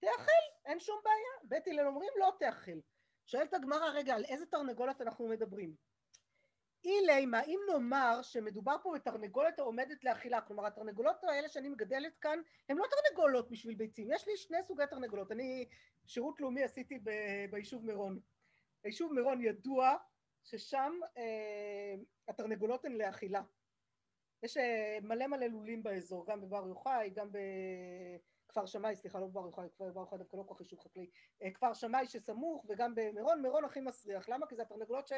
תאכל, 0.00 0.42
אין 0.64 0.80
שום 0.80 1.00
בעיה. 1.04 1.48
בית 1.48 1.68
הלל 1.68 1.86
אומרים 1.86 2.12
לא 2.16 2.32
תאכל. 2.38 2.80
שואלת 3.26 3.54
הגמרא, 3.54 3.88
רגע, 3.88 4.14
על 4.14 4.24
איזה 4.24 4.46
תרנגולת 4.46 5.00
אנחנו 5.00 5.28
מדברים? 5.28 5.74
אילי, 6.84 7.26
מה 7.26 7.42
אם 7.42 7.60
נאמר 7.72 8.22
שמדובר 8.22 8.76
פה 8.82 8.92
בתרנגולת 8.94 9.58
העומדת 9.58 10.04
לאכילה, 10.04 10.40
כלומר 10.40 10.66
התרנגולות 10.66 11.24
האלה 11.24 11.48
שאני 11.48 11.68
מגדלת 11.68 12.18
כאן 12.18 12.38
הן 12.68 12.76
לא 12.76 12.84
תרנגולות 12.90 13.50
בשביל 13.50 13.74
ביצים, 13.74 14.08
יש 14.12 14.26
לי 14.26 14.36
שני 14.36 14.62
סוגי 14.62 14.82
תרנגולות, 14.90 15.32
אני 15.32 15.68
שירות 16.06 16.40
לאומי 16.40 16.62
עשיתי 16.62 16.98
ב- 16.98 17.50
ביישוב 17.50 17.86
מירון, 17.86 18.20
היישוב 18.84 19.12
מירון 19.12 19.44
ידוע 19.44 19.96
ששם 20.44 20.92
אה, 21.16 21.94
התרנגולות 22.28 22.84
הן 22.84 22.92
לאכילה, 22.92 23.42
יש 24.42 24.56
אה, 24.56 24.98
מלא 25.02 25.26
מלא 25.26 25.46
לולים 25.46 25.82
באזור, 25.82 26.26
גם 26.26 26.40
בבר 26.40 26.66
יוחאי, 26.68 27.10
גם 27.10 27.28
בכפר 28.46 28.66
שמאי, 28.66 28.96
סליחה, 28.96 29.20
לא 29.20 29.26
בבר 29.26 29.46
יוחאי, 29.46 29.68
כפר 29.74 29.90
בר 29.90 30.00
יוחאי 30.00 30.18
דווקא 30.18 30.36
לא 30.36 30.42
כל 30.42 30.54
כך 30.54 30.60
יישוב 30.60 30.80
חקלאי, 30.80 31.10
אה, 31.42 31.50
כפר 31.50 31.74
שמאי 31.74 32.06
שסמוך, 32.06 32.66
וגם 32.68 32.94
במירון, 32.94 33.42
מירון 33.42 33.64
הכי 33.64 33.80
מסריח. 33.80 34.28
למה? 34.28 34.46
כי 34.46 34.56
זה 34.56 34.62
התרנגולות 34.62 35.08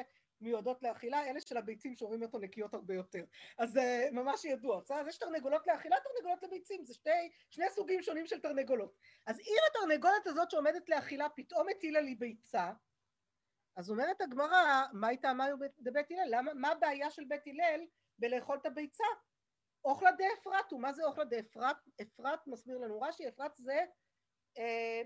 שמיועדות 0.43 0.83
לאכילה, 0.83 1.27
אלה 1.31 1.41
של 1.41 1.57
הביצים 1.57 1.95
שאומרים 1.97 2.23
אותו 2.23 2.39
נקיות 2.39 2.75
הרבה 2.75 2.95
יותר. 2.95 3.25
אז 3.59 3.73
זה 3.73 4.09
ממש 4.13 4.45
ידוע. 4.45 4.81
בסדר? 4.81 4.99
אז 4.99 5.09
יש 5.09 5.19
תרנגולות 5.19 5.67
לאכילה, 5.67 5.97
תרנגולות 6.01 6.43
לביצים, 6.43 6.85
זה 6.85 6.95
שתי, 6.95 7.31
שני 7.51 7.71
סוגים 7.71 8.03
שונים 8.03 8.27
של 8.27 8.41
תרנגולות. 8.41 8.97
אז 9.27 9.41
אם 9.41 9.57
התרנגולת 9.71 10.27
הזאת 10.27 10.51
שעומדת 10.51 10.89
לאכילה 10.89 11.29
פתאום 11.29 11.67
הטילה 11.69 12.01
לי 12.01 12.15
ביצה, 12.15 12.73
אז 13.77 13.91
אומרת 13.91 14.21
הגמרא, 14.21 14.83
מה 14.93 15.09
הייתה 15.09 15.31
אמרו 15.31 15.57
בבית 15.79 16.11
הלל? 16.11 16.39
למה, 16.39 16.55
מה 16.55 16.69
הבעיה 16.69 17.11
של 17.11 17.25
בית 17.25 17.47
הלל 17.47 17.81
בלאכול 18.19 18.59
את 18.61 18.67
הביצה? 18.67 19.05
אוכלה 19.85 20.11
דאפרטו, 20.13 20.79
מה 20.79 20.93
זה 20.93 21.05
אוכלה 21.05 21.25
דאפרט? 21.25 21.77
אפרת 22.03 22.47
מסביר 22.47 22.79
לנו 22.79 23.01
רש"י, 23.01 23.29
אפרת 23.29 23.57
זה 23.57 23.85
אה, 24.59 25.03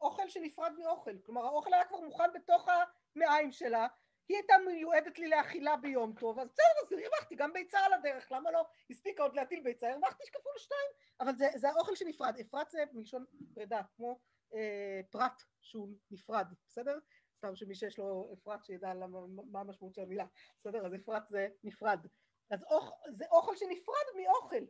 אוכל 0.00 0.28
שנפרד 0.28 0.72
מאוכל, 0.78 1.18
כלומר 1.26 1.44
האוכל 1.44 1.74
היה 1.74 1.84
כבר 1.84 2.00
מוכן 2.00 2.32
בתוך 2.34 2.68
המעיים 3.16 3.52
שלה, 3.52 3.86
היא 4.28 4.36
הייתה 4.36 4.54
מיועדת 4.66 5.18
לי 5.18 5.28
לאכילה 5.28 5.76
ביום 5.76 6.14
טוב, 6.20 6.38
אז 6.38 6.48
בסדר, 6.48 6.96
אז 6.98 7.04
הרווחתי 7.04 7.34
גם 7.34 7.52
ביצה 7.52 7.78
על 7.78 7.92
הדרך, 7.92 8.32
למה 8.32 8.50
לא? 8.50 8.66
הספיקה 8.90 9.22
עוד 9.22 9.34
להטיל 9.34 9.60
ביצה, 9.62 9.90
הרווחתי 9.90 10.24
כפול 10.32 10.52
שתיים, 10.56 10.90
אבל 11.20 11.36
זה, 11.36 11.46
זה 11.56 11.68
האוכל 11.68 11.94
שנפרד, 11.94 12.34
אפרת 12.40 12.70
זה 12.70 12.84
מלשון 12.92 13.24
פרידה, 13.54 13.80
כמו 13.96 14.20
אה, 14.54 15.00
פרט 15.10 15.42
שהוא 15.60 15.88
נפרד, 16.10 16.46
בסדר? 16.66 16.98
סתם 17.36 17.56
שמי 17.56 17.74
שיש 17.74 17.98
לו 17.98 18.34
אפרת 18.34 18.64
שידע 18.64 18.94
למה, 18.94 19.18
מה 19.50 19.60
המשמעות 19.60 19.94
של 19.94 20.02
המילה, 20.02 20.26
בסדר? 20.60 20.86
אז 20.86 20.94
אפרת 20.94 21.28
זה 21.28 21.48
נפרד. 21.64 22.06
אז 22.50 22.64
אוכ, 22.70 22.92
זה 23.10 23.24
אוכל 23.30 23.56
שנפרד 23.56 24.06
מאוכל. 24.16 24.64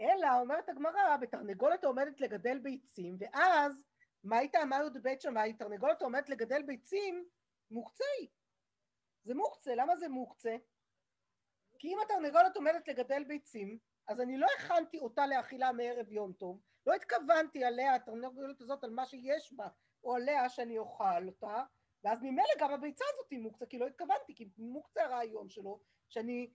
אלא, 0.00 0.40
אומרת 0.40 0.68
הגמרא, 0.68 1.16
בתרנגולת 1.16 1.84
העומדת 1.84 2.20
לגדל 2.20 2.58
ביצים, 2.58 3.16
ואז, 3.20 3.82
מה 4.24 4.38
הייתה 4.38 4.62
אמרת 4.62 5.02
בית 5.02 5.20
שמאי? 5.20 5.52
תרנגולת 5.52 6.02
העומדת 6.02 6.28
לגדל 6.28 6.62
ביצים, 6.62 7.28
מוקצה 7.70 8.04
היא. 8.18 8.28
זה 9.24 9.34
מוקצה, 9.34 9.74
למה 9.74 9.96
זה 9.96 10.08
מוקצה? 10.08 10.56
כי 11.78 11.88
אם 11.88 11.98
התרנגולת 12.04 12.56
עומדת 12.56 12.88
לגדל 12.88 13.24
ביצים, 13.24 13.78
אז 14.08 14.20
אני 14.20 14.38
לא 14.38 14.46
הכנתי 14.58 14.98
אותה 14.98 15.26
לאכילה 15.26 15.72
מערב 15.72 16.12
יום 16.12 16.32
טוב, 16.32 16.60
לא 16.86 16.94
התכוונתי 16.94 17.64
עליה, 17.64 17.94
התרנגולת 17.94 18.60
הזאת, 18.60 18.84
על 18.84 18.90
מה 18.90 19.06
שיש 19.06 19.52
בה, 19.52 19.68
או 20.04 20.14
עליה 20.14 20.48
שאני 20.48 20.78
אוכל 20.78 21.26
אותה, 21.26 21.62
ואז 22.04 22.22
ממילא 22.22 22.54
גם 22.58 22.70
הביצה 22.70 23.04
הזאת 23.14 23.30
היא 23.30 23.38
מוקצה, 23.38 23.66
כי 23.66 23.78
לא 23.78 23.86
התכוונתי, 23.86 24.34
כי 24.34 24.48
מוקצה 24.58 25.04
הרעיון 25.04 25.48
שלו, 25.48 25.80
שאני, 26.08 26.52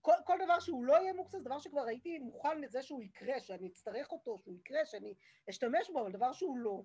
כל, 0.00 0.12
כל 0.26 0.38
דבר 0.44 0.60
שהוא 0.60 0.84
לא 0.84 0.92
יהיה 0.92 1.12
מוקצה 1.12 1.38
זה 1.38 1.44
דבר 1.44 1.58
שכבר 1.58 1.86
הייתי 1.86 2.18
מוכן 2.18 2.60
לזה 2.60 2.82
שהוא 2.82 3.02
יקרה, 3.02 3.40
שאני 3.40 3.68
אצטרך 3.68 4.12
אותו, 4.12 4.38
שהוא 4.38 4.54
יקרה, 4.54 4.86
שאני 4.86 5.14
אשתמש 5.50 5.90
בו, 5.90 6.00
אבל 6.00 6.12
דבר 6.12 6.32
שהוא 6.32 6.58
לא, 6.58 6.82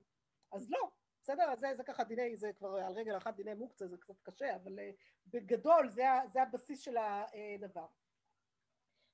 אז 0.54 0.72
לא, 0.72 0.90
בסדר? 1.26 1.52
אז 1.52 1.60
זה, 1.60 1.68
זה 1.76 1.84
ככה 1.84 2.04
דיני, 2.04 2.38
זה 2.38 2.54
כבר 2.54 2.76
על 2.76 2.94
רגל 2.94 3.18
אחת 3.18 3.36
דיני 3.36 3.54
מוקצה, 3.54 3.88
זה 3.88 3.98
קצת 3.98 4.22
קשה, 4.22 4.56
אבל 4.56 4.80
uh, 4.80 4.82
בגדול 5.28 5.90
זה, 5.90 6.04
זה 6.34 6.42
הבסיס 6.42 6.80
של 6.80 6.98
הדבר. 6.98 7.86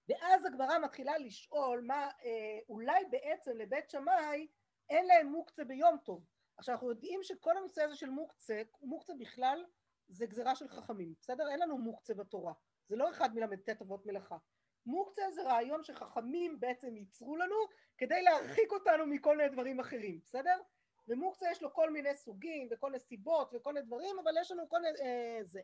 ואז 0.09 0.45
הגמרא 0.45 0.79
מתחילה 0.79 1.17
לשאול 1.17 1.83
מה, 1.87 2.09
uh, 2.09 2.23
אולי 2.69 3.05
בעצם 3.11 3.57
לבית 3.57 3.89
שמאי 3.89 4.47
אין 4.89 5.05
להם 5.05 5.27
מוקצה 5.27 5.63
ביום 5.63 5.97
טוב. 6.03 6.25
עכשיו 6.57 6.75
אנחנו 6.75 6.89
יודעים 6.89 7.23
שכל 7.23 7.57
הנושא 7.57 7.83
הזה 7.83 7.95
של 7.95 8.09
מוקצה, 8.09 8.61
מוקצה 8.81 9.13
בכלל 9.19 9.65
זה 10.07 10.25
גזירה 10.25 10.55
של 10.55 10.67
חכמים, 10.67 11.13
בסדר? 11.21 11.49
אין 11.51 11.59
לנו 11.59 11.77
מוקצה 11.77 12.13
בתורה, 12.13 12.53
זה 12.87 12.95
לא 12.95 13.09
אחד 13.09 13.35
מל"ט 13.35 13.81
אבות 13.81 14.05
מלאכה. 14.05 14.37
מוקצה 14.85 15.31
זה 15.31 15.43
רעיון 15.43 15.83
שחכמים 15.83 16.59
בעצם 16.59 16.97
ייצרו 16.97 17.35
לנו 17.35 17.55
כדי 17.97 18.21
להרחיק 18.21 18.71
אותנו 18.71 19.05
מכל 19.05 19.37
מיני 19.37 19.49
דברים 19.49 19.79
אחרים, 19.79 20.19
בסדר? 20.23 20.61
ומוקצה 21.07 21.45
יש 21.51 21.61
לו 21.61 21.73
כל 21.73 21.89
מיני 21.89 22.15
סוגים 22.15 22.67
וכל 22.71 22.87
מיני 22.87 22.99
סיבות 22.99 23.53
וכל 23.53 23.73
מיני 23.73 23.85
דברים, 23.85 24.19
אבל 24.23 24.31
יש 24.41 24.51
לנו 24.51 24.69
כל 24.69 24.81
מיני... 24.81 24.97
אה, 25.01 25.39
זה. 25.43 25.61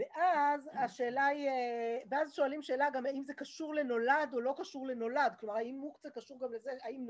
ואז 0.00 0.70
השאלה 0.72 1.26
היא, 1.26 1.48
אה, 1.48 1.98
ואז 2.10 2.32
שואלים 2.34 2.62
שאלה 2.62 2.90
גם 2.90 3.06
האם 3.06 3.24
זה 3.24 3.34
קשור 3.34 3.74
לנולד 3.74 4.30
או 4.32 4.40
לא 4.40 4.54
קשור 4.58 4.86
לנולד, 4.86 5.32
כלומר 5.40 5.56
האם 5.56 5.74
מוקצה 5.74 6.10
קשור 6.10 6.40
גם 6.40 6.52
לזה, 6.52 6.70
האם 6.82 7.06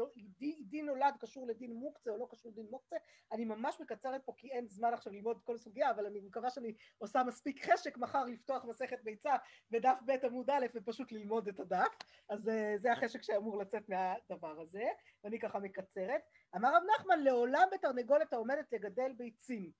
דין 0.60 0.86
נולד 0.86 1.14
קשור 1.20 1.46
לדין 1.46 1.72
מוקצה 1.72 2.10
או 2.10 2.16
לא 2.18 2.26
קשור 2.30 2.52
לדין 2.52 2.66
מוקצה, 2.70 2.96
אני 3.32 3.44
ממש 3.44 3.80
מקצרת 3.80 4.24
פה 4.24 4.32
כי 4.36 4.52
אין 4.52 4.66
זמן 4.66 4.94
עכשיו 4.94 5.12
ללמוד 5.12 5.40
כל 5.44 5.58
סוגיה, 5.58 5.90
אבל 5.90 6.06
אני 6.06 6.20
מקווה 6.20 6.50
שאני 6.50 6.74
עושה 6.98 7.24
מספיק 7.24 7.70
חשק 7.72 7.98
מחר 7.98 8.24
לפתוח 8.24 8.64
מסכת 8.64 8.98
ביצה 9.02 9.36
בדף 9.70 9.98
ב' 10.06 10.10
עמוד 10.24 10.50
א' 10.50 10.66
ופשוט 10.74 11.12
ללמוד 11.12 11.48
את 11.48 11.60
הדף, 11.60 11.96
אז 12.28 12.48
אה, 12.48 12.74
זה 12.78 12.92
החשק 12.92 13.22
שאמור 13.22 13.58
לצאת 13.58 13.88
מהדבר 13.88 14.60
הזה, 14.60 14.84
ואני 15.24 15.38
ככה 15.38 15.58
מקצרת. 15.58 16.20
אמר 16.56 16.68
רב 16.76 16.82
נחמן 16.94 17.20
לעולם 17.20 17.68
בתרנגולת 17.72 18.32
העומדת 18.32 18.72
לגדל 18.72 19.12
ביצים 19.16 19.70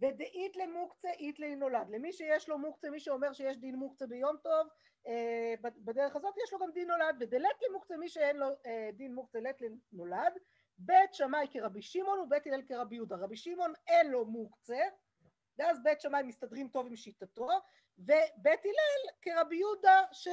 ודאית 0.00 0.56
למוקצה 0.56 1.10
אית 1.10 1.40
נולד. 1.40 1.86
למי 1.90 2.12
שיש 2.12 2.48
לו 2.48 2.58
מוקצה, 2.58 2.90
מי 2.90 3.00
שאומר 3.00 3.32
שיש 3.32 3.56
דין 3.56 3.76
מוקצה 3.76 4.06
ביום 4.06 4.36
טוב, 4.42 4.68
אה, 5.06 5.54
בדרך 5.60 6.16
הזאת 6.16 6.34
יש 6.44 6.52
לו 6.52 6.58
גם 6.58 6.72
דין 6.72 6.88
נולד, 6.88 7.16
ודלת 7.20 7.62
למוקצה 7.68 7.96
מי 7.96 8.08
שאין 8.08 8.36
לו 8.36 8.46
אה, 8.66 8.90
דין 8.92 9.14
מוקצה 9.14 9.40
לת 9.40 9.60
לנולד, 9.60 10.32
בית 10.78 11.14
שמאי 11.14 11.46
כרבי 11.50 11.82
שמעון 11.82 12.18
ובית 12.18 12.46
הלל 12.46 12.62
כרבי 12.68 12.94
יהודה. 12.94 13.16
רבי 13.16 13.36
שמעון 13.36 13.72
אין 13.86 14.10
לו 14.10 14.24
מוקצה, 14.24 14.80
ואז 15.58 15.82
בית 15.82 16.00
שמאי 16.00 16.22
מסתדרים 16.22 16.68
טוב 16.68 16.86
עם 16.86 16.96
שיטתו, 16.96 17.48
ובית 17.98 18.60
הלל 18.64 19.12
כרבי 19.22 19.56
יהודה 19.56 20.02
ש... 20.12 20.28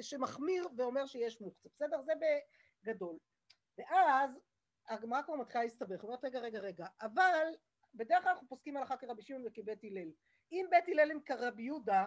שמחמיר 0.00 0.68
ואומר 0.76 1.06
שיש 1.06 1.40
מוקצה, 1.40 1.68
בסדר? 1.74 2.02
זה 2.02 2.12
בגדול. 2.84 3.18
ואז 3.78 4.30
הגמרא 4.88 5.22
כבר 5.22 5.34
מתחילה 5.34 5.64
להסתבך, 5.64 6.04
אומרת 6.04 6.24
רגע 6.24 6.38
רגע 6.38 6.58
רגע, 6.58 6.86
אבל 7.00 7.46
בדרך 7.94 8.22
כלל 8.22 8.32
אנחנו 8.32 8.48
פוסקים 8.48 8.76
הלכה 8.76 8.96
כרבי 8.96 9.22
שמעון 9.22 9.46
וכבית 9.46 9.84
הלל. 9.84 10.10
אם 10.52 10.66
בית 10.70 10.88
הלל 10.88 11.10
הם 11.10 11.20
כרבי 11.20 11.62
יהודה, 11.62 12.06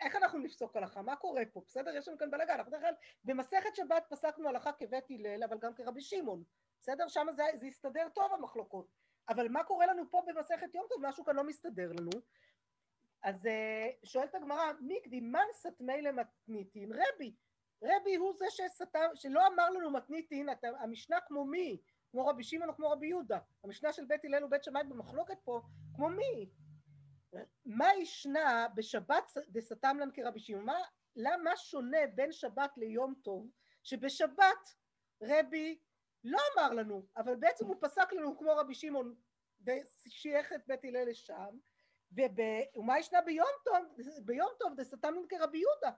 איך 0.00 0.16
אנחנו 0.16 0.38
נפסוק 0.38 0.76
הלכה? 0.76 1.02
מה 1.02 1.16
קורה 1.16 1.42
פה? 1.52 1.62
בסדר? 1.66 1.96
יש 1.96 2.08
לנו 2.08 2.18
כאן 2.18 2.30
בלאגן. 2.30 2.54
אנחנו 2.54 2.72
בדרך 2.72 2.82
כלל 2.82 2.94
במסכת 3.24 3.76
שבת 3.76 4.04
פסקנו 4.08 4.48
הלכה 4.48 4.72
כבית 4.72 5.04
הלל, 5.10 5.44
אבל 5.44 5.58
גם 5.58 5.74
כרבי 5.74 6.00
שמעון. 6.00 6.42
בסדר? 6.80 7.08
שם 7.08 7.26
זה, 7.32 7.42
זה 7.60 7.66
הסתדר 7.66 8.08
טוב 8.14 8.32
המחלוקות. 8.32 8.86
אבל 9.28 9.48
מה 9.48 9.64
קורה 9.64 9.86
לנו 9.86 10.10
פה 10.10 10.22
במסכת 10.26 10.74
יום 10.74 10.86
טוב? 10.88 10.98
משהו 11.02 11.24
כאן 11.24 11.36
לא 11.36 11.44
מסתדר 11.44 11.92
לנו. 11.92 12.10
אז 13.22 13.46
אה, 13.46 13.90
שואלת 14.04 14.34
הגמרא, 14.34 14.72
מי 14.80 15.02
קדימן 15.02 15.46
סתמי 15.52 16.02
למתניתין? 16.02 16.92
רבי. 16.92 17.34
רבי 17.82 18.14
הוא 18.14 18.34
זה 18.34 18.44
שסתם, 18.50 19.08
שלא 19.14 19.46
אמר 19.46 19.70
לנו 19.70 19.90
מתניתין, 19.90 20.48
המשנה 20.78 21.16
כמו 21.26 21.44
מי? 21.44 21.80
כמו 22.10 22.26
רבי 22.26 22.44
שמעון 22.44 22.68
או 22.68 22.74
כמו 22.74 22.90
רבי 22.90 23.06
יהודה. 23.06 23.38
המשנה 23.64 23.92
של 23.92 24.04
בית 24.04 24.24
הלל 24.24 24.44
ובית 24.44 24.64
שמאי 24.64 24.84
במחלוקת 24.84 25.38
פה, 25.44 25.60
כמו 25.94 26.08
מי? 26.08 26.50
מה 27.64 27.94
ישנה 27.94 28.66
בשבת 28.74 29.32
דסתם 29.48 29.96
לן 30.00 30.10
כרבי 30.14 30.40
שמעון? 30.40 30.64
מה, 30.64 30.78
למה 31.16 31.56
שונה 31.56 31.98
בין 32.14 32.32
שבת 32.32 32.70
ליום 32.76 33.14
טוב, 33.22 33.50
שבשבת 33.82 34.74
רבי 35.22 35.78
לא 36.24 36.38
אמר 36.54 36.74
לנו, 36.74 37.06
אבל 37.16 37.36
בעצם 37.36 37.66
הוא 37.66 37.76
פסק 37.80 38.12
לנו 38.12 38.38
כמו 38.38 38.50
רבי 38.56 38.74
שמעון 38.74 39.14
ושייך 39.66 40.52
את 40.52 40.66
בית 40.66 40.84
הלל 40.84 41.08
לשם, 41.10 41.58
וב... 42.12 42.40
ומה 42.76 42.98
ישנה 42.98 43.20
ביום 43.20 43.48
טוב? 43.64 43.76
ביום 44.24 44.48
טוב 44.58 44.74
דסתם 44.76 45.14
לן 45.14 45.26
כרבי 45.28 45.58
יהודה. 45.58 45.96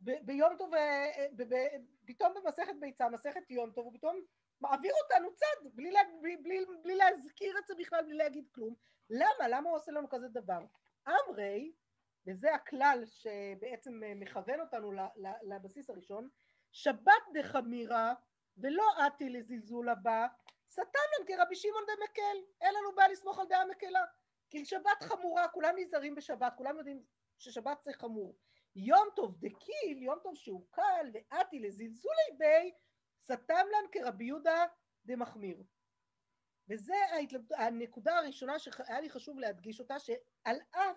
ב- 0.00 0.26
ביום 0.26 0.56
טוב, 0.58 0.74
אה, 0.74 1.10
אה, 1.52 1.76
פתאום 2.06 2.34
במסכת 2.34 2.74
ביצה, 2.80 3.08
מסכת 3.08 3.50
יום 3.50 3.70
טוב, 3.70 3.84
הוא 3.84 3.94
פתאום 3.94 4.20
מעביר 4.60 4.92
אותנו 5.02 5.34
צד, 5.34 5.74
בלי, 5.74 5.90
לה, 5.90 6.00
בלי, 6.20 6.36
בלי, 6.36 6.64
בלי 6.82 6.94
להזכיר 6.94 7.58
את 7.58 7.66
זה 7.66 7.74
בכלל, 7.78 8.04
בלי 8.04 8.14
להגיד 8.14 8.48
כלום. 8.54 8.74
למה? 9.10 9.48
למה 9.48 9.68
הוא 9.68 9.76
עושה 9.76 9.92
לנו 9.92 10.08
כזה 10.08 10.28
דבר? 10.28 10.60
אמרי, 11.08 11.72
וזה 12.26 12.54
הכלל 12.54 13.02
שבעצם 13.06 14.02
מכוון 14.16 14.60
אותנו 14.60 14.92
לבסיס 15.42 15.90
הראשון, 15.90 16.28
שבת 16.72 17.22
דחמירה 17.34 18.14
ולא 18.56 18.84
עתי 18.98 19.28
לזלזול 19.28 19.88
הבא, 19.88 20.26
סתמן 20.70 21.26
כרבי 21.26 21.56
שמעון 21.56 21.84
דמקל, 21.86 22.36
אין 22.60 22.74
לנו 22.74 22.94
בעיה 22.94 23.08
לסמוך 23.08 23.38
על 23.38 23.46
דעה 23.46 23.66
מקלה. 23.66 24.04
כי 24.50 24.64
שבת 24.64 25.02
חמורה, 25.02 25.48
כולם 25.48 25.74
נזהרים 25.76 26.14
בשבת, 26.14 26.52
כולם 26.56 26.78
יודעים 26.78 27.02
ששבת 27.38 27.82
זה 27.84 27.92
חמור. 27.92 28.36
יום 28.76 29.08
טוב 29.16 29.36
דקיל, 29.40 30.02
יום 30.02 30.18
טוב 30.22 30.36
שהוא 30.36 30.66
קל, 30.70 31.10
ועתי 31.12 31.58
לזלזולי 31.58 32.36
בי, 32.38 32.72
סתם 33.36 33.64
לן 33.72 33.88
כרבי 33.92 34.24
יהודה 34.24 34.66
דמחמיר. 35.04 35.62
וזה 36.68 36.94
הנקודה 37.56 38.18
הראשונה 38.18 38.58
שהיה 38.58 39.00
לי 39.00 39.10
חשוב 39.10 39.38
להדגיש 39.38 39.80
אותה, 39.80 39.98
שעל 39.98 40.56
אף 40.70 40.96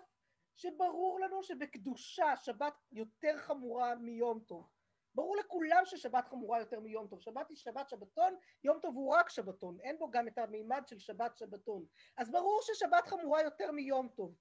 שברור 0.56 1.20
לנו 1.20 1.42
שבקדושה 1.42 2.36
שבת 2.36 2.74
יותר 2.92 3.38
חמורה 3.38 3.94
מיום 3.94 4.40
טוב. 4.40 4.70
ברור 5.14 5.36
לכולם 5.36 5.82
ששבת 5.84 6.28
חמורה 6.28 6.58
יותר 6.60 6.80
מיום 6.80 7.08
טוב. 7.08 7.20
שבת 7.20 7.48
היא 7.48 7.56
שבת 7.56 7.88
שבתון, 7.88 8.36
יום 8.64 8.78
טוב 8.80 8.96
הוא 8.96 9.14
רק 9.14 9.30
שבתון, 9.30 9.78
אין 9.80 9.98
בו 9.98 10.10
גם 10.10 10.28
את 10.28 10.38
המימד 10.38 10.82
של 10.86 10.98
שבת 10.98 11.36
שבתון. 11.36 11.86
אז 12.16 12.30
ברור 12.30 12.60
ששבת 12.62 13.06
חמורה 13.06 13.42
יותר 13.42 13.70
מיום 13.72 14.08
טוב. 14.08 14.34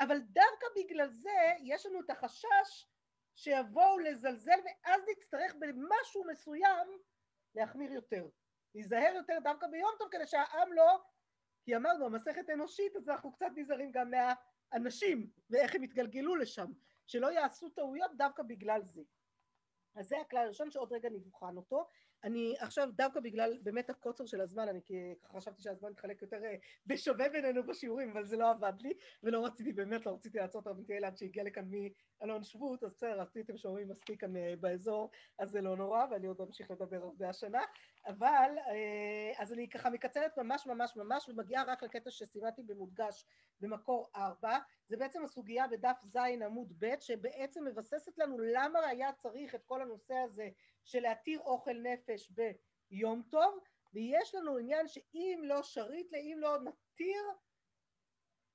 אבל 0.00 0.20
דווקא 0.20 0.66
בגלל 0.76 1.08
זה 1.08 1.52
יש 1.62 1.86
לנו 1.86 2.00
את 2.00 2.10
החשש 2.10 2.86
שיבואו 3.34 3.98
לזלזל 3.98 4.58
ואז 4.64 5.02
נצטרך 5.10 5.54
במשהו 5.54 6.24
מסוים 6.24 6.98
להחמיר 7.56 7.92
יותר. 7.92 8.28
להיזהר 8.74 9.12
יותר 9.14 9.38
דווקא 9.42 9.66
ביום 9.66 9.90
טוב 9.98 10.08
כדי 10.10 10.26
שהעם 10.26 10.72
לא, 10.72 11.00
כי 11.64 11.76
אמרנו 11.76 12.06
המסכת 12.06 12.50
אנושית 12.50 12.96
אז 12.96 13.08
אנחנו 13.08 13.32
קצת 13.32 13.50
נזהרים 13.56 13.92
גם 13.92 14.10
מהאנשים 14.10 15.30
ואיך 15.50 15.74
הם 15.74 15.84
יתגלגלו 15.84 16.36
לשם, 16.36 16.72
שלא 17.06 17.32
יעשו 17.32 17.68
טעויות 17.68 18.10
דווקא 18.16 18.42
בגלל 18.42 18.82
זה. 18.84 19.02
אז 19.94 20.08
זה 20.08 20.20
הכלל 20.20 20.44
הראשון 20.44 20.70
שעוד 20.70 20.92
רגע 20.92 21.08
נבחן 21.10 21.56
אותו. 21.56 21.88
אני 22.24 22.54
עכשיו 22.58 22.88
דווקא 22.92 23.20
בגלל 23.20 23.58
באמת 23.62 23.90
הקוצר 23.90 24.26
של 24.26 24.40
הזמן, 24.40 24.68
אני 24.68 24.80
ככה 25.22 25.36
חשבתי 25.36 25.62
שהזמן 25.62 25.90
מתחלק 25.90 26.22
יותר 26.22 26.44
אה, 26.44 26.56
בשווה 26.86 27.28
בינינו 27.28 27.66
בשיעורים, 27.66 28.10
אבל 28.10 28.24
זה 28.24 28.36
לא 28.36 28.50
עבד 28.50 28.72
לי, 28.80 28.92
ולא 29.22 29.46
רציתי 29.46 29.72
באמת, 29.72 30.06
לא 30.06 30.14
רציתי 30.14 30.38
לעצור 30.38 30.60
את 30.60 30.66
רבי 30.66 31.04
עד 31.04 31.16
שהגיע 31.16 31.44
לכאן 31.44 31.70
מאלון 32.20 32.44
שבות, 32.44 32.84
אז 32.84 32.92
בסדר, 32.92 33.20
רציתם 33.20 33.56
שומעים 33.56 33.88
מספיק 33.88 34.20
כאן 34.20 34.36
אה, 34.36 34.54
באזור, 34.60 35.10
אז 35.38 35.50
זה 35.50 35.60
לא 35.60 35.76
נורא, 35.76 36.04
ואני 36.10 36.26
עוד 36.26 36.40
אמשיך 36.40 36.70
לדבר 36.70 37.02
הרבה 37.02 37.28
השנה, 37.28 37.62
אבל 38.06 38.50
אה, 38.68 39.42
אז 39.42 39.52
אני 39.52 39.68
ככה 39.68 39.90
מקצרת 39.90 40.38
ממש 40.38 40.66
ממש 40.66 40.96
ממש, 40.96 41.28
ומגיעה 41.28 41.64
רק 41.64 41.82
לקטע 41.82 42.10
שסימנתי 42.10 42.62
במודגש 42.62 43.24
במקור 43.60 44.10
ארבע, 44.16 44.58
זה 44.88 44.96
בעצם 44.96 45.24
הסוגיה 45.24 45.68
בדף 45.68 45.96
ז 46.04 46.16
עמוד 46.16 46.72
ב', 46.78 46.94
שבעצם 47.00 47.64
מבססת 47.64 48.18
לנו 48.18 48.38
למה 48.38 48.78
היה 48.78 49.12
צריך 49.12 49.54
את 49.54 49.64
כל 49.64 49.82
הנושא 49.82 50.14
הזה 50.14 50.48
של 50.84 51.00
להתיר 51.00 51.40
אוכל 51.40 51.74
נפש 51.82 52.32
ביום 52.90 53.22
טוב, 53.30 53.58
ויש 53.92 54.34
לנו 54.34 54.56
עניין 54.56 54.88
שאם 54.88 55.40
לא 55.44 55.62
שרית 55.62 56.12
לאם 56.12 56.36
לא 56.40 56.58
נתיר, 56.58 57.22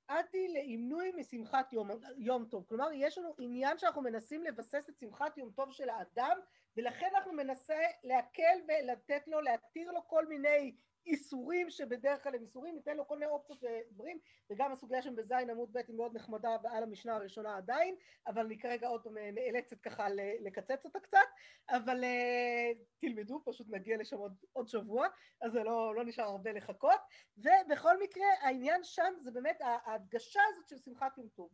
עתי 0.08 0.48
לאמנוי 0.48 1.12
משמחת 1.16 1.72
יום, 1.72 1.88
יום 2.16 2.44
טוב. 2.44 2.64
כלומר, 2.68 2.88
יש 2.94 3.18
לנו 3.18 3.34
עניין 3.38 3.78
שאנחנו 3.78 4.02
מנסים 4.02 4.44
לבסס 4.44 4.88
את 4.88 4.98
שמחת 4.98 5.38
יום 5.38 5.50
טוב 5.50 5.72
של 5.72 5.88
האדם, 5.88 6.38
ולכן 6.76 7.08
אנחנו 7.16 7.32
מנסה 7.32 7.78
להקל 8.04 8.58
ולתת 8.68 9.28
לו, 9.28 9.40
להתיר 9.40 9.92
לו 9.92 10.08
כל 10.08 10.26
מיני 10.26 10.74
איסורים 11.06 11.70
שבדרך 11.70 12.22
כלל 12.22 12.34
הם 12.34 12.42
איסורים, 12.42 12.74
ניתן 12.74 12.96
לו 12.96 13.08
כל 13.08 13.18
מיני 13.18 13.30
אופציות 13.30 13.62
ודברים, 13.62 14.18
וגם 14.50 14.72
הסוגיה 14.72 15.02
שם 15.02 15.16
בזין 15.16 15.50
עמוד 15.50 15.72
ב' 15.72 15.76
היא 15.76 15.96
מאוד 15.96 16.16
נחמדה 16.16 16.56
על 16.70 16.82
המשנה 16.82 17.14
הראשונה 17.14 17.56
עדיין, 17.56 17.96
אבל 18.26 18.44
אני 18.44 18.58
כרגע 18.58 18.88
עוד 18.88 19.02
פעם 19.04 19.18
נאלצת 19.18 19.80
ככה 19.80 20.06
לקצץ 20.40 20.84
אותה 20.84 21.00
קצת, 21.00 21.18
אבל 21.70 22.04
uh, 22.04 22.78
תלמדו, 22.98 23.42
פשוט 23.44 23.66
נגיע 23.70 23.96
לשם 23.96 24.16
עוד, 24.16 24.36
עוד 24.52 24.68
שבוע, 24.68 25.06
אז 25.42 25.52
זה 25.52 25.62
לא, 25.62 25.94
לא 25.94 26.04
נשאר 26.04 26.24
הרבה 26.24 26.52
לחכות, 26.52 27.00
ובכל 27.36 28.02
מקרה 28.02 28.26
העניין 28.40 28.84
שם 28.84 29.14
זה 29.22 29.30
באמת 29.30 29.58
ההדגשה 29.60 30.40
הזאת 30.50 30.68
של 30.68 30.78
שמחת 30.78 31.18
יום 31.18 31.28
טוב. 31.28 31.50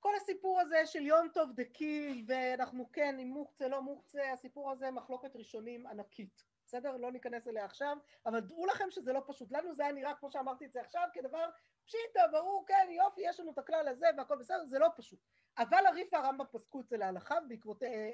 כל 0.00 0.16
הסיפור 0.16 0.60
הזה 0.60 0.86
של 0.86 1.06
יום 1.06 1.28
טוב 1.34 1.50
דקיל, 1.54 2.24
ואנחנו 2.28 2.92
כן, 2.92 3.16
עם 3.18 3.28
מוקצה, 3.28 3.68
לא 3.68 3.82
מוקצה, 3.82 4.32
הסיפור 4.32 4.70
הזה 4.70 4.90
מחלוקת 4.90 5.36
ראשונים 5.36 5.86
ענקית. 5.86 6.55
בסדר? 6.66 6.96
לא 6.96 7.12
ניכנס 7.12 7.48
אליה 7.48 7.64
עכשיו, 7.64 7.96
אבל 8.26 8.40
דעו 8.40 8.66
לכם 8.66 8.90
שזה 8.90 9.12
לא 9.12 9.22
פשוט. 9.26 9.52
לנו 9.52 9.74
זה 9.74 9.82
היה 9.82 9.92
נראה, 9.92 10.14
כמו 10.14 10.30
שאמרתי 10.30 10.66
את 10.66 10.72
זה 10.72 10.80
עכשיו, 10.80 11.08
כדבר 11.12 11.50
פשיטה, 11.84 12.20
ברור, 12.32 12.64
כן, 12.66 12.88
יופי, 12.90 13.20
יש 13.24 13.40
לנו 13.40 13.52
את 13.52 13.58
הכלל 13.58 13.88
הזה 13.88 14.06
והכל 14.16 14.36
בסדר, 14.36 14.64
זה 14.66 14.78
לא 14.78 14.88
פשוט. 14.96 15.18
אבל 15.58 15.86
הריף 15.86 16.08
והרמב"ם 16.12 16.44
פסקו 16.52 16.80
אצל 16.80 17.02
ההלכה, 17.02 17.34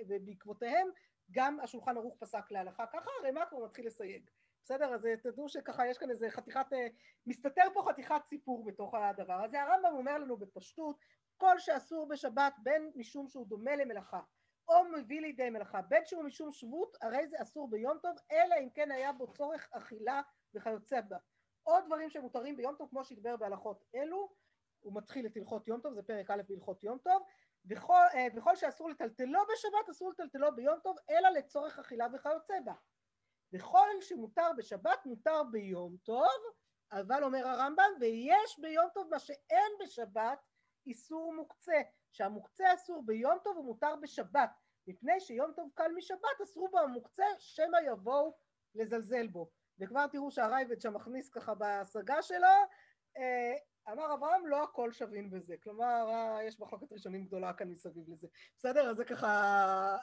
ובעקבותיהם 0.09 0.89
גם 1.31 1.61
השולחן 1.61 1.97
ערוך 1.97 2.17
פסק 2.19 2.51
להלכה 2.51 2.87
ככה, 2.87 3.11
הרי 3.21 3.31
מה 3.31 3.47
כבר 3.47 3.65
מתחיל 3.65 3.87
לסייג. 3.87 4.31
בסדר? 4.65 4.95
אז 4.95 5.09
תדעו 5.23 5.49
שככה 5.49 5.87
יש 5.87 5.99
כאן 5.99 6.11
איזה 6.11 6.31
חתיכת, 6.31 6.73
אה, 6.73 6.87
מסתתר 7.27 7.65
פה 7.75 7.85
חתיכת 7.89 8.23
סיפור 8.29 8.65
בתוך 8.65 8.95
הדבר 8.95 9.45
הזה. 9.45 9.63
הרמב"ם 9.63 9.93
אומר 9.93 10.19
לנו 10.19 10.37
בפשטות, 10.37 10.97
כל 11.37 11.59
שאסור 11.59 12.09
בשבת 12.09 12.55
בין 12.59 12.91
משום 12.95 13.29
שהוא 13.29 13.47
דומה 13.47 13.77
למלאכה 13.77 14.21
או 14.69 14.85
מביא 14.85 15.21
לידי 15.21 15.51
מלאכה, 15.51 15.83
בין 15.83 16.05
שהוא 16.07 16.25
משום 16.25 16.53
שבות, 16.53 16.97
הרי 17.03 17.29
זה 17.29 17.37
אסור 17.43 17.71
ביום 17.71 17.99
טוב, 18.03 18.17
אלא 18.33 18.55
אם 18.61 18.69
כן 18.75 18.91
היה 18.91 19.13
בו 19.13 19.33
צורך 19.33 19.69
אכילה 19.73 20.21
וכיוצא 20.55 21.01
בה. 21.01 21.17
עוד 21.63 21.85
דברים 21.87 22.11
שמותרים 22.11 22.57
ביום 22.57 22.75
טוב, 22.75 22.89
כמו 22.91 23.05
שהדבר 23.05 23.37
בהלכות 23.37 23.85
אלו, 23.95 24.33
הוא 24.81 24.97
מתחיל 24.97 25.27
את 25.27 25.37
הלכות 25.37 25.69
יום 25.69 25.81
טוב, 25.81 25.95
זה 25.95 26.03
פרק 26.03 26.31
א' 26.31 26.43
בהלכות 26.49 26.85
יום 26.85 26.99
טוב, 26.99 27.23
וכל, 27.71 28.05
אה, 28.15 28.27
וכל 28.37 28.57
שאסור 28.57 28.91
לטלטלו 28.91 29.41
בשבת, 29.53 29.89
אסור 29.91 30.11
לטלטלו 30.11 30.55
ביום 30.57 30.79
טוב, 30.83 30.97
אלא 31.11 31.29
לצורך 31.29 31.79
אכילה 31.79 32.07
וכיוצא 32.15 32.55
בה. 32.65 32.75
וכל 33.53 33.89
שמותר 34.01 34.51
בשבת, 34.57 35.07
מותר 35.07 35.43
ביום 35.51 35.97
טוב, 36.03 36.29
אבל 36.93 37.25
אומר 37.25 37.49
הרמב"ם, 37.49 37.91
ויש 38.01 38.59
ביום 38.61 38.89
טוב 38.95 39.09
מה 39.11 39.19
שאין 39.19 39.73
בשבת, 39.81 40.39
איסור 40.87 41.35
מוקצה, 41.35 41.81
שהמוקצה 42.13 42.75
אסור 42.75 43.03
ביום 43.07 43.39
טוב 43.45 43.57
ומותר 43.57 43.95
בשבת, 44.03 44.51
מפני 44.87 45.21
שיום 45.21 45.53
טוב 45.57 45.71
קל 45.75 45.93
משבת 45.97 46.41
אסרו 46.43 46.71
בו 46.71 46.79
המוקצה 46.79 47.25
שמא 47.39 47.77
יבואו 47.87 48.37
לזלזל 48.75 49.27
בו. 49.27 49.51
וכבר 49.79 50.07
תראו 50.07 50.31
שהרייבד 50.31 50.81
שם 50.81 50.95
מכניס 50.95 51.31
ככה 51.31 51.55
בהשגה 51.55 52.23
שלו, 52.23 52.47
אה, 53.17 53.55
אמר 53.93 54.15
אברהם 54.15 54.47
לא 54.47 54.63
הכל 54.63 54.93
שווים 54.93 55.31
בזה, 55.31 55.55
כלומר 55.63 56.09
אה, 56.09 56.45
יש 56.45 56.61
מחלוקת 56.61 56.93
ראשונים 56.93 57.25
גדולה 57.25 57.53
כאן 57.53 57.69
מסביב 57.69 58.05
לזה, 58.09 58.27
בסדר? 58.59 58.91
אז 58.91 58.97
זה 58.97 59.05
ככה, 59.05 59.29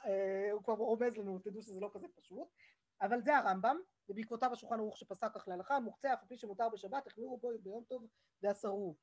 אה, 0.06 0.52
הוא 0.52 0.64
כבר 0.64 0.74
רומז 0.74 1.18
לנו, 1.18 1.40
תדעו 1.40 1.62
שזה 1.62 1.80
לא 1.80 1.90
כזה 1.94 2.08
פשוט, 2.16 2.48
אבל 3.02 3.22
זה 3.22 3.38
הרמב"ם, 3.38 3.78
ובעקבותיו 4.10 4.54
השולחן 4.54 4.80
ערוך 4.80 4.98
שפסק 4.98 5.28
כך 5.36 5.48
להלכה, 5.48 5.80
מוקצה 5.80 6.14
אף 6.14 6.22
על 6.22 6.28
פי 6.28 6.38
שמותר 6.38 6.70
בשבת, 6.70 7.08
החמירו 7.08 7.38
בו 7.38 7.52
ביום 7.64 7.84
טוב 7.84 8.08
ואסרו. 8.44 8.96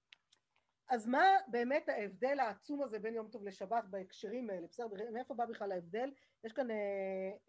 אז 0.89 1.07
מה 1.07 1.25
באמת 1.49 1.89
ההבדל 1.89 2.41
העצום 2.41 2.83
הזה 2.83 2.99
בין 2.99 3.15
יום 3.15 3.29
טוב 3.29 3.45
לשבת 3.45 3.85
בהקשרים 3.91 4.51
האלה? 4.51 4.67
בסדר, 4.67 5.11
מאיפה 5.13 5.35
בא 5.35 5.47
בכלל 5.47 5.73
ההבדל? 5.73 6.11
יש 6.45 6.53
כאן 6.53 6.71
אה, 6.71 6.77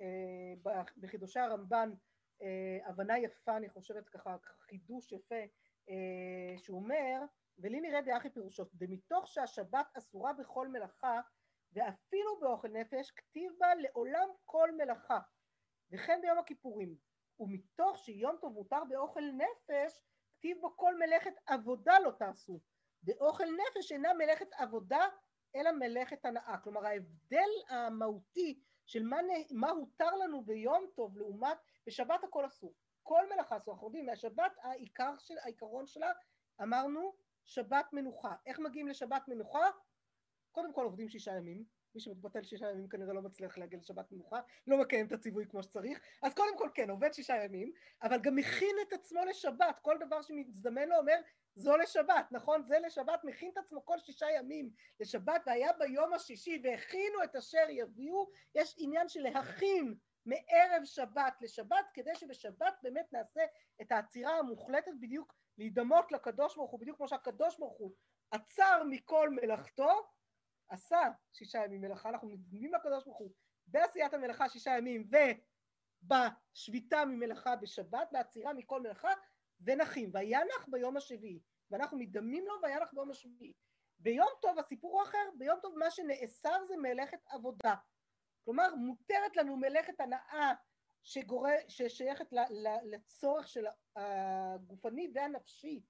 אה, 0.02 0.84
בחידושי 0.98 1.40
הרמב"ן 1.40 1.92
אה, 2.42 2.90
הבנה 2.90 3.20
יפה, 3.20 3.58
אני 3.58 3.70
חושבת 3.70 4.10
ככה, 4.10 4.38
חידוש 4.60 5.12
יפה, 5.12 5.42
אה, 5.90 6.58
שהוא 6.58 6.78
אומר, 6.80 7.22
ולי 7.58 7.82
נראה 7.82 8.02
דאחי 8.02 8.30
פירושו, 8.30 8.66
דמתוך 8.74 9.28
שהשבת 9.28 9.86
אסורה 9.98 10.34
בכל 10.34 10.68
מלאכה, 10.68 11.22
ואפילו 11.74 12.40
באוכל 12.40 12.68
נפש, 12.68 13.12
כתיב 13.12 13.52
בה 13.60 13.76
לעולם 13.76 14.30
כל 14.46 14.72
מלאכה, 14.78 15.20
וכן 15.92 16.20
ביום 16.22 16.38
הכיפורים. 16.38 16.96
ומתוך 17.40 17.98
שיום 17.98 18.38
טוב 18.42 18.54
מותר 18.54 18.84
באוכל 18.90 19.24
נפש, 19.38 20.02
כתיב 20.32 20.58
בו 20.62 20.78
כל 20.78 20.96
מלאכת 21.00 21.34
עבודה 21.46 22.00
לא 22.00 22.12
תעשו. 22.12 22.60
ואוכל 23.04 23.46
נפש 23.46 23.92
אינה 23.92 24.14
מלאכת 24.14 24.54
עבודה 24.54 25.08
אלא 25.56 25.72
מלאכת 25.72 26.26
הנאה. 26.26 26.58
כלומר 26.64 26.86
ההבדל 26.86 27.50
המהותי 27.70 28.60
של 28.86 29.04
מה, 29.04 29.18
מה 29.52 29.70
הותר 29.70 30.16
לנו 30.16 30.46
ביום 30.46 30.86
טוב 30.96 31.18
לעומת 31.18 31.58
בשבת 31.88 32.24
הכל 32.24 32.46
אסור. 32.46 32.74
כל 33.04 33.30
מלאכה 33.30 33.58
אסור. 33.58 33.74
אנחנו 33.74 33.88
יודעים 33.88 34.06
מהשבת 34.06 34.52
העיקר 34.62 35.14
של, 35.20 35.38
העיקרון 35.38 35.88
שלה 35.88 36.12
אמרנו 36.62 37.14
שבת 37.46 37.86
מנוחה. 37.94 38.36
איך 38.46 38.60
מגיעים 38.60 38.88
לשבת 38.88 39.24
מנוחה? 39.28 39.70
קודם 40.52 40.74
כל 40.74 40.84
עובדים 40.84 41.10
שישה 41.10 41.32
ימים, 41.32 41.66
מי 41.96 42.02
שמתבטל 42.02 42.44
שישה 42.44 42.72
ימים 42.72 42.90
כנראה 42.90 43.14
לא 43.14 43.22
מצליח 43.22 43.58
להגיע 43.58 43.80
לשבת 43.80 44.12
מנוחה, 44.12 44.40
לא 44.68 44.78
מקיים 44.78 45.08
את 45.08 45.12
הציווי 45.12 45.46
כמו 45.50 45.64
שצריך, 45.64 46.00
אז 46.24 46.34
קודם 46.34 46.58
כל 46.58 46.70
כן, 46.76 46.90
עובד 46.90 47.14
שישה 47.14 47.36
ימים, 47.44 47.72
אבל 48.04 48.20
גם 48.22 48.36
מכין 48.36 48.76
את 48.88 48.94
עצמו 48.94 49.26
לשבת, 49.26 49.80
כל 49.82 49.98
דבר 50.00 50.22
שמזדמן 50.22 50.88
לו 50.88 50.96
אומר, 50.98 51.16
זו 51.56 51.78
לשבת, 51.78 52.26
נכון? 52.32 52.64
זה 52.64 52.80
לשבת, 52.80 53.24
מכין 53.24 53.52
את 53.54 53.58
עצמו 53.58 53.86
כל 53.86 54.00
שישה 54.00 54.26
ימים 54.32 54.70
לשבת, 55.00 55.42
והיה 55.46 55.74
ביום 55.74 56.14
השישי 56.14 56.62
והכינו 56.64 57.24
את 57.24 57.36
אשר 57.36 57.66
יביאו, 57.70 58.30
יש 58.56 58.76
עניין 58.78 59.10
של 59.10 59.22
להכין 59.22 59.96
מערב 60.26 60.86
שבת 60.86 61.42
לשבת, 61.42 61.86
כדי 61.94 62.16
שבשבת 62.16 62.74
באמת 62.84 63.14
נעשה 63.14 63.42
את 63.82 63.92
העצירה 63.92 64.38
המוחלטת 64.38 64.92
בדיוק 65.00 65.34
להידמות 65.58 66.12
לקדוש 66.12 66.56
ברוך 66.56 66.72
הוא, 66.72 66.80
בדיוק 66.80 66.98
כמו 66.98 67.08
שהקדוש 67.08 67.58
ברוך 67.60 67.78
הוא 67.78 67.92
עצר 68.32 68.84
מכל 68.90 69.30
מלאכתו, 69.30 70.08
עשה 70.70 71.02
שישה 71.34 71.66
ימים 71.66 71.82
מלאכה, 71.82 72.10
אנחנו 72.10 72.30
נדמים 72.30 72.74
לקדוש 72.74 73.04
ברוך 73.04 73.18
הוא 73.18 73.32
בעשיית 73.68 74.14
המלאכה 74.14 74.50
שישה 74.50 74.72
ימים 74.78 75.10
ובשביתה 76.04 77.06
ממלאכה 77.06 77.56
בשבת, 77.56 78.08
בעצירה 78.12 78.54
מכל 78.54 78.82
מלאכה, 78.82 79.12
ונחים, 79.62 80.12
וינח 80.14 80.68
ביום 80.68 80.98
השביעי, 80.98 81.40
ואנחנו 81.72 81.98
מתדמים 81.98 82.46
לו 82.48 82.54
וינח 82.64 82.94
ביום 82.94 83.12
השביעי. 83.12 83.54
ביום 84.00 84.28
טוב 84.42 84.60
הסיפור 84.60 84.92
הוא 84.92 85.04
אחר, 85.04 85.30
ביום 85.38 85.60
טוב 85.62 85.78
מה 85.78 85.92
שנאסר 85.92 86.66
זה 86.68 86.78
מלאכת 86.78 87.20
עבודה. 87.26 87.76
כלומר 88.46 88.76
מותרת 88.76 89.38
לנו 89.38 89.58
מלאכת 89.58 90.00
הנאה 90.00 90.54
שגור... 91.04 91.48
ששייכת 91.68 92.28
לצורך 92.84 93.48
של 93.48 93.66
הגופני 93.96 95.12
והנפשי 95.14 95.84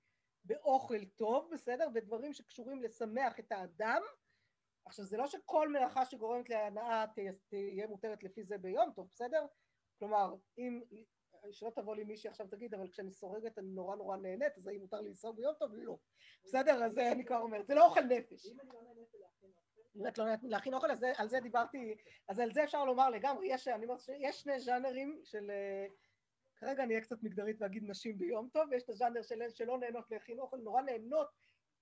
באוכל 0.43 1.05
טוב, 1.05 1.49
בסדר? 1.51 1.87
ודברים 1.93 2.33
שקשורים 2.33 2.83
לשמח 2.83 3.39
את 3.39 3.51
האדם. 3.51 4.01
עכשיו 4.87 5.05
זה 5.05 5.17
לא 5.17 5.27
שכל 5.27 5.69
מלאכה 5.69 6.05
שגורמת 6.05 6.49
להנאה 6.49 7.05
תהיה 7.49 7.87
מותרת 7.87 8.23
לפי 8.23 8.43
זה 8.43 8.57
ביום 8.57 8.91
טוב, 8.95 9.07
בסדר? 9.11 9.45
כלומר, 9.99 10.35
אם 10.57 10.81
שלא 11.51 11.69
תבוא 11.69 11.95
לי 11.95 12.03
מישהי 12.03 12.29
עכשיו 12.29 12.47
תגיד, 12.47 12.73
אבל 12.73 12.89
כשאני 12.89 13.11
סורגת 13.11 13.57
אני 13.57 13.67
נורא 13.67 13.95
נורא 13.95 14.17
נהנית, 14.17 14.57
אז 14.57 14.67
האם 14.67 14.79
מותר 14.79 15.01
לי 15.01 15.09
לסרוג 15.09 15.35
ביום 15.35 15.53
טוב? 15.59 15.71
לא. 15.73 15.97
בסדר? 16.43 16.83
אז 16.85 16.97
אני 16.97 17.25
כבר 17.25 17.37
אומרת, 17.37 17.67
זה 17.67 17.75
לא 17.75 17.85
אוכל 17.85 18.01
נפש. 18.01 18.45
באמת 19.95 20.17
לא 20.17 20.25
נתנו 20.25 20.47
לי 20.47 20.51
להכין 20.51 20.73
אוכל, 20.73 20.91
אז 20.91 20.99
זה- 20.99 21.11
על 21.17 21.27
זה 21.27 21.39
דיברתי, 21.39 21.95
אז 22.27 22.39
על 22.39 22.51
זה 22.53 22.63
אפשר 22.63 22.85
לומר 22.85 23.09
לגמרי, 23.09 23.47
יש, 23.53 23.67
אני 23.67 23.85
אומרת, 23.85 23.99
יש 24.19 24.41
שני 24.41 24.59
ז'אנרים 24.59 25.19
של, 25.23 25.51
אה, 25.51 25.85
כרגע 26.55 26.83
אני 26.83 26.93
אהיה 26.93 27.03
קצת 27.05 27.23
מגדרית 27.23 27.57
ואגיד 27.59 27.83
נשים 27.87 28.17
ביום 28.17 28.49
טוב, 28.53 28.63
ויש 28.71 28.83
את 28.83 28.89
הז'אנר 28.89 29.21
של 29.21 29.49
שלא 29.49 29.77
נהנות 29.77 30.11
להכין 30.11 30.39
אוכל, 30.39 30.57
נורא 30.57 30.81
נהנות 30.81 31.27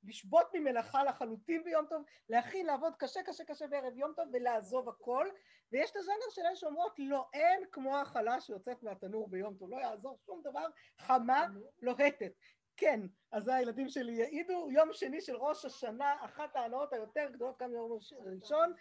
לשבות 0.08 0.48
ממלאכה 0.54 1.04
לחלוטין 1.04 1.64
ביום 1.64 1.86
טוב, 1.86 2.04
להכין, 2.30 2.66
לעבוד 2.66 2.96
קשה 2.96 3.24
קשה 3.24 3.44
קשה 3.44 3.68
בערב 3.68 3.98
יום 3.98 4.14
טוב 4.16 4.26
ולעזוב 4.34 4.90
הכל, 4.90 5.28
ויש 5.72 5.92
את 5.92 5.96
הז'אנר 5.96 6.30
של 6.30 6.42
אלה 6.42 6.56
שאומרות 6.56 6.94
לא, 6.98 7.26
אין 7.34 7.64
כמו 7.72 7.98
החלה 7.98 8.42
שיוצאת 8.42 8.84
מהתנור 8.84 9.30
ביום 9.30 9.56
טוב, 9.60 9.70
לא 9.70 9.78
יעזור 9.78 10.18
שום 10.26 10.42
דבר, 10.44 10.66
חמה, 10.98 11.46
לוהטת. 11.82 12.32
כן, 12.78 13.00
אז 13.32 13.48
הילדים 13.48 13.90
שלי 13.90 14.12
יעידו, 14.12 14.68
יום 14.72 14.94
שני 14.94 15.22
של 15.22 15.36
ראש 15.36 15.66
השנה, 15.66 16.16
אחת 16.26 16.56
ההנאות 16.56 16.94
היותר 16.94 17.30
גדולות 17.32 17.62
גם 17.62 17.74
יום 17.74 18.00
ראשון, 18.42 18.74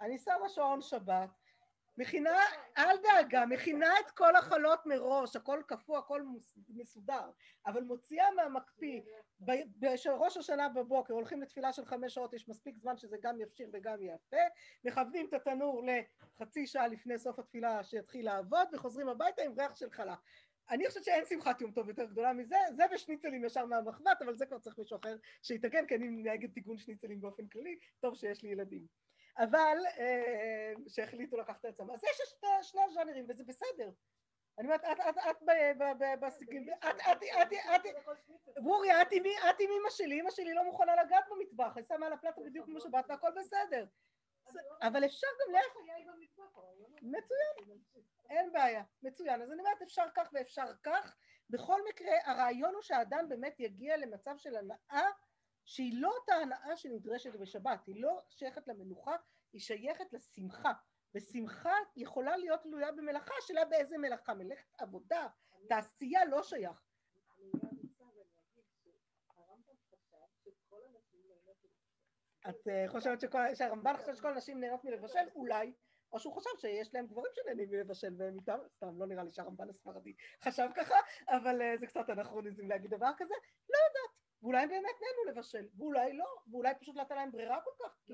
אני 0.00 0.18
שמה 0.18 0.48
שעון 0.48 0.82
שבת, 0.82 1.30
מכינה, 1.98 2.38
אל 2.78 2.96
דאגה, 3.02 3.46
מכינה 3.46 4.00
את 4.00 4.10
כל 4.10 4.36
החלות 4.36 4.86
מראש, 4.86 5.36
הכל 5.36 5.62
קפוא, 5.66 5.98
הכל 5.98 6.22
מסודר, 6.68 7.30
אבל 7.66 7.82
מוציאה 7.82 8.30
מהמקפיא, 8.30 9.00
בראש 9.76 10.36
השנה 10.36 10.68
בבוקר, 10.68 11.14
הולכים 11.14 11.42
לתפילה 11.42 11.72
של 11.72 11.84
חמש 11.84 12.14
שעות, 12.14 12.34
יש 12.34 12.48
מספיק 12.48 12.78
זמן 12.78 12.96
שזה 12.96 13.16
גם 13.22 13.40
יפשיר 13.40 13.70
וגם 13.72 14.02
יפה, 14.02 14.36
מכוונים 14.84 15.26
את 15.28 15.34
התנור 15.34 15.82
לחצי 15.86 16.66
שעה 16.66 16.88
לפני 16.88 17.18
סוף 17.18 17.38
התפילה 17.38 17.82
שיתחיל 17.82 18.24
לעבוד, 18.24 18.68
וחוזרים 18.72 19.08
הביתה 19.08 19.42
עם 19.42 19.52
ריח 19.60 19.76
של 19.76 19.90
חלה. 19.90 20.14
אני 20.70 20.88
חושבת 20.88 21.04
שאין 21.04 21.24
שמחת 21.24 21.60
יום 21.60 21.72
טוב 21.72 21.88
יותר 21.88 22.04
גדולה 22.04 22.32
מזה, 22.32 22.56
זה 22.76 22.82
ושניצלים 22.94 23.44
ישר 23.44 23.66
מהמחבת, 23.66 24.22
אבל 24.22 24.34
זה 24.34 24.46
כבר 24.46 24.58
צריך 24.58 24.78
מישהו 24.78 24.96
אחר 24.96 25.16
שיתקן, 25.42 25.86
כי 25.86 25.94
אני 25.94 26.08
נגד 26.08 26.50
תיקון 26.50 26.78
שניצלים 26.78 27.20
באופן 27.20 27.46
כללי, 27.46 27.78
טוב 28.00 28.14
שיש 28.14 28.42
לי 28.42 28.48
ילדים. 28.48 28.86
אבל 29.38 29.78
אה, 29.98 30.72
שהחליטו 30.88 31.36
לקחת 31.36 31.60
את 31.60 31.64
עצמם. 31.64 31.90
אז 31.90 32.04
יש 32.04 32.20
שני, 32.40 32.48
שני 32.62 32.80
הז'אנרים, 32.82 33.26
וזה 33.28 33.44
בסדר. 33.44 33.90
אני 34.58 34.66
אומרת, 34.66 34.84
את, 34.84 34.98
את, 35.08 35.16
את, 35.30 35.42
בסיגים, 36.20 36.66
את, 36.70 36.84
את, 37.12 37.22
את, 37.42 37.52
את, 37.74 38.62
בוריה, 38.62 39.02
את 39.02 39.06
עם 39.60 39.70
אמא 39.80 39.90
שלי, 39.90 40.20
אמא 40.20 40.30
שלי 40.30 40.54
לא 40.54 40.64
מוכנה 40.64 40.92
לגעת 41.04 41.24
במטבח, 41.30 41.76
היא 41.76 41.84
שמה 41.84 42.06
על 42.06 42.12
הפלטה 42.12 42.40
בדיוק 42.40 42.66
כמו 42.66 42.80
שבאת 42.80 43.04
והכל 43.08 43.30
בסדר. 43.36 43.86
אבל 44.82 45.04
אפשר 45.04 45.26
גם 45.26 45.52
להפך, 45.52 45.76
מצוין, 47.02 47.78
אין 48.30 48.52
בעיה, 48.52 48.82
מצוין. 49.02 49.42
אז 49.42 49.50
אני 49.50 49.60
אומרת, 49.60 49.82
אפשר 49.82 50.04
כך 50.14 50.30
ואפשר 50.32 50.66
כך. 50.82 51.16
בכל 51.50 51.80
מקרה, 51.88 52.12
הרעיון 52.24 52.74
הוא 52.74 52.82
שהאדם 52.82 53.28
באמת 53.28 53.60
יגיע 53.60 53.96
למצב 53.96 54.34
של 54.36 54.56
הנאה 54.56 55.10
שהיא 55.64 55.92
לא 56.00 56.12
אותה 56.20 56.34
הנאה 56.34 56.76
שנדרשת 56.76 57.36
בשבת, 57.36 57.86
היא 57.86 58.02
לא 58.02 58.22
שייכת 58.30 58.68
למנוחה, 58.68 59.16
היא 59.52 59.60
שייכת 59.60 60.12
לשמחה. 60.12 60.72
ושמחה 61.14 61.74
יכולה 61.96 62.36
להיות 62.36 62.62
תלויה 62.62 62.92
במלאכה, 62.92 63.34
השאלה 63.38 63.64
באיזה 63.64 63.98
מלאכה, 63.98 64.34
מלאכת 64.34 64.68
עבודה, 64.78 65.26
תעשייה 65.68 66.24
לא 66.24 66.42
שייך. 66.42 66.82
את 72.48 72.68
אה, 72.68 72.84
חושבת 72.88 73.20
שהרמב"ן 73.54 73.96
חושב 73.96 74.14
שכל 74.14 74.32
הנשים 74.32 74.60
נהנות 74.60 74.84
מלבשל? 74.84 75.28
אולי. 75.34 75.72
או 76.12 76.20
שהוא 76.20 76.34
חשב 76.34 76.50
שיש 76.58 76.94
להם 76.94 77.06
גברים 77.06 77.32
שנהנים 77.34 77.70
מלבשל 77.70 78.14
והם 78.18 78.34
איתם, 78.34 78.58
סתם, 78.68 79.00
לא 79.00 79.06
נראה 79.06 79.24
לי 79.24 79.32
שהרמב"ן 79.32 79.68
הספרדי 79.68 80.14
חשב 80.44 80.68
ככה, 80.76 80.94
אבל 81.28 81.62
אה, 81.62 81.76
זה 81.76 81.86
קצת 81.86 82.10
אנכרוניזם 82.10 82.68
להגיד 82.68 82.90
דבר 82.90 83.10
כזה, 83.16 83.34
לא 83.70 83.78
יודעת. 83.88 84.23
ואולי 84.44 84.62
הם 84.62 84.68
באמת 84.68 84.96
נהנו 85.00 85.30
לבשל, 85.30 85.68
ואולי 85.76 86.12
לא, 86.12 86.26
ואולי 86.50 86.74
פשוט 86.80 86.96
לא 86.96 87.00
הייתה 87.00 87.14
להם 87.14 87.32
ברירה 87.32 87.60
כל 87.64 87.70
כך, 87.84 87.96
כי... 88.04 88.12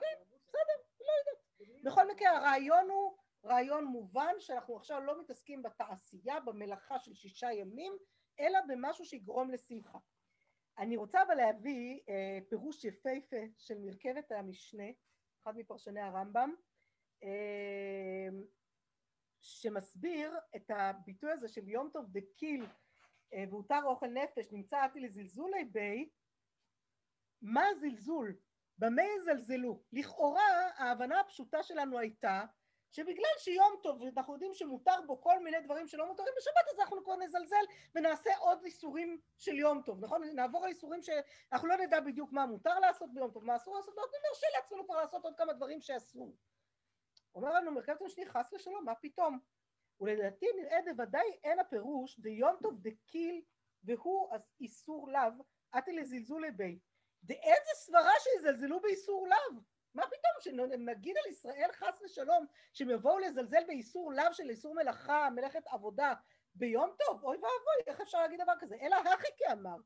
כן, 0.00 0.16
בסדר, 0.44 0.82
לא 1.00 1.12
יודעת. 1.18 1.84
בכל 1.84 2.08
מקרה, 2.08 2.36
הרעיון 2.36 2.90
הוא 2.90 3.16
רעיון 3.44 3.84
מובן 3.84 4.34
שאנחנו 4.38 4.76
עכשיו 4.76 5.00
לא 5.00 5.20
מתעסקים 5.20 5.62
בתעשייה, 5.62 6.40
במלאכה 6.40 6.98
של 6.98 7.14
שישה 7.14 7.52
ימים, 7.52 7.92
אלא 8.40 8.58
במשהו 8.68 9.04
שיגרום 9.04 9.50
לשמחה. 9.50 9.98
אני 10.78 10.96
רוצה 10.96 11.22
אבל 11.22 11.34
להביא 11.34 12.00
אה, 12.08 12.38
פירוש 12.48 12.84
יפהפה 12.84 13.36
של 13.58 13.78
מרכבת 13.78 14.32
המשנה, 14.32 14.84
אחד 15.42 15.56
מפרשני 15.56 16.00
הרמב"ם, 16.00 16.54
אה, 17.22 18.28
שמסביר 19.40 20.38
את 20.56 20.70
הביטוי 20.70 21.30
הזה 21.30 21.48
של 21.48 21.68
יום 21.68 21.90
טוב 21.92 22.06
דקיל 22.08 22.66
והותר 23.50 23.80
אוכל 23.84 24.06
נפש, 24.06 24.52
נמצא 24.52 24.86
אתי 24.86 25.00
לזלזולי 25.00 25.64
בי, 25.64 26.08
מה 27.42 27.66
הזלזול? 27.66 28.36
במה 28.78 29.02
יזלזלו? 29.02 29.82
לכאורה 29.92 30.42
ההבנה 30.76 31.20
הפשוטה 31.20 31.62
שלנו 31.62 31.98
הייתה 31.98 32.44
שבגלל 32.92 33.30
שיום 33.38 33.80
טוב 33.82 34.00
ואנחנו 34.00 34.32
יודעים 34.32 34.54
שמותר 34.54 35.00
בו 35.06 35.20
כל 35.20 35.38
מיני 35.38 35.60
דברים 35.60 35.86
שלא 35.86 36.06
מותרים 36.06 36.34
בשבת 36.36 36.68
אז 36.72 36.80
אנחנו 36.80 37.04
כבר 37.04 37.16
נזלזל 37.16 37.64
ונעשה 37.94 38.30
עוד 38.38 38.64
איסורים 38.64 39.20
של 39.38 39.54
יום 39.54 39.82
טוב, 39.82 40.04
נכון? 40.04 40.22
נעבור 40.34 40.64
על 40.64 40.70
איסורים 40.70 41.02
שאנחנו 41.02 41.68
לא 41.68 41.76
נדע 41.76 42.00
בדיוק 42.00 42.32
מה 42.32 42.46
מותר 42.46 42.78
לעשות 42.78 43.14
ביום 43.14 43.30
טוב, 43.30 43.44
מה 43.44 43.56
אסור 43.56 43.76
לעשות, 43.76 43.94
ועוד 43.98 44.10
נרשה 44.28 44.46
לעצמנו 44.56 44.84
כבר 44.84 44.96
לעשות 44.96 45.24
עוד 45.24 45.36
כמה 45.36 45.52
דברים 45.52 45.80
שאסור. 45.80 46.36
אומר 47.34 47.52
לנו 47.52 47.72
מרכבת 47.72 48.02
המשני 48.02 48.26
חס 48.26 48.52
ושלום, 48.52 48.84
מה 48.84 48.94
פתאום? 48.94 49.38
ולדעתי 50.00 50.46
נראה 50.56 50.78
בוודאי 50.84 51.38
אין 51.44 51.58
הפירוש 51.58 52.20
דיום 52.20 52.56
טוב 52.62 52.80
דקיל 52.80 53.42
והוא 53.84 54.30
איסור 54.60 55.08
לאו, 55.08 55.44
עתי 55.72 55.92
לזלזול 55.92 56.50
בי. 56.50 56.78
דאיזה 57.24 57.70
סברה 57.74 58.12
שיזלזלו 58.20 58.80
באיסור 58.80 59.28
לאו? 59.28 59.60
מה 59.94 60.02
פתאום 60.06 60.58
שנגיד 60.68 61.16
על 61.16 61.30
ישראל 61.30 61.70
חס 61.72 62.02
ושלום 62.04 62.46
שהם 62.72 62.90
יבואו 62.90 63.18
לזלזל 63.18 63.66
באיסור 63.66 64.12
לאו 64.12 64.32
של 64.32 64.50
איסור 64.50 64.74
מלאכה, 64.74 65.28
מלאכת 65.30 65.66
עבודה 65.66 66.14
ביום 66.54 66.90
טוב? 66.98 67.24
אוי 67.24 67.36
ואבוי, 67.36 67.82
איך 67.86 68.00
אפשר 68.00 68.20
להגיד 68.20 68.40
דבר 68.42 68.52
כזה? 68.60 68.76
אלא 68.80 68.96
הכי 68.96 69.28
כאמר. 69.36 69.76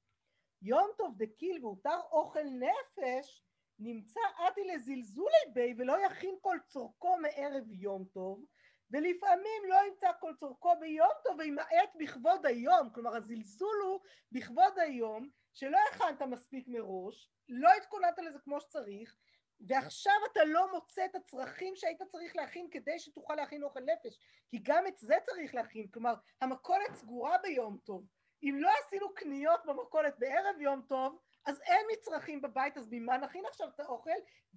יום 0.62 0.90
טוב 0.98 1.14
דקיל 1.16 1.64
והותר 1.64 2.00
אוכל 2.12 2.44
נפש 2.44 3.44
נמצא 3.78 4.20
עתי 4.38 4.64
לזלזולי 4.64 5.52
בי 5.52 5.74
ולא 5.78 6.06
יכין 6.06 6.34
כל 6.40 6.58
צורכו 6.66 7.16
מערב 7.16 7.64
יום 7.70 8.04
טוב 8.04 8.44
ולפעמים 8.90 9.62
לא 9.68 9.76
ימצא 9.88 10.10
כל 10.20 10.34
צורכו 10.40 10.70
ביום 10.80 11.10
טוב 11.24 11.38
וימעט 11.38 11.90
בכבוד 11.98 12.46
היום 12.46 12.90
כלומר 12.94 13.16
הזלזול 13.16 13.76
הוא 13.84 14.00
בכבוד 14.32 14.78
היום 14.78 15.28
שלא 15.54 15.78
הכנת 15.92 16.22
מספיק 16.22 16.64
מראש 16.68 17.30
לא 17.48 17.68
התכוננת 17.76 18.18
לזה 18.18 18.38
כמו 18.38 18.60
שצריך 18.60 19.16
ועכשיו 19.60 20.14
אתה 20.32 20.44
לא 20.44 20.72
מוצא 20.72 21.04
את 21.04 21.14
הצרכים 21.14 21.76
שהיית 21.76 22.02
צריך 22.02 22.36
להכין 22.36 22.68
כדי 22.70 22.98
שתוכל 22.98 23.34
להכין 23.34 23.62
אוכל 23.62 23.80
נפש 23.80 24.18
כי 24.48 24.58
גם 24.62 24.86
את 24.86 24.98
זה 24.98 25.14
צריך 25.26 25.54
להכין 25.54 25.88
כלומר 25.88 26.14
המכולת 26.40 26.94
סגורה 26.94 27.38
ביום 27.38 27.78
טוב. 27.84 28.06
אם 28.42 28.56
לא 28.60 28.70
עשינו 28.84 29.14
קניות 29.14 29.60
במכולת 29.64 30.14
בערב 30.18 30.60
יום 30.60 30.82
טוב 30.88 31.18
אז 31.46 31.60
אין 31.60 31.86
מצרכים 31.92 32.42
בבית, 32.42 32.76
אז 32.76 32.88
ממה 32.90 33.16
נכין 33.18 33.44
עכשיו 33.46 33.68
את 33.68 33.80
האוכל? 33.80 34.10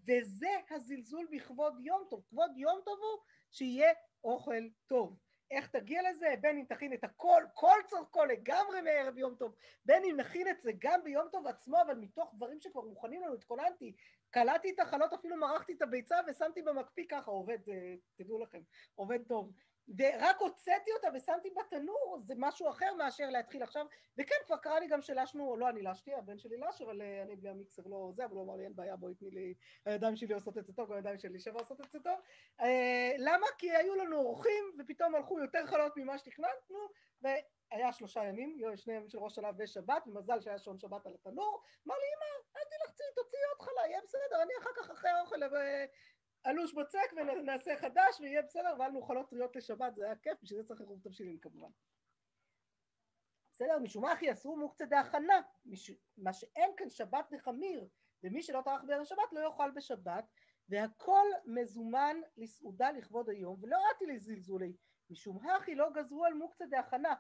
וזה 0.08 0.50
הזלזול 0.70 1.28
בכבוד 1.32 1.74
יום 1.80 2.04
טוב. 2.10 2.24
כבוד 2.30 2.52
יום 2.58 2.80
טוב 2.86 3.00
הוא 3.00 3.24
שיהיה 3.52 3.94
אוכל 4.24 4.64
טוב. 4.88 5.18
איך 5.52 5.68
תגיע 5.68 6.02
לזה? 6.10 6.28
בין 6.42 6.58
אם 6.58 6.66
תכין 6.70 6.94
את 6.94 7.04
הכל, 7.04 7.44
כל 7.54 7.78
צורכו 7.88 8.26
לגמרי 8.26 8.82
מערב 8.82 9.18
יום 9.18 9.36
טוב, 9.36 9.56
בין 9.86 10.04
אם 10.04 10.18
נכין 10.18 10.48
את 10.48 10.62
זה 10.62 10.72
גם 10.80 11.04
ביום 11.04 11.28
טוב 11.32 11.48
עצמו, 11.48 11.82
אבל 11.82 11.96
מתוך 11.96 12.34
דברים 12.36 12.60
שכבר 12.60 12.82
מוכנים 12.82 13.22
לנו, 13.22 13.34
התכוננתי, 13.34 13.96
קלעתי 14.30 14.72
את 14.72 14.80
החלות, 14.80 15.14
אפילו 15.14 15.38
מרחתי 15.38 15.74
את 15.74 15.82
הביצה 15.82 16.16
ושמתי 16.28 16.62
במקפיא 16.62 17.06
ככה, 17.10 17.32
עובד, 17.32 17.58
תדעו 18.16 18.40
לכם, 18.40 18.62
עובד 18.96 19.20
טוב. 19.28 19.52
ורק 19.98 20.40
הוצאתי 20.40 20.92
אותה 20.92 21.08
ושמתי 21.14 21.50
בתנור, 21.50 22.20
זה 22.24 22.34
משהו 22.38 22.70
אחר 22.70 22.94
מאשר 22.94 23.30
להתחיל 23.30 23.64
עכשיו, 23.64 23.86
וכן, 24.18 24.36
כבר 24.46 24.58
קרה 24.58 24.80
לי 24.80 24.88
גם 24.88 25.02
שלשנו, 25.02 25.58
לא 25.58 25.70
אני 25.70 25.82
לשתי, 25.82 26.14
הבן 26.14 26.38
שלי 26.38 26.58
לש, 26.58 26.82
אבל 26.82 27.02
אני 27.02 27.36
בלי 27.36 27.50
המיקסר 27.50 27.82
לא 27.86 28.12
זה, 28.14 28.26
אבל 28.26 28.36
הוא 28.36 28.44
אמר 28.44 28.56
לי, 28.56 28.64
אין 28.64 28.76
בעיה, 28.76 28.96
בואי 28.96 29.16
תני 29.16 29.32
לי, 29.32 29.54
הידיים 29.86 30.16
שלי 30.16 30.34
עושות 30.34 30.58
את 30.58 30.66
זה 30.66 30.74
טוב, 30.74 30.90
גם 30.90 30.96
הידיים 30.96 31.18
שלי 31.18 31.40
שווה 31.40 31.60
עושות 31.60 31.82
את 31.82 31.92
זה 31.92 32.00
טוב. 32.00 32.20
למה? 33.18 33.48
כי 33.58 33.72
היו 33.72 33.96
לנו 33.96 34.18
אורחים, 34.18 34.64
ופתאום 34.80 35.16
הלכו 35.16 35.40
יותר 35.40 35.66
חלות 35.66 35.98
ממה 35.98 36.18
שתכננו, 36.18 36.90
והיה 37.22 37.94
שלושה 37.94 38.24
ימים, 38.24 38.58
שני 38.76 38.94
ימים 38.94 39.10
של 39.10 39.18
ראש 39.18 39.36
שנה 39.36 39.50
ושבת, 39.58 40.04
ומזל 40.08 40.42
שהיה 40.42 40.60
שעון 40.60 40.80
שבת 40.80 41.06
על 41.06 41.14
התנור, 41.14 41.64
אמר 41.88 41.96
לי, 41.96 42.06
אמא, 42.18 42.60
אל 42.60 42.62
תלחצי, 42.70 43.04
תוציאי 43.16 43.42
עוד 43.54 43.62
חלה, 43.62 43.88
יהיה 43.88 44.02
בסדר, 44.04 44.44
אני 44.44 44.54
אחר 44.60 44.70
כך 44.78 44.92
אחרי 44.92 45.10
האוכל 45.10 45.44
אלוש 46.48 46.74
בצק 46.74 47.14
ונעשה 47.16 47.78
חדש 47.78 48.20
ויהיה 48.20 48.42
בסדר, 48.42 48.76
והיה 48.78 48.90
לנו 48.90 49.02
חלות 49.02 49.30
טריות 49.30 49.56
לשבת, 49.56 49.96
זה 49.96 50.06
היה 50.06 50.16
כיף, 50.16 50.38
בשביל 50.44 50.62
זה 50.62 50.68
צריך 50.68 50.80
עירוב 50.80 51.00
תבשילים 51.04 51.40
כמובן. 51.40 51.70
בסדר, 53.52 53.80
משום 53.80 54.04
מה 54.04 54.14
אחי 54.14 54.32
אסור 54.32 54.58
מוקצה 54.58 54.86
דהכנה, 54.86 55.42
מה 56.18 56.34
שאין 56.34 56.72
כאן 56.78 56.90
שבת 56.90 57.32
נחמיר, 57.32 57.88
ומי 58.24 58.42
שלא 58.42 58.62
טרח 58.66 58.84
בערב 58.84 59.06
שבת 59.06 59.32
לא 59.32 59.40
יאכל 59.40 59.72
בשבת, 59.72 60.26
והכל 60.70 61.26
מזומן 61.46 62.18
לסעודה 62.38 62.92
לכבוד 62.92 63.30
היום, 63.30 63.58
ולא 63.62 63.78
ראיתי 63.78 64.06
לזלזולי, 64.06 64.74
משום 65.10 65.50
הכי 65.50 65.76
לא 65.76 65.90
גזרו 65.94 66.26
על 66.26 66.34
מוקצה 66.34 66.66
דהכנה, 66.66 67.16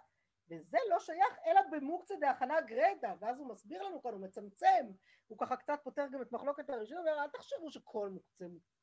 וזה 0.50 0.78
לא 0.90 1.00
שייך 1.00 1.38
אלא 1.46 1.62
במוקצה 1.72 2.16
דהכנה 2.16 2.62
גרדה, 2.62 3.14
ואז 3.20 3.40
הוא 3.40 3.48
מסביר 3.48 3.84
לנו 3.84 4.02
כאן, 4.02 4.14
הוא 4.14 4.22
מצמצם, 4.22 4.92
הוא 5.28 5.38
ככה 5.38 5.56
קצת 5.56 5.80
פותר 5.84 6.08
גם 6.12 6.22
את 6.22 6.32
מחלוקת 6.32 6.70
הראשון, 6.70 6.98
אומר, 6.98 7.24
אל 7.24 7.28
תחשבו 7.28 7.72
שכל 7.72 8.10
מוקצה 8.10 8.46
אסור. 8.46 8.77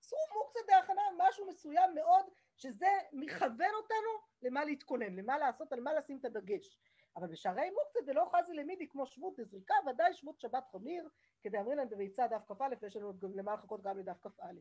עשו 0.00 0.16
מוקצה 0.34 0.60
דהכנה, 0.66 1.02
משהו 1.18 1.46
מסוים 1.46 1.94
מאוד, 1.94 2.24
שזה 2.56 2.90
מכוון 3.12 3.74
אותנו 3.82 4.10
למה 4.42 4.64
להתכונן, 4.64 5.16
למה 5.16 5.38
לעשות, 5.38 5.72
על 5.72 5.80
מה 5.80 5.94
לשים 5.94 6.18
את 6.18 6.24
הדגש. 6.24 6.78
אבל 7.16 7.26
בשערי 7.26 7.70
מוקצה 7.70 8.12
דלא 8.12 8.30
חזי 8.32 8.54
למידי 8.54 8.88
כמו 8.88 9.06
שבות 9.06 9.40
דזריקה, 9.40 9.74
ודאי 9.86 10.14
שבות 10.14 10.40
שבת 10.40 10.68
חמיר, 10.72 11.08
כדי 11.42 11.58
אמרינן 11.58 11.88
דביצה 11.88 12.26
דף 12.26 12.42
כ"א, 12.46 12.68
ויש 12.82 12.96
לנו 12.96 13.12
למה 13.34 13.54
לחכות 13.54 13.82
גם 13.82 13.98
לדף 13.98 14.16
כ"א. 14.22 14.52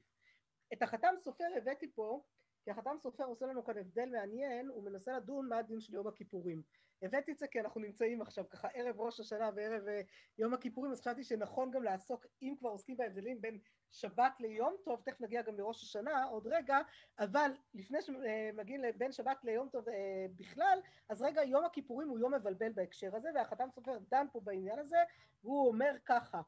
את 0.74 0.82
החתם 0.82 1.14
סופר 1.18 1.46
הבאתי 1.58 1.92
פה, 1.94 2.24
כי 2.66 2.72
החתם 2.72 2.96
סופר 3.00 3.24
עושה 3.24 3.46
לנו 3.46 3.66
כאן 3.66 3.78
הבדל 3.78 4.10
מעניין, 4.10 4.68
הוא 4.68 4.84
מנסה 4.84 5.18
לדון 5.18 5.50
מה 5.50 5.58
הדין 5.58 5.80
של 5.80 5.94
יום 5.94 6.08
הכיפורים. 6.08 6.62
הבאתי 7.02 7.32
את 7.32 7.40
זה 7.40 7.48
כי 7.48 7.60
אנחנו 7.60 7.82
נמצאים 7.82 8.22
עכשיו 8.22 8.50
ככה 8.50 8.68
ערב 8.74 9.02
ראש 9.02 9.20
השנה 9.20 9.50
וערב 9.56 9.88
אה, 9.88 10.02
יום 10.38 10.54
הכיפורים, 10.54 10.92
אז 10.92 11.02
חשבתי 11.02 11.24
שנכון 11.24 11.72
גם 11.72 11.84
לעסוק, 11.84 12.26
אם 12.42 12.56
כבר 12.60 12.70
עוסקים 12.70 12.98
בהבדלים 12.98 13.42
בין 13.42 13.60
שבת 13.92 14.34
ליום 14.40 14.76
טוב, 14.84 15.02
תכף 15.06 15.22
נגיע 15.22 15.42
גם 15.42 15.58
לראש 15.58 15.84
השנה 15.84 16.24
עוד 16.24 16.48
רגע, 16.48 16.78
אבל 17.20 17.52
לפני 17.74 18.02
שמגיעים 18.02 18.82
בין 18.98 19.12
שבת 19.12 19.44
ליום 19.44 19.70
טוב 19.70 19.90
אה, 19.90 20.26
בכלל, 20.36 20.80
אז 21.10 21.22
רגע, 21.22 21.44
יום 21.44 21.66
הכיפורים 21.66 22.10
הוא 22.10 22.20
יום 22.20 22.34
מבלבל 22.34 22.72
בהקשר 22.74 23.16
הזה, 23.16 23.30
והחתם 23.36 23.68
סופר 23.76 23.98
דן 24.12 24.26
פה 24.32 24.40
בעניין 24.44 24.80
הזה, 24.80 25.00
והוא 25.44 25.68
אומר 25.68 25.96
ככה, 26.06 26.42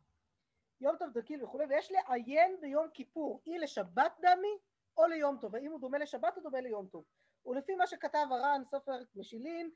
יום 0.81 0.95
טוב 0.99 1.09
דקיל 1.13 1.43
וכולי, 1.43 1.65
ויש 1.65 1.91
לעיין 1.91 2.57
ביום 2.61 2.87
כיפור, 2.93 3.41
אי 3.47 3.57
לשבת 3.57 4.11
דמי 4.21 4.57
או 4.97 5.07
ליום 5.07 5.37
טוב, 5.41 5.55
האם 5.55 5.71
הוא 5.71 5.79
דומה 5.79 5.97
לשבת 5.97 6.37
או 6.37 6.41
דומה 6.41 6.61
ליום 6.61 6.87
טוב. 6.87 7.03
ולפי 7.45 7.75
מה 7.75 7.87
שכתב 7.87 8.27
הר"ן 8.31 8.61
סופר 8.65 8.97
משילין, 9.15 9.71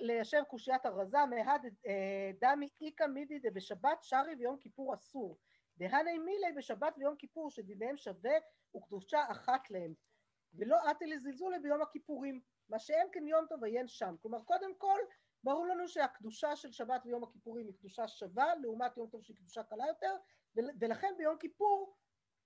ליישר 0.00 0.44
קושיית 0.44 0.86
הרזה, 0.86 1.18
מהד 1.30 1.66
אה, 1.86 2.30
דמי 2.40 2.68
איכא 2.80 3.06
מידי 3.06 3.38
דבשבת 3.38 3.98
שרי 4.02 4.34
ויום 4.38 4.58
כיפור 4.58 4.94
אסור. 4.94 5.38
דהני 5.76 6.18
מילי 6.18 6.52
בשבת 6.56 6.94
ויום 6.98 7.16
כיפור 7.16 7.50
שדיניהם 7.50 7.96
שווה 7.96 8.34
וקדושה 8.76 9.24
אחת 9.30 9.70
להם. 9.70 9.94
ולא 10.54 10.90
אתי 10.90 11.06
לזלזולי 11.06 11.58
ביום 11.58 11.82
הכיפורים, 11.82 12.40
מה 12.68 12.78
שאין 12.78 13.08
כן 13.12 13.26
יום 13.26 13.46
טוב 13.48 13.64
עיין 13.64 13.88
שם. 13.88 14.14
כלומר, 14.22 14.42
קודם 14.42 14.74
כל, 14.78 14.98
ברור 15.44 15.66
לנו 15.66 15.88
שהקדושה 15.88 16.56
של 16.56 16.72
שבת 16.72 17.02
ויום 17.04 17.24
הכיפורים 17.24 17.66
היא 17.66 17.74
קדושה 17.74 18.08
שווה, 18.08 18.54
לעומת 18.54 18.96
יום 18.96 19.08
טוב 19.10 19.22
שהיא 19.22 19.36
קדושה 19.36 19.62
קלה 19.62 19.86
יותר, 19.86 20.16
ולכן 20.80 21.14
ביום 21.18 21.38
כיפור 21.38 21.96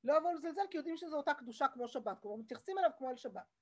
לא 0.05 0.17
יבואו 0.17 0.35
לזלזל 0.35 0.67
כי 0.71 0.77
יודעים 0.77 0.97
שזו 0.97 1.17
אותה 1.17 1.35
קדושה 1.35 1.69
כמו 1.69 1.89
שבת, 1.89 2.19
כלומר 2.21 2.37
מתייחסים 2.37 2.79
אליו 2.79 2.91
כמו 2.99 3.11
אל 3.11 3.17
שבת. 3.17 3.57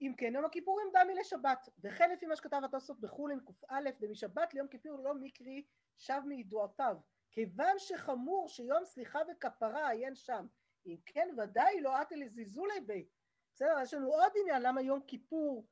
אם 0.00 0.12
כן, 0.16 0.34
יום 0.34 0.44
הכיפורים 0.44 0.86
דמי 0.92 1.14
לשבת, 1.14 1.68
וכן 1.78 2.10
לפי 2.10 2.26
מה 2.26 2.36
שכתב 2.36 2.60
התוספות 2.64 3.00
בחולין 3.00 3.40
קא, 3.40 3.76
דמשבת 4.00 4.54
ליום 4.54 4.68
כיפור 4.68 5.04
לא 5.04 5.14
מקרי 5.14 5.64
שב 5.96 6.20
מידועותיו, 6.26 6.96
כיוון 7.30 7.78
שחמור 7.78 8.48
שיום 8.48 8.84
סליחה 8.84 9.18
וכפרה 9.30 9.90
עיין 9.90 10.14
שם, 10.14 10.46
אם 10.86 10.96
כן 11.06 11.28
ודאי 11.38 11.80
לא 11.80 11.96
עטה 11.96 12.16
לזלזולי 12.16 12.80
בי. 12.80 13.08
בסדר, 13.54 13.80
יש 13.82 13.94
לנו 13.94 14.12
עוד 14.12 14.32
עניין 14.40 14.62
למה 14.62 14.82
יום 14.82 15.00
כיפור 15.06 15.66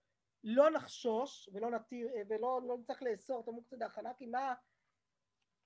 לא 0.44 0.70
נחשוש 0.70 1.48
ולא 1.52 1.70
נתיר, 1.70 2.08
ולא 2.28 2.60
לא 2.68 2.78
נצטרך 2.78 3.02
לאסור 3.02 3.40
את 3.40 3.48
המוקצה 3.48 3.76
דהכנה, 3.76 4.14
כי 4.14 4.26
מה, 4.26 4.54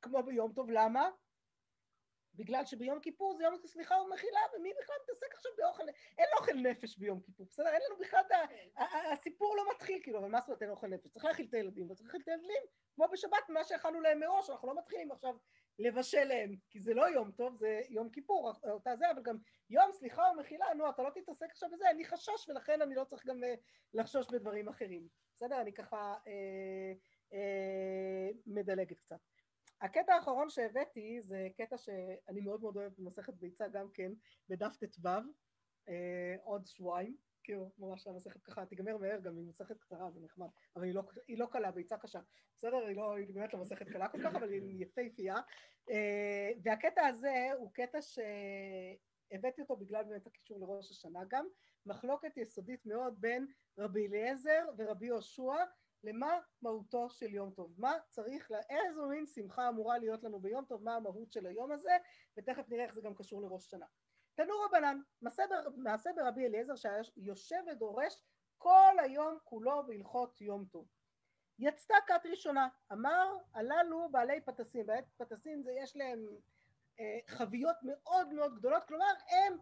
כמו 0.03 0.23
ביום 0.23 0.53
טוב, 0.53 0.71
למה? 0.71 1.11
בגלל 2.37 2.65
שביום 2.65 3.01
כיפור 3.01 3.37
זה 3.37 3.45
יום 3.45 3.57
סליחה 3.67 3.95
ומחילה, 3.95 4.41
ומי 4.57 4.73
בכלל 4.81 4.97
מתעסק 5.05 5.35
עכשיו 5.35 5.53
באוכל, 5.57 5.83
אין 6.19 6.27
אוכל 6.39 6.53
נפש 6.53 6.99
ביום 6.99 7.21
כיפור, 7.21 7.47
בסדר? 7.51 7.69
אין 7.69 7.81
לנו 7.87 7.99
בכלל, 8.01 8.23
הסיפור 9.13 9.57
לא 9.57 9.63
מתחיל, 9.75 10.03
כאילו, 10.03 10.19
אבל 10.19 10.29
מה 10.29 10.41
זאת 10.41 10.49
אומרת 10.49 10.63
אין 10.63 10.71
אוכל 10.71 10.87
נפש? 10.87 11.11
צריך 11.11 11.25
להאכיל 11.25 11.47
את 11.49 11.55
הילדים, 11.55 11.91
וצריך 11.91 12.07
להאכיל 12.07 12.21
את 12.23 12.29
הילדים, 12.29 12.63
כמו 12.95 13.05
בשבת, 13.13 13.49
מה 13.49 13.65
שהכנו 13.65 14.01
להם 14.01 14.21
מראש, 14.21 14.51
אנחנו 14.51 14.69
לא 14.69 14.79
מתחילים 14.79 15.13
עכשיו 15.13 15.37
לבשל 15.79 16.25
להם, 16.25 16.57
כי 16.71 16.81
זה 16.81 16.95
לא 16.95 17.11
יום 17.11 17.31
טוב, 17.31 17.57
זה 17.57 17.81
יום 17.89 18.11
כיפור, 18.11 18.53
אותה 18.71 18.97
זה, 18.97 19.11
אבל 19.11 19.23
גם 19.23 19.37
יום 19.71 19.93
סליחה 19.93 20.23
ומחילה, 20.33 20.75
נו, 20.75 20.91
אתה 20.91 21.03
לא 21.03 21.11
תתעסק 21.11 21.51
עכשיו 21.51 21.69
בזה, 21.73 21.89
אין 21.89 21.97
לי 21.97 22.05
חשש, 22.05 22.49
ולכן 22.49 22.83
אני 22.83 22.95
לא 22.95 23.05
צריך 23.05 23.27
גם 23.27 23.45
אה, 23.45 23.55
לחשוש 23.95 24.27
בדברים 24.33 24.69
אחרים. 24.69 25.09
בסדר? 25.37 25.61
אני 25.61 25.73
ככה 25.73 26.15
אה, 26.27 26.93
אה, 27.33 28.29
מדלגת 28.47 29.01
קצת. 29.01 29.21
הקטע 29.81 30.15
האחרון 30.15 30.51
שהבאתי 30.51 31.21
זה 31.21 31.49
קטע 31.57 31.77
שאני 31.79 32.41
מאוד 32.41 32.61
מאוד 32.61 32.77
אוהבת 32.77 32.99
במסכת 32.99 33.35
ביצה 33.35 33.69
גם 33.69 33.91
כן, 33.95 34.13
בדף 34.49 34.77
ט"ו, 34.77 35.09
אה, 35.89 36.37
עוד 36.43 36.67
שבועיים, 36.67 37.17
כאילו 37.43 37.71
ממש 37.79 38.07
המסכת 38.07 38.43
ככה 38.43 38.67
תיגמר 38.67 38.97
מהר 38.97 39.21
גם, 39.21 39.37
היא 39.37 39.47
מסכת 39.47 39.79
קצרה 39.79 40.11
זה 40.11 40.21
נחמד, 40.21 40.49
אבל 40.77 40.85
היא 40.85 40.95
לא, 40.95 41.03
היא 41.29 41.39
לא 41.39 41.47
קלה, 41.47 41.71
ביצה 41.71 41.99
קשה, 41.99 42.21
בסדר? 42.59 42.77
היא, 42.77 42.97
לא, 42.97 43.17
היא 43.17 43.35
באמת 43.35 43.55
לא 43.55 43.61
מסכת 43.61 43.89
קלה 43.89 44.09
כל 44.09 44.19
כך, 44.23 44.35
אבל 44.35 44.51
היא 44.51 44.83
יפהפייה, 44.83 45.37
אה, 45.91 46.51
והקטע 46.63 47.07
הזה 47.07 47.49
הוא 47.59 47.71
קטע 47.73 47.99
שהבאתי 48.03 49.61
אותו 49.61 49.77
בגלל 49.77 50.05
באמת 50.05 50.27
הקישור 50.27 50.61
לראש 50.61 50.91
השנה 50.91 51.21
גם, 51.29 51.47
מחלוקת 51.87 52.37
יסודית 52.37 52.87
מאוד 52.87 53.21
בין 53.21 53.47
רבי 53.79 54.07
אליעזר 54.07 54.65
ורבי 54.79 55.07
יהושע 55.07 55.65
למה 56.05 56.39
מהותו 56.63 57.11
של 57.11 57.35
יום 57.35 57.51
טוב, 57.51 57.75
מה 57.79 57.95
צריך, 58.09 58.51
איזו 58.71 59.07
מין 59.07 59.27
שמחה 59.27 59.69
אמורה 59.69 59.99
להיות 59.99 60.25
לנו 60.25 60.41
ביום 60.41 60.65
טוב, 60.65 60.83
מה 60.83 60.95
המהות 60.97 61.33
של 61.33 61.47
היום 61.47 61.73
הזה, 61.73 61.97
ותכף 62.37 62.69
נראה 62.69 62.85
איך 62.85 62.95
זה 62.95 63.01
גם 63.01 63.15
קשור 63.15 63.43
לראש 63.43 63.71
שנה. 63.71 63.87
תנו 64.35 64.55
רבנן, 64.67 65.01
מעשה 65.77 66.11
ברבי 66.17 66.47
אליעזר 66.47 66.75
שיושב 67.03 67.63
ודורש 67.73 68.23
כל 68.59 68.97
היום 69.03 69.39
כולו 69.45 69.87
בהלכות 69.87 70.41
יום 70.41 70.65
טוב. 70.65 70.87
יצתה 71.59 71.95
כת 72.07 72.27
ראשונה, 72.31 72.69
אמר 72.93 73.37
הללו 73.55 74.09
בעלי 74.11 74.41
פטסים, 74.41 74.87
בעלי 74.87 75.03
פטסים 75.17 75.63
זה 75.63 75.73
יש 75.83 75.97
להם 75.97 76.27
אה, 77.01 77.19
חביות 77.27 77.77
מאוד 77.83 78.33
מאוד 78.33 78.55
גדולות, 78.59 78.85
כלומר 78.85 79.13
הם, 79.29 79.59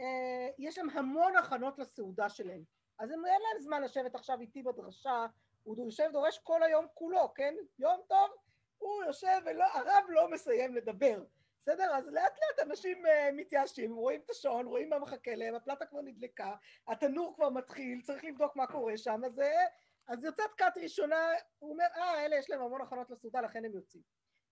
אה, 0.00 0.48
יש 0.58 0.78
להם 0.78 0.90
המון 0.90 1.36
הכנות 1.36 1.78
לסעודה 1.78 2.28
שלהם, 2.28 2.62
אז 2.98 3.10
אין 3.10 3.20
להם 3.20 3.60
זמן 3.60 3.82
לשבת 3.82 4.14
עכשיו 4.14 4.40
איתי 4.40 4.62
בדרשה 4.62 5.26
הוא 5.62 5.76
יושב 5.84 6.06
ודורש 6.10 6.38
כל 6.38 6.62
היום 6.62 6.86
כולו, 6.94 7.34
כן? 7.34 7.54
יום 7.78 8.00
טוב, 8.08 8.30
הוא 8.78 9.04
יושב 9.04 9.40
והרב 9.44 10.04
לא 10.08 10.30
מסיים 10.30 10.74
לדבר, 10.74 11.24
בסדר? 11.62 11.94
אז 11.94 12.06
לאט 12.06 12.38
לאט 12.38 12.66
אנשים 12.68 13.06
uh, 13.06 13.32
מתייאשים, 13.32 13.94
רואים 13.94 14.20
את 14.24 14.30
השעון, 14.30 14.66
רואים 14.66 14.90
מה 14.90 14.98
מחכה 14.98 15.34
להם, 15.34 15.54
הפלטה 15.54 15.86
כבר 15.86 16.00
נדלקה, 16.00 16.54
התנור 16.88 17.34
כבר 17.34 17.50
מתחיל, 17.50 18.00
צריך 18.02 18.24
לבדוק 18.24 18.56
מה 18.56 18.66
קורה 18.66 18.96
שם, 18.96 19.20
אז, 19.26 19.40
אה, 19.40 19.66
אז 20.06 20.24
יוצאת 20.24 20.50
כת 20.56 20.72
ראשונה, 20.82 21.32
הוא 21.58 21.72
אומר, 21.72 21.84
אה, 21.96 22.24
אלה 22.24 22.36
יש 22.36 22.50
להם 22.50 22.62
המון 22.62 22.80
הכנות 22.80 23.10
לסעודה, 23.10 23.40
לכן 23.40 23.64
הם 23.64 23.74
יוצאים. 23.74 24.02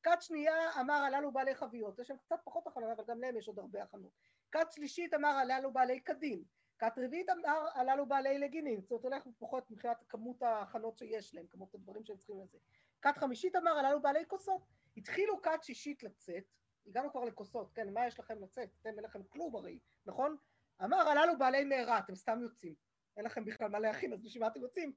כת 0.03 0.23
שנייה 0.23 0.81
אמר 0.81 0.95
הללו 0.95 1.33
בעלי 1.33 1.55
חביות, 1.55 1.99
יש 1.99 2.11
להם 2.11 2.19
קצת 2.19 2.37
פחות 2.45 2.67
הכנות, 2.67 2.91
אבל 2.99 3.05
גם 3.09 3.21
להם 3.21 3.37
יש 3.37 3.49
עוד 3.49 3.59
הרבה 3.59 3.83
הכנות. 3.83 4.13
כת 4.53 4.73
שלישית 4.73 5.15
אמר 5.15 5.29
הללו 5.29 5.73
בעלי 5.73 6.01
קדין. 6.01 6.45
כת 6.81 6.93
רביעית 6.97 7.29
אמר 7.29 7.69
הללו 7.75 8.07
בעלי 8.07 8.39
לגינים, 8.39 8.81
זאת 8.81 8.91
אומרת 8.91 9.05
הולך 9.05 9.37
פחות 9.39 9.71
מבחינת 9.71 10.05
כמות 10.09 10.43
ההכנות 10.43 10.99
שיש 10.99 11.35
להם, 11.35 11.47
כמות 11.47 11.75
הדברים 11.75 12.05
שהם 12.05 12.17
צריכים 12.17 12.41
לזה. 12.41 12.59
כת 13.03 13.17
חמישית 13.17 13.57
אמר 13.57 13.71
הללו 13.71 14.03
בעלי 14.03 14.25
כוסות, 14.27 14.63
התחילו 14.97 15.43
כת 15.43 15.63
שישית 15.63 16.03
לצאת, 16.03 16.45
הגענו 16.87 17.11
כבר 17.11 17.25
לכוסות, 17.25 17.73
כן, 17.73 17.93
מה 17.93 18.07
יש 18.07 18.21
לכם 18.21 18.43
לצאת? 18.43 18.69
אתם 18.81 18.91
אין 18.97 19.05
לכם 19.05 19.23
כלום 19.23 19.57
הרי, 19.57 19.79
נכון? 20.07 20.37
אמר 20.85 20.97
הללו 20.97 21.39
בעלי 21.39 21.65
מהרה, 21.65 21.99
אתם 21.99 22.15
סתם 22.15 22.39
יוצאים, 22.43 22.75
אין 23.17 23.25
לכם 23.25 23.45
בכלל 23.45 23.69
מה 23.69 23.79
להכין, 23.79 24.13
אז 24.13 24.23
בשביל 24.23 24.43
מה 24.43 24.49
אתם 24.49 24.61
יוצאים? 24.61 24.93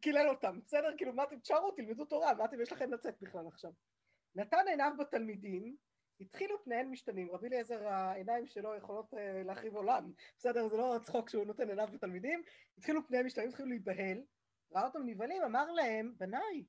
קילל 0.00 0.28
אותם, 0.28 0.60
בסדר? 0.60 0.96
כאילו 0.96 1.12
מה 1.12 1.24
אתם 1.24 1.38
תשארו, 1.38 1.70
תלמדו 1.70 2.04
תורה, 2.04 2.34
מה 2.34 2.44
אתם 2.44 2.60
יש 2.60 2.72
לכם 2.72 2.92
לצאת 2.92 3.14
בכלל 3.20 3.46
עכשיו? 3.46 3.72
נתן 4.34 4.68
עיניו 4.68 4.92
בתלמידים, 4.98 5.76
התחילו 6.20 6.64
פניהן 6.64 6.90
משתנים, 6.90 7.30
רבי 7.30 7.46
אליעזר 7.46 7.88
העיניים 7.88 8.46
שלו 8.46 8.74
יכולות 8.74 9.14
אה, 9.14 9.42
להחריב 9.42 9.76
עולם, 9.76 10.12
בסדר? 10.36 10.68
זה 10.68 10.76
לא 10.76 10.96
צחוק 11.02 11.28
שהוא 11.28 11.46
נותן 11.46 11.68
עיניו 11.68 11.88
בתלמידים, 11.92 12.42
התחילו 12.78 13.06
פניהן 13.06 13.26
משתנים, 13.26 13.48
התחילו 13.48 13.68
להיבהל, 13.68 14.22
ראה 14.72 14.86
אותם 14.86 15.02
נבהלים, 15.06 15.42
אמר 15.42 15.72
להם, 15.72 16.14
בניי, 16.16 16.64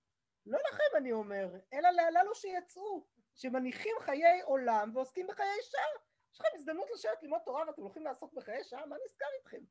לא 0.45 0.59
לכם 0.69 0.97
אני 0.97 1.11
אומר, 1.11 1.55
אלא 1.73 1.89
להללו 1.89 2.35
שיצאו, 2.35 3.05
שמניחים 3.35 3.95
חיי 3.99 4.41
עולם 4.41 4.91
ועוסקים 4.93 5.27
בחיי 5.27 5.61
שעה. 5.61 6.01
יש 6.33 6.39
לכם 6.39 6.49
הזדמנות 6.55 6.89
לשבת 6.93 7.23
ללמוד 7.23 7.41
תורה 7.45 7.67
ואתם 7.67 7.81
הולכים 7.81 8.03
לעסוק 8.03 8.33
בחיי 8.33 8.63
שעה, 8.63 8.85
מה 8.85 8.95
נזכר 9.05 9.25
איתכם? 9.39 9.63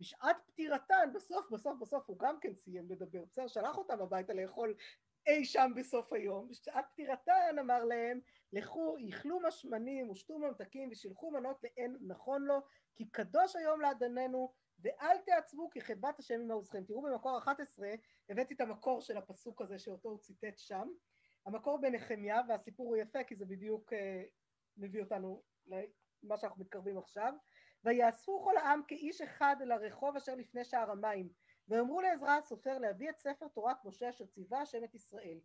בשעת 0.00 0.36
פטירתן, 0.46 1.10
בסוף, 1.14 1.50
בסוף, 1.50 1.78
בסוף 1.80 2.08
הוא 2.08 2.18
גם 2.18 2.40
כן 2.40 2.54
סיים 2.54 2.90
לדבר, 2.90 3.24
בסדר, 3.24 3.46
שלח 3.46 3.78
אותם 3.78 4.00
הביתה 4.00 4.32
לאכול 4.32 4.74
אי 5.26 5.44
שם 5.44 5.72
בסוף 5.76 6.12
היום, 6.12 6.48
בשעת 6.48 6.84
פטירתן 6.92 7.56
אמר 7.60 7.84
להם, 7.84 8.20
לכו, 8.52 8.96
איכלו 9.06 9.40
משמנים 9.40 10.10
ושתו 10.10 10.38
ממתקים 10.38 10.88
ושילחו 10.92 11.30
מנות 11.30 11.62
לאין 11.62 11.96
נכון 12.00 12.42
לו, 12.42 12.60
כי 12.96 13.08
קדוש 13.10 13.56
היום 13.56 13.80
לאדוננו, 13.80 14.52
ואל 14.78 15.16
תעצבו 15.26 15.70
כי 15.70 15.80
חדבת 15.80 16.18
השם 16.18 16.40
עמה 16.40 16.54
עוזכם. 16.54 16.84
תראו 16.84 17.02
במקור 17.02 17.38
11, 17.38 17.88
הבאתי 18.30 18.54
את 18.54 18.60
המקור 18.60 19.00
של 19.00 19.16
הפסוק 19.16 19.62
הזה 19.62 19.78
שאותו 19.78 20.08
הוא 20.08 20.18
ציטט 20.18 20.58
שם. 20.58 20.88
המקור 21.46 21.80
בנחמיה, 21.80 22.40
והסיפור 22.48 22.86
הוא 22.86 22.96
יפה 22.96 23.24
כי 23.24 23.36
זה 23.36 23.46
בדיוק 23.46 23.92
uh, 23.92 23.96
מביא 24.76 25.02
אותנו 25.02 25.42
למה 25.66 26.36
שאנחנו 26.36 26.60
מתקרבים 26.60 26.98
עכשיו. 26.98 27.32
ויאספו 27.84 28.44
כל 28.44 28.56
העם 28.56 28.82
כאיש 28.88 29.20
אחד 29.20 29.56
אל 29.60 29.72
הרחוב 29.72 30.16
אשר 30.16 30.34
לפני 30.34 30.64
שער 30.64 30.90
המים, 30.90 31.28
ואמרו 31.68 32.00
לעזרא 32.00 32.30
הסופר 32.30 32.78
להביא 32.78 33.10
את 33.10 33.18
ספר 33.18 33.48
תורת 33.48 33.84
משה 33.84 34.10
אשר 34.10 34.26
ציווה 34.26 34.60
השם 34.60 34.84
את 34.84 34.94
ישראל. 34.94 35.38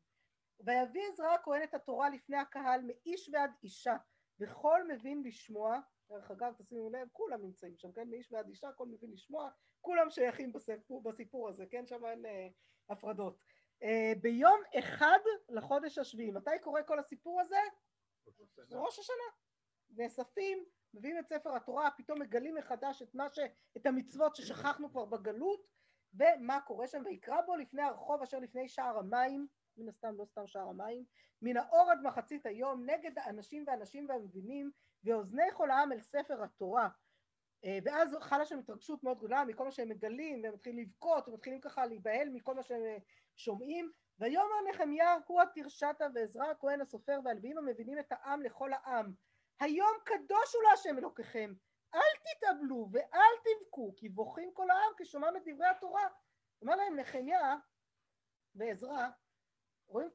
ויביא 0.60 1.02
עזרא 1.14 1.34
הכהן 1.34 1.64
את 1.64 1.74
התורה 1.74 2.10
לפני 2.10 2.38
הקהל 2.38 2.82
מאיש 2.82 3.30
ועד 3.34 3.52
אישה 3.64 3.96
וכל 4.40 4.88
מבין 4.88 5.24
לשמוע, 5.26 5.80
דרך 6.10 6.32
אגב 6.32 6.54
תשימו 6.58 6.90
לב 6.90 7.08
כולם 7.12 7.42
נמצאים 7.42 7.78
שם, 7.78 7.92
כן, 7.92 8.10
מאיש 8.10 8.32
ועד 8.32 8.48
אישה, 8.50 8.72
כל 8.72 8.86
מבין 8.88 9.12
לשמוע, 9.12 9.50
כולם 9.82 10.10
שייכים 10.10 10.54
בסיפור, 10.54 11.04
בסיפור 11.04 11.50
הזה, 11.50 11.66
כן, 11.66 11.86
שם 11.88 12.06
אין 12.06 12.26
אה, 12.26 12.48
הפרדות. 12.90 13.38
אה, 13.84 14.14
ביום 14.22 14.62
אחד 14.80 15.20
לחודש 15.50 15.98
השביעי, 15.98 16.32
מתי 16.32 16.60
קורה 16.62 16.84
כל 16.84 17.00
הסיפור 17.00 17.42
הזה? 17.42 17.60
ראש 18.72 19.00
השנה. 19.00 19.24
נאספים, 19.90 20.66
מביאים 20.94 21.20
את 21.20 21.28
ספר 21.28 21.56
התורה, 21.56 21.90
פתאום 21.98 22.22
מגלים 22.22 22.56
מחדש 22.56 23.02
את 23.02 23.16
ש... 23.34 23.40
את 23.78 23.86
המצוות 23.86 24.36
ששכחנו 24.36 24.92
כבר 24.92 25.06
בגלות, 25.06 25.68
ומה 26.14 26.62
קורה 26.62 26.88
שם, 26.88 27.02
ויקרא 27.06 27.42
בו 27.42 27.56
לפני 27.56 27.82
הרחוב 27.82 28.22
אשר 28.22 28.40
לפני 28.40 28.70
שער 28.70 28.98
המים, 29.00 29.48
מן 29.78 29.90
הסתם 29.90 30.16
לא 30.18 30.26
סתם 30.26 30.48
שער 30.48 30.70
המים, 30.70 31.04
מן 31.42 31.58
האור 31.58 31.92
עד 31.92 32.00
מחצית 32.04 32.46
היום, 32.46 32.90
נגד 32.90 33.20
האנשים 33.20 33.64
והנשים 33.68 34.06
והמבינים, 34.10 34.72
ואוזני 35.04 35.52
כל 35.54 35.72
העם 35.72 35.92
אל 35.92 36.00
ספר 36.00 36.44
התורה. 36.44 36.90
אה, 37.66 37.80
ואז 37.84 38.16
חלה 38.22 38.46
שם 38.46 38.60
התרגשות 38.60 39.04
מאוד 39.04 39.18
גדולה 39.18 39.46
מכל 39.46 39.66
מה 39.66 39.72
שהם 39.72 39.90
מגלים, 39.90 40.44
והם 40.44 40.54
מתחילים 40.54 40.86
לבכות, 40.86 41.28
ומתחילים 41.28 41.62
ככה 41.62 41.86
להיבהל 41.86 42.30
מכל 42.30 42.56
מה 42.56 42.64
שהם 42.64 42.82
אה, 42.82 42.98
שומעים, 43.36 43.92
ויאמר 44.20 44.70
נחמיה 44.70 45.18
הוא 45.28 45.42
התרשתה 45.42 46.06
ועזרא 46.16 46.46
הכהן 46.46 46.82
הסופר 46.82 47.20
והלוויים 47.26 47.58
המבינים 47.58 48.00
את 48.00 48.12
העם 48.12 48.42
לכל 48.42 48.74
העם. 48.74 49.14
היום 49.60 49.92
קדושו 50.06 50.58
להשם 50.70 50.98
אלוקיכם, 50.98 51.54
אל 51.54 51.56
תתאבלו 52.24 52.88
ואל 52.92 53.34
תבכו, 53.44 53.94
כי 53.98 54.10
בוכים 54.10 54.54
כל 54.54 54.70
העם 54.70 54.92
כשומעם 54.98 55.38
את 55.38 55.42
דברי 55.46 55.68
התורה. 55.68 56.08
אומר 56.62 56.76
להם 56.76 57.00
נחמיה 57.00 57.56
ועזרא, 58.56 59.08
רואים 59.88 60.10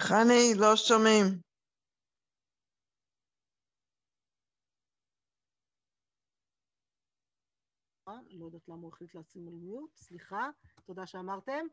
חני, 0.00 0.54
לא 0.56 0.76
שומעים. 0.76 1.24
לא 8.30 8.44
יודעת 8.44 8.68
למה 8.68 8.82
הוא 8.82 8.88
החליט 8.88 9.14
לשים 9.14 9.48
על 9.48 9.54
מיוט, 9.54 9.96
סליחה, 9.96 10.48
תודה 10.84 11.06
שאמרתם. 11.06 11.66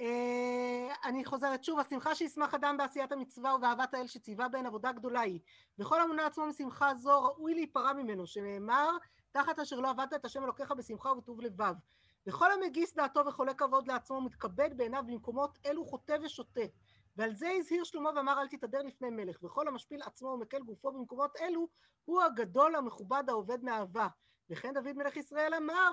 אה, 0.00 0.94
אני 1.04 1.24
חוזרת 1.24 1.64
שוב, 1.64 1.78
השמחה 1.78 2.14
שישמח 2.14 2.54
אדם 2.54 2.76
בעשיית 2.76 3.12
המצווה 3.12 3.54
ובאהבת 3.54 3.94
האל 3.94 4.06
שציווה 4.06 4.48
בהן 4.48 4.66
עבודה 4.66 4.92
גדולה 4.92 5.20
היא. 5.20 5.40
וכל 5.78 6.00
המונה 6.00 6.26
עצמו 6.26 6.46
משמחה 6.46 6.94
זו 6.94 7.24
ראוי 7.24 7.54
להיפרע 7.54 7.92
ממנו, 7.92 8.26
שנאמר, 8.26 8.90
תחת 9.32 9.58
אשר 9.58 9.80
לא 9.80 9.90
עבדת 9.90 10.14
את 10.14 10.24
השם 10.24 10.44
אלוקיך 10.44 10.72
בשמחה 10.72 11.12
ובטוב 11.12 11.40
לבב. 11.40 11.74
וכל 12.26 12.52
המגיס 12.52 12.94
דעתו 12.94 13.26
וחולה 13.26 13.54
כבוד 13.54 13.88
לעצמו 13.88 14.20
מתכבד 14.20 14.70
בעיניו 14.76 15.04
במקומות 15.06 15.58
אלו 15.66 15.84
חוטא 15.84 16.16
ושוטה. 16.22 16.64
ועל 17.16 17.34
זה 17.34 17.50
הזהיר 17.50 17.84
שלמה 17.84 18.10
ואמר 18.16 18.40
אל 18.40 18.48
תתהדר 18.48 18.82
לפני 18.82 19.10
מלך, 19.10 19.42
וכל 19.42 19.68
המשפיל 19.68 20.02
עצמו 20.02 20.28
ומקל 20.28 20.62
גופו 20.62 20.92
במקומות 20.92 21.36
אלו, 21.40 21.68
הוא 22.04 22.22
הגדול 22.22 22.76
המכובד 22.76 23.24
העובד 23.28 23.62
מאהבה. 23.62 24.08
וכן 24.50 24.74
דוד 24.74 24.92
מלך 24.96 25.16
ישראל 25.16 25.54
אמר, 25.54 25.92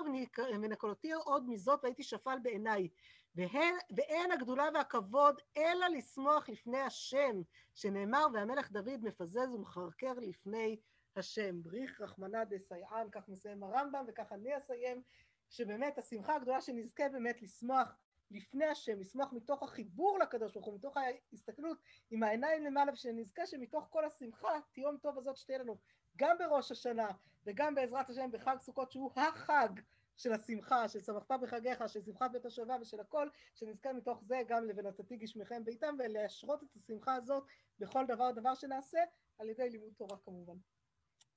ונקלותי 0.62 1.12
עוד 1.12 1.44
מזאת 1.48 1.80
והייתי 1.82 2.02
שפל 2.02 2.38
בעיניי. 2.42 2.88
והן, 3.34 3.74
ואין 3.96 4.32
הגדולה 4.32 4.68
והכבוד 4.74 5.40
אלא 5.56 5.86
לשמוח 5.86 6.48
לפני 6.48 6.80
השם, 6.80 7.42
שנאמר, 7.74 8.26
והמלך 8.32 8.70
דוד 8.70 9.00
מפזז 9.02 9.54
ומחרקר 9.54 10.12
לפני 10.12 10.80
השם. 11.16 11.62
בריך 11.62 12.00
רחמנא 12.00 12.44
דסייען, 12.44 13.10
כך 13.12 13.28
מסיים 13.28 13.62
הרמב"ם, 13.62 14.04
וכך 14.08 14.32
אני 14.32 14.58
אסיים, 14.58 15.02
שבאמת 15.50 15.98
השמחה 15.98 16.34
הגדולה 16.36 16.60
שנזכה 16.60 17.08
באמת 17.08 17.42
לשמוח 17.42 17.96
לפני 18.32 18.64
השם, 18.64 19.00
לשמוח 19.00 19.32
מתוך 19.32 19.62
החיבור 19.62 20.18
לקדוש 20.18 20.52
ברוך 20.54 20.66
הוא, 20.66 20.74
מתוך 20.74 20.96
ההסתכלות 20.96 21.78
עם 22.10 22.22
העיניים 22.22 22.64
למעלה, 22.64 22.92
ושנזכה 22.92 23.46
שמתוך 23.46 23.86
כל 23.90 24.04
השמחה, 24.04 24.58
תיום 24.72 24.96
טוב 24.96 25.18
הזאת 25.18 25.36
שתהיה 25.36 25.58
לנו 25.58 25.76
גם 26.16 26.38
בראש 26.38 26.72
השנה 26.72 27.08
וגם 27.46 27.74
בעזרת 27.74 28.10
השם 28.10 28.30
בחג 28.30 28.56
סוכות 28.60 28.92
שהוא 28.92 29.10
החג 29.16 29.68
של 30.16 30.32
השמחה, 30.32 30.88
של 30.88 31.00
שמחת 31.00 31.40
בחגיך, 31.40 31.88
של 31.88 32.02
שמחת 32.02 32.30
בית 32.30 32.46
השואבה 32.46 32.76
ושל 32.80 33.00
הכל, 33.00 33.28
שנזכה 33.54 33.92
מתוך 33.92 34.22
זה 34.24 34.36
גם 34.48 34.64
ל"ונתתי 34.64 35.16
גשמכם 35.16 35.64
ביתם" 35.64 35.96
ולהשרות 35.98 36.62
את 36.62 36.76
השמחה 36.76 37.14
הזאת 37.14 37.44
בכל 37.78 38.06
דבר 38.06 38.24
ודבר 38.24 38.54
שנעשה, 38.54 39.00
על 39.38 39.48
ידי 39.48 39.70
לימוד 39.70 39.92
תורה 39.96 40.16
כמובן. 40.24 40.56